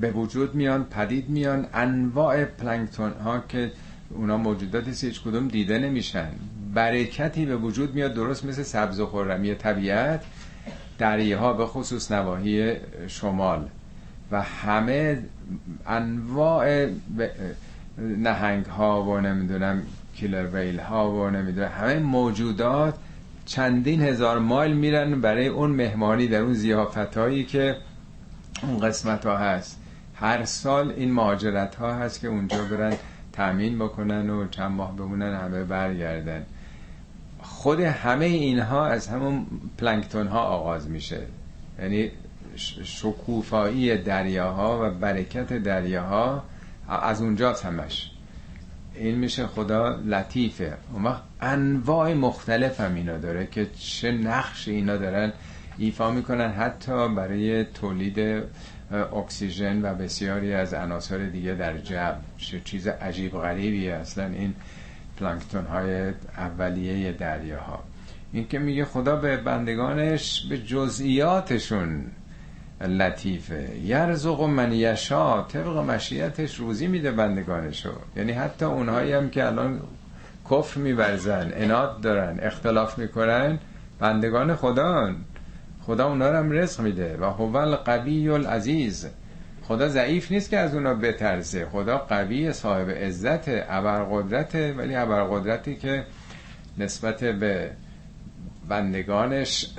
به 0.00 0.10
وجود 0.10 0.54
میان 0.54 0.84
پدید 0.84 1.28
میان 1.28 1.66
انواع 1.74 2.44
پلانکتون 2.44 3.12
ها 3.12 3.38
که 3.48 3.72
اونا 4.10 4.36
موجوداتی 4.36 5.06
هیچ 5.06 5.22
کدوم 5.22 5.48
دیده 5.48 5.78
نمیشن. 5.78 6.28
برکتی 6.74 7.46
به 7.46 7.56
وجود 7.56 7.94
میاد 7.94 8.14
درست 8.14 8.44
مثل 8.44 8.62
سبز 8.62 9.00
و 9.00 9.06
خرمی 9.06 9.54
طبیعت 9.54 10.24
دریاها 10.98 11.52
به 11.52 11.66
خصوص 11.66 12.12
نواحی 12.12 12.74
شمال. 13.08 13.68
و 14.30 14.42
همه 14.42 15.22
انواع 15.86 16.86
نهنگ 17.98 18.66
ها 18.66 19.02
و 19.02 19.20
نمی‌دونم 19.20 19.82
کیلر 20.14 20.46
ویل 20.46 20.80
ها 20.80 21.12
و 21.12 21.30
نمی‌دونم 21.30 21.68
همه 21.68 21.98
موجودات 21.98 22.94
چندین 23.46 24.02
هزار 24.02 24.38
مایل 24.38 24.76
میرن 24.76 25.20
برای 25.20 25.46
اون 25.46 25.70
مهمانی 25.70 26.26
در 26.26 26.40
اون 26.40 26.54
زیافت 26.54 27.16
هایی 27.16 27.44
که 27.44 27.76
اون 28.62 28.78
قسمت 28.78 29.26
ها 29.26 29.36
هست. 29.36 29.80
هر 30.14 30.44
سال 30.44 30.92
این 30.96 31.12
مهاجرت 31.12 31.74
ها 31.74 31.94
هست 31.94 32.20
که 32.20 32.28
اونجا 32.28 32.64
برن. 32.64 32.96
تامین 33.32 33.78
بکنن 33.78 34.30
و 34.30 34.48
چند 34.48 34.72
ماه 34.72 34.96
بمونن 34.96 35.34
همه 35.34 35.64
برگردن. 35.64 36.46
خود 37.42 37.80
همه 37.80 38.24
اینها 38.24 38.86
از 38.86 39.08
همون 39.08 39.46
پلانکتون 39.78 40.26
ها 40.26 40.40
آغاز 40.40 40.88
میشه. 40.88 41.20
یعنی 41.78 42.10
شکوفایی 42.84 43.96
دریاها 43.98 44.86
و 44.86 44.90
برکت 44.90 45.52
دریاها 45.52 46.42
از 46.88 47.22
اونجا 47.22 47.52
همش 47.52 48.10
این 48.94 49.14
میشه 49.14 49.46
خدا 49.46 50.00
لطیفه. 50.06 50.76
اون 50.92 51.04
وقت 51.04 51.22
انواع 51.40 52.14
مختلف 52.14 52.80
هم 52.80 52.94
اینا 52.94 53.18
داره 53.18 53.46
که 53.46 53.66
چه 53.78 54.12
نقش 54.12 54.68
اینا 54.68 54.96
دارن. 54.96 55.32
ایفا 55.78 56.10
می‌کنن 56.10 56.50
حتی 56.50 57.08
برای 57.08 57.64
تولید 57.64 58.42
اکسیژن 58.92 59.82
و 59.82 59.94
بسیاری 59.94 60.54
از 60.54 60.74
عناصر 60.74 61.18
دیگه 61.18 61.54
در 61.54 61.78
جو 61.78 62.58
چیز 62.64 62.86
عجیب 62.86 63.32
غریبیه 63.32 63.94
اصلا 63.94 64.26
این 64.26 64.54
پلانکتون 65.18 65.64
های 65.64 66.12
اولیه 66.36 67.12
دریاها. 67.12 67.82
این 68.32 68.48
که 68.48 68.58
میگه 68.58 68.84
خدا 68.84 69.16
به 69.16 69.36
بندگانش 69.36 70.46
به 70.50 70.58
جزئیاتشون 70.58 72.04
لطیفه. 72.80 73.68
یرزق 73.84 74.42
من 74.42 74.72
یشا 74.72 75.42
طبق 75.42 75.76
مشیتش 75.76 76.56
روزی 76.56 76.86
میده 76.86 77.10
بندگانشو. 77.10 77.92
یعنی 78.16 78.32
حتی 78.32 78.64
اونهایی 78.64 79.12
هم 79.12 79.30
که 79.30 79.46
الان 79.46 79.80
کفر 80.50 80.80
میورزن 80.80 81.50
اناد 81.54 82.00
دارن 82.00 82.38
اختلاف 82.42 82.98
می‌کنن 82.98 83.58
بندگان 83.98 84.54
خدا 84.54 85.14
خدا 85.90 86.08
اونا 86.08 86.30
رو 86.30 86.36
هم 86.36 86.52
رزق 86.52 86.80
میده. 86.80 87.16
و 87.16 87.24
هو 87.24 87.56
القوی 87.56 88.28
العزیز. 88.28 89.06
خدا 89.62 89.88
ضعیف 89.88 90.32
نیست 90.32 90.50
که 90.50 90.58
از 90.58 90.74
اونا 90.74 90.94
بترسه. 90.94 91.66
خدا 91.66 91.98
قوی 91.98 92.52
صاحب 92.52 92.90
عزت 92.90 93.44
ابرقدرته 93.48 94.72
ولی 94.72 94.94
ابرقدرتی 94.94 95.76
که 95.76 96.04
نسبت 96.78 97.24
به 97.24 97.70
بندگانش 98.68 99.74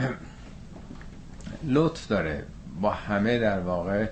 لطف 1.76 2.08
داره. 2.08 2.44
با 2.82 2.90
همه 2.90 3.40
در 3.40 3.60
واقع 3.60 4.08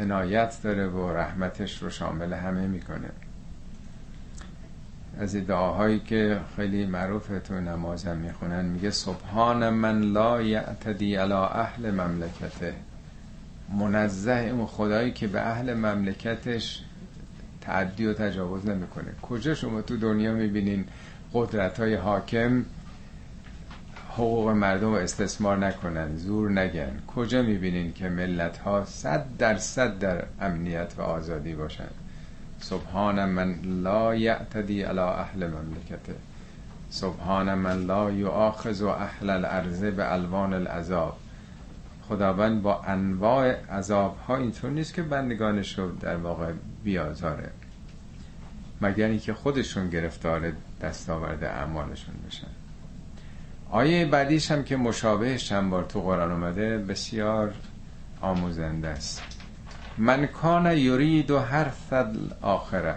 عنایت 0.00 0.56
داره 0.62 0.86
و 0.88 1.12
رحمتش 1.12 1.82
رو 1.82 1.90
شامل 1.90 2.32
همه 2.32 2.66
می‌کنه. 2.66 3.10
از 5.18 5.36
دعاهایی 5.36 6.00
که 6.00 6.40
خیلی 6.56 6.86
معروفه 6.86 7.40
تو 7.40 7.54
نمازم 7.54 8.16
می‌خونن 8.16 8.64
میگه 8.64 8.90
سبحان 8.90 9.68
من 9.68 10.00
لا 10.00 10.42
یعتدی 10.42 11.14
علی 11.14 11.32
اهل 11.32 11.90
مملکته. 11.90 12.74
منزه 13.78 14.50
اون 14.52 14.66
خدایی 14.66 15.12
که 15.12 15.26
به 15.26 15.40
اهل 15.40 15.74
مملکتش 15.74 16.82
تعدی 17.60 18.06
و 18.06 18.14
تجاوز 18.14 18.66
نمی‌کنه. 18.66 19.12
کجا 19.22 19.54
شما 19.54 19.82
تو 19.82 19.96
دنیا 19.96 20.32
می‌بینین 20.32 20.84
قدرت 21.34 21.80
های 21.80 21.94
حاکم 21.94 22.64
حقوق 24.10 24.48
مردم 24.48 24.90
رو 24.90 24.94
استثمار 24.94 25.56
نکنن 25.56 26.16
زور 26.16 26.50
نگن؟ 26.50 26.92
کجا 27.06 27.42
می‌بینین 27.42 27.92
که 27.92 28.08
ملت 28.08 28.58
ها 28.58 28.84
صد 28.84 29.24
درصد 29.38 29.98
در 29.98 30.24
امنیت 30.40 30.92
و 30.98 31.02
آزادی 31.02 31.54
باشن؟ 31.54 31.88
سبحان 32.60 33.24
من 33.24 33.54
لا 33.62 34.14
یعتدی 34.14 34.82
علی 34.82 34.98
اهل 34.98 35.46
مملکته 35.46 36.14
سبحان 36.90 37.54
من 37.54 37.86
لا 37.86 38.10
یؤاخذ 38.10 38.82
اهل 38.82 39.30
الارض 39.30 39.84
به 39.84 40.12
العذاب. 40.12 41.16
خداوند 42.08 42.62
با 42.62 42.82
انواع 42.82 43.64
عذاب 43.70 44.16
ها 44.16 44.36
اینطور 44.36 44.70
نیست 44.70 44.94
که 44.94 45.02
بندگانش 45.02 45.78
رو 45.78 45.90
در 45.96 46.16
واقع 46.16 46.52
بیازاره. 46.84 47.50
مگر 48.80 49.06
اینکه 49.06 49.34
خودشون 49.34 49.90
گرفتار 49.90 50.52
دستاورد 50.82 51.44
اعمالشون 51.44 52.14
بشن. 52.26 52.46
آیه 53.70 54.06
بعدیش 54.06 54.50
هم 54.50 54.64
که 54.64 54.76
مشابه 54.76 55.38
چند 55.38 55.70
بار 55.70 55.84
تو 55.84 56.00
قرآن 56.00 56.32
اومده 56.32 56.78
بسیار 56.78 57.54
آموزنده 58.20 58.88
است. 58.88 59.37
من 59.98 60.26
کان 60.26 60.78
یرید 60.78 61.30
و 61.30 61.38
هر 61.38 61.72
آخره 62.42 62.94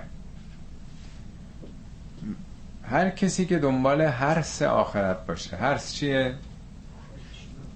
هر 2.84 3.10
کسی 3.10 3.46
که 3.46 3.60
دنبال 3.60 4.02
هرس 4.02 4.62
آخرت 4.62 5.26
باشه. 5.26 5.58
هرس 5.58 5.94
چیه؟ 5.94 6.36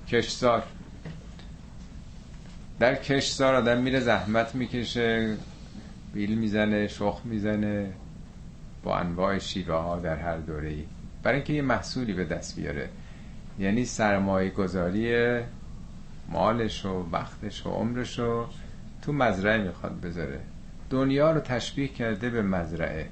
کشزار 0.07 0.63
در 2.79 2.95
کشزار 2.95 3.55
آدم 3.55 3.81
میره 3.81 3.99
زحمت 3.99 4.55
می‌کشه 4.55 5.37
بیل 6.13 6.37
می‌زنه 6.37 6.87
شخ 6.87 7.21
می‌زنه 7.23 7.91
با 8.83 8.97
انواع 8.97 9.39
شیوه 9.39 9.75
ها 9.75 9.99
در 9.99 10.15
هر 10.15 10.37
دوره 10.37 10.69
ای 10.69 10.83
برای 11.23 11.35
اینکه 11.35 11.53
یه 11.53 11.61
محصولی 11.61 12.13
به 12.13 12.25
دست 12.25 12.55
بیاره. 12.55 12.89
یعنی 13.59 13.85
سرمایه 13.85 14.49
گذاری 14.49 15.39
مالش 16.29 16.85
و 16.85 17.09
وقتش 17.11 17.65
و 17.65 17.69
عمرش 17.69 18.19
رو 18.19 18.47
تو 19.05 19.13
مزرعه 19.13 19.57
می‌خواد 19.57 20.01
بذاره. 20.01 20.39
دنیا 20.89 21.31
رو 21.31 21.39
تشبیه 21.39 21.87
کرده 21.87 22.29
به 22.29 22.41
مزرعه. 22.41 23.09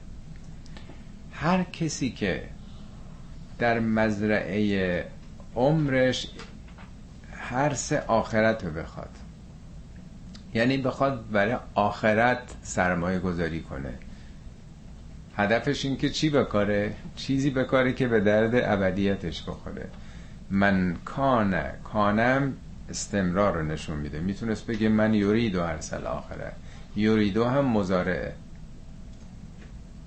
هر 1.31 1.63
کسی 1.63 2.11
که 2.11 2.43
در 3.59 3.79
مزرعه 3.79 5.05
عمرش 5.55 6.27
هر 7.31 7.73
سه 7.73 8.03
آخرت 8.07 8.63
رو 8.65 8.71
بخواد. 8.71 9.09
یعنی 10.53 10.77
بخواد 10.77 11.31
برای 11.31 11.57
آخرت 11.75 12.55
سرمایه 12.61 13.19
گذاری 13.19 13.61
کنه. 13.61 13.93
هدفش 15.37 15.85
این 15.85 15.97
که 15.97 16.09
چی 16.09 16.29
بکاره؟ 16.29 16.95
چیزی 17.15 17.49
بکاره 17.49 17.93
که 17.93 18.07
به 18.07 18.19
درد 18.19 18.55
ابدیتش 18.55 19.43
بخوره. 19.43 19.87
من 20.49 20.95
کانه 21.05 21.73
کانم 21.83 22.53
استمرار 22.93 23.53
رو 23.57 23.63
نشون 23.63 23.97
میده. 23.97 24.19
می‌تونست 24.19 24.67
بگه 24.67 24.89
من 24.89 25.13
یوریدو 25.13 25.61
ارسل 25.61 26.05
آخره. 26.05 26.51
یوریدو 26.95 27.45
هم 27.45 27.65
مزارعه. 27.65 28.33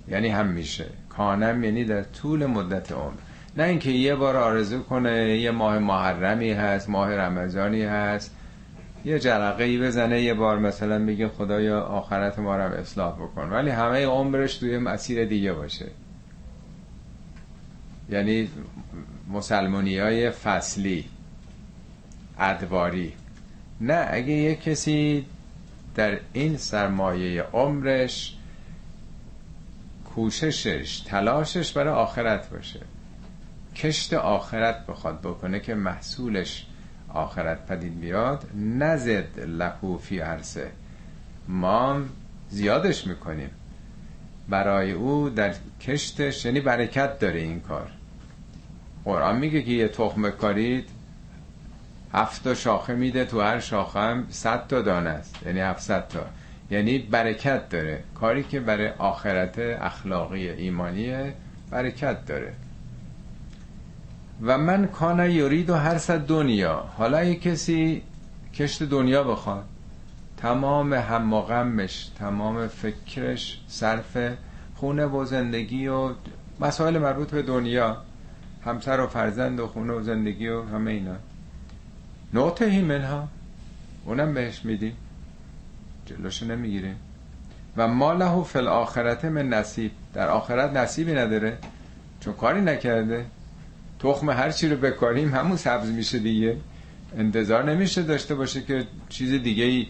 یعنی 0.08 0.28
هم 0.28 0.46
میشه. 0.46 0.86
کانم 1.08 1.64
یعنی 1.64 1.84
در 1.84 2.02
طول 2.02 2.46
مدت 2.46 2.92
عمر. 2.92 3.20
نه 3.56 3.64
اینکه 3.64 3.90
یه 3.90 4.14
بار 4.14 4.36
آرزو 4.36 4.82
کنه 4.82 5.38
یه 5.38 5.50
ماه 5.50 5.78
محرمی 5.78 6.52
هست 6.52 6.88
ماه 6.88 7.14
رمضانی 7.14 7.82
هست. 7.82 8.36
یه 9.04 9.18
جرقه 9.18 9.64
ای 9.64 9.78
بزنه 9.78 10.22
یه 10.22 10.34
بار 10.34 10.58
مثلا 10.58 10.98
میگه 10.98 11.28
خدایا 11.28 11.80
آخرت 11.80 12.38
ما 12.38 12.56
رو 12.56 12.72
اصلاح 12.72 13.14
بکن. 13.14 13.48
ولی 13.48 13.70
همه 13.70 14.06
عمرش 14.06 14.56
توی 14.58 14.78
مسیر 14.78 15.24
دیگه 15.24 15.52
باشه. 15.52 15.86
یعنی 18.10 18.48
مسلمونی 19.32 19.98
های 19.98 20.30
فصلی. 20.30 21.04
ادواری. 22.38 23.12
نه 23.80 24.06
اگه 24.10 24.32
یه 24.32 24.54
کسی 24.54 25.26
در 25.94 26.18
این 26.32 26.56
سرمایه 26.56 27.42
عمرش 27.42 28.36
کوششش 30.14 31.00
تلاشش 31.00 31.72
برای 31.72 31.94
آخرت 31.94 32.50
باشه 32.50 32.80
کشت 33.76 34.12
آخرت 34.14 34.86
بخواد 34.86 35.20
بکنه 35.20 35.60
که 35.60 35.74
محصولش 35.74 36.66
آخرت 37.08 37.66
پدید 37.66 38.00
بیاد 38.00 38.44
نزد 38.54 39.40
لهو 39.40 39.98
فی 39.98 40.18
عرصه 40.18 40.70
ما 41.48 42.00
زیادش 42.48 43.06
می‌کنیم. 43.06 43.50
برای 44.48 44.92
او 44.92 45.28
در 45.28 45.54
کشتش 45.80 46.44
یعنی 46.44 46.60
برکت 46.60 47.18
داره 47.18 47.40
این 47.40 47.60
کار. 47.60 47.90
قرآن 49.04 49.38
میگه 49.38 49.62
که 49.62 49.70
یه 49.70 49.88
تخم 49.88 50.30
کارید 50.30 50.88
هفت 52.16 52.44
تا 52.44 52.54
شاخه 52.54 52.94
میده 52.94 53.24
تو 53.24 53.40
هر 53.40 53.60
شاخه 53.60 54.00
هم 54.00 54.26
صد 54.30 54.66
تا 54.66 54.82
دانه 54.82 55.10
است. 55.10 55.36
یعنی 55.46 55.60
هفتصد 55.60 56.08
تا. 56.08 56.20
یعنی 56.70 56.98
برکت 56.98 57.68
داره. 57.68 58.02
کاری 58.14 58.42
که 58.42 58.60
برای 58.60 58.88
آخرت 58.88 59.58
اخلاقی 59.58 60.48
ایمانی 60.48 61.32
برکت 61.70 62.26
داره. 62.26 62.52
و 64.42 64.58
من 64.58 64.86
کان 64.86 65.30
یورید 65.30 65.70
و 65.70 65.74
هر 65.74 65.98
صد 65.98 66.26
دنیا. 66.26 66.84
حالا 66.96 67.24
یه 67.24 67.34
کسی 67.34 68.02
کشت 68.54 68.82
دنیا 68.82 69.24
بخواد. 69.24 69.64
تمام 70.36 70.92
هم 70.92 71.32
و 71.32 71.40
غمش 71.40 72.10
تمام 72.18 72.66
فکرش 72.66 73.60
صرف 73.68 74.18
خونه 74.74 75.06
و 75.06 75.24
زندگی 75.24 75.88
و 75.88 76.10
مسائل 76.60 76.98
مربوط 76.98 77.30
به 77.30 77.42
دنیا 77.42 77.96
همسر 78.64 79.00
و 79.00 79.06
فرزند 79.06 79.60
و 79.60 79.66
خونه 79.66 79.92
و 79.92 80.02
زندگی 80.02 80.48
و 80.48 80.62
همه 80.62 80.90
اینا. 80.90 81.16
نوتهی 82.36 82.82
منها. 82.82 83.28
اونم 84.04 84.34
بهش 84.34 84.64
میدیم. 84.64 84.96
جلوشو 86.06 86.46
نمی‌گیریم 86.46 86.96
و 87.76 87.88
ماله 87.88 88.24
و 88.24 88.44
فل 88.44 88.68
آخرت 88.68 89.24
من 89.24 89.48
نصیب. 89.48 89.90
در 90.14 90.28
آخرت 90.28 90.72
نصیبی 90.72 91.12
نداره. 91.12 91.58
چون 92.20 92.34
کاری 92.34 92.60
نکرده. 92.60 93.26
تخم 94.00 94.30
هر 94.30 94.50
چی 94.50 94.68
رو 94.68 94.76
بکاریم 94.76 95.34
همون 95.34 95.56
سبز 95.56 95.90
میشه 95.90 96.18
دیگه. 96.18 96.56
انتظار 97.18 97.64
نمیشه 97.64 98.02
داشته 98.02 98.34
باشه 98.34 98.62
که 98.62 98.86
چیز 99.08 99.42
دیگه 99.42 99.64
ای 99.64 99.86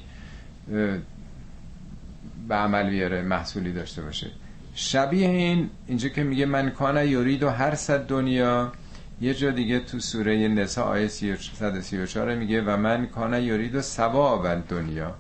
به 2.48 2.55
عمل 2.55 2.90
بیاره 2.90 3.23
محصولی 3.23 3.73
داشته 3.73 4.02
باشه. 4.02 4.31
شبیه 4.74 5.28
این 5.28 5.70
اینجا 5.86 6.09
که 6.09 6.23
میگه 6.23 6.47
من 6.47 6.70
کانه 6.70 7.06
یورید 7.06 7.43
و 7.43 7.48
هر 7.48 7.74
صد 7.74 8.06
دنیا 8.06 8.73
یه 9.20 9.34
جا 9.34 9.51
دیگه 9.51 9.80
تو 9.80 10.01
سوره 10.01 10.48
نسا 10.48 10.82
آیه 10.82 11.09
134 11.09 12.34
میگه 12.34 12.62
و 12.62 12.76
من 12.76 13.06
کانه 13.06 13.43
یورید 13.43 13.74
و 13.74 13.82
سواب 13.82 14.68
دنیا 14.68 15.14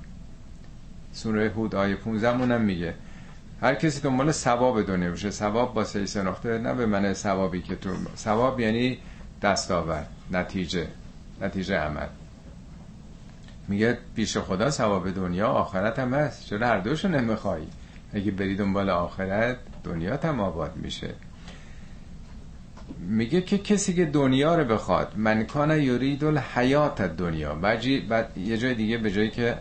سوره 1.12 1.48
هود 1.48 1.74
آیه 1.74 1.96
15 1.96 2.32
مونم 2.32 2.60
میگه 2.60 2.94
هر 3.62 3.74
کسی 3.74 4.00
دنبال 4.00 4.32
ثواب 4.32 4.82
دنیا 4.82 5.10
بشه 5.10 5.30
ثواب 5.30 5.74
با 5.74 5.84
سه 5.84 6.06
سناخته 6.06 6.58
نه 6.58 6.74
به 6.74 6.86
من 6.86 7.14
ثوابی 7.14 7.62
که 7.62 7.76
تو 7.76 7.90
ثواب 8.16 8.60
یعنی 8.60 8.98
دستاورد 9.42 10.08
نتیجه 10.30 10.86
نتیجه 11.40 11.76
عمل. 11.76 12.06
میگه 13.68 13.98
پیش 14.16 14.36
خدا 14.36 14.70
ثواب 14.70 15.10
دنیا 15.10 15.48
آخرت 15.48 15.98
هم 15.98 16.14
هست 16.14 16.46
چرا 16.46 16.66
هر 16.66 16.78
دوشو 16.78 17.08
نمیخوایی 17.08 17.68
اگه 18.14 18.30
بری 18.30 18.56
دنبال 18.56 18.90
آخرت 18.90 19.56
دنیا 19.84 20.16
هم 20.16 20.40
آباد 20.40 20.76
میشه. 20.76 21.14
میگه 22.98 23.40
که 23.40 23.58
کسی 23.58 23.94
که 23.94 24.04
دنیا 24.04 24.54
رو 24.54 24.64
بخواد 24.64 25.12
من 25.16 25.44
کان 25.44 25.70
یرید 25.70 26.24
الحیات 26.24 27.02
دنیا. 27.02 27.54
بعد 27.54 27.84
یه 28.36 28.58
جای 28.58 28.74
دیگه 28.74 28.98
به 28.98 29.10
جایی 29.10 29.30
که 29.30 29.56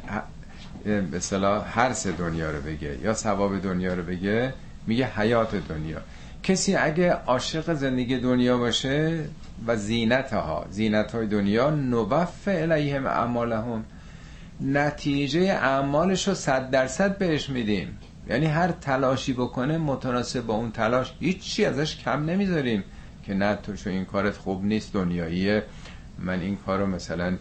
به 0.86 1.18
اصطلاح 1.18 1.80
هر 1.80 1.94
سه 1.94 2.12
دنیا 2.12 2.52
رو 2.52 2.62
بگه 2.62 2.98
یا 3.04 3.14
ثواب 3.14 3.62
دنیا 3.62 3.94
رو 3.94 4.04
بگه 4.04 4.54
میگه 4.88 5.06
حیات 5.06 5.56
دنیا. 5.70 5.98
کسی 6.44 6.76
اگه 6.76 7.12
عاشق 7.12 7.74
زندگی 7.74 8.18
دنیا 8.18 8.58
باشه 8.58 9.26
و 9.68 9.76
زینت 9.76 10.34
ها 10.34 10.66
زینت 10.70 11.12
های 11.12 11.28
دنیا 11.28 11.70
نوف 11.70 12.48
الیهم 12.48 13.06
اعمالهم. 13.06 13.86
نتیجه 14.62 15.42
اعمالش 15.42 16.28
رو 16.28 16.34
صد 16.34 16.70
درصد 16.70 17.18
بهش 17.18 17.50
میدیم. 17.50 17.98
یعنی 18.30 18.46
هر 18.46 18.72
تلاشی 18.72 19.34
بکنه 19.34 19.78
متناسب 19.78 20.46
با 20.46 20.54
اون 20.54 20.72
تلاش 20.72 21.14
هیچی 21.20 21.66
ازش 21.66 21.98
کم 21.98 22.26
نمی‌ذاریم. 22.26 22.84
که 23.26 23.34
نه 23.34 23.56
تو 23.56 23.76
شو 23.76 23.90
این 23.90 24.06
کارت 24.06 24.38
خوب 24.38 24.66
نیست 24.66 24.94
دنیاییه. 24.94 25.64
من 26.20 26.40
این 26.40 26.58
کارو 26.66 26.86
مثلا 26.86 27.38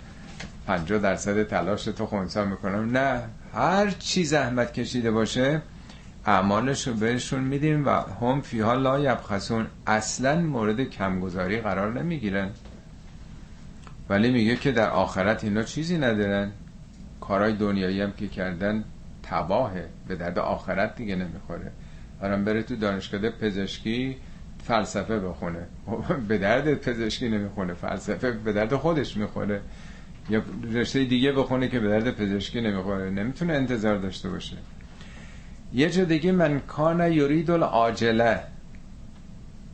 50 0.66 0.98
درصد 0.98 1.43
تلاش 1.43 1.85
تو 1.85 2.06
خونسا 2.06 2.44
می‌کنم. 2.44 2.97
نه 2.97 3.23
هر 3.55 3.90
چی 3.90 4.24
زحمت 4.24 4.73
کشیده 4.73 5.11
باشه 5.11 5.62
اعمالش 6.27 6.89
رو 6.89 6.94
بهشون 6.94 7.40
میدیم 7.40 7.86
و 7.86 7.90
هم 8.20 8.40
فیها 8.40 8.74
لا 8.74 9.01
یبخسون. 9.01 9.66
اصلا 9.86 10.40
مورد 10.40 10.81
کمگذاری 10.81 11.61
قرار 11.61 12.01
نمی‌گیرن. 12.02 12.51
ولی 14.09 14.31
میگه 14.31 14.56
که 14.56 14.73
در 14.73 14.90
آخرت 14.90 15.44
اینا 15.44 15.62
چیزی 15.62 15.98
ندارن. 15.98 16.51
کارهای 17.20 17.52
دنیایی 17.52 18.01
هم 18.01 18.12
که 18.12 18.28
کردن 18.28 18.85
تباهه. 19.23 19.89
به 20.09 20.16
درد 20.16 20.39
آخرت 20.39 20.97
دیگه 20.97 21.16
نمی‌خوره. 21.16 21.70
آرام 22.23 22.44
بره 22.44 22.62
تو 22.62 22.77
دانشکده 22.77 23.31
پزشکی 23.31 24.16
فلسفه 24.66 25.19
بخونه. 25.19 25.66
به 26.28 26.39
درد 26.39 26.74
پزشکی 26.74 27.28
نمی‌خونه 27.28 27.74
فلسفه 27.74 28.31
به 28.31 28.53
درد 28.53 28.74
خودش 28.74 29.16
می‌خوره. 29.16 29.61
یا 30.31 30.43
رشته 30.73 31.05
دیگه 31.05 31.32
بخونه 31.32 31.69
که 31.69 31.81
به 31.81 31.89
درد 31.89 32.11
پزشکی 32.11 32.61
نمی‌خوره. 32.61 33.11
نمی‌تونه 33.11 33.53
انتظار 33.53 33.99
داشته 33.99 34.28
باشه. 34.28 34.57
یه 35.74 35.91
جا 35.91 36.05
دیگه 36.05 36.32
من 36.32 36.61
کان 36.61 37.12
یورید 37.12 37.51
العاجله. 37.51 38.41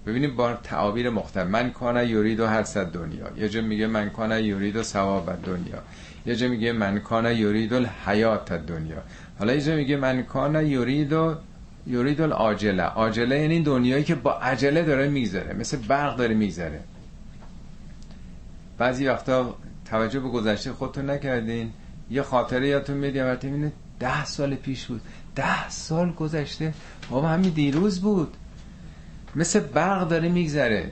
ببینید 0.06 0.36
با 0.36 0.52
تعابیر 0.52 1.10
مختلف. 1.10 1.46
من 1.46 1.70
کان 1.70 2.08
یورید 2.08 2.40
و 2.40 2.46
هر 2.46 2.62
صد 2.62 2.92
دنیا. 2.92 3.30
یه 3.36 3.48
جا 3.48 3.62
میگه 3.62 3.86
من 3.86 4.10
کان 4.10 4.44
یورید 4.44 4.76
و 4.76 4.82
ثواب 4.82 5.42
دنیا. 5.44 5.78
یه 6.26 6.36
جا 6.36 6.48
میگه 6.48 6.72
من 6.72 6.98
کان 6.98 7.36
یورید 7.36 7.74
الحیات 7.74 8.52
دنیا. 8.52 9.02
حالا 9.38 9.54
یه 9.54 9.60
جا 9.60 9.76
میگه 9.76 9.96
من 9.96 10.22
کان 10.22 10.66
یورید 10.66 11.12
و 11.12 11.34
یورید 11.86 12.20
العاجله. 12.20 12.82
عاجله 12.82 13.40
یعنی 13.40 13.62
دنیایی 13.62 14.04
که 14.04 14.14
با 14.14 14.32
عجله 14.32 14.82
داره 14.82 15.08
میگذره. 15.08 15.54
مثل 15.54 15.76
برق 15.76 16.16
داره 16.16 16.34
میگذره. 16.34 16.80
بعضی 18.78 19.06
وقتا 19.06 19.54
توجه 19.84 20.20
به 20.20 20.28
گذشته 20.28 20.72
خودتون 20.72 21.10
نکردین. 21.10 21.72
یه 22.10 22.22
خاطره 22.22 22.68
یادتون 22.68 22.96
میاد 22.96 23.14
یا 23.14 23.38
می‌بینه 23.42 23.72
ده 24.00 24.24
سال 24.24 24.54
پیش 24.54 24.86
بود. 24.86 25.00
ده 25.36 25.68
سال 25.68 26.12
گذشته. 26.12 26.74
بابا 27.10 27.28
همین 27.28 27.50
دیروز 27.50 28.00
بود. 28.00 28.36
مثل 29.36 29.60
برق 29.60 30.08
داره 30.08 30.28
میگذره. 30.28 30.90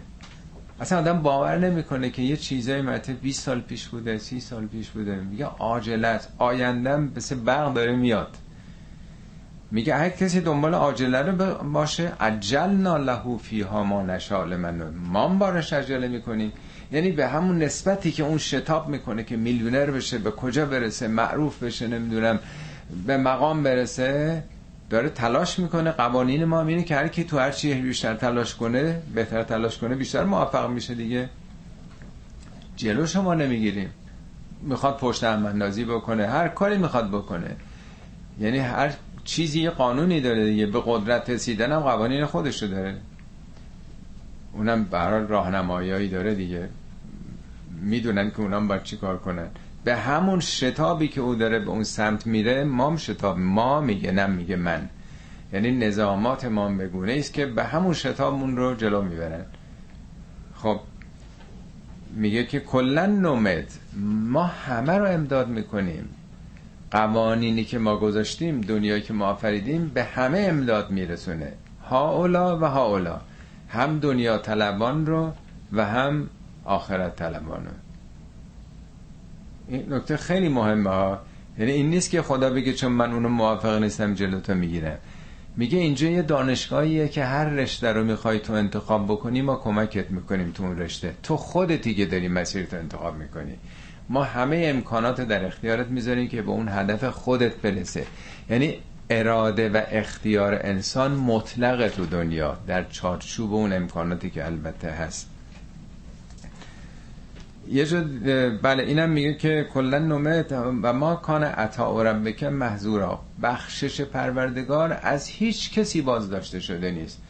اصلا 0.80 0.98
آدم 0.98 1.22
باور 1.22 1.58
نمی‌کنه 1.58 2.10
که 2.10 2.22
یه 2.22 2.36
چیزای 2.36 2.82
مرتب 2.82 3.20
20 3.20 3.42
سال 3.42 3.60
پیش 3.60 3.88
بوده 3.88 4.18
30 4.18 4.40
سال 4.40 4.66
پیش 4.66 4.88
بوده. 4.90 5.14
میگه 5.14 5.44
عاجلت 5.44 6.28
آیندم 6.38 7.12
مثل 7.16 7.36
برق 7.36 7.74
داره 7.74 7.96
میاد. 7.96 8.36
میگه 9.70 9.94
هر 9.96 10.08
کسی 10.08 10.40
دنبال 10.40 10.74
عاجله 10.74 11.22
رو 11.22 11.54
باشه 11.54 12.12
عجلنا 12.20 12.96
له 12.96 13.38
فیها 13.42 13.84
ما 13.84 14.02
نشاء 14.02 14.44
لمن 14.44 14.94
ما 14.94 15.28
بارش 15.28 15.72
عجله 15.72 16.08
می‌کنیم 16.08 16.52
یعنی 16.92 17.12
به 17.12 17.28
همون 17.28 17.62
نسبتی 17.62 18.12
که 18.12 18.22
اون 18.22 18.38
شتاب 18.38 18.88
می‌کنه 18.88 19.24
که 19.24 19.36
میلیونر 19.36 19.90
بشه 19.90 20.18
به 20.18 20.30
کجا 20.30 20.66
برسه؟ 20.66 21.08
معروف 21.08 21.62
بشه 21.62 21.86
نمی‌دونم 21.86 22.38
به 23.06 23.16
مقام 23.16 23.62
برسه. 23.62 24.42
داره 24.90 25.08
تلاش 25.08 25.58
می‌کنه. 25.58 25.90
قوانین 25.90 26.44
ما 26.44 26.62
اینه 26.62 26.82
که 26.82 26.96
هر 26.96 27.08
کی 27.08 27.24
تو 27.24 27.38
هر 27.38 27.50
چی 27.50 27.74
بیشتر 27.74 28.14
تلاش 28.14 28.54
کنه 28.54 29.02
بهتر 29.14 29.42
تلاش 29.42 29.78
کنه 29.78 29.94
بیشتر 29.94 30.24
موفق 30.24 30.70
میشه 30.70 30.94
دیگه. 30.94 31.28
جلو 32.76 33.06
شما 33.06 33.34
نمی‌گیریم. 33.34 33.90
می‌خواد 34.62 34.96
پشت 34.96 35.24
هم 35.24 35.58
بکنه. 35.88 36.26
هر 36.26 36.48
کاری 36.48 36.78
می‌خواد 36.78 37.08
بکنه. 37.08 37.56
یعنی 38.40 38.58
هر 38.58 38.92
چیزی 39.28 39.68
قانونی 39.68 40.20
داره 40.20 40.44
دیگه. 40.44 40.66
به 40.66 40.82
قدرت 40.86 41.30
رسیدن 41.30 41.72
هم 41.72 41.80
قوانین 41.80 42.26
خودشو 42.26 42.66
داره. 42.66 42.96
اونم 44.52 44.84
برای 44.84 45.26
راهنماییایی 45.26 46.08
داره 46.08 46.34
دیگه. 46.34 46.68
می‌دونن 47.82 48.30
که 48.30 48.40
اونام 48.40 48.68
باید 48.68 48.82
چی 48.82 48.96
کار 48.96 49.18
کنن. 49.18 49.48
به 49.84 49.96
همون 49.96 50.40
شتابی 50.40 51.08
که 51.08 51.20
او 51.20 51.34
داره 51.34 51.58
به 51.58 51.70
اون 51.70 51.84
سمت 51.84 52.26
میره 52.26 52.64
ما 52.64 52.96
شتاب. 52.96 53.38
ما 53.38 53.80
میگه 53.80 54.12
نه 54.12 54.26
میگه 54.26 54.56
من. 54.56 54.88
یعنی 55.52 55.70
نظامات 55.70 56.44
ما 56.44 56.68
بگونه 56.68 57.12
است 57.12 57.32
که 57.32 57.46
به 57.46 57.64
همون 57.64 57.94
شتابمون 57.94 58.56
رو 58.56 58.74
جلو 58.74 59.02
می‌برن. 59.02 59.44
خب 60.54 60.80
میگه 62.14 62.44
که 62.46 62.60
کلا 62.60 63.06
نومد 63.06 63.72
ما 64.24 64.44
همه 64.44 64.98
رو 64.98 65.04
امداد 65.04 65.48
می‌کنیم. 65.48 66.08
قوانینی 66.90 67.64
که 67.64 67.78
ما 67.78 67.96
گذاشتیم 67.96 68.60
دنیایی 68.60 69.02
که 69.02 69.12
ما 69.12 69.26
آفریدیم 69.26 69.88
به 69.94 70.04
همه 70.04 70.38
امداد 70.38 70.90
میرسونه. 70.90 71.52
ها 71.88 72.12
اولا 72.12 72.58
و 72.58 72.64
ها 72.64 72.86
اولا 72.86 73.20
هم 73.68 73.98
دنیا 73.98 74.38
طلبان 74.38 75.06
رو 75.06 75.32
و 75.72 75.86
هم 75.86 76.30
آخرت 76.64 77.16
طلبان 77.16 77.64
رو. 77.64 77.72
این 79.68 79.92
نکته 79.92 80.16
خیلی 80.16 80.48
مهمه 80.48 80.90
ها. 80.90 81.18
یعنی 81.58 81.72
این 81.72 81.90
نیست 81.90 82.10
که 82.10 82.22
خدا 82.22 82.50
بگه 82.50 82.72
چون 82.72 82.92
من 82.92 83.12
اونو 83.12 83.28
موافق 83.28 83.82
نیستم 83.82 84.14
جلوتو 84.14 84.54
می‌گیرم. 84.54 84.98
میگه 85.56 85.78
اینجا 85.78 86.08
یه 86.08 86.22
دانشگاهیه 86.22 87.08
که 87.08 87.24
هر 87.24 87.44
رشته 87.44 87.92
رو 87.92 88.04
می‌خوای 88.04 88.38
تو 88.38 88.52
انتخاب 88.52 89.06
بکنی 89.06 89.42
ما 89.42 89.56
کمکت 89.56 90.10
می‌کنیم 90.10 90.50
تو 90.50 90.62
اون 90.62 90.78
رشته. 90.78 91.14
تو 91.22 91.36
خودتی 91.36 91.94
که 91.94 92.06
داری 92.06 92.28
مسیرت 92.28 92.74
انتخاب 92.74 93.16
می‌کنی. 93.16 93.54
ما 94.08 94.24
همه 94.24 94.62
امکانات 94.64 95.20
در 95.20 95.44
اختیارت 95.44 95.86
می‌ذاریم 95.86 96.28
که 96.28 96.42
به 96.42 96.50
اون 96.50 96.68
هدف 96.68 97.04
خودت 97.04 97.54
برسه. 97.56 98.06
یعنی 98.50 98.78
اراده 99.10 99.68
و 99.68 99.82
اختیار 99.90 100.58
انسان 100.62 101.12
مطلق 101.12 101.88
تو 101.88 102.06
دنیا 102.06 102.56
در 102.66 102.84
چارچوب 102.84 103.54
اون 103.54 103.72
امکاناتی 103.72 104.30
که 104.30 104.46
البته 104.46 104.90
هست. 104.90 105.30
یه 107.70 107.86
جا 107.86 108.04
بله 108.62 108.82
اینم 108.82 109.10
میگه 109.10 109.34
که 109.34 109.66
کلا 109.72 109.98
نومه 109.98 110.42
و 110.82 110.92
ما 110.92 111.16
کان 111.16 111.44
عطا 111.44 112.02
ربک 112.02 112.44
محضورا 112.44 113.20
بخشش 113.42 114.00
پروردگار 114.00 115.00
از 115.02 115.28
هیچ 115.28 115.72
کسی 115.72 116.02
باز 116.02 116.30
داشته 116.30 116.60
شده 116.60 116.90
نیست. 116.90 117.22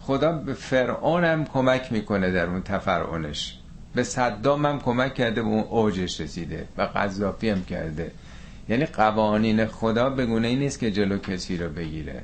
خدا 0.00 0.32
به 0.32 0.54
فرعون 0.54 1.44
کمک 1.44 1.92
می‌کنه 1.92 2.32
در 2.32 2.46
اون 2.46 2.62
تفرعونش. 2.62 3.58
به 3.96 4.02
صدام 4.02 4.66
هم 4.66 4.80
کمک 4.80 5.14
کرده 5.14 5.42
به 5.42 5.48
اون 5.48 5.64
اوجش 5.64 6.20
رسیده 6.20 6.68
و 6.76 6.82
قذافی 6.82 7.48
هم 7.48 7.64
کرده. 7.64 8.10
یعنی 8.68 8.86
قوانین 8.86 9.66
خدا 9.66 10.10
بگونه 10.10 10.48
این 10.48 10.58
نیست 10.58 10.78
که 10.78 10.90
جلو 10.90 11.18
کسی 11.18 11.56
رو 11.56 11.68
بگیره. 11.68 12.22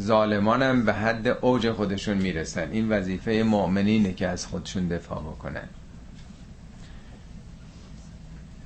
ظالمان 0.00 0.62
هم 0.62 0.84
به 0.84 0.92
حد 0.92 1.28
اوج 1.28 1.70
خودشون 1.70 2.16
می‌رسن. 2.16 2.70
این 2.70 2.88
وظیفه 2.88 3.42
مؤمنینه 3.46 4.12
که 4.12 4.28
از 4.28 4.46
خودشون 4.46 4.88
دفاع 4.88 5.20
بکنن. 5.20 5.68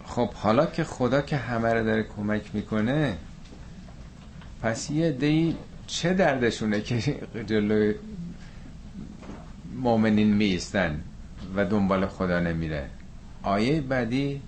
خب 0.05 0.32
حالا 0.32 0.66
که 0.66 0.85
خدا 0.85 1.20
که 1.20 1.36
همه 1.36 1.74
رو 1.74 1.85
داره 1.85 2.03
کمک 2.03 2.43
می‌کنه 2.55 3.16
پس 4.62 4.90
یه 4.90 5.12
دی 5.12 5.57
چه 5.86 6.15
دردشونه 6.15 6.81
که 6.81 7.20
جلوی 7.47 7.95
مؤمنین 9.77 10.35
میستن 10.35 11.01
و 11.57 11.65
دنبال 11.65 12.07
خدا 12.07 12.41
نمیره. 12.41 12.91
آیه 13.43 13.81
بعدی 13.81 14.43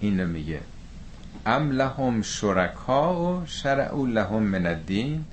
اینو 0.00 0.26
میگه. 0.26 0.60
ام 1.46 1.70
لهم 1.70 2.22
شرکا 2.22 3.24
و 3.24 3.46
شرعو 3.46 4.06
لهم 4.06 4.42
من 4.42 4.66
الدین. 4.66 5.24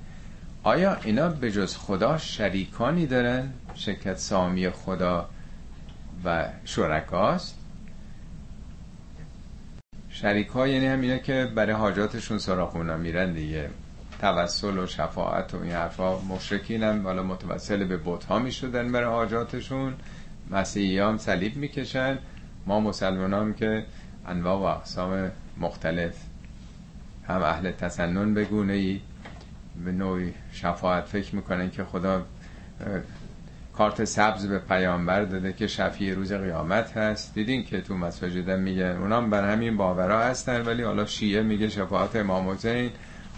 آیا 0.64 0.98
اینا 1.04 1.30
به 1.30 1.52
جز 1.52 1.78
خدا 1.78 2.18
شریکانی 2.18 3.06
دارن؟ 3.06 3.54
شرکت 3.76 4.18
سامی 4.18 4.70
خدا 4.70 5.30
و 6.26 6.46
شرکاست؟ 6.66 7.58
شریک 10.10 10.48
ها 10.48 10.68
یعنی 10.68 11.08
هم 11.08 11.20
که 11.20 11.52
برای 11.56 11.76
حاجاتشون 11.76 12.38
سراغ 12.38 12.78
میرن 12.78 13.34
دیگه. 13.34 13.70
توسل 14.22 14.78
و 14.78 14.88
شفاعت 14.88 15.54
و 15.54 15.62
این 15.62 15.72
حرفا. 15.72 16.20
مشرکین 16.20 16.84
هم 16.84 17.04
حالا 17.04 17.24
متوسل 17.24 17.84
به 17.84 18.00
بت 18.06 18.26
ها 18.26 18.40
می‌شدن 18.40 18.92
برای 18.92 19.10
حاجاتشون. 19.10 19.94
مسیحی 20.54 21.00
هم 21.00 21.18
صلیب 21.18 21.56
می‌کشن 21.56 22.18
ما 22.66 22.80
مسلمان 22.80 23.34
هم 23.34 23.54
که 23.54 23.86
انواع 24.28 24.58
و 24.58 24.78
اقسام 24.78 25.32
مختلف. 25.58 26.16
هم 27.28 27.42
اهل 27.42 27.72
تسنن 27.72 28.34
بگونه 28.34 28.74
ای 28.74 29.02
به 29.86 29.92
نوعی 29.92 30.34
شفاعت 30.52 31.04
فکر 31.06 31.36
می‌کنن 31.36 31.70
که 31.70 31.84
خدا 31.84 32.26
کارت 33.74 34.04
سبز 34.04 34.48
به 34.48 34.60
پیامبر 34.60 35.22
داده 35.24 35.54
که 35.54 35.68
شفیع 35.68 36.14
روز 36.14 36.34
قیامت 36.34 36.98
هست. 36.98 37.34
دیدین 37.34 37.66
که 37.66 37.82
تو 37.82 37.98
مساجد 37.98 38.50
میگن 38.52 38.98
اونام 38.98 39.30
بر 39.30 39.52
همین 39.52 39.78
باورا 39.78 40.24
هستن 40.24 40.62
ولی 40.66 40.84
حالا 40.84 41.06
شیعه 41.06 41.42
میگه 41.42 41.70
شفاعت 41.70 42.16
امام 42.16 42.50
حسین 42.50 42.92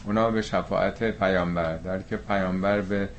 اونا 0.06 0.32
به 0.32 0.42
شفاعت 0.42 1.04
پیامبر. 1.12 1.78
در 1.78 2.02
که 2.02 2.18
پیامبر 2.18 2.82
به 2.82 3.10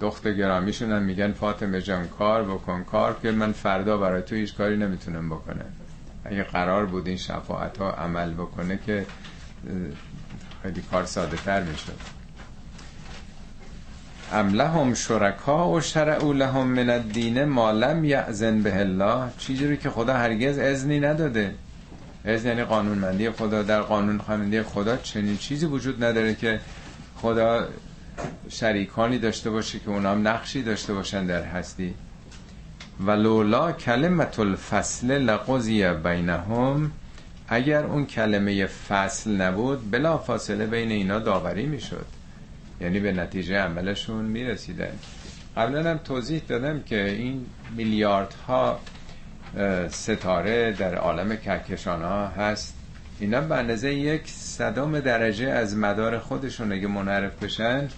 دخت 0.00 0.28
گرامیشون 0.28 0.92
هم 0.92 1.02
میگن 1.02 1.32
فاطمه 1.32 1.82
جان 1.82 2.08
کار 2.08 2.44
بکن 2.44 2.84
کار 2.84 3.16
که 3.22 3.30
من 3.30 3.52
فردا 3.52 3.96
برای 3.96 4.22
تو 4.22 4.34
هیچ 4.34 4.54
کاری 4.54 4.76
نمی‌تونم 4.76 5.28
بکنه 5.28 5.64
اگه 6.24 6.42
قرار 6.42 6.86
بود 6.86 7.06
این 7.06 7.16
شفاعت 7.16 7.78
ها 7.78 7.90
عمل 7.90 8.32
بکنه 8.32 8.78
که 8.86 9.06
خیلی 10.62 10.82
کار 10.90 11.04
ساده 11.04 11.36
تر 11.36 11.62
می‌شد. 11.62 12.18
ام 14.32 14.48
لهم 14.48 14.94
شرکا 14.94 15.70
و 15.70 15.80
شرعو 15.80 16.32
لهم 16.32 16.66
من 16.66 16.90
الدین 16.90 17.44
ما 17.44 17.70
لم 17.70 18.04
یعزن 18.04 18.62
به 18.62 18.80
الله. 18.80 19.30
چیزی 19.38 19.76
که 19.76 19.90
خدا 19.90 20.14
هرگز 20.14 20.58
اذنی 20.58 21.00
نداده. 21.00 21.54
از 22.24 22.44
یعنی 22.44 22.64
قانونمندی 22.64 23.30
خدا. 23.30 23.62
در 23.62 23.80
قانون 23.80 24.18
خواندی 24.18 24.62
خدا 24.62 24.96
چنین 24.96 25.36
چیزی 25.36 25.66
وجود 25.66 26.04
نداره 26.04 26.34
که 26.34 26.60
خدا 27.16 27.68
شریکانی 28.48 29.18
داشته 29.18 29.50
باشه 29.50 29.78
که 29.78 29.88
اونا 29.88 30.10
هم 30.10 30.28
نقشی 30.28 30.62
داشته 30.62 30.94
باشن 30.94 31.26
در 31.26 31.42
هستی. 31.42 31.94
و 33.06 33.10
لولا 33.10 33.72
کلمت 33.72 34.38
الفصل 34.38 35.18
لقضی 35.18 35.92
بینهم 35.92 36.90
اگر 37.48 37.84
اون 37.84 38.06
کلمه 38.06 38.66
فصل 38.66 39.30
نبود 39.30 39.90
بلا 39.90 40.18
فاصله 40.18 40.66
بین 40.66 40.90
اینا 40.90 41.18
داوری 41.18 41.66
می‌شد. 41.66 42.06
یعنی 42.80 43.00
به 43.00 43.12
نتیجه 43.12 43.56
عملشون 43.58 44.24
می‌رسیدن. 44.24 44.92
قبلا 45.56 45.90
هم 45.90 45.98
توضیح 45.98 46.42
دادم 46.48 46.82
که 46.82 47.10
این 47.10 47.46
میلیاردها 47.76 48.80
ستاره 49.88 50.72
در 50.72 50.94
عالم 50.94 51.36
کهکشان 51.36 52.02
ها 52.02 52.28
هست. 52.28 52.74
اینا 53.20 53.40
به 53.40 53.54
اندازه 53.54 53.94
یک 53.94 54.22
صدام 54.26 55.00
درجه 55.00 55.48
از 55.48 55.76
مدار 55.76 56.18
خودشون 56.18 56.72
اگه 56.72 56.86
منحرف 56.86 57.42
بشن 57.42 57.88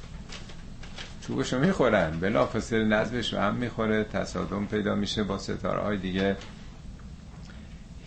چوبشو 1.30 1.58
می‌خورن. 1.58 2.10
بلا 2.20 2.46
فاصله 2.46 2.84
نظمش 2.84 3.34
هم 3.34 3.54
می‌خوره. 3.54 4.04
تصادم 4.04 4.66
پیدا 4.66 4.94
میشه 4.94 5.22
با 5.22 5.38
ستاره 5.38 5.80
های 5.80 5.96
دیگه. 5.96 6.36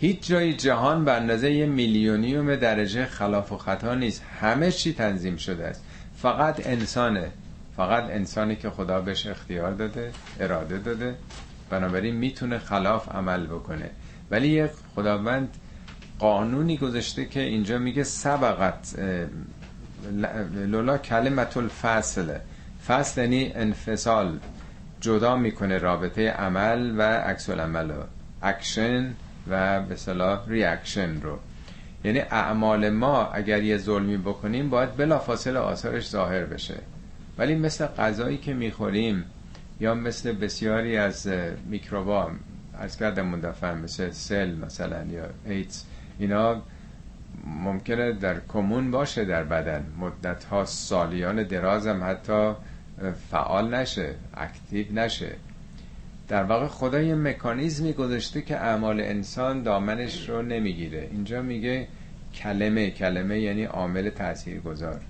هیچ 0.00 0.26
جای 0.26 0.54
جهان 0.54 1.04
به 1.04 1.12
اندازه 1.12 1.52
یه 1.52 1.66
میلیونیوم 1.66 2.56
درجه 2.56 3.06
خلاف 3.06 3.52
و 3.52 3.58
خطا 3.58 3.94
نیست. 3.94 4.22
همه 4.40 4.72
چی 4.72 4.92
تنظیم 4.92 5.36
شده 5.36 5.66
است؟ 5.66 5.84
فقط 6.16 6.66
انسانه. 6.66 7.30
فقط 7.76 8.04
انسانی 8.04 8.56
که 8.56 8.70
خدا 8.70 9.00
بهش 9.00 9.26
اختیار 9.26 9.72
داده 9.72 10.12
اراده 10.40 10.78
داده. 10.78 11.14
بنابراین 11.70 12.16
می‌تونه 12.16 12.58
خلاف 12.58 13.08
عمل 13.08 13.46
بکنه. 13.46 13.90
ولی 14.30 14.48
یک 14.48 14.70
خداوند 14.94 15.48
قانونی 16.18 16.76
گذاشته 16.76 17.24
که 17.24 17.40
اینجا 17.40 17.78
میگه 17.78 18.02
سبقت 18.02 18.94
لولا 20.66 20.98
کلمة 20.98 21.56
الفصل 21.56 22.34
فصل 22.86 23.20
یعنی 23.20 23.52
انفصال. 23.54 24.38
جدا 25.00 25.36
می‌کنه 25.36 25.78
رابطه 25.78 26.30
عمل 26.30 26.94
و 26.98 27.02
عکس 27.02 27.50
العمل 27.50 27.92
اکشن 28.42 29.14
و 29.50 29.82
به 29.82 29.96
اصطلاح 29.96 30.48
reaction 30.48 31.20
رو. 31.20 31.38
یعنی 32.04 32.18
اعمال 32.18 32.90
ما 32.90 33.26
اگر 33.26 33.62
یه 33.62 33.78
ظلمی 33.78 34.16
بکنیم 34.16 34.70
باید 34.70 34.96
بلافاصله 34.96 35.58
آثارش 35.58 36.08
ظاهر 36.08 36.44
بشه. 36.44 36.74
ولی 37.38 37.54
مثل 37.54 37.86
غذایی 37.86 38.38
که 38.38 38.54
می‌خوریم 38.54 39.24
یا 39.80 39.94
مثل 39.94 40.32
بسیاری 40.32 40.96
از 40.96 41.28
میکروبا 41.66 42.30
از 42.78 42.96
کردم 42.96 43.40
دفعه 43.40 43.74
مثل 43.74 44.10
سل 44.10 44.54
مثلا 44.54 45.04
یا 45.04 45.24
ایتز 45.46 45.84
اینا 46.18 46.62
ممکنه 47.46 48.12
در 48.12 48.36
کمون 48.48 48.90
باشه 48.90 49.24
در 49.24 49.44
بدن. 49.44 49.86
مدت 49.98 50.44
ها 50.44 50.64
سالیان 50.64 51.42
دراز 51.42 51.86
هم 51.86 52.04
حتی 52.04 52.52
فعال 53.30 53.74
نشه 53.74 54.14
اکتیو 54.34 54.86
نشه. 54.94 55.32
در 56.28 56.44
واقع 56.44 56.66
خدا 56.66 57.00
یه 57.00 57.14
مکانیزمی 57.14 57.92
گذاشته 57.92 58.42
که 58.42 58.56
اعمال 58.56 59.00
انسان 59.00 59.62
دامنش 59.62 60.28
رو 60.28 60.42
نمی‌گیره. 60.42 61.08
اینجا 61.10 61.42
میگه 61.42 61.88
کلمه 62.34 62.90
کلمه 62.90 63.40
یعنی 63.40 63.64
عامل 63.64 64.10
تأثیر 64.10 64.60
گذار 64.60 65.00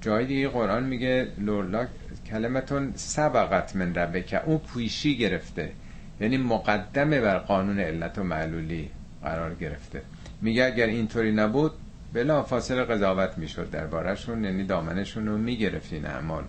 جای 0.00 0.26
دیگه 0.26 0.48
قرآن 0.48 0.84
میگه 0.84 1.28
لولا 1.38 1.86
کلمتون 2.30 2.92
سبقت 2.96 3.76
من 3.76 3.94
ربکه 3.94 4.44
اون 4.44 4.58
پویشی 4.58 5.16
گرفته. 5.16 5.70
یعنی 6.20 6.36
مقدمه 6.36 7.20
بر 7.20 7.38
قانون 7.38 7.80
علت 7.80 8.18
و 8.18 8.22
معلولی 8.22 8.90
قرار 9.22 9.54
گرفته. 9.54 10.02
میگه 10.42 10.64
اگر 10.64 10.86
اینطوری 10.86 11.32
نبود 11.32 11.72
بلا 12.12 12.42
فاصله 12.42 12.84
قضاوت 12.84 13.38
می‌شد. 13.38 13.70
دربارهشون 13.70 14.44
یعنی 14.44 14.64
دامنشون 14.64 15.26
رو 15.26 15.38
می‌گرفت 15.38 15.92
این 15.92 16.06
اعمال. 16.06 16.44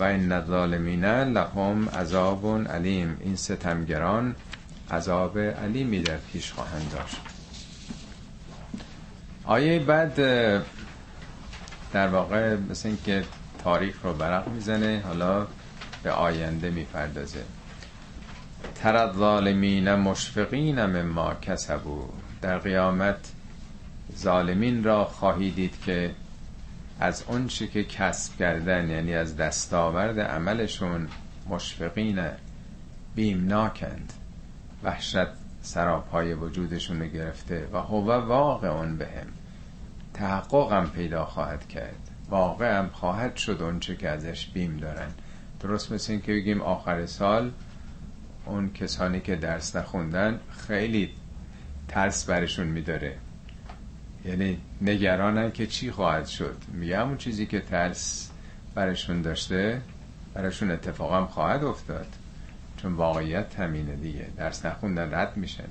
و 0.00 0.02
این 0.02 0.32
الظالمین 0.32 1.04
لهم 1.04 1.88
عذاب 1.88 2.68
علیم. 2.68 3.16
این 3.20 3.36
ستمگران 3.36 4.34
عذاب 4.90 5.38
علیمی 5.38 6.00
در 6.02 6.16
پیش 6.16 6.52
خواهند 6.52 6.92
داشت. 6.92 7.16
آیه 9.44 9.78
بعد 9.78 10.14
در 11.92 12.08
واقع 12.08 12.56
مثل 12.70 12.88
اینکه 12.88 13.24
تاریخ 13.64 13.96
رو 14.02 14.12
برق 14.12 14.48
می‌زنه 14.48 15.02
حالا 15.06 15.46
به 16.02 16.12
آینده 16.12 16.70
می‌پردازه. 16.70 17.44
تر 18.74 18.96
الظالمین 18.96 19.94
مشفقین 19.94 20.86
مما 20.86 21.34
کسبو 21.34 22.08
در 22.42 22.58
قیامت 22.58 23.32
ظالمین 24.18 24.84
را 24.84 25.04
خواهی 25.04 25.50
دید 25.50 25.74
که 25.84 26.10
از 27.00 27.24
چی 27.48 27.68
که 27.68 27.84
کسب 27.84 28.36
کردن 28.36 28.88
یعنی 28.88 29.14
از 29.14 29.36
دستاورد 29.36 30.20
عملشون 30.20 31.08
مشفقین 31.48 32.20
بیمناکند. 33.14 34.12
وحشت 34.82 35.26
سراپای 35.62 36.34
وجودشون 36.34 37.08
گرفته 37.08 37.68
و 37.72 37.76
هو 37.76 38.12
واقع 38.12 38.68
اون 38.68 38.96
بهم. 38.96 39.26
تحققم 40.14 40.86
پیدا 40.86 41.24
خواهد 41.24 41.68
کرد. 41.68 42.10
واقع 42.30 42.78
هم 42.78 42.90
خواهد 42.92 43.36
شد 43.36 43.62
اون 43.62 43.80
چی 43.80 43.96
که 43.96 44.08
ازش 44.08 44.46
بیم 44.46 44.76
دارن. 44.76 45.08
درست 45.60 45.92
مثل 45.92 46.12
این 46.12 46.22
که 46.22 46.32
بگیم 46.32 46.62
آخر 46.62 47.06
سال 47.06 47.50
اون 48.46 48.72
کسانی 48.72 49.20
که 49.20 49.36
درس 49.36 49.76
نخوندن 49.76 50.40
خیلی 50.66 51.10
ترس 51.88 52.24
برشون 52.24 52.66
میداره. 52.66 53.16
یعنی 54.24 54.58
نگرانن 54.80 55.52
که 55.52 55.66
چی 55.66 55.90
خواهد 55.90 56.26
شد. 56.26 56.56
میگه 56.72 56.98
همون 56.98 57.16
چیزی 57.16 57.46
که 57.46 57.60
ترس 57.60 58.30
برشون 58.74 59.22
داشته 59.22 59.80
برشون 60.34 60.70
اتفاقا 60.70 61.26
خواهد 61.26 61.64
افتاد. 61.64 62.06
چون 62.82 62.92
واقعیت 62.92 63.60
همینه 63.60 63.96
دیگه 63.96 64.26
درس 64.36 64.66
نخوندن 64.66 65.14
رد 65.14 65.36
میشن 65.36 65.68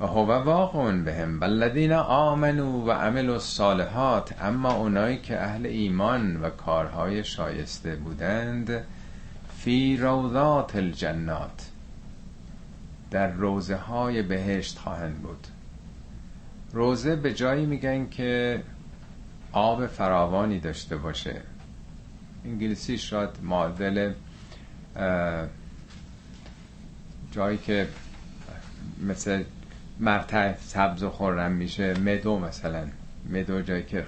و 0.00 0.06
هو 0.06 0.32
واقعون 0.32 1.04
بهم 1.04 1.40
بلدین 1.40 1.92
آمنو 1.92 2.86
و 2.86 2.90
عمل 2.90 3.30
الصالحات 3.30 4.42
اما 4.42 4.72
اونایی 4.72 5.18
که 5.18 5.40
اهل 5.40 5.66
ایمان 5.66 6.42
و 6.42 6.50
کارهای 6.50 7.24
شایسته 7.24 7.96
بودند 7.96 8.84
فی 9.58 9.96
روضات 9.96 10.76
الجنات 10.76 11.70
در 13.10 13.30
روزه 13.30 13.76
های 13.76 14.22
بهشت 14.22 14.78
خواهند 14.78 15.22
بود. 15.22 15.46
روزه 16.72 17.16
به 17.16 17.34
جایی 17.34 17.66
میگن 17.66 18.08
که 18.08 18.62
آب 19.52 19.86
فراوانی 19.86 20.58
داشته 20.58 20.96
باشه. 20.96 21.40
انگلیسی 22.44 22.98
شاید 22.98 23.30
معادل 23.42 24.12
جایی 27.32 27.58
که 27.58 27.88
مثل 29.02 29.44
مرتع 30.00 30.54
سبز 30.58 31.02
و 31.02 31.10
خورم 31.10 31.52
میشه 31.52 32.00
مدو 32.00 32.38
مثلا. 32.38 32.86
مدو 33.30 33.62
جایی 33.62 33.82
که 33.82 34.06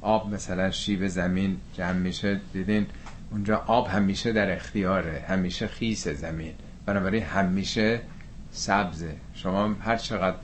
آب 0.00 0.34
مثلا 0.34 0.70
شیب 0.70 1.06
زمین 1.06 1.56
جمع 1.74 1.92
میشه. 1.92 2.40
دیدین؟ 2.52 2.86
اونجا 3.30 3.62
آب 3.66 3.88
همیشه 3.88 4.32
در 4.32 4.56
اختیاره. 4.56 5.24
همیشه 5.28 5.66
خیس 5.66 6.08
زمین. 6.08 6.54
بنابراین 6.86 7.22
همیشه 7.22 8.00
سبزه. 8.50 9.16
شما 9.34 9.74
هر 9.80 9.96
چقدر 9.96 10.36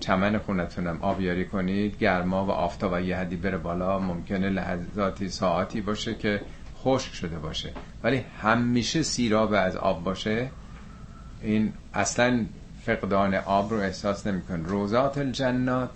چمن 0.00 0.38
خونتونم. 0.38 0.98
آبیاری 1.00 1.44
کنید 1.44 1.98
گرما 1.98 2.46
و 2.46 2.50
آفتاب 2.50 3.00
یه 3.00 3.16
حدی 3.16 3.36
بره 3.36 3.58
بالا. 3.58 3.98
ممکنه 3.98 4.48
لحظاتی 4.48 5.28
ساعتی 5.28 5.80
باشه 5.80 6.14
که 6.14 6.40
خشک 6.82 7.14
شده 7.14 7.38
باشه. 7.38 7.72
ولی 8.02 8.24
همیشه 8.42 9.02
سیراب 9.02 9.52
از 9.52 9.76
آب 9.76 10.04
باشه. 10.04 10.50
این 11.42 11.72
اصلا 11.94 12.44
فقدان 12.82 13.34
آب 13.34 13.70
رو 13.70 13.76
احساس 13.76 14.26
نمیکن 14.26 14.64
روزات 14.64 15.18
الجنات. 15.18 15.90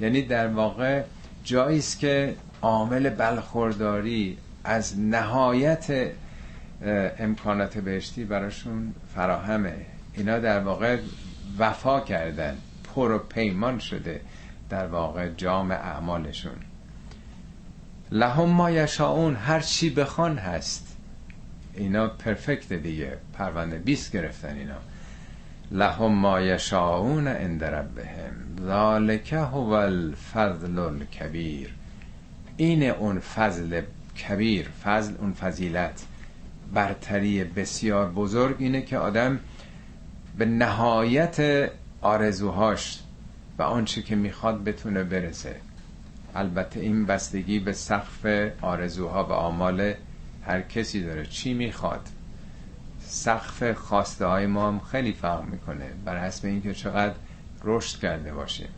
یعنی 0.00 0.22
در 0.22 0.46
واقع 0.48 1.02
جایی 1.44 1.78
است 1.78 1.98
که 1.98 2.34
عامل 2.62 3.10
بلخورداری 3.10 4.38
از 4.64 5.00
نهایت 5.00 6.10
امکانات 7.18 7.78
بهشتی 7.78 8.24
براشون 8.24 8.94
فراهمه. 9.14 9.74
اینا 10.14 10.38
در 10.38 10.60
واقع 10.60 10.98
وفا 11.58 12.00
کردن. 12.00 12.56
پر 12.96 13.10
و 13.10 13.18
پیمان 13.18 13.78
شده 13.78 14.20
در 14.70 14.86
واقع 14.86 15.28
جام 15.28 15.70
اعمالشون. 15.70 16.56
لهم 18.10 18.48
ما 18.48 18.70
یشاون 18.70 19.34
هر 19.34 19.60
چی 19.60 19.90
بخوان 19.90 20.38
هست. 20.38 20.96
اینا 21.74 22.08
پرفکت 22.08 22.72
دیگه. 22.72 23.16
پرونده 23.32 23.78
20 23.78 24.12
گرفتن 24.12 24.56
اینا. 24.56 24.78
لهم 25.70 26.12
ما 26.12 26.40
یشاون 26.40 27.28
عند 27.28 27.64
ربهم. 27.64 28.32
ذالک 28.60 29.32
هو 29.32 29.70
الفضل 29.70 30.78
الکبیر. 30.78 31.74
این 32.56 32.82
اون 32.82 33.20
فضل 33.20 33.82
کبیر 34.28 34.68
فضل 34.84 35.14
اون 35.18 35.32
فضیلت 35.32 36.04
برتری 36.74 37.44
بسیار 37.44 38.10
بزرگ 38.10 38.56
اینه 38.58 38.82
که 38.82 38.98
آدم 38.98 39.40
به 40.38 40.44
نهایت 40.44 41.70
آرزوهاش 42.06 42.98
و 43.58 43.62
آنچه 43.62 44.02
که 44.02 44.16
می‌خواد 44.16 44.64
بتونه 44.64 45.02
برسه. 45.04 45.56
البته 46.34 46.80
این 46.80 47.06
بستگی 47.06 47.58
به 47.58 47.72
سقف 47.72 48.26
آرزوها 48.60 49.24
و 49.24 49.32
آمال 49.32 49.94
هر 50.46 50.60
کسی 50.60 51.02
داره. 51.02 51.26
چی 51.26 51.54
می‌خواد؟ 51.54 52.08
سقف 53.00 53.72
خواسته 53.72 54.26
های 54.26 54.46
ما 54.46 54.68
هم 54.68 54.80
خیلی 54.80 55.12
فرق 55.12 55.44
می‌کنه. 55.44 55.86
بر 56.04 56.24
حسب 56.26 56.46
اینکه 56.46 56.74
چقدر 56.74 57.14
رشد 57.64 58.00
کرده 58.00 58.32
باشیم. 58.32 58.68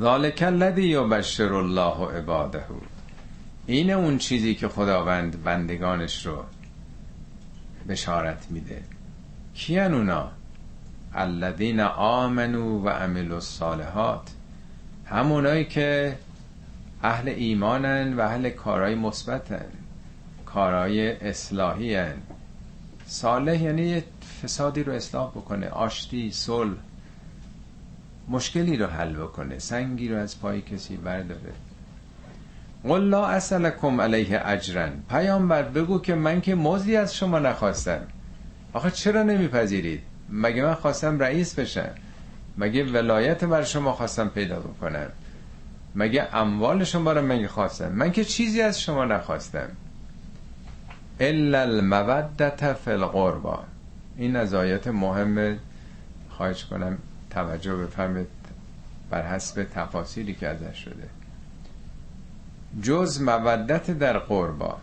ذالک 0.00 0.42
الذی 0.46 0.82
یبشر 0.82 1.52
الله 1.52 2.18
عباده. 2.18 2.64
این 3.66 3.90
اون 3.90 4.18
چیزی 4.18 4.54
که 4.54 4.68
خداوند 4.68 5.42
بندگانش 5.42 6.26
رو 6.26 6.44
بشارت 7.88 8.46
میده. 8.50 8.82
کیان 9.54 9.94
اونا؟ 9.94 10.30
الذین 11.14 11.80
آمنو 11.80 12.82
و 12.84 12.88
عملوا 12.88 13.34
الصالحات. 13.34 14.30
همونایی 15.06 15.64
که 15.64 16.16
اهل 17.02 17.28
ایمانن 17.28 18.14
و 18.14 18.20
اهل 18.20 18.50
کارهای 18.50 18.94
مثبتن 18.94 19.64
کارهای 20.46 21.28
اصلاحی 21.28 21.94
هن. 21.94 22.14
صالح 23.06 23.62
یعنی 23.62 24.02
فسادی 24.42 24.82
رو 24.82 24.92
اصلاح 24.92 25.30
بکنه 25.30 25.68
آشتی 25.68 26.30
صلح. 26.30 26.76
مشکلی 28.28 28.76
رو 28.76 28.86
حل 28.86 29.12
بکنه 29.12 29.58
سنگی 29.58 30.08
رو 30.08 30.18
از 30.18 30.40
پای 30.40 30.62
کسی 30.62 30.96
برداره. 30.96 31.52
قل 32.84 33.00
لا 33.00 33.26
اسلکم 33.26 34.00
علیه 34.00 34.40
اجرن. 34.44 34.92
پیامبر 35.10 35.62
بگو 35.62 35.98
که 36.00 36.14
من 36.14 36.40
که 36.40 36.54
موزی 36.54 36.96
از 36.96 37.16
شما 37.16 37.38
نخواستم. 37.38 38.00
آخه 38.72 38.90
چرا 38.90 39.22
نمیپذیرید؟ 39.22 40.11
مگه 40.32 40.62
من 40.62 40.74
خواستم 40.74 41.18
رئیس 41.18 41.54
بشم؟ 41.54 41.90
مگه 42.58 42.84
ولایت 42.84 43.44
بر 43.44 43.62
شما 43.62 43.92
خواستم 43.92 44.28
پیدا 44.28 44.60
بکنم؟ 44.60 45.06
مگه 45.94 46.36
اموال 46.36 46.84
شما 46.84 47.12
رو 47.12 47.22
من 47.22 47.46
خواستم؟ 47.46 47.92
من 47.92 48.12
که 48.12 48.24
چیزی 48.24 48.60
از 48.60 48.80
شما 48.80 49.04
نخواستم. 49.04 49.68
الا 51.20 51.60
المودت 51.60 52.72
فی 52.72 52.90
القربا. 52.90 53.64
این 54.16 54.36
از 54.36 54.54
آیات 54.54 54.88
مهم. 54.88 55.58
خواهش 56.30 56.64
کنم 56.64 56.98
توجه 57.30 57.74
بفرمید 57.74 58.28
بر 59.10 59.26
حسب 59.26 59.64
تفاصیلی 59.74 60.34
که 60.34 60.48
ازش 60.48 60.78
شده. 60.78 61.08
جز 62.82 63.22
مودت 63.22 63.90
در 63.90 64.18
قربا. 64.18 64.76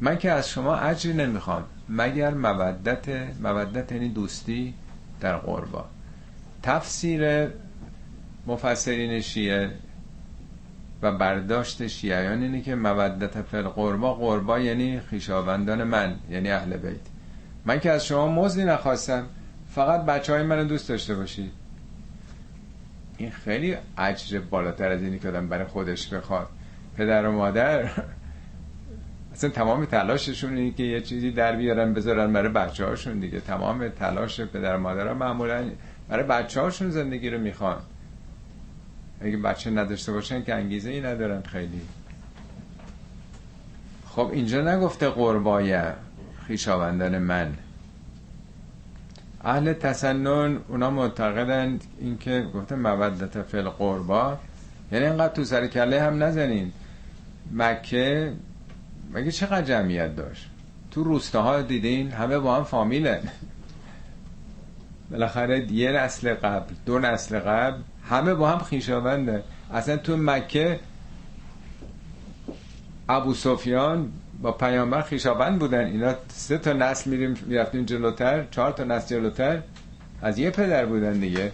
من 0.00 0.18
که 0.18 0.30
از 0.30 0.48
شما 0.48 0.76
اجری 0.76 1.12
نمی‌خوام. 1.12 1.64
مگر 1.88 2.34
مودت 2.34 3.08
مودت 3.42 3.92
یعنی 3.92 4.08
دوستی 4.08 4.74
در 5.20 5.36
قربا. 5.36 5.84
تفسیر 6.62 7.48
مفسرین 8.46 9.20
شیعه 9.20 9.70
و 11.02 11.12
برداشت 11.12 11.86
شیعیان 11.86 12.42
اینه 12.42 12.60
که 12.60 12.74
مودت 12.74 13.42
فل 13.42 13.62
قربا 13.62 14.14
قربا 14.14 14.60
یعنی 14.60 15.00
خیشاوندان 15.00 15.84
من 15.84 16.16
یعنی 16.30 16.50
اهل 16.50 16.76
بیت. 16.76 17.00
من 17.64 17.80
که 17.80 17.90
از 17.90 18.06
شما 18.06 18.28
مزدی 18.28 18.64
نخواستم 18.64 19.26
فقط 19.70 20.04
بچه 20.04 20.32
های 20.32 20.42
من 20.42 20.66
دوست 20.66 20.88
داشته 20.88 21.14
باشید 21.14 21.50
این 23.18 23.30
خیلی 23.30 23.76
اجر 23.98 24.40
بالاتر 24.40 24.90
از 24.90 25.02
اینی 25.02 25.18
که 25.18 25.28
آدم 25.28 25.48
برای 25.48 25.66
خودش 25.66 26.08
بخواد. 26.08 26.48
پدر 26.96 27.26
و 27.26 27.32
مادر 27.32 27.90
اصلا 29.34 29.50
تمام 29.50 29.84
تلاششون 29.84 30.56
اینه 30.56 30.70
که 30.70 30.82
یه 30.82 31.00
چیزی 31.00 31.30
در 31.30 31.56
بیارن 31.56 31.94
بذارن 31.94 32.32
برای 32.32 32.48
بچه 32.48 32.84
هاشون 32.84 33.18
دیگه. 33.18 33.40
تمام 33.40 33.88
تلاش 33.88 34.40
پدر 34.40 34.76
و 34.76 34.80
مادر 34.80 35.06
ها 35.06 35.14
معمولا 35.14 35.70
برای 36.08 36.24
بچه 36.24 36.60
هاشون 36.60 36.90
زندگی 36.90 37.30
رو 37.30 37.38
می‌خوان. 37.38 37.78
اگه 39.20 39.36
بچه 39.36 39.70
نداشته 39.70 40.12
باشن 40.12 40.44
که 40.44 40.54
انگیزه 40.54 40.90
ای 40.90 41.00
ندارن 41.00 41.42
خیلی. 41.42 41.80
خب 44.08 44.30
اینجا 44.32 44.74
نگفته 44.74 45.08
قربای 45.08 45.80
خیشاوندان 46.46 47.18
من. 47.18 47.54
اهل 49.44 49.72
تسنن 49.72 50.58
اونا 50.68 50.90
معتقدند 50.90 51.84
اینکه 52.00 52.46
گفته 52.54 52.74
مودت 52.74 53.42
فل 53.42 53.68
قربا 53.68 54.38
یعنی 54.92 55.06
اینقدر 55.06 55.34
تو 55.34 55.44
سر 55.44 55.66
کله 55.66 56.02
هم 56.02 56.22
نزنین. 56.22 56.72
مکه 57.52 58.32
مگه 59.14 59.30
چقدر 59.30 59.62
جمعیت 59.62 60.16
داشت؟ 60.16 60.46
تو 60.90 61.04
روستاها 61.04 61.62
دیدین 61.62 62.10
همه 62.10 62.38
با 62.38 62.56
هم 62.56 62.64
فامیلن. 62.64 63.20
بالاخره 65.10 65.72
یه 65.72 65.92
نسل 65.92 66.34
قبل 66.34 66.74
دو 66.86 66.98
نسل 66.98 67.38
قبل 67.38 67.78
همه 68.08 68.34
با 68.34 68.50
هم 68.50 68.58
خیشاونده 68.58 69.42
اصلا 69.72 69.96
تو 69.96 70.16
مکه 70.16 70.80
ابو 73.08 73.34
سفیان 73.34 74.12
با 74.42 74.52
پیامبر 74.52 75.02
خیشاوند 75.02 75.58
بودن. 75.58 75.84
اینا 75.84 76.14
سه 76.28 76.58
تا 76.58 76.72
نسل 76.72 77.10
میریم 77.10 77.34
می‌رفتیم 77.46 77.84
جلوتر 77.84 78.44
چهار 78.50 78.72
تا 78.72 78.84
نسل 78.84 79.16
جلوتر. 79.16 79.62
از 80.22 80.38
یه 80.38 80.50
پدر 80.50 80.86
بودن 80.86 81.12
دیگه. 81.12 81.52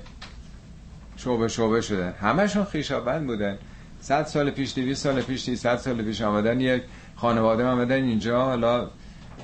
شعبه 1.16 1.48
شعبه 1.48 1.80
شدن. 1.80 2.12
همشون 2.12 2.64
خیشاوند 2.64 3.26
بودن. 3.26 3.58
صد 4.00 4.26
سال 4.26 4.50
پیش 4.50 4.74
دویست 4.74 5.02
سال 5.02 5.22
پیش 5.22 5.50
صد 5.50 5.76
سال 5.76 6.02
پیش 6.02 6.22
آمدن 6.22 6.60
یک 6.60 6.82
خانواده 7.20 7.64
آمدن 7.64 8.02
اینجا 8.02 8.44
حالا 8.44 8.90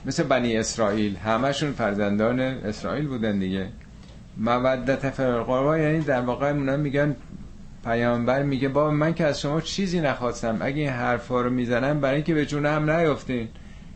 مثل 0.05 0.23
بنی 0.23 0.57
اسرائیل. 0.57 1.16
همشون 1.16 1.73
فرزندان 1.73 2.40
اسرائیل 2.40 3.07
بودن 3.07 3.39
دیگه. 3.39 3.69
مودت 4.36 5.11
فرقاروا 5.11 5.78
یعنی 5.78 6.01
در 6.01 6.20
واقع 6.20 6.48
اونا 6.51 6.77
میگن 6.77 7.16
پیامبر 7.85 8.43
میگه 8.43 8.69
بابا 8.69 8.90
من 8.90 9.15
که 9.15 9.24
از 9.24 9.40
شما 9.40 9.61
چیزی 9.61 10.01
نخواستم. 10.01 10.59
اگه 10.61 10.81
این 10.81 10.90
حرفا 10.90 11.40
رو 11.40 11.51
می‌زنم 11.51 12.01
برای 12.01 12.15
اینکه 12.15 12.35
به 12.35 12.47
جونه 12.47 12.69
هم 12.69 12.90
نیافتین 12.90 13.48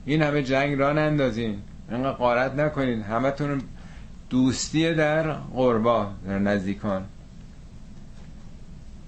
این 0.05 0.23
همه 0.23 0.43
جنگ 0.43 0.78
را 0.78 0.93
نندازین. 0.93 1.59
اینقدر 1.90 2.11
قارت 2.11 2.55
نکنین. 2.55 3.02
همتون 3.02 3.62
دوستی 4.31 4.94
در 4.94 5.32
قربا 5.32 6.11
در 6.27 6.39
نزدیکان. 6.39 7.05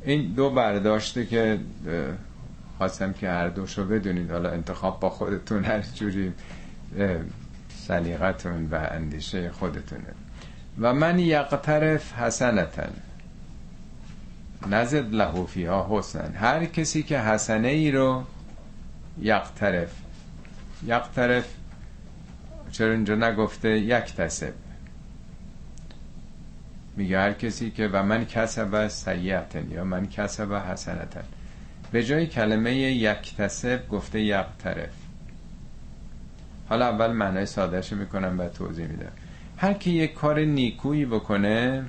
این 0.04 0.32
دو 0.32 0.50
برداشته 0.50 1.26
که 1.26 1.58
خواستم 2.82 3.12
که 3.12 3.28
هر 3.28 3.48
دوشو 3.48 3.84
بدونید. 3.84 4.30
حالا 4.30 4.50
انتخاب 4.50 5.00
با 5.00 5.10
خودتون 5.10 5.64
هر 5.64 5.80
جوری 5.80 6.32
سلیقتون 7.86 8.68
و 8.70 8.88
اندیشه 8.90 9.50
خودتونه. 9.50 10.14
و 10.80 10.94
من 10.94 11.18
یقترف 11.18 12.12
حسنتن. 12.12 12.92
نزد 14.70 15.14
له 15.14 15.46
فیها 15.46 15.86
حسن. 15.90 16.34
هر 16.34 16.64
کسی 16.64 17.02
که 17.02 17.18
حسنه 17.20 17.68
ای 17.68 17.90
رو 17.90 18.24
یقترف. 19.20 19.92
یقترف 20.86 21.54
چرا 22.72 22.92
اینجا 22.92 23.14
نگفته؟ 23.14 23.68
یک 23.78 24.14
تسب 24.16 24.52
میگه 26.96 27.18
هر 27.18 27.32
کسی 27.32 27.70
که 27.70 27.88
و 27.92 28.02
من 28.02 28.24
کسب 28.24 28.88
سیعتن 28.88 29.70
یا 29.70 29.84
من 29.84 30.06
کسب 30.06 30.52
حسنتن. 30.52 31.24
به 31.92 32.04
جای 32.04 32.26
کلمه 32.26 32.74
یک 32.74 33.36
تسب 33.36 33.88
گفته 33.88 34.20
یقترف 34.20 34.90
حالا 36.68 36.86
اول 36.86 37.12
معنای 37.12 37.46
سادهش 37.46 37.92
می‌کنم 37.92 38.40
و 38.40 38.48
توضیح 38.48 38.86
میدم. 38.86 39.12
هر 39.56 39.72
کی 39.72 39.90
یک 39.90 40.14
کار 40.14 40.40
نیکویی 40.40 41.06
بکنه 41.06 41.84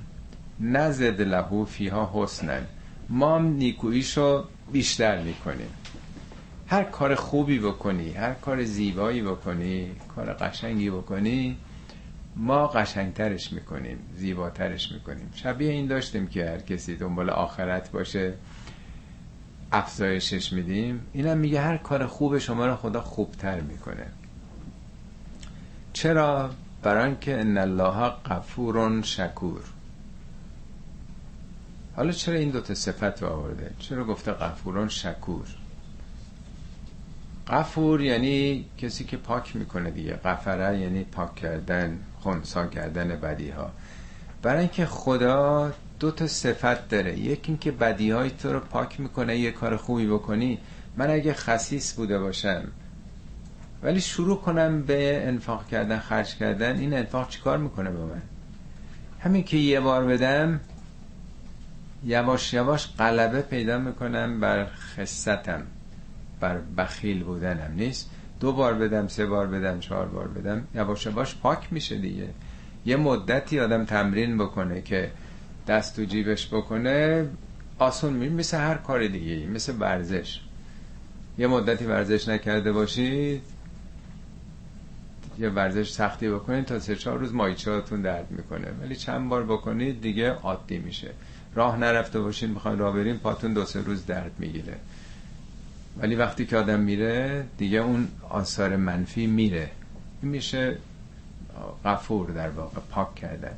نزد 0.59 1.21
لهو 1.21 1.65
فیها 1.65 2.11
حسنن. 2.13 2.61
ما 3.09 3.35
هم 3.35 3.45
نیکوییشو 3.45 4.45
بیشتر 4.71 5.21
می‌کنیم. 5.21 5.69
هر 6.67 6.83
کار 6.83 7.15
خوبی 7.15 7.59
بکنی 7.59 8.11
هر 8.11 8.33
کار 8.33 8.63
زیبایی 8.63 9.21
بکنی 9.21 9.91
کار 10.15 10.33
قشنگی 10.33 10.89
بکنی 10.89 11.57
ما 12.35 12.67
قشنگترش 12.67 13.53
می‌کنیم 13.53 13.99
زیباترش 14.15 14.91
می‌کنیم. 14.91 15.31
شبیه 15.35 15.71
این 15.71 15.87
داشتیم 15.87 16.27
که 16.27 16.49
هر 16.49 16.57
کسی 16.57 16.95
دنبال 16.95 17.29
آخرت 17.29 17.91
باشه. 17.91 18.33
افزایشش 19.73 20.53
میدیم. 20.53 21.05
اینم 21.13 21.37
میگه 21.37 21.61
هر 21.61 21.77
کار 21.77 22.07
خوب 22.07 22.37
شما 22.37 22.65
رو 22.65 22.75
خدا 22.75 23.01
خوبتر 23.01 23.59
می‌کنه. 23.61 24.05
چرا؟ 25.93 26.49
برای 26.83 27.05
اینکه 27.05 27.39
ان 27.39 27.57
الله 27.57 28.09
غفور 28.09 29.01
شکور. 29.01 29.61
حالا 31.95 32.11
چرا 32.11 32.35
این 32.35 32.49
دوتا 32.49 32.73
صفت 32.73 33.23
رو 33.23 33.29
آورده؟ 33.29 33.71
چرا 33.79 34.03
گفته 34.05 34.31
غفورون 34.31 34.89
شکور؟ 34.89 35.45
غفور 37.47 38.01
یعنی 38.01 38.65
کسی 38.77 39.03
که 39.03 39.17
پاک 39.17 39.55
می‌کنه 39.55 39.91
دیگه. 39.91 40.13
غفره 40.13 40.79
یعنی 40.79 41.03
پاک 41.03 41.35
کردن 41.35 41.99
خونسا 42.19 42.67
کردن 42.67 43.07
بدی 43.07 43.49
ها 43.49 43.71
برای 44.41 44.59
اینکه 44.59 44.85
خدا 44.85 45.71
دو 45.99 46.11
تا 46.11 46.27
صفت 46.27 46.89
داره. 46.89 47.19
یکی 47.19 47.41
اینکه 47.47 47.71
بدی 47.71 48.11
های 48.11 48.29
تو 48.29 48.53
رو 48.53 48.59
پاک 48.59 48.99
می‌کنه 48.99 49.37
یه 49.37 49.51
کار 49.51 49.77
خوبی 49.77 50.07
بکنی. 50.07 50.59
من 50.97 51.09
اگه 51.09 51.33
خسیس 51.33 51.93
بوده 51.93 52.19
باشم 52.19 52.63
ولی 53.83 54.01
شروع 54.01 54.41
کنم 54.41 54.81
به 54.81 55.27
انفاق 55.27 55.67
کردن 55.67 55.99
خرج 55.99 56.35
کردن 56.35 56.79
این 56.79 56.93
انفاق 56.93 57.29
چیکار 57.29 57.57
می‌کنه 57.57 57.89
به 57.89 57.99
من؟ 57.99 58.21
همین 59.19 59.43
که 59.43 59.57
یه 59.57 59.79
بار 59.79 60.05
بدم 60.05 60.59
یواش 62.05 62.53
یواش 62.53 62.89
غلبه 62.99 63.41
پیدا 63.41 63.77
می‌کنم 63.77 64.39
بر 64.39 64.65
خستم 64.65 65.63
بر 66.39 66.57
بخیل 66.77 67.23
بودنم. 67.23 67.73
نیست؟ 67.75 68.09
دو 68.39 68.53
بار 68.53 68.73
بدم 68.73 69.07
سه 69.07 69.25
بار 69.25 69.47
بدم 69.47 69.79
چهار 69.79 70.05
بار 70.05 70.27
بدم. 70.27 70.63
یواش 70.75 71.05
یواش 71.05 71.35
پاک 71.35 71.73
میشه 71.73 71.97
دیگه. 71.97 72.27
یه 72.85 72.95
مدتی 72.95 73.59
آدم 73.59 73.85
تمرین 73.85 74.37
بکنه 74.37 74.81
که 74.81 75.11
دست 75.67 75.95
تو 75.95 76.03
جیبش 76.03 76.47
بکنه 76.47 77.27
آسون 77.79 78.13
می 78.13 78.29
مثل 78.29 78.57
هر 78.57 78.75
کار 78.75 79.07
دیگه 79.07 79.47
مثل 79.47 79.73
ورزش. 79.79 80.39
یه 81.37 81.47
مدتی 81.47 81.85
ورزش 81.85 82.27
نکرده 82.27 82.71
باشید 82.71 83.41
یه 85.39 85.49
ورزش 85.49 85.91
سختی 85.91 86.29
بکنید 86.29 86.65
تا 86.65 86.79
سه 86.79 86.95
چهار 86.95 87.17
روز 87.17 87.33
مایچهاتون 87.33 88.01
درد 88.01 88.31
می‌کنه. 88.31 88.67
ولی 88.81 88.95
چند 88.95 89.29
بار 89.29 89.43
بکنید 89.43 90.01
دیگه 90.01 90.29
عادی 90.29 90.77
میشه. 90.77 91.09
راه 91.55 91.77
نرفته 91.77 92.19
باشین 92.19 92.49
می‌خواین 92.49 92.77
راه 92.77 92.95
بریم 92.95 93.17
پاتون 93.17 93.53
دو 93.53 93.65
سه 93.65 93.81
روز 93.81 94.05
درد 94.05 94.31
می‌گیره. 94.39 94.75
ولی 95.97 96.15
وقتی 96.15 96.45
که 96.45 96.57
آدم 96.57 96.79
میره 96.79 97.45
دیگه 97.57 97.77
اون 97.77 98.07
آثار 98.29 98.75
منفی 98.75 99.27
میره. 99.27 99.69
این 100.21 100.31
میشه 100.31 100.77
غفور 101.85 102.29
در 102.29 102.49
واقع 102.49 102.79
پاک 102.91 103.15
کردن. 103.15 103.57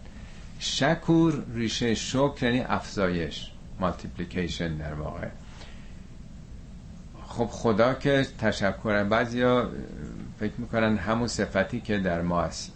شکور 0.65 1.43
ریشه 1.53 1.93
شکر 1.93 2.37
یعنی 2.41 2.61
افزایش 2.61 3.51
مالتیپلیکیشن 3.79 4.75
در 4.75 4.93
واقع. 4.93 5.27
خب 7.27 7.45
خدا 7.45 7.93
که 7.93 8.27
تشکرن. 8.39 9.09
بعضیا 9.09 9.69
فکر 10.39 10.53
می‌کنن 10.57 10.97
همون 10.97 11.27
صفتی 11.27 11.81
که 11.81 11.97
در 11.97 12.21
ما 12.21 12.41
است 12.41 12.71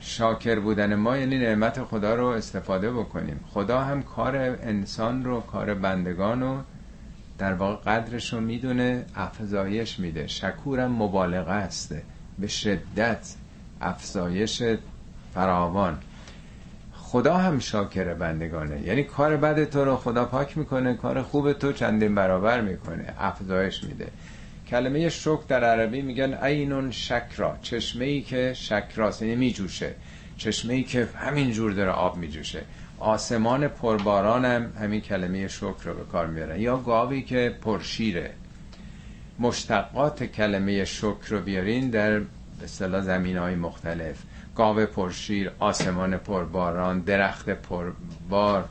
شاکر 0.00 0.60
بودن 0.60 0.94
ما 0.94 1.16
یعنی 1.16 1.38
نعمت 1.38 1.82
خدا 1.82 2.14
رو 2.14 2.26
استفاده 2.26 2.92
بکنیم. 2.92 3.40
خدا 3.50 3.80
هم 3.80 4.02
کار 4.02 4.36
انسان 4.36 5.24
رو 5.24 5.40
کار 5.40 5.74
بندگان 5.74 6.40
رو 6.40 6.58
در 7.38 7.54
واقع 7.54 7.76
قدرش 7.76 8.32
رو 8.32 8.40
می‌دونه 8.40 9.04
افزایش 9.16 9.98
میده. 9.98 10.26
شکورم 10.26 10.92
مبالغه 10.92 11.52
است. 11.52 11.94
به 12.38 12.46
شدت 12.46 13.34
افزایش 13.80 14.62
فراوان. 15.34 15.98
خدا 17.04 17.36
هم 17.36 17.58
شاکر 17.58 18.14
بندگانه. 18.14 18.80
یعنی 18.80 19.02
کار 19.02 19.36
بد 19.36 19.64
تو 19.64 19.84
رو 19.84 19.96
خدا 19.96 20.24
پاک 20.24 20.58
می‌کنه 20.58 20.94
کار 20.94 21.22
خوب 21.22 21.52
تو 21.52 21.72
چندین 21.72 22.14
برابر 22.14 22.60
می‌کنه. 22.60 23.14
افزایش 23.18 23.84
میده. 23.84 24.06
کلمه 24.68 25.08
شکر 25.08 25.42
در 25.48 25.64
عربی 25.64 26.02
میگن 26.02 26.34
عینون 26.34 26.90
شکرا 26.90 27.56
چشمه 27.62 28.04
ای 28.04 28.22
که 28.22 28.52
شکراست 28.56 29.22
یعنی 29.22 29.34
میجوشه. 29.34 29.94
چشمه 30.36 30.74
ای 30.74 30.82
که 30.82 31.08
همین 31.16 31.50
جور 31.52 31.72
داره 31.72 31.90
آب 31.90 32.16
میجوشه. 32.16 32.62
آسمان 32.98 33.68
پرباران 33.68 34.44
هم 34.44 34.72
همین 34.80 35.00
کلمه 35.00 35.48
شکر 35.48 35.84
رو 35.84 35.94
به 35.94 36.04
کار 36.12 36.26
میارن 36.26 36.60
یا 36.60 36.76
گاوی 36.76 37.22
که 37.22 37.54
پرشیره. 37.62 38.30
مشتقات 39.38 40.24
کلمه 40.24 40.84
شکر 40.84 41.28
رو 41.28 41.40
بیارین 41.40 41.90
در 41.90 42.20
اصطلاح 42.64 43.02
زمین 43.02 43.36
های 43.36 43.54
مختلف. 43.54 44.16
گاو 44.56 44.86
پرشیر 44.86 45.50
آسمان 45.58 46.16
پرباران 46.16 47.00
درخت 47.00 47.50
پربار. 47.50 48.64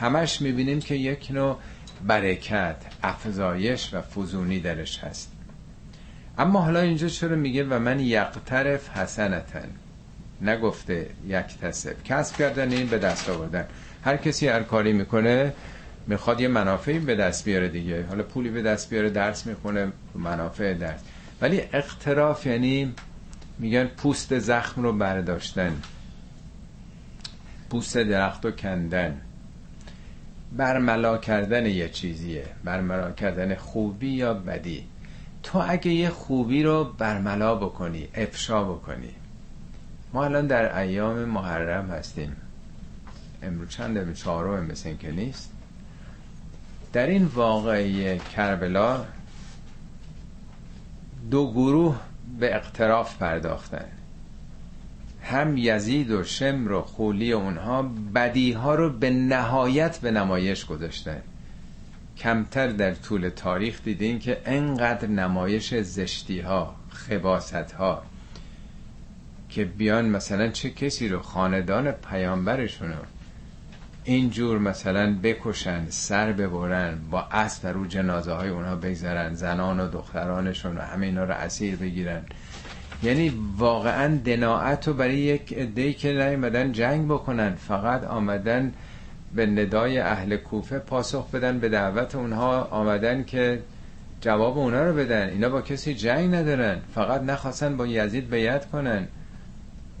همش 0.00 0.40
می‌بینیم 0.40 0.80
که 0.80 0.94
یک 0.94 1.30
نوع 1.30 1.58
برکت 2.06 2.76
افزایش 3.02 3.94
و 3.94 4.00
فزونی 4.00 4.60
درش 4.60 4.98
هست. 4.98 5.32
اما 6.38 6.60
حالا 6.60 6.80
اینجا 6.80 7.08
چرا 7.08 7.36
میگه 7.36 7.64
و 7.64 7.78
من 7.78 8.00
یقترف 8.00 8.88
حسنتن؟ 8.88 9.68
نگفته 10.40 11.06
یک 11.26 11.58
تصف 11.62 12.04
کسب 12.04 12.36
کردن 12.36 12.72
این 12.72 12.86
به 12.86 12.98
دست 12.98 13.30
آوردن. 13.30 13.66
هر 14.04 14.16
کسی 14.16 14.48
هر 14.48 14.62
کاری 14.62 14.92
می‌کنه 14.92 15.52
می‌خواد 16.06 16.40
یه 16.40 16.48
منافعی 16.48 16.98
به 16.98 17.14
دست 17.14 17.44
بیاره 17.44 17.68
دیگه. 17.68 18.06
حالا 18.06 18.22
پولی 18.22 18.48
به 18.48 18.62
دست 18.62 18.90
بیاره 18.90 19.10
درس 19.10 19.46
می‌خونه 19.46 19.92
منافع 20.14 20.74
درس. 20.74 21.00
ولی 21.40 21.60
اقتراف 21.72 22.46
یعنی 22.46 22.94
میگن 23.58 23.84
پوست 23.84 24.38
زخم 24.38 24.82
رو 24.82 24.92
برداشتن. 24.92 25.76
پوست 27.70 27.98
درخت 27.98 28.44
رو 28.44 28.50
کندن. 28.50 29.20
برملا 30.56 31.18
کردن 31.18 31.66
یه 31.66 31.88
چیزیه. 31.88 32.44
برملا 32.64 33.10
کردن 33.10 33.54
خوبی 33.54 34.08
یا 34.08 34.34
بدی؟ 34.34 34.84
تو 35.42 35.64
اگه 35.68 35.90
یه 35.90 36.10
خوبی 36.10 36.62
رو 36.62 36.84
برملا 36.84 37.54
بکنی 37.54 38.08
افشا 38.14 38.64
بکنی. 38.64 39.10
ما 40.12 40.24
الان 40.24 40.46
در 40.46 40.78
ایام 40.78 41.24
محرم 41.24 41.90
هستیم. 41.90 42.36
امروز 43.42 43.68
چند 43.68 44.14
چهارم 44.14 44.64
مثل 44.64 44.96
که 44.96 45.10
نیست. 45.10 45.52
در 46.92 47.06
این 47.06 47.24
واقعی 47.24 48.18
کربلا 48.18 49.04
دو 51.30 51.52
گروه 51.52 52.00
به 52.40 52.54
اقتراف 52.54 53.16
پرداختن. 53.18 53.84
هم 55.22 55.56
یزید 55.56 56.10
و 56.10 56.24
شمر 56.24 56.72
و 56.72 56.82
خولی 56.82 57.32
اونها 57.32 57.82
بدی 58.14 58.52
ها 58.52 58.74
رو 58.74 58.90
به 58.90 59.10
نهایت 59.10 59.98
به 59.98 60.10
نمایش 60.10 60.66
گذاشتن. 60.66 61.22
کمتر 62.16 62.68
در 62.68 62.94
طول 62.94 63.28
تاریخ 63.28 63.82
دیدین 63.84 64.18
که 64.18 64.42
انقدر 64.44 65.08
نمایش 65.08 65.74
زشتی 65.74 66.40
ها 66.40 66.74
خباست 66.88 67.72
ها 67.72 68.02
که 69.48 69.64
بیان 69.64 70.08
مثلا 70.08 70.48
چه 70.48 70.70
کسی 70.70 71.08
رو 71.08 71.22
خاندان 71.22 71.90
پیامبرشون 71.90 72.88
رو 72.88 73.04
اینجور 74.04 74.58
مثلا 74.58 75.16
بکشن 75.22 75.86
سر 75.88 76.32
ببرن 76.32 76.98
با 77.10 77.20
اسب 77.30 77.66
رو 77.66 77.86
جنازه 77.86 78.32
های 78.32 78.48
اونها 78.48 78.76
بگذارن 78.76 79.34
زنان 79.34 79.80
و 79.80 79.88
دخترانشون 79.88 80.76
و 80.76 80.80
همه 80.80 81.06
اینا 81.06 81.24
رو 81.24 81.34
اسیر 81.34 81.76
بگیرن. 81.76 82.22
یعنی 83.02 83.32
واقعا 83.58 84.16
دناعت 84.24 84.88
رو 84.88 84.94
برای 84.94 85.18
یک 85.18 85.52
عده‌ای 85.52 85.92
که 85.92 86.12
نیومدن 86.12 86.72
جنگ 86.72 87.06
بکنن 87.06 87.54
فقط 87.54 88.04
آمدن 88.04 88.72
به 89.34 89.46
ندای 89.46 89.98
اهل 89.98 90.36
کوفه 90.36 90.78
پاسخ 90.78 91.30
بدن 91.30 91.58
به 91.58 91.68
دعوت 91.68 92.14
اونها 92.14 92.62
آمدن 92.64 93.24
که 93.24 93.62
جواب 94.20 94.58
اونا 94.58 94.84
رو 94.84 94.94
بدن. 94.94 95.28
اینا 95.28 95.48
با 95.48 95.60
کسی 95.60 95.94
جنگ 95.94 96.34
ندارن 96.34 96.78
فقط 96.94 97.22
نخواستن 97.22 97.76
با 97.76 97.86
یزید 97.86 98.30
بیعت 98.30 98.70
کنن. 98.70 99.08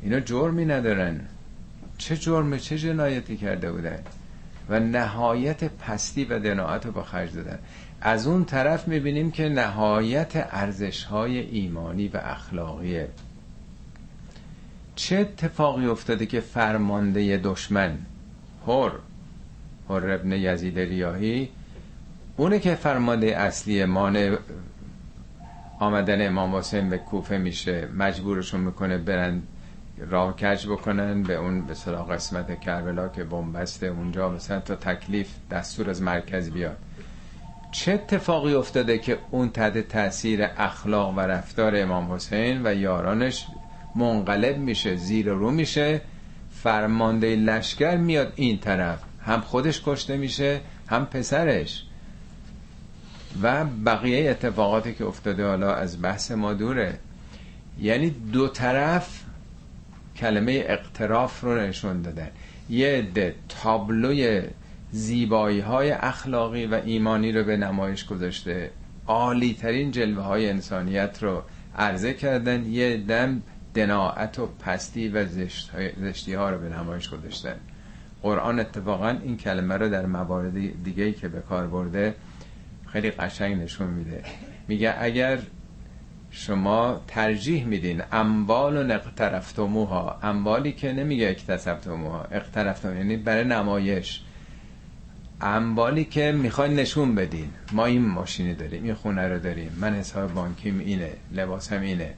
اینا 0.02 0.20
جرمی 0.20 0.64
ندارن. 0.64 1.20
چه 2.02 2.16
جرم 2.16 2.58
چه 2.58 2.78
جنایتی 2.78 3.36
کرده 3.36 3.72
بودن 3.72 3.98
و 4.68 4.80
نهایت 4.80 5.64
پستی 5.64 6.24
و 6.24 6.38
دناعت 6.38 6.86
رو 6.86 6.92
با 6.92 7.02
خرج 7.02 7.34
دادن. 7.34 7.58
از 8.00 8.26
اون 8.26 8.44
طرف 8.44 8.88
می‌بینیم 8.88 9.30
که 9.30 9.48
نهایت 9.48 10.32
ارزش 10.34 11.04
های 11.04 11.38
ایمانی 11.38 12.08
و 12.08 12.20
اخلاقیه. 12.22 13.08
چه 14.96 15.16
اتفاقی 15.16 15.86
افتاده 15.86 16.26
که 16.26 16.40
فرمانده 16.40 17.36
دشمن 17.36 17.98
هر 18.66 18.90
هر 19.88 20.10
ابن 20.10 20.32
یزید 20.32 20.78
ریاهی 20.78 21.48
اونه 22.36 22.58
که 22.58 22.74
فرمانده 22.74 23.26
اصلی 23.26 23.84
مانع 23.84 24.36
آمدن 25.78 26.26
امام 26.26 26.54
حسین 26.56 26.90
به 26.90 26.98
کوفه 26.98 27.38
میشه 27.38 27.88
مجبورشون 27.96 28.60
می‌کنه 28.60 28.98
برن 28.98 29.42
راه 29.98 30.36
کج 30.36 30.66
بکنن 30.66 31.22
به 31.22 31.34
اون 31.34 31.66
به 31.66 31.74
قسمت 32.10 32.60
کربلا 32.60 33.08
که 33.08 33.24
بنبسته 33.24 33.86
اونجا 33.86 34.28
مثلا 34.28 34.60
تا 34.60 34.74
تکلیف 34.74 35.28
دستور 35.50 35.90
از 35.90 36.02
مرکز 36.02 36.50
بیاد. 36.50 36.76
چه 37.72 37.92
اتفاقی 37.92 38.54
افتاده 38.54 38.98
که 38.98 39.18
اون 39.30 39.50
تحت 39.50 39.78
تاثیر 39.78 40.48
اخلاق 40.56 41.18
و 41.18 41.20
رفتار 41.20 41.72
امام 41.76 42.12
حسین 42.12 42.66
و 42.66 42.74
یارانش 42.74 43.46
منقلب 43.96 44.58
میشه 44.58 44.96
زیر 44.96 45.28
رو 45.28 45.50
میشه؟ 45.50 46.00
فرمانده 46.50 47.36
لشکر 47.36 47.96
میاد 47.96 48.32
این 48.36 48.58
طرف. 48.58 48.98
هم 49.24 49.40
خودش 49.40 49.82
کشته 49.84 50.16
میشه 50.16 50.60
هم 50.88 51.06
پسرش. 51.06 51.84
و 53.42 53.64
بقیه 53.64 54.30
اتفاقاتی 54.30 54.94
که 54.94 55.04
افتاده 55.04 55.46
حالا 55.46 55.74
از 55.74 56.02
بحث 56.02 56.30
ما 56.30 56.52
دوره. 56.52 56.98
یعنی 57.80 58.10
دو 58.10 58.48
طرف 58.48 59.21
کلمه 60.22 60.64
اقتراف 60.66 61.40
رو 61.40 61.60
نشون 61.60 62.02
دادن. 62.02 62.28
یه 62.70 62.88
عده 62.88 63.34
تابلوی 63.48 64.42
زیبایی 64.90 65.60
های 65.60 65.90
اخلاقی 65.90 66.66
و 66.66 66.80
ایمانی 66.84 67.32
رو 67.32 67.44
به 67.44 67.56
نمایش 67.56 68.06
گذاشته. 68.06 68.70
عالی 69.06 69.54
ترین 69.54 69.90
جلوه 69.90 70.22
های 70.22 70.50
انسانیت 70.50 71.22
رو 71.22 71.42
عرضه 71.76 72.14
کردن. 72.14 72.66
یه 72.66 72.96
دم 72.96 73.42
دناعت 73.74 74.38
و 74.38 74.46
پستی 74.46 75.08
و 75.08 75.26
زشتی 76.00 76.34
ها 76.34 76.50
رو 76.50 76.58
به 76.58 76.68
نمایش 76.68 77.10
گذاشتن. 77.10 77.56
قرآن 78.22 78.60
اتفاقا 78.60 79.08
این 79.08 79.36
کلمه 79.36 79.76
رو 79.76 79.88
در 79.88 80.06
موارد 80.06 80.82
دیگه 80.84 81.12
که 81.12 81.28
به 81.28 81.40
کار 81.40 81.66
برده 81.66 82.14
خیلی 82.86 83.10
قشنگ 83.10 83.62
نشون 83.62 83.86
میده. 83.86 84.22
میگه 84.68 84.94
اگر 84.98 85.38
شما 86.34 87.00
ترجیح 87.08 87.64
میدین 87.64 88.02
اموال 88.12 88.90
و 88.90 88.92
اقترفتموها. 88.92 90.18
اموالی 90.22 90.72
که 90.72 90.92
نمیگه 90.92 91.28
اکتسبتموها 91.28 92.26
اقترفتم 92.30 92.96
یعنی 92.96 93.16
برای 93.16 93.44
نمایش. 93.44 94.20
اموالی 95.40 96.04
که 96.04 96.32
می‌خواین 96.32 96.74
نشون 96.74 97.14
بدین. 97.14 97.50
ما 97.72 97.86
این 97.86 98.02
ماشینی 98.08 98.54
داریم 98.54 98.84
این 98.84 98.94
خونه 98.94 99.28
رو 99.28 99.38
داریم. 99.38 99.76
من 99.80 99.94
حساب 99.94 100.34
بانکیم 100.34 100.78
اینه 100.78 101.12
لباسم 101.32 101.80
اینه. 101.80 102.14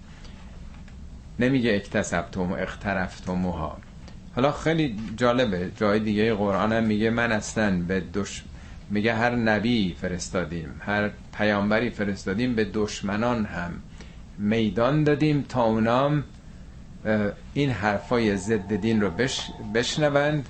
نمیگه 1.39 1.74
اکتسبتم 1.74 2.53
و 2.53 2.55
اقترفتموها. 2.55 3.78
حالا 4.36 4.53
خیلی 4.53 4.97
جالبه. 5.16 5.70
جای 5.77 6.01
دیگه 6.01 6.35
قرآن 6.35 6.73
هم 6.73 6.85
میگه 6.85 7.11
من 7.11 7.32
اصلا 7.32 7.82
به 7.89 8.03
دش 8.15 8.43
میگه 8.91 9.15
هر 9.15 9.35
نبی 9.35 9.97
فرستادیم 10.01 10.81
هر 10.81 11.11
پیامبری 11.39 11.91
فرستادیم 11.91 12.55
به 12.55 12.65
دشمنان 12.65 13.45
هم. 13.45 13.73
میدان 14.39 15.05
دادیم 15.05 15.44
تا 15.48 15.65
اونام 15.65 16.24
این 17.55 17.70
حرفای 17.70 18.36
ضد 18.36 18.77
دین 18.77 19.01
رو 19.01 19.11
بش 19.11 19.40
بشنوند. 19.74 20.47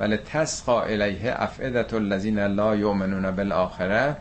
ولی 0.00 0.16
تسقا 0.16 0.82
الیه 0.82 1.34
افعدت 1.36 1.94
الذین 1.94 2.38
لا 2.38 2.76
یؤمنون 2.76 3.30
بالآخره 3.30 4.16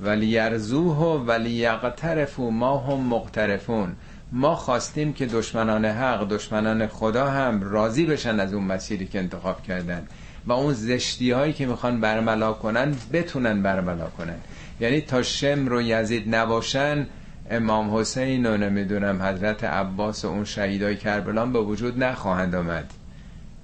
ولی 0.00 0.26
یرزوه 0.26 1.24
ولی 1.26 1.50
یقترفو 1.50 2.50
ما 2.50 2.78
هم 2.78 3.00
مقترفون. 3.00 3.96
ما 4.32 4.54
خواستیم 4.54 5.12
که 5.12 5.26
دشمنان 5.26 5.84
حق 5.84 6.28
دشمنان 6.28 6.86
خدا 6.86 7.30
هم 7.30 7.62
راضی 7.62 8.06
بشن 8.06 8.40
از 8.40 8.54
اون 8.54 8.64
مسیری 8.64 9.06
که 9.06 9.18
انتخاب 9.18 9.62
کردن. 9.62 10.06
و 10.46 10.52
اون 10.52 10.72
زشتی 10.74 11.30
هایی 11.30 11.52
که 11.52 11.66
می‌خوان 11.66 12.00
برملا 12.00 12.52
کنن 12.52 12.94
بتونن 13.12 13.62
برملا 13.62 14.06
کنن. 14.06 14.36
یعنی 14.80 15.00
تا 15.00 15.22
شمر 15.22 15.72
و 15.72 15.82
یزید 15.82 16.34
نباشن 16.34 17.06
امام 17.50 17.96
حسین 17.96 18.46
و 18.46 18.56
نمی‌دونم 18.56 19.22
حضرت 19.22 19.64
عباس 19.64 20.24
و 20.24 20.28
اون 20.28 20.44
شهیدای 20.44 20.96
کربلان 20.96 21.52
به 21.52 21.58
وجود 21.58 22.04
نخواهند 22.04 22.54
آمد. 22.54 22.90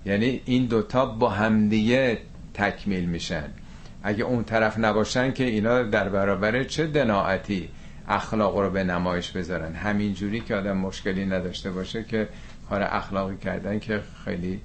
یعنی 0.06 0.40
این 0.44 0.66
دوتا 0.66 1.06
با 1.06 1.28
همدیگه 1.28 2.18
تکمیل 2.54 3.04
میشن. 3.04 3.44
اگه 4.02 4.24
اون 4.24 4.44
طرف 4.44 4.78
نباشن 4.78 5.32
که 5.32 5.44
اینا 5.44 5.82
در 5.82 6.08
برابر 6.08 6.64
چه 6.64 6.86
دناعتی 6.86 7.68
اخلاق 8.08 8.58
رو 8.58 8.70
به 8.70 8.84
نمایش 8.84 9.30
بذارن؟ 9.30 9.74
همین 9.74 10.14
جوری 10.14 10.40
که 10.40 10.56
آدم 10.56 10.76
مشکلی 10.76 11.26
نداشته 11.26 11.70
باشه 11.70 12.04
که 12.04 12.28
کار 12.68 12.82
اخلاقی 12.82 13.36
کردن 13.36 13.78
که 13.78 14.00
خیلی 14.24 14.60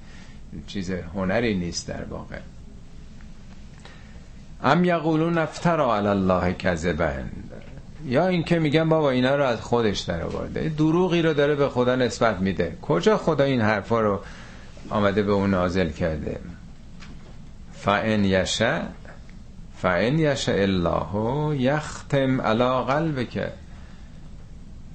چیز 0.67 0.91
هنری 0.91 1.55
نیست 1.55 1.87
در 1.87 2.03
واقع. 2.03 2.39
ام 4.63 4.85
یقولون 4.85 5.37
افترا 5.37 5.97
علی 5.97 6.07
الله 6.07 6.53
کذبن 6.53 7.29
یا 8.07 8.27
اینکه 8.27 8.59
میگن 8.59 8.89
بابا 8.89 9.09
اینا 9.09 9.35
رو 9.35 9.43
از 9.43 9.61
خودش 9.61 9.99
در 9.99 10.21
آورده. 10.21 10.69
دروغی 10.69 11.21
رو 11.21 11.33
داره 11.33 11.55
به 11.55 11.69
خدا 11.69 11.95
نسبت 11.95 12.39
میده. 12.39 12.77
کجا 12.81 13.17
خدا 13.17 13.43
این 13.43 13.61
حرفا 13.61 14.01
رو 14.01 14.19
آمده 14.89 15.23
به 15.23 15.31
اون 15.31 15.49
نازل 15.49 15.89
کرده؟ 15.89 16.39
فان 17.73 18.25
یشا 18.25 18.81
فان 19.77 20.19
یشا 20.19 20.51
الله 20.51 21.57
یختم 21.61 22.41
علی 22.41 22.83
قلبک. 22.85 23.47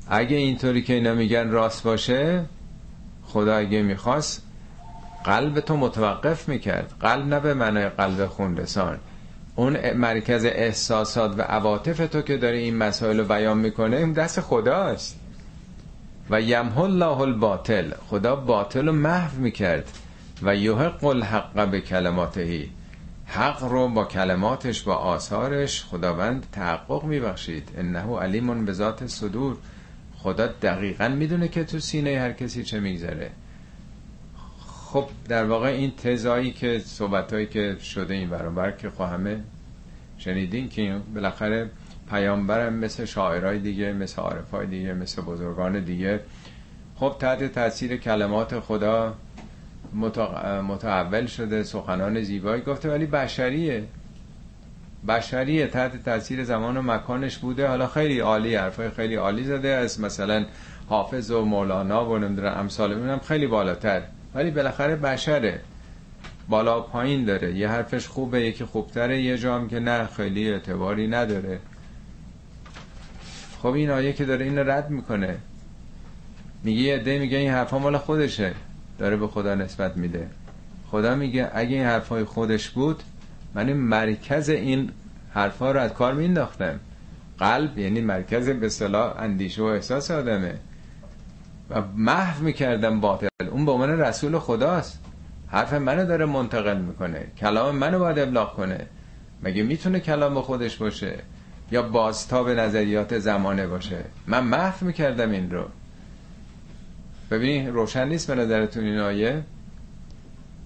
اگه 0.09 0.36
اینطوری 0.36 0.82
که 0.82 0.93
اینا 0.93 1.14
میگن 1.14 1.51
راست 1.51 1.82
باشه 1.82 2.44
خدا 3.24 3.56
اگه 3.56 3.82
می‌خواست 3.82 4.43
قلب 5.24 5.60
تو 5.60 5.76
متوقف 5.76 6.48
می‌کرد. 6.48 6.94
قلب 7.01 7.26
نه 7.26 7.40
به 7.40 7.55
معنای 7.55 7.89
قلب 7.89 8.26
خون 8.26 8.56
رسان 8.56 8.98
اون 9.55 9.93
مرکز 9.93 10.45
احساسات 10.45 11.39
و 11.39 11.43
عواطف 11.43 12.09
تو 12.09 12.23
که 12.23 12.37
داره 12.37 12.57
این 12.57 12.77
مسائل 12.77 13.19
رو 13.19 13.24
بیان 13.24 13.59
می‌کنه 13.59 14.12
دست 14.12 14.41
خداست. 14.41 15.19
و 16.31 16.41
یمه 16.41 16.79
الله 16.79 17.20
الباطل. 17.20 17.93
خدا 18.09 18.37
باطل 18.37 18.87
رو 18.87 18.93
محو 18.93 19.41
می‌کرد. 19.41 19.99
و 20.43 20.57
یحق 20.57 21.05
الحق 21.05 21.69
به 21.69 21.81
کلماتهی 21.81 22.70
حق 23.27 23.65
رو 23.65 23.89
با 23.89 24.05
کلماتش 24.05 24.83
با 24.83 24.95
آثارش 24.95 25.85
خداوند 25.85 26.47
تحقق 26.53 27.05
میبخشید. 27.05 27.69
انه 27.79 28.19
علیمون 28.19 28.65
به 28.65 28.73
ذات 28.73 29.07
صدور. 29.07 29.57
خدا 30.19 30.47
دقیقا 30.47 31.09
می‌دونه 31.09 31.49
که 31.49 31.65
تو 31.65 31.79
سینه 31.79 32.20
هر 32.20 32.33
کسی 32.33 32.65
چه 32.65 32.81
میگذره. 32.81 33.31
خب 34.93 35.05
در 35.28 35.44
واقع 35.44 35.69
این 35.69 35.93
تزایی 35.97 36.51
که 36.51 36.78
صحبتهایی 36.78 37.47
که 37.47 37.77
شده 37.82 38.14
این 38.14 38.31
برابر 38.31 38.70
که 38.70 38.90
خب 38.90 39.05
همه 39.05 39.40
شنیدین 40.19 40.69
که 40.69 40.97
بالاخره 41.14 41.70
پیامبرم 42.10 42.73
مثل 42.73 43.05
شاعرای 43.05 43.59
دیگه 43.59 43.93
مثل 43.93 44.23
عارفای 44.23 44.66
دیگه 44.66 44.94
مثل 44.94 45.23
بزرگان 45.23 45.85
دیگه. 45.85 46.20
خب 46.97 47.16
تحت 47.20 47.52
تاثیر 47.52 47.97
کلمات 47.97 48.60
خدا 48.60 49.14
متعول 50.69 51.27
شده 51.27 51.62
سخنان 51.62 52.23
زیبایی 52.23 52.62
گفته 52.62 52.90
ولی 52.90 53.06
بشریه. 53.06 53.85
بشریه 55.09 55.66
تحت 55.66 56.05
تاثیر 56.05 56.44
زمان 56.44 56.77
و 56.77 56.82
مکانش 56.82 57.39
بوده. 57.39 57.69
حالا 57.69 57.86
خیلی 57.86 58.19
عالی 58.19 58.55
حرفای 58.55 58.90
خیلی 58.90 59.14
عالی 59.14 59.44
زده. 59.44 59.69
از 59.69 60.01
مثلا 60.01 60.47
حافظ 60.89 61.31
و 61.31 61.44
مولانا 61.44 62.10
و 62.10 62.19
نمی‌دونم 62.19 62.55
امثال 62.56 62.93
اونم 62.93 63.19
خیلی 63.19 63.47
بالاتر. 63.47 64.02
ولی 64.35 64.51
بالاخره 64.51 64.97
بشره. 64.97 65.61
بالا 66.49 66.81
پایین 66.81 67.25
داره. 67.25 67.55
یه 67.55 67.69
حرفش 67.69 68.07
خوبه 68.07 68.41
یکی 68.41 68.65
خوبتره 68.65 69.23
یه 69.23 69.39
جام 69.39 69.69
که 69.69 69.81
نه 69.81 70.07
خیلی 70.07 70.51
اعتباری 70.51 71.09
نداره. 71.09 71.59
خب 73.63 73.69
این 73.69 73.91
آیه 73.91 74.13
که 74.13 74.25
داره 74.25 74.45
این 74.45 74.59
رد 74.59 74.91
می‌کنه. 74.91 75.39
میگه 76.65 76.81
یه 76.81 76.95
عده 76.95 77.19
میگه 77.19 77.39
این 77.39 77.51
حرفا 77.51 77.79
مال 77.79 77.99
خودشه. 77.99 78.55
داره 78.99 79.17
به 79.17 79.27
خدا 79.27 79.55
نسبت 79.55 79.97
میده. 79.97 80.27
خدا 80.91 81.15
میگه 81.15 81.51
اگه 81.55 81.77
این 81.77 81.85
حرفای 81.85 82.25
خودش 82.25 82.71
بود 82.71 83.03
من 83.55 83.69
این 83.69 83.77
مرکز 83.77 84.49
این 84.49 84.91
حرفا 85.35 85.73
رو 85.73 85.81
از 85.81 85.93
کار 85.93 86.15
مینداختم 86.15 86.81
قلب 87.39 87.79
یعنی 87.79 88.01
مرکز 88.01 88.49
به 88.49 88.69
صلاح 88.69 89.15
اندیشه 89.19 89.63
و 89.63 89.65
احساس 89.65 90.11
آدمه. 90.11 90.55
و 91.73 91.82
محو 91.97 92.44
می‌کردم 92.44 93.01
باطل. 93.01 93.27
اون 93.51 93.65
به 93.65 93.73
عنوان 93.73 93.90
رسول 93.90 94.39
خداست. 94.39 95.01
حرف 95.49 95.73
منو 95.73 96.07
داره 96.07 96.24
منتقل 96.24 96.78
می‌کنه. 96.78 97.27
کلام 97.39 97.77
منو 97.77 97.99
باید 97.99 98.19
ابلاغ 98.19 98.55
کنه. 98.55 98.86
مگه 99.43 99.62
می‌تونه 99.62 100.01
کلام 100.01 100.40
خودش 100.40 100.77
باشه؟ 100.77 101.19
یا 101.70 101.82
بازتاب 101.82 102.51
نظریات 102.51 103.19
زمانه 103.19 103.66
باشه؟ 103.66 104.05
من 104.27 104.44
محو 104.44 104.86
می‌کردم 104.86 105.31
این 105.31 105.51
رو. 105.51 105.65
ببینید 107.31 107.69
روشن 107.69 108.09
نیست 108.09 108.27
به 108.27 108.35
نظرتون 108.43 108.85
این 108.85 108.99
آیه؟ 108.99 109.43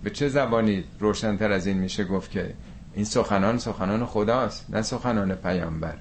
به 0.04 0.10
چه 0.10 0.28
زبانی 0.28 0.84
روشنتر 1.00 1.52
از 1.52 1.66
این 1.66 1.78
میشه 1.78 2.04
گفت 2.04 2.30
که 2.30 2.54
این 2.94 3.04
سخنان 3.04 3.58
سخنان 3.58 4.06
خداست 4.06 4.66
نه 4.70 4.82
سخنان 4.82 5.34
پیامبر؟ 5.34 5.94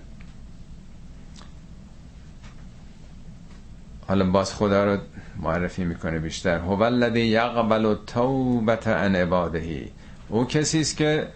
حالا 4.08 4.26
باز 4.26 4.54
خدا 4.54 4.86
رو 4.86 4.98
معرفی 5.40 5.84
می‌کنه 5.84 6.20
بیشتر. 6.20 6.58
هو 6.58 6.82
الذی 6.82 7.22
یقبل 7.22 7.86
التوبه 7.86 8.76
عن 8.76 9.16
عباده. 9.16 9.90
او 10.30 10.46
کسی 10.46 10.80
است 10.80 10.98
که 10.98 11.28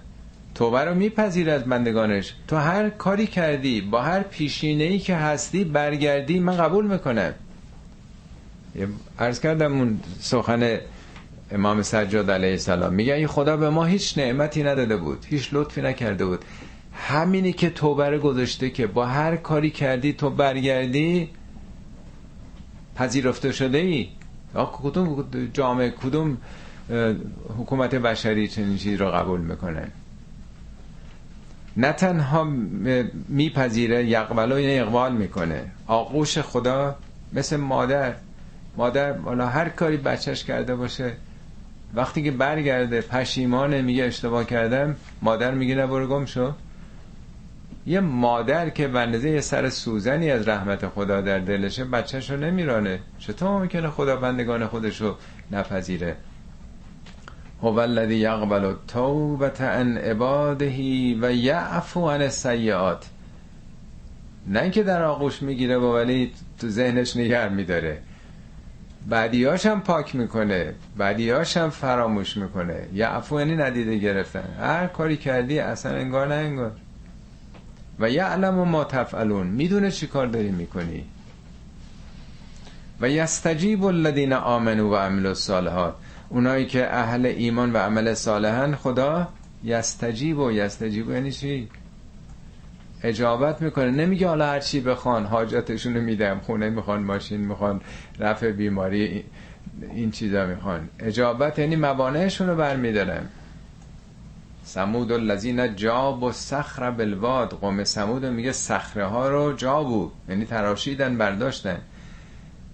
توبه 0.56 0.80
رو 0.80 0.96
میپذیر 0.96 1.50
از 1.50 1.64
بندگانش. 1.64 2.34
تو 2.48 2.56
هر 2.56 2.90
کاری 2.90 3.28
کردی 3.28 3.82
با 3.82 4.02
هر 4.02 4.24
پیشینه 4.24 4.84
ای 4.84 5.00
که 5.00 5.16
هستی 5.16 5.64
برگردی 5.64 6.40
من 6.40 6.58
قبول 6.58 6.88
می‌کنم. 6.88 7.34
عرض 9.20 9.40
کردم 9.40 9.74
اون 9.80 10.00
سخن 10.20 10.80
امام 11.52 11.82
سجاد 11.82 12.32
علیه 12.32 12.52
السلام. 12.52 12.94
میگه 12.94 13.14
این 13.14 13.28
خدا 13.28 13.58
به 13.58 13.70
ما 13.70 13.86
هیچ 13.86 14.18
نعمتی 14.18 14.64
نداده 14.64 14.98
بود 14.98 15.26
هیچ 15.30 15.50
لطفی 15.52 15.82
نکرده 15.82 16.26
بود. 16.26 16.46
همینی 16.94 17.54
که 17.54 17.70
توبه 17.70 18.20
گذاشته 18.20 18.70
که 18.70 18.88
با 18.88 19.06
هر 19.06 19.36
کاری 19.36 19.70
کردی 19.70 20.14
تو 20.14 20.30
برگردی 20.30 21.30
پذیرفته 23.00 23.52
شده 23.52 23.78
ای 23.78 24.08
کدوم 24.56 25.26
جامعه 25.54 25.90
کدوم 25.90 26.38
حکومت 27.60 27.96
بشری 27.96 28.48
چنین 28.48 28.78
چیزی 28.78 28.98
رو 28.98 29.12
قبول 29.12 29.42
می‌کنه؟ 29.42 29.88
نه 31.78 31.92
تنها 31.92 32.44
میپذیره 33.30 34.06
یقبل 34.06 34.52
و 34.52 34.56
اقبال 34.60 35.14
می‌کنه. 35.14 35.72
آغوش 35.88 36.38
خدا 36.38 36.96
مثل 37.34 37.58
مادر. 37.58 38.14
مادر 38.78 39.12
والا 39.12 39.48
هر 39.48 39.70
کاری 39.70 39.98
بچهش 39.98 40.44
کرده 40.44 40.76
باشه 40.76 41.14
وقتی 41.94 42.24
که 42.24 42.32
برگرده 42.32 43.02
پشیمانه 43.02 43.82
میگه 43.82 44.04
اشتباه 44.04 44.46
کردم 44.46 44.96
مادر 45.22 45.52
میگه 45.52 45.76
نبرو 45.76 46.08
گم 46.08 46.26
شو. 46.26 46.54
یه 47.90 47.99
مادر 47.99 48.70
که 48.70 48.88
بندازه 48.88 49.30
یه 49.30 49.41
سر 49.41 49.70
سوزنی 49.70 50.32
از 50.32 50.48
رحمت 50.48 50.88
خدا 50.88 51.22
در 51.22 51.40
دلشه 51.40 51.86
بچهش 51.86 52.30
رو 52.30 52.38
نمیرانه. 52.38 52.99
چطور 53.20 53.49
ممکنه 53.49 53.90
خدا 53.90 54.16
بندگان 54.16 54.68
خودش 54.68 55.02
رو 55.02 55.16
نپذیره؟ 55.52 56.16
هو 57.61 57.80
الذی 57.80 58.16
یقبل 58.16 58.66
التوبه 58.66 59.66
عن 59.66 59.98
عباده 59.98 60.68
و 61.22 61.32
یعفو 61.32 62.10
عن 62.10 62.22
السیئات. 62.22 63.06
نه 64.48 64.61
اینکه 64.61 64.84
در 64.84 65.03
آغوش 65.03 65.41
می‌گیره 65.41 65.78
و 65.78 65.95
ولی 65.95 66.32
تو 66.60 66.68
ذهنش 66.70 67.18
نگر 67.18 67.49
میداره. 67.49 67.98
بعدیاش 69.07 69.66
هم 69.66 69.82
پاک 69.82 70.16
می‌کنه. 70.16 70.74
بعدیاش 70.98 71.57
هم 71.57 71.70
فراموش 71.70 72.38
می‌کنه. 72.38 72.88
یعفو 72.94 73.40
یعنی 73.40 73.56
ندیده 73.56 73.98
گرفتن. 73.98 74.56
هر 74.60 74.88
کاری 74.88 75.18
کردی 75.18 75.60
اصلا 75.60 75.91
انگار 75.91 76.28
نه 76.28 76.36
انگار. 76.36 76.72
و 78.00 78.10
یعلم 78.10 78.54
ما 78.54 78.84
تفعلون. 78.84 79.48
می‌دونه 79.48 79.92
چی 79.92 80.08
کار 80.08 80.28
داری 80.28 80.52
می‌کنی؟ 80.52 81.04
و 83.02 83.10
یستجیب 83.10 83.86
الذین 83.86 84.34
آمنو 84.34 84.92
و 84.92 84.96
عملوا 84.96 85.30
الصالحات. 85.30 85.96
اونایی 86.30 86.66
که 86.66 86.96
اهل 86.96 87.26
ایمان 87.26 87.74
و 87.74 87.78
عمل 87.78 88.14
صالحن 88.14 88.76
خدا 88.76 89.28
یستجیب 89.64 90.40
و 90.40 90.52
یستجیب. 90.52 91.10
یعنی 91.10 91.32
چی؟ 91.32 91.70
اجابت 93.04 93.62
می‌کنه. 93.62 93.92
نمیگه 93.92 94.28
حالا 94.28 94.48
هر 94.48 94.60
چی 94.60 94.80
بخوان 94.80 95.26
حاجتشون 95.26 95.96
رو 95.96 96.02
میدم. 96.02 96.40
خونه 96.40 96.70
می‌خوان 96.70 97.04
ماشین 97.04 97.40
می‌خوان 97.40 97.82
رفع 98.20 98.52
بیماری 98.52 99.24
این 99.94 100.12
چیزا 100.12 100.46
می‌خوان. 100.46 100.90
اجابت 101.00 101.60
یعنی 101.60 101.76
موانعشون 101.76 102.48
رو 102.48 102.56
برمیدارم 102.56 103.30
سمود 104.70 105.12
الذین 105.12 105.76
جاب 105.76 106.24
و 106.24 106.32
سخر 106.32 106.91
بلواد 106.91 107.50
قوم 107.50 107.84
سمود 107.84 108.26
میگه 108.26 108.52
سخره 108.52 109.06
ها 109.06 109.30
رو 109.30 109.54
جابو. 109.54 110.12
یعنی 110.30 110.46
تراشیدن 110.46 111.18
برداشتن. 111.18 111.82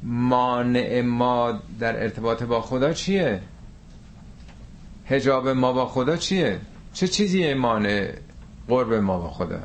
مانع 0.03 1.01
ما 1.01 1.59
در 1.79 2.03
ارتباط 2.03 2.43
با 2.43 2.61
خدا 2.61 2.93
چیه؟ 2.93 3.41
هجاب 5.05 5.47
ما 5.49 5.73
با 5.73 5.85
خدا 5.85 6.17
چیه؟ 6.17 6.59
چه 6.93 7.07
چیزیه 7.07 7.53
مانع 7.53 8.11
قرب 8.67 8.93
ما 8.93 9.19
با 9.19 9.29
خدا؟ 9.29 9.59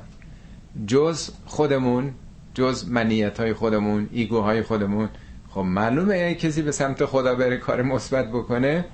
جز 0.86 1.30
خودمون 1.46 2.14
جز 2.54 2.88
منیت 2.88 3.40
های 3.40 3.52
خودمون 3.52 4.08
ایگوهای 4.12 4.62
خودمون. 4.62 5.08
خب 5.50 5.60
معلومه 5.60 6.34
کسی 6.34 6.62
به 6.62 6.72
سمت 6.72 7.04
خدا 7.04 7.34
بره 7.34 7.56
کار 7.56 7.82
مثبت 7.82 8.28
بکنه 8.28 8.84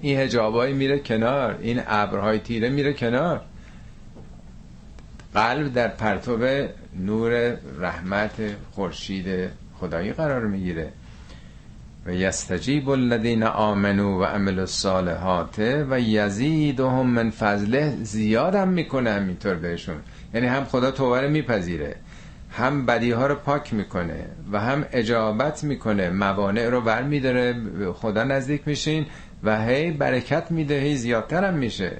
این 0.00 0.18
هجابایی 0.18 0.74
میره 0.74 0.98
کنار 0.98 1.58
این 1.62 1.82
ابرهای 1.86 2.38
تیره 2.38 2.68
میره 2.68 2.92
کنار. 2.92 3.40
قلب 5.34 5.72
در 5.72 5.88
پرتو 5.88 6.38
نور 6.98 7.56
رحمت 7.80 8.32
خورشید 8.72 9.50
خدایی 9.80 10.12
قرار 10.12 10.46
می‌گیره. 10.46 10.92
و 12.06 12.12
یستجیب 12.12 12.88
الذین 12.88 13.42
آمنو 13.42 14.20
و 14.20 14.24
عملوا 14.24 14.60
الصالحات 14.60 15.58
و 15.90 16.00
یزیدهم 16.00 17.06
من 17.06 17.30
فضله 17.30 17.96
زیادم 18.02 18.68
می‌کنه 18.68 19.10
همینطور 19.10 19.54
بهشون. 19.54 19.96
یعنی 20.34 20.46
هم 20.46 20.64
خدا 20.64 20.90
توبه 20.90 21.28
میپذیره 21.28 21.96
هم 22.50 22.86
بدی 22.86 23.10
ها 23.10 23.26
رو 23.26 23.34
پاک 23.34 23.74
می‌کنه 23.74 24.24
و 24.52 24.60
هم 24.60 24.84
اجابت 24.92 25.64
می‌کنه. 25.64 26.10
موانع 26.10 26.68
رو 26.68 26.80
بر 26.80 27.02
میداره 27.02 27.54
خدا 27.92 28.24
نزدیک 28.24 28.62
میشین. 28.66 29.06
و 29.42 29.64
هی 29.64 29.90
برکت 29.90 30.50
میده 30.50 30.80
هی 30.80 30.96
زیادتر 30.96 31.44
هم 31.44 31.54
میشه. 31.54 31.96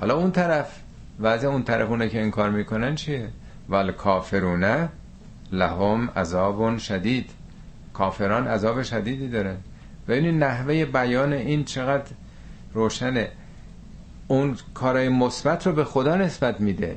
حالا 0.00 0.16
اون 0.16 0.30
طرف 0.30 0.80
وضع 1.20 1.48
اون 1.48 1.62
طرف 1.62 1.90
اونه 1.90 2.08
که 2.08 2.20
این 2.20 2.30
کار 2.30 2.50
می‌کنن 2.50 2.94
چیه؟ 2.94 3.28
ول 3.68 3.92
کافرونه 3.92 4.88
لهم 5.52 6.10
عذاب 6.16 6.78
شدید. 6.78 7.30
کافران 7.94 8.46
عذاب 8.46 8.82
شدیدی 8.82 9.28
دارن. 9.28 9.56
و 10.08 10.12
این 10.12 10.38
نحوه 10.38 10.84
بیان 10.84 11.32
این 11.32 11.64
چقدر 11.64 12.10
روشنه 12.74 13.28
اون 14.28 14.56
کارای 14.74 15.08
مثبت 15.08 15.66
رو 15.66 15.72
به 15.72 15.84
خدا 15.84 16.16
نسبت 16.16 16.60
میده. 16.60 16.96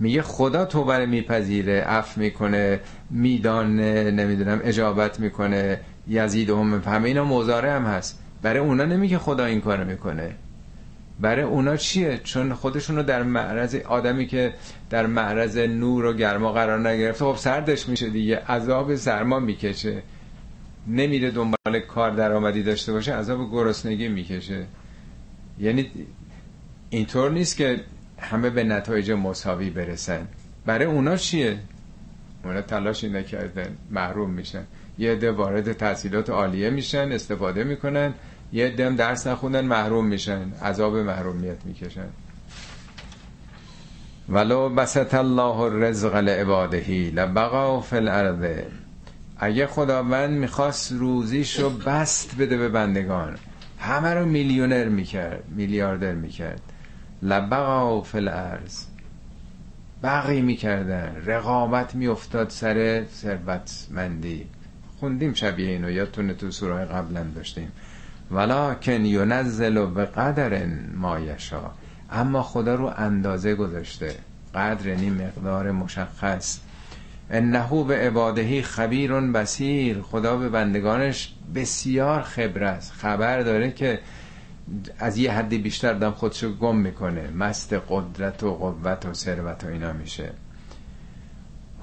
میگه 0.00 0.22
خدا 0.22 0.64
توبه 0.64 1.06
میپذیره 1.06 1.84
اف 1.86 2.18
می‌کنه 2.18 2.80
میدانه 3.10 4.10
نمی‌دونم 4.10 4.60
اجابت 4.64 5.20
می‌کنه 5.20 5.80
یزید 6.08 6.50
هم 6.50 6.82
همه 6.86 7.08
اینا 7.08 7.24
موزاره 7.24 7.72
هم 7.72 7.84
هست. 7.84 8.19
برای 8.42 8.60
اونا 8.60 8.84
نمیگه 8.84 9.18
خدا 9.18 9.44
این 9.44 9.60
کار 9.60 9.84
می‌کنه. 9.84 10.34
برای 11.20 11.44
اونا 11.44 11.76
چیه؟ 11.76 12.20
چون 12.24 12.54
خودشون 12.54 12.96
رو 12.96 13.02
در 13.02 13.22
معرض 13.22 13.74
آدمی 13.74 14.26
که 14.26 14.54
در 14.90 15.06
معرض 15.06 15.56
نور 15.56 16.04
و 16.04 16.12
گرما 16.12 16.52
قرار 16.52 16.88
نگرفته 16.88 17.24
خب 17.24 17.36
سردش 17.36 17.88
میشه 17.88 18.08
دیگه. 18.10 18.36
عذاب 18.48 18.94
سرما 18.94 19.38
می‌کشه. 19.38 20.02
نمیره 20.86 21.30
دنبال 21.30 21.80
کار 21.88 22.10
درآمدی 22.10 22.62
داشته 22.62 22.92
باشه 22.92 23.14
عذاب 23.14 23.50
گرسنگی 23.52 24.08
می‌کشه. 24.08 24.66
یعنی 25.58 25.90
اینطور 26.90 27.30
نیست 27.30 27.56
که 27.56 27.80
همه 28.18 28.50
به 28.50 28.64
نتایج 28.64 29.10
مساوی 29.10 29.70
برسن. 29.70 30.26
برای 30.66 30.86
اونا 30.86 31.16
چیه؟ 31.16 31.58
اونا 32.44 32.62
تلاشی 32.62 33.08
نکردن 33.08 33.76
محروم 33.90 34.30
میشن. 34.30 34.62
یه 34.98 35.12
عده 35.12 35.32
وارد 35.32 35.72
تحصیلات 35.72 36.30
عالیه 36.30 36.70
میشن 36.70 37.12
استفاده 37.12 37.64
می‌کنن. 37.64 38.14
یه 38.52 38.66
عده 38.66 38.90
درس 38.90 39.26
نخوندن 39.26 39.64
محروم 39.64 40.06
میشن 40.06 40.52
عذاب 40.62 40.96
محرومیت 40.96 41.64
می‌کشن. 41.64 42.08
ولو 44.28 44.68
بسط 44.68 45.14
الله 45.14 45.56
الرزق 45.56 46.16
لعبادهی 46.16 47.10
لبقا 47.10 47.80
فی 47.80 47.96
الارض. 47.96 48.62
اگه 49.38 49.66
خداوند 49.66 50.30
می‌خواست 50.30 50.92
روزیشو 50.92 51.70
بست 51.70 52.36
بده 52.38 52.56
به 52.56 52.68
بندگان 52.68 53.38
همه 53.78 54.14
رو 54.14 54.26
میلیونر 54.26 54.88
می‌کرد 54.88 55.44
میلیاردر 55.48 56.12
می‌کرد. 56.12 56.60
لبقا 57.22 58.02
فی 58.02 58.18
الارض. 58.18 58.84
بقی 60.02 60.40
می‌کردن 60.40 61.22
رقابت 61.26 61.94
میافتاد 61.94 62.50
سر 62.50 63.04
ثروتمندی. 63.14 64.46
خوندیم 65.00 65.34
شبیه 65.34 65.68
اینو 65.68 65.90
یادتونه 65.90 66.34
تو 66.34 66.50
سوره 66.50 66.84
قبلا 66.84 67.24
داشتیم. 67.34 67.72
ولکن 68.30 69.04
ینزل 69.04 69.86
به 69.86 70.04
قدر 70.04 70.66
ما 70.94 71.20
یشا 71.20 71.70
اما 72.10 72.42
خدا 72.42 72.74
رو 72.74 72.92
اندازه 72.96 73.54
گذاشته. 73.54 74.14
قدر 74.54 74.86
یعنی 74.86 75.10
مقدار 75.10 75.70
مشخص. 75.70 76.60
انه 77.30 77.84
به 77.84 77.96
عبادهی 77.96 78.62
خبیر 78.62 79.20
بسیر 79.20 80.02
خدا 80.02 80.36
به 80.36 80.48
بندگانش 80.48 81.34
بسیار 81.54 82.22
خبر 82.22 82.64
است. 82.64 82.92
خبر 82.92 83.40
داره 83.40 83.70
که 83.70 83.98
از 84.98 85.18
یه 85.18 85.32
حدی 85.32 85.58
بیشتر 85.58 85.92
دم 85.92 86.10
خودشو 86.10 86.56
گم 86.56 86.76
می‌کنه. 86.76 87.30
مست 87.30 87.76
قدرت 87.88 88.42
و 88.42 88.54
قوت 88.54 89.06
و 89.06 89.14
ثروت 89.14 89.64
و 89.64 89.68
اینا 89.68 89.92
میشه. 89.92 90.30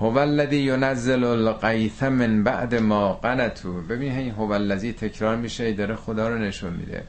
هو 0.01 0.17
الذی 0.17 0.57
ینزل 0.57 1.23
الغیث 1.23 2.03
من 2.03 2.43
بعد 2.43 2.75
ما 2.75 3.13
قنتو. 3.13 3.81
ببین 3.81 4.11
این 4.11 4.31
هو 4.31 4.51
الذی 4.51 4.93
تکرار 4.93 5.35
میشه 5.35 5.73
داره 5.73 5.95
خدا 5.95 6.29
رو 6.29 6.37
نشون 6.37 6.73
میده. 6.73 7.03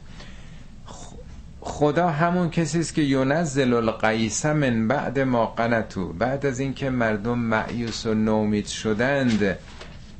خدا 1.61 2.09
همون 2.09 2.49
کسی 2.49 2.79
است 2.79 2.95
که 2.95 3.01
ینزل 3.01 3.73
الغیث 3.73 4.45
من 4.45 4.87
بعد 4.87 5.19
ما 5.19 5.45
قنتو. 5.45 6.13
بعد 6.13 6.45
از 6.45 6.59
اینکه 6.59 6.89
مردم 6.89 7.39
معیوس 7.39 8.05
و 8.05 8.13
نومید 8.13 8.67
شدند 8.67 9.57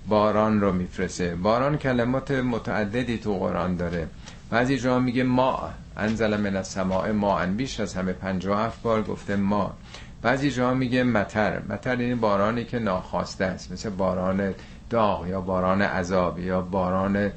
باران 0.07 0.61
رو 0.61 0.73
میفرسه 0.73 1.35
باران 1.35 1.77
کلمات 1.77 2.31
متعددی 2.31 3.17
تو 3.17 3.37
قرآن 3.37 3.75
داره. 3.75 4.07
بعضی 4.49 4.77
جا 4.77 4.99
میگه 4.99 5.23
ما 5.23 5.69
انزل 5.97 6.37
من 6.37 6.55
السماء 6.55 7.11
ما 7.11 7.45
بیش 7.45 7.79
از 7.79 7.93
همه 7.93 8.13
57 8.13 8.81
بار 8.81 9.03
گفته 9.03 9.35
ما. 9.35 9.73
بعضی 10.21 10.51
جا 10.51 10.73
میگه 10.73 11.03
متر 11.03 11.59
متر 11.69 12.01
یعنی 12.01 12.15
بارانی 12.15 12.65
که 12.65 12.79
ناخواسته 12.79 13.45
است. 13.45 13.71
مثل 13.71 13.89
باران 13.89 14.53
داغ 14.89 15.27
یا 15.27 15.41
باران 15.41 15.81
عذاب 15.81 16.39
یا 16.39 16.61
باران 16.61 17.31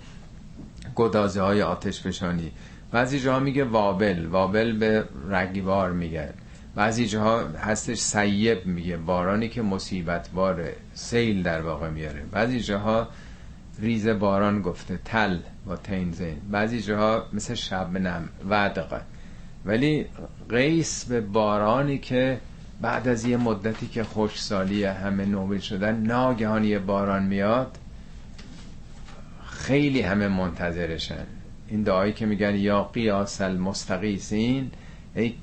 گدازه 0.97 1.43
های 1.43 1.63
آتش 1.63 2.03
فشانی. 2.03 2.53
بعضی 2.91 3.21
جا 3.21 3.41
میگه 3.41 3.65
وابل. 3.65 4.27
وابل 4.27 4.73
به 4.73 5.05
رگیوار 5.31 5.93
میگه. 5.93 6.29
بعضی 6.75 7.07
جاها 7.07 7.41
هستش 7.49 7.99
سیب 7.99 8.67
میگه. 8.67 8.97
بارانی 8.97 9.49
که 9.49 9.63
مصیبت 9.63 10.29
باره 10.29 10.77
سیل 10.95 11.43
در 11.43 11.61
واقع 11.61 11.89
میاره. 11.89 12.23
بعضی 12.33 12.61
جاها 12.61 13.09
ریز 13.81 14.09
باران 14.09 14.63
گفته 14.63 14.99
تل 15.05 15.39
با 15.67 15.77
تینزین 15.77 16.37
بعضی 16.51 16.83
جاها 16.83 17.27
مثل 17.33 17.55
شبنم 17.55 18.29
ودقه 18.51 19.01
ولی 19.65 20.07
قیس 20.49 21.05
به 21.05 21.21
بارانی 21.21 21.99
که 21.99 22.41
بعد 22.83 23.09
از 23.09 23.25
یه 23.25 23.37
مدتی 23.37 23.87
که 23.87 24.05
خوشسالی 24.05 24.85
همه 24.85 25.25
نوبل 25.25 25.59
شدن 25.59 25.97
ناگهان 25.97 26.65
یه 26.65 26.79
باران 26.79 27.23
میاد 27.23 27.79
خیلی 29.47 30.01
همه 30.01 30.29
منتظرشن. 30.29 31.27
این 31.69 31.83
دعایی 31.83 32.13
که 32.13 32.27
میگن 32.27 32.55
یا 32.55 32.85
قیاس 32.85 33.41
المستقیسین 33.41 34.71
ای 35.15 35.35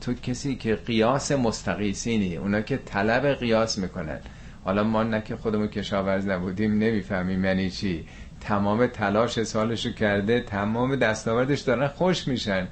تو 0.00 0.14
کسی 0.14 0.56
که 0.56 0.74
قیاس 0.74 1.32
مستقیسینی 1.32 2.36
اونا 2.36 2.60
که 2.60 2.76
طلب 2.76 3.34
قیاس 3.34 3.78
می‌کنن. 3.78 4.18
حالا 4.64 4.84
ما 4.84 5.02
نه 5.02 5.22
که 5.22 5.36
خودمون 5.36 5.68
کشاورز 5.68 6.26
نبودیم 6.26 6.72
نمی‌فهمیم 6.72 7.44
یعنی 7.44 7.70
چی. 7.70 8.06
تمام 8.40 8.86
تلاش 8.86 9.42
سالشو 9.42 9.92
کرده 9.92 10.40
تمام 10.40 10.96
دستاوردش 10.96 11.60
دارن 11.60 11.88
خوش 11.88 12.28
میشن. 12.28 12.68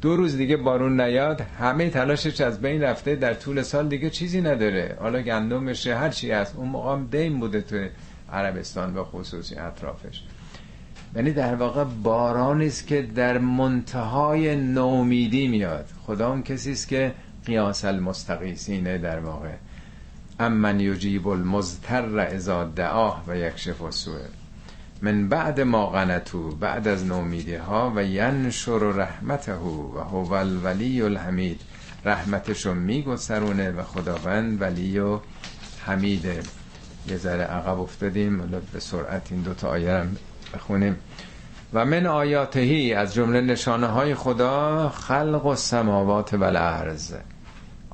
دو 0.00 0.16
روز 0.16 0.36
دیگه 0.36 0.56
بارون 0.56 1.00
نیاد 1.00 1.40
همه 1.40 1.90
تلاشش 1.90 2.40
از 2.40 2.60
بین 2.60 2.82
رفته 2.82 3.16
در 3.16 3.34
طول 3.34 3.62
سال 3.62 3.88
دیگه 3.88 4.10
چیزی 4.10 4.40
نداره. 4.40 4.96
حالا 5.00 5.22
گندمش 5.22 5.86
هر 5.86 6.08
چی 6.08 6.30
هست. 6.30 6.56
اون 6.56 6.68
موقع 6.68 6.98
دیم 7.10 7.40
بوده 7.40 7.60
تو 7.60 7.86
عربستان 8.32 8.94
و 8.94 9.04
خصوصی 9.04 9.56
اطرافش. 9.56 10.22
یعنی 11.16 11.32
در 11.32 11.54
واقع 11.54 11.84
بارانی 11.84 12.66
است 12.66 12.86
که 12.86 13.02
در 13.02 13.38
منتهای 13.38 14.56
نومیدی 14.56 15.48
میاد. 15.48 15.86
خدا 16.06 16.30
اون 16.30 16.42
کسی 16.42 16.72
است 16.72 16.88
که 16.88 17.14
قیاس 17.46 17.84
المستقیسینه 17.84 18.98
در 18.98 19.18
واقع. 19.18 19.52
امن 20.40 20.80
یجیب 20.80 21.28
المزتر 21.28 22.18
اذا 22.18 22.64
دعاه 22.64 23.24
و 23.28 23.36
یکشف 23.36 23.82
السوء. 23.82 24.20
من 25.02 25.28
بعد 25.28 25.60
ما 25.60 25.86
قنتو 25.86 26.50
بعد 26.50 26.88
از 26.88 27.06
نومیدی 27.06 27.54
ها 27.54 27.92
و 27.96 28.04
ینشر 28.04 28.78
رحمته 28.78 29.54
و 29.54 29.98
هو 29.98 30.32
الولی 30.32 31.02
الحمید. 31.02 31.60
رحمتشو 32.04 32.74
میگسرونه 32.74 33.70
و 33.70 33.82
خداوند 33.82 34.62
ولی 34.62 34.98
و 34.98 35.18
حمیده 35.86 36.42
یه 37.08 37.16
ذره 37.16 37.42
عقب 37.42 37.80
افتادیم 37.80 38.38
به 38.72 38.80
سرعت 38.80 39.32
این 39.32 39.42
دوتا 39.42 39.68
آیه 39.68 39.92
هم 39.92 40.16
بخونیم. 40.54 40.96
و 41.74 41.84
من 41.84 42.06
آیاتهی 42.06 42.94
از 42.94 43.14
جمله 43.14 43.40
نشانه 43.40 43.86
های 43.86 44.14
خدا 44.14 44.88
خلق 44.88 45.46
و 45.46 45.54
سماوات 45.54 46.34
و 46.34 46.44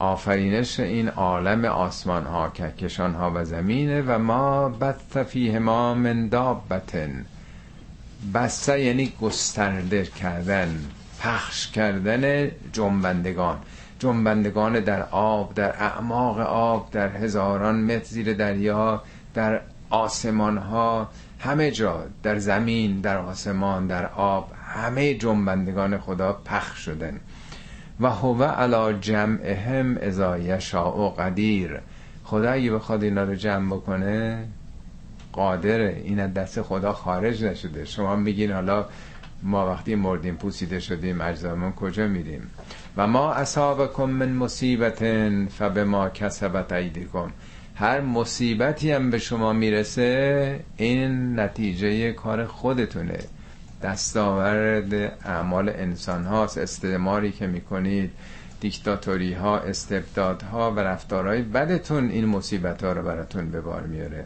آفرینش 0.02 0.80
این 0.80 1.08
عالم 1.08 1.64
آسمان 1.64 2.24
ها 2.24 2.50
کهکشان 2.50 3.14
ها 3.14 3.32
و 3.34 3.44
زمینه 3.44 4.02
و 4.02 4.18
ما 4.18 4.68
بث 4.68 5.16
فیه 5.16 5.58
ما 5.58 5.94
من 5.94 6.28
دابتن. 6.28 7.24
بسته 8.34 8.80
یعنی 8.80 9.12
گسترده 9.20 10.04
کردن 10.04 10.80
پخش 11.20 11.70
کردن 11.70 12.50
جنبندگان. 12.72 13.58
جنبندگان 13.98 14.80
در 14.80 15.02
آب 15.10 15.54
در 15.54 15.82
اعماق 15.82 16.38
آب 16.38 16.90
در 16.90 17.16
هزاران 17.16 17.80
متر 17.80 18.04
زیر 18.04 18.32
دریا 18.34 19.02
در 19.34 19.60
آسمان 19.90 20.58
ها 20.58 21.08
همه 21.38 21.70
جا 21.70 22.04
در 22.22 22.38
زمین 22.38 23.00
در 23.00 23.18
آسمان 23.18 23.86
در 23.86 24.06
آب 24.06 24.52
همه 24.74 25.14
جنبندگان 25.14 25.98
خدا 25.98 26.32
پخش 26.32 26.78
شدن. 26.78 27.20
و 28.02 28.06
هو 28.06 28.42
علا 28.42 28.92
جمعهم 28.92 29.98
اذا 30.00 30.38
یشاء 30.38 31.08
قدیر. 31.08 31.80
خدا 32.24 32.50
اگه 32.50 32.72
بخواد 32.72 33.02
اینا 33.02 33.24
رو 33.24 33.34
جمع 33.34 33.76
بکنه 33.76 34.44
قادره. 35.32 36.02
این 36.04 36.20
از 36.20 36.34
دست 36.34 36.62
خدا 36.62 36.92
خارج 36.92 37.44
نشده. 37.44 37.84
شما 37.84 38.16
میگین 38.16 38.52
حالا 38.52 38.86
ما 39.42 39.70
وقتی 39.70 39.94
مردیم 39.94 40.34
پوسیده 40.36 40.80
شدیم 40.80 41.20
اجزامون 41.20 41.72
کجا 41.72 42.06
میریم؟ 42.06 42.50
و 42.96 43.06
ما 43.06 43.32
اصابکم 43.32 44.04
من 44.10 44.32
مصیبت 44.32 45.04
فبما 45.48 46.08
کسبت 46.08 46.72
ایدیکم. 46.72 47.30
هر 47.74 48.00
مصیبتی 48.00 48.92
هم 48.92 49.10
به 49.10 49.18
شما 49.18 49.52
می‌رسه 49.52 50.60
این 50.76 51.40
نتیجه 51.40 52.12
کار 52.12 52.46
خودتونه. 52.46 53.18
دستاورد 53.82 54.94
اعمال 55.24 55.68
انسان 55.68 56.24
هاست. 56.24 56.58
استعماری 56.58 57.32
که 57.32 57.46
می‌کنید 57.46 58.10
دیکتاتوری 58.60 59.32
ها 59.32 59.58
استبداد 59.58 60.42
ها 60.42 60.70
و 60.70 60.80
رفتارهای 60.80 61.42
بدتون 61.42 62.10
این 62.10 62.24
مصیبت 62.24 62.84
ها 62.84 62.92
رو 62.92 63.02
براتون 63.02 63.50
به 63.50 63.60
بار 63.60 63.82
میاره 63.82 64.24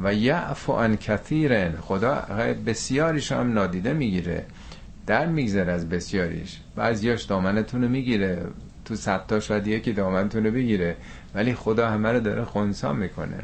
و 0.00 0.14
یعفو 0.14 0.72
عن 0.72 0.96
کثیرن. 0.96 1.72
خدا 1.80 2.14
بسیاریش 2.66 3.32
هم 3.32 3.52
نادیده 3.52 3.92
می‌گیره. 3.92 4.44
در 5.06 5.26
میگذره 5.26 5.72
از 5.72 5.88
بسیاریش. 5.88 6.60
بعضیاش 6.76 7.22
دامنتون 7.22 7.82
رو 7.82 7.88
می‌گیره. 7.88 8.42
تو 8.84 8.96
صدتا 8.96 9.40
شاید 9.40 9.66
یکی 9.66 9.92
دامنتون 9.92 10.44
رو 10.44 10.50
بگیره. 10.50 10.96
ولی 11.34 11.54
خدا 11.54 11.90
همه 11.90 12.12
رو 12.12 12.20
داره 12.20 12.44
خونسا 12.44 12.92
می‌کنه. 12.92 13.38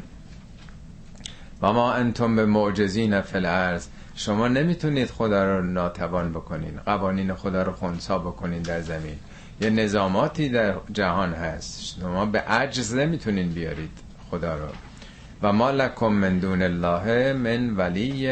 و 1.61 1.73
ما 1.73 1.93
انتم 1.93 2.35
به 2.35 2.45
معجزین 2.45 3.21
فی 3.21 3.37
الارض. 3.37 3.87
شما 4.15 4.47
نمی‌تونید 4.47 5.09
خدا 5.09 5.43
رو 5.43 5.63
ناتوان 5.65 6.31
بکنین 6.31 6.79
قوانین 6.85 7.33
خدا 7.33 7.63
رو 7.63 7.71
خونسا 7.71 8.17
بکنین 8.17 8.61
در 8.61 8.81
زمین. 8.81 9.15
یه 9.61 9.69
نظاماتی 9.69 10.49
در 10.49 10.75
جهان 10.91 11.33
هست. 11.33 11.97
شما 12.01 12.25
به 12.25 12.39
عجز 12.39 12.93
نمی‌تونین 12.93 13.49
بیارید 13.49 13.91
خدا 14.31 14.55
رو. 14.55 14.67
و 15.41 15.53
ما 15.53 15.71
لکم 15.71 16.07
من 16.07 16.39
دون 16.39 16.61
الله 16.61 17.33
من 17.33 17.75
ولی 17.75 18.27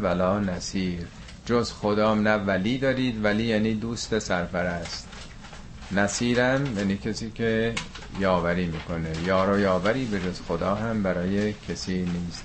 ولا 0.00 0.38
نصیر. 0.38 1.06
جز 1.46 1.72
خدا 1.72 2.14
نه 2.14 2.34
ولی 2.36 2.78
دارید. 2.78 3.24
ولی 3.24 3.44
یعنی 3.44 3.74
دوست 3.74 4.18
سرپرست. 4.18 5.08
نصیرم 5.92 6.78
یعنی 6.78 6.96
کسی 6.96 7.30
که 7.30 7.74
یاوری 8.20 8.66
می‌کنه. 8.66 9.12
یار 9.26 9.50
و 9.50 9.60
یاوری 9.60 10.04
به 10.04 10.20
جز 10.20 10.40
خدا 10.48 10.74
هم 10.74 11.02
برای 11.02 11.52
کسی 11.52 11.98
نیست. 11.98 12.44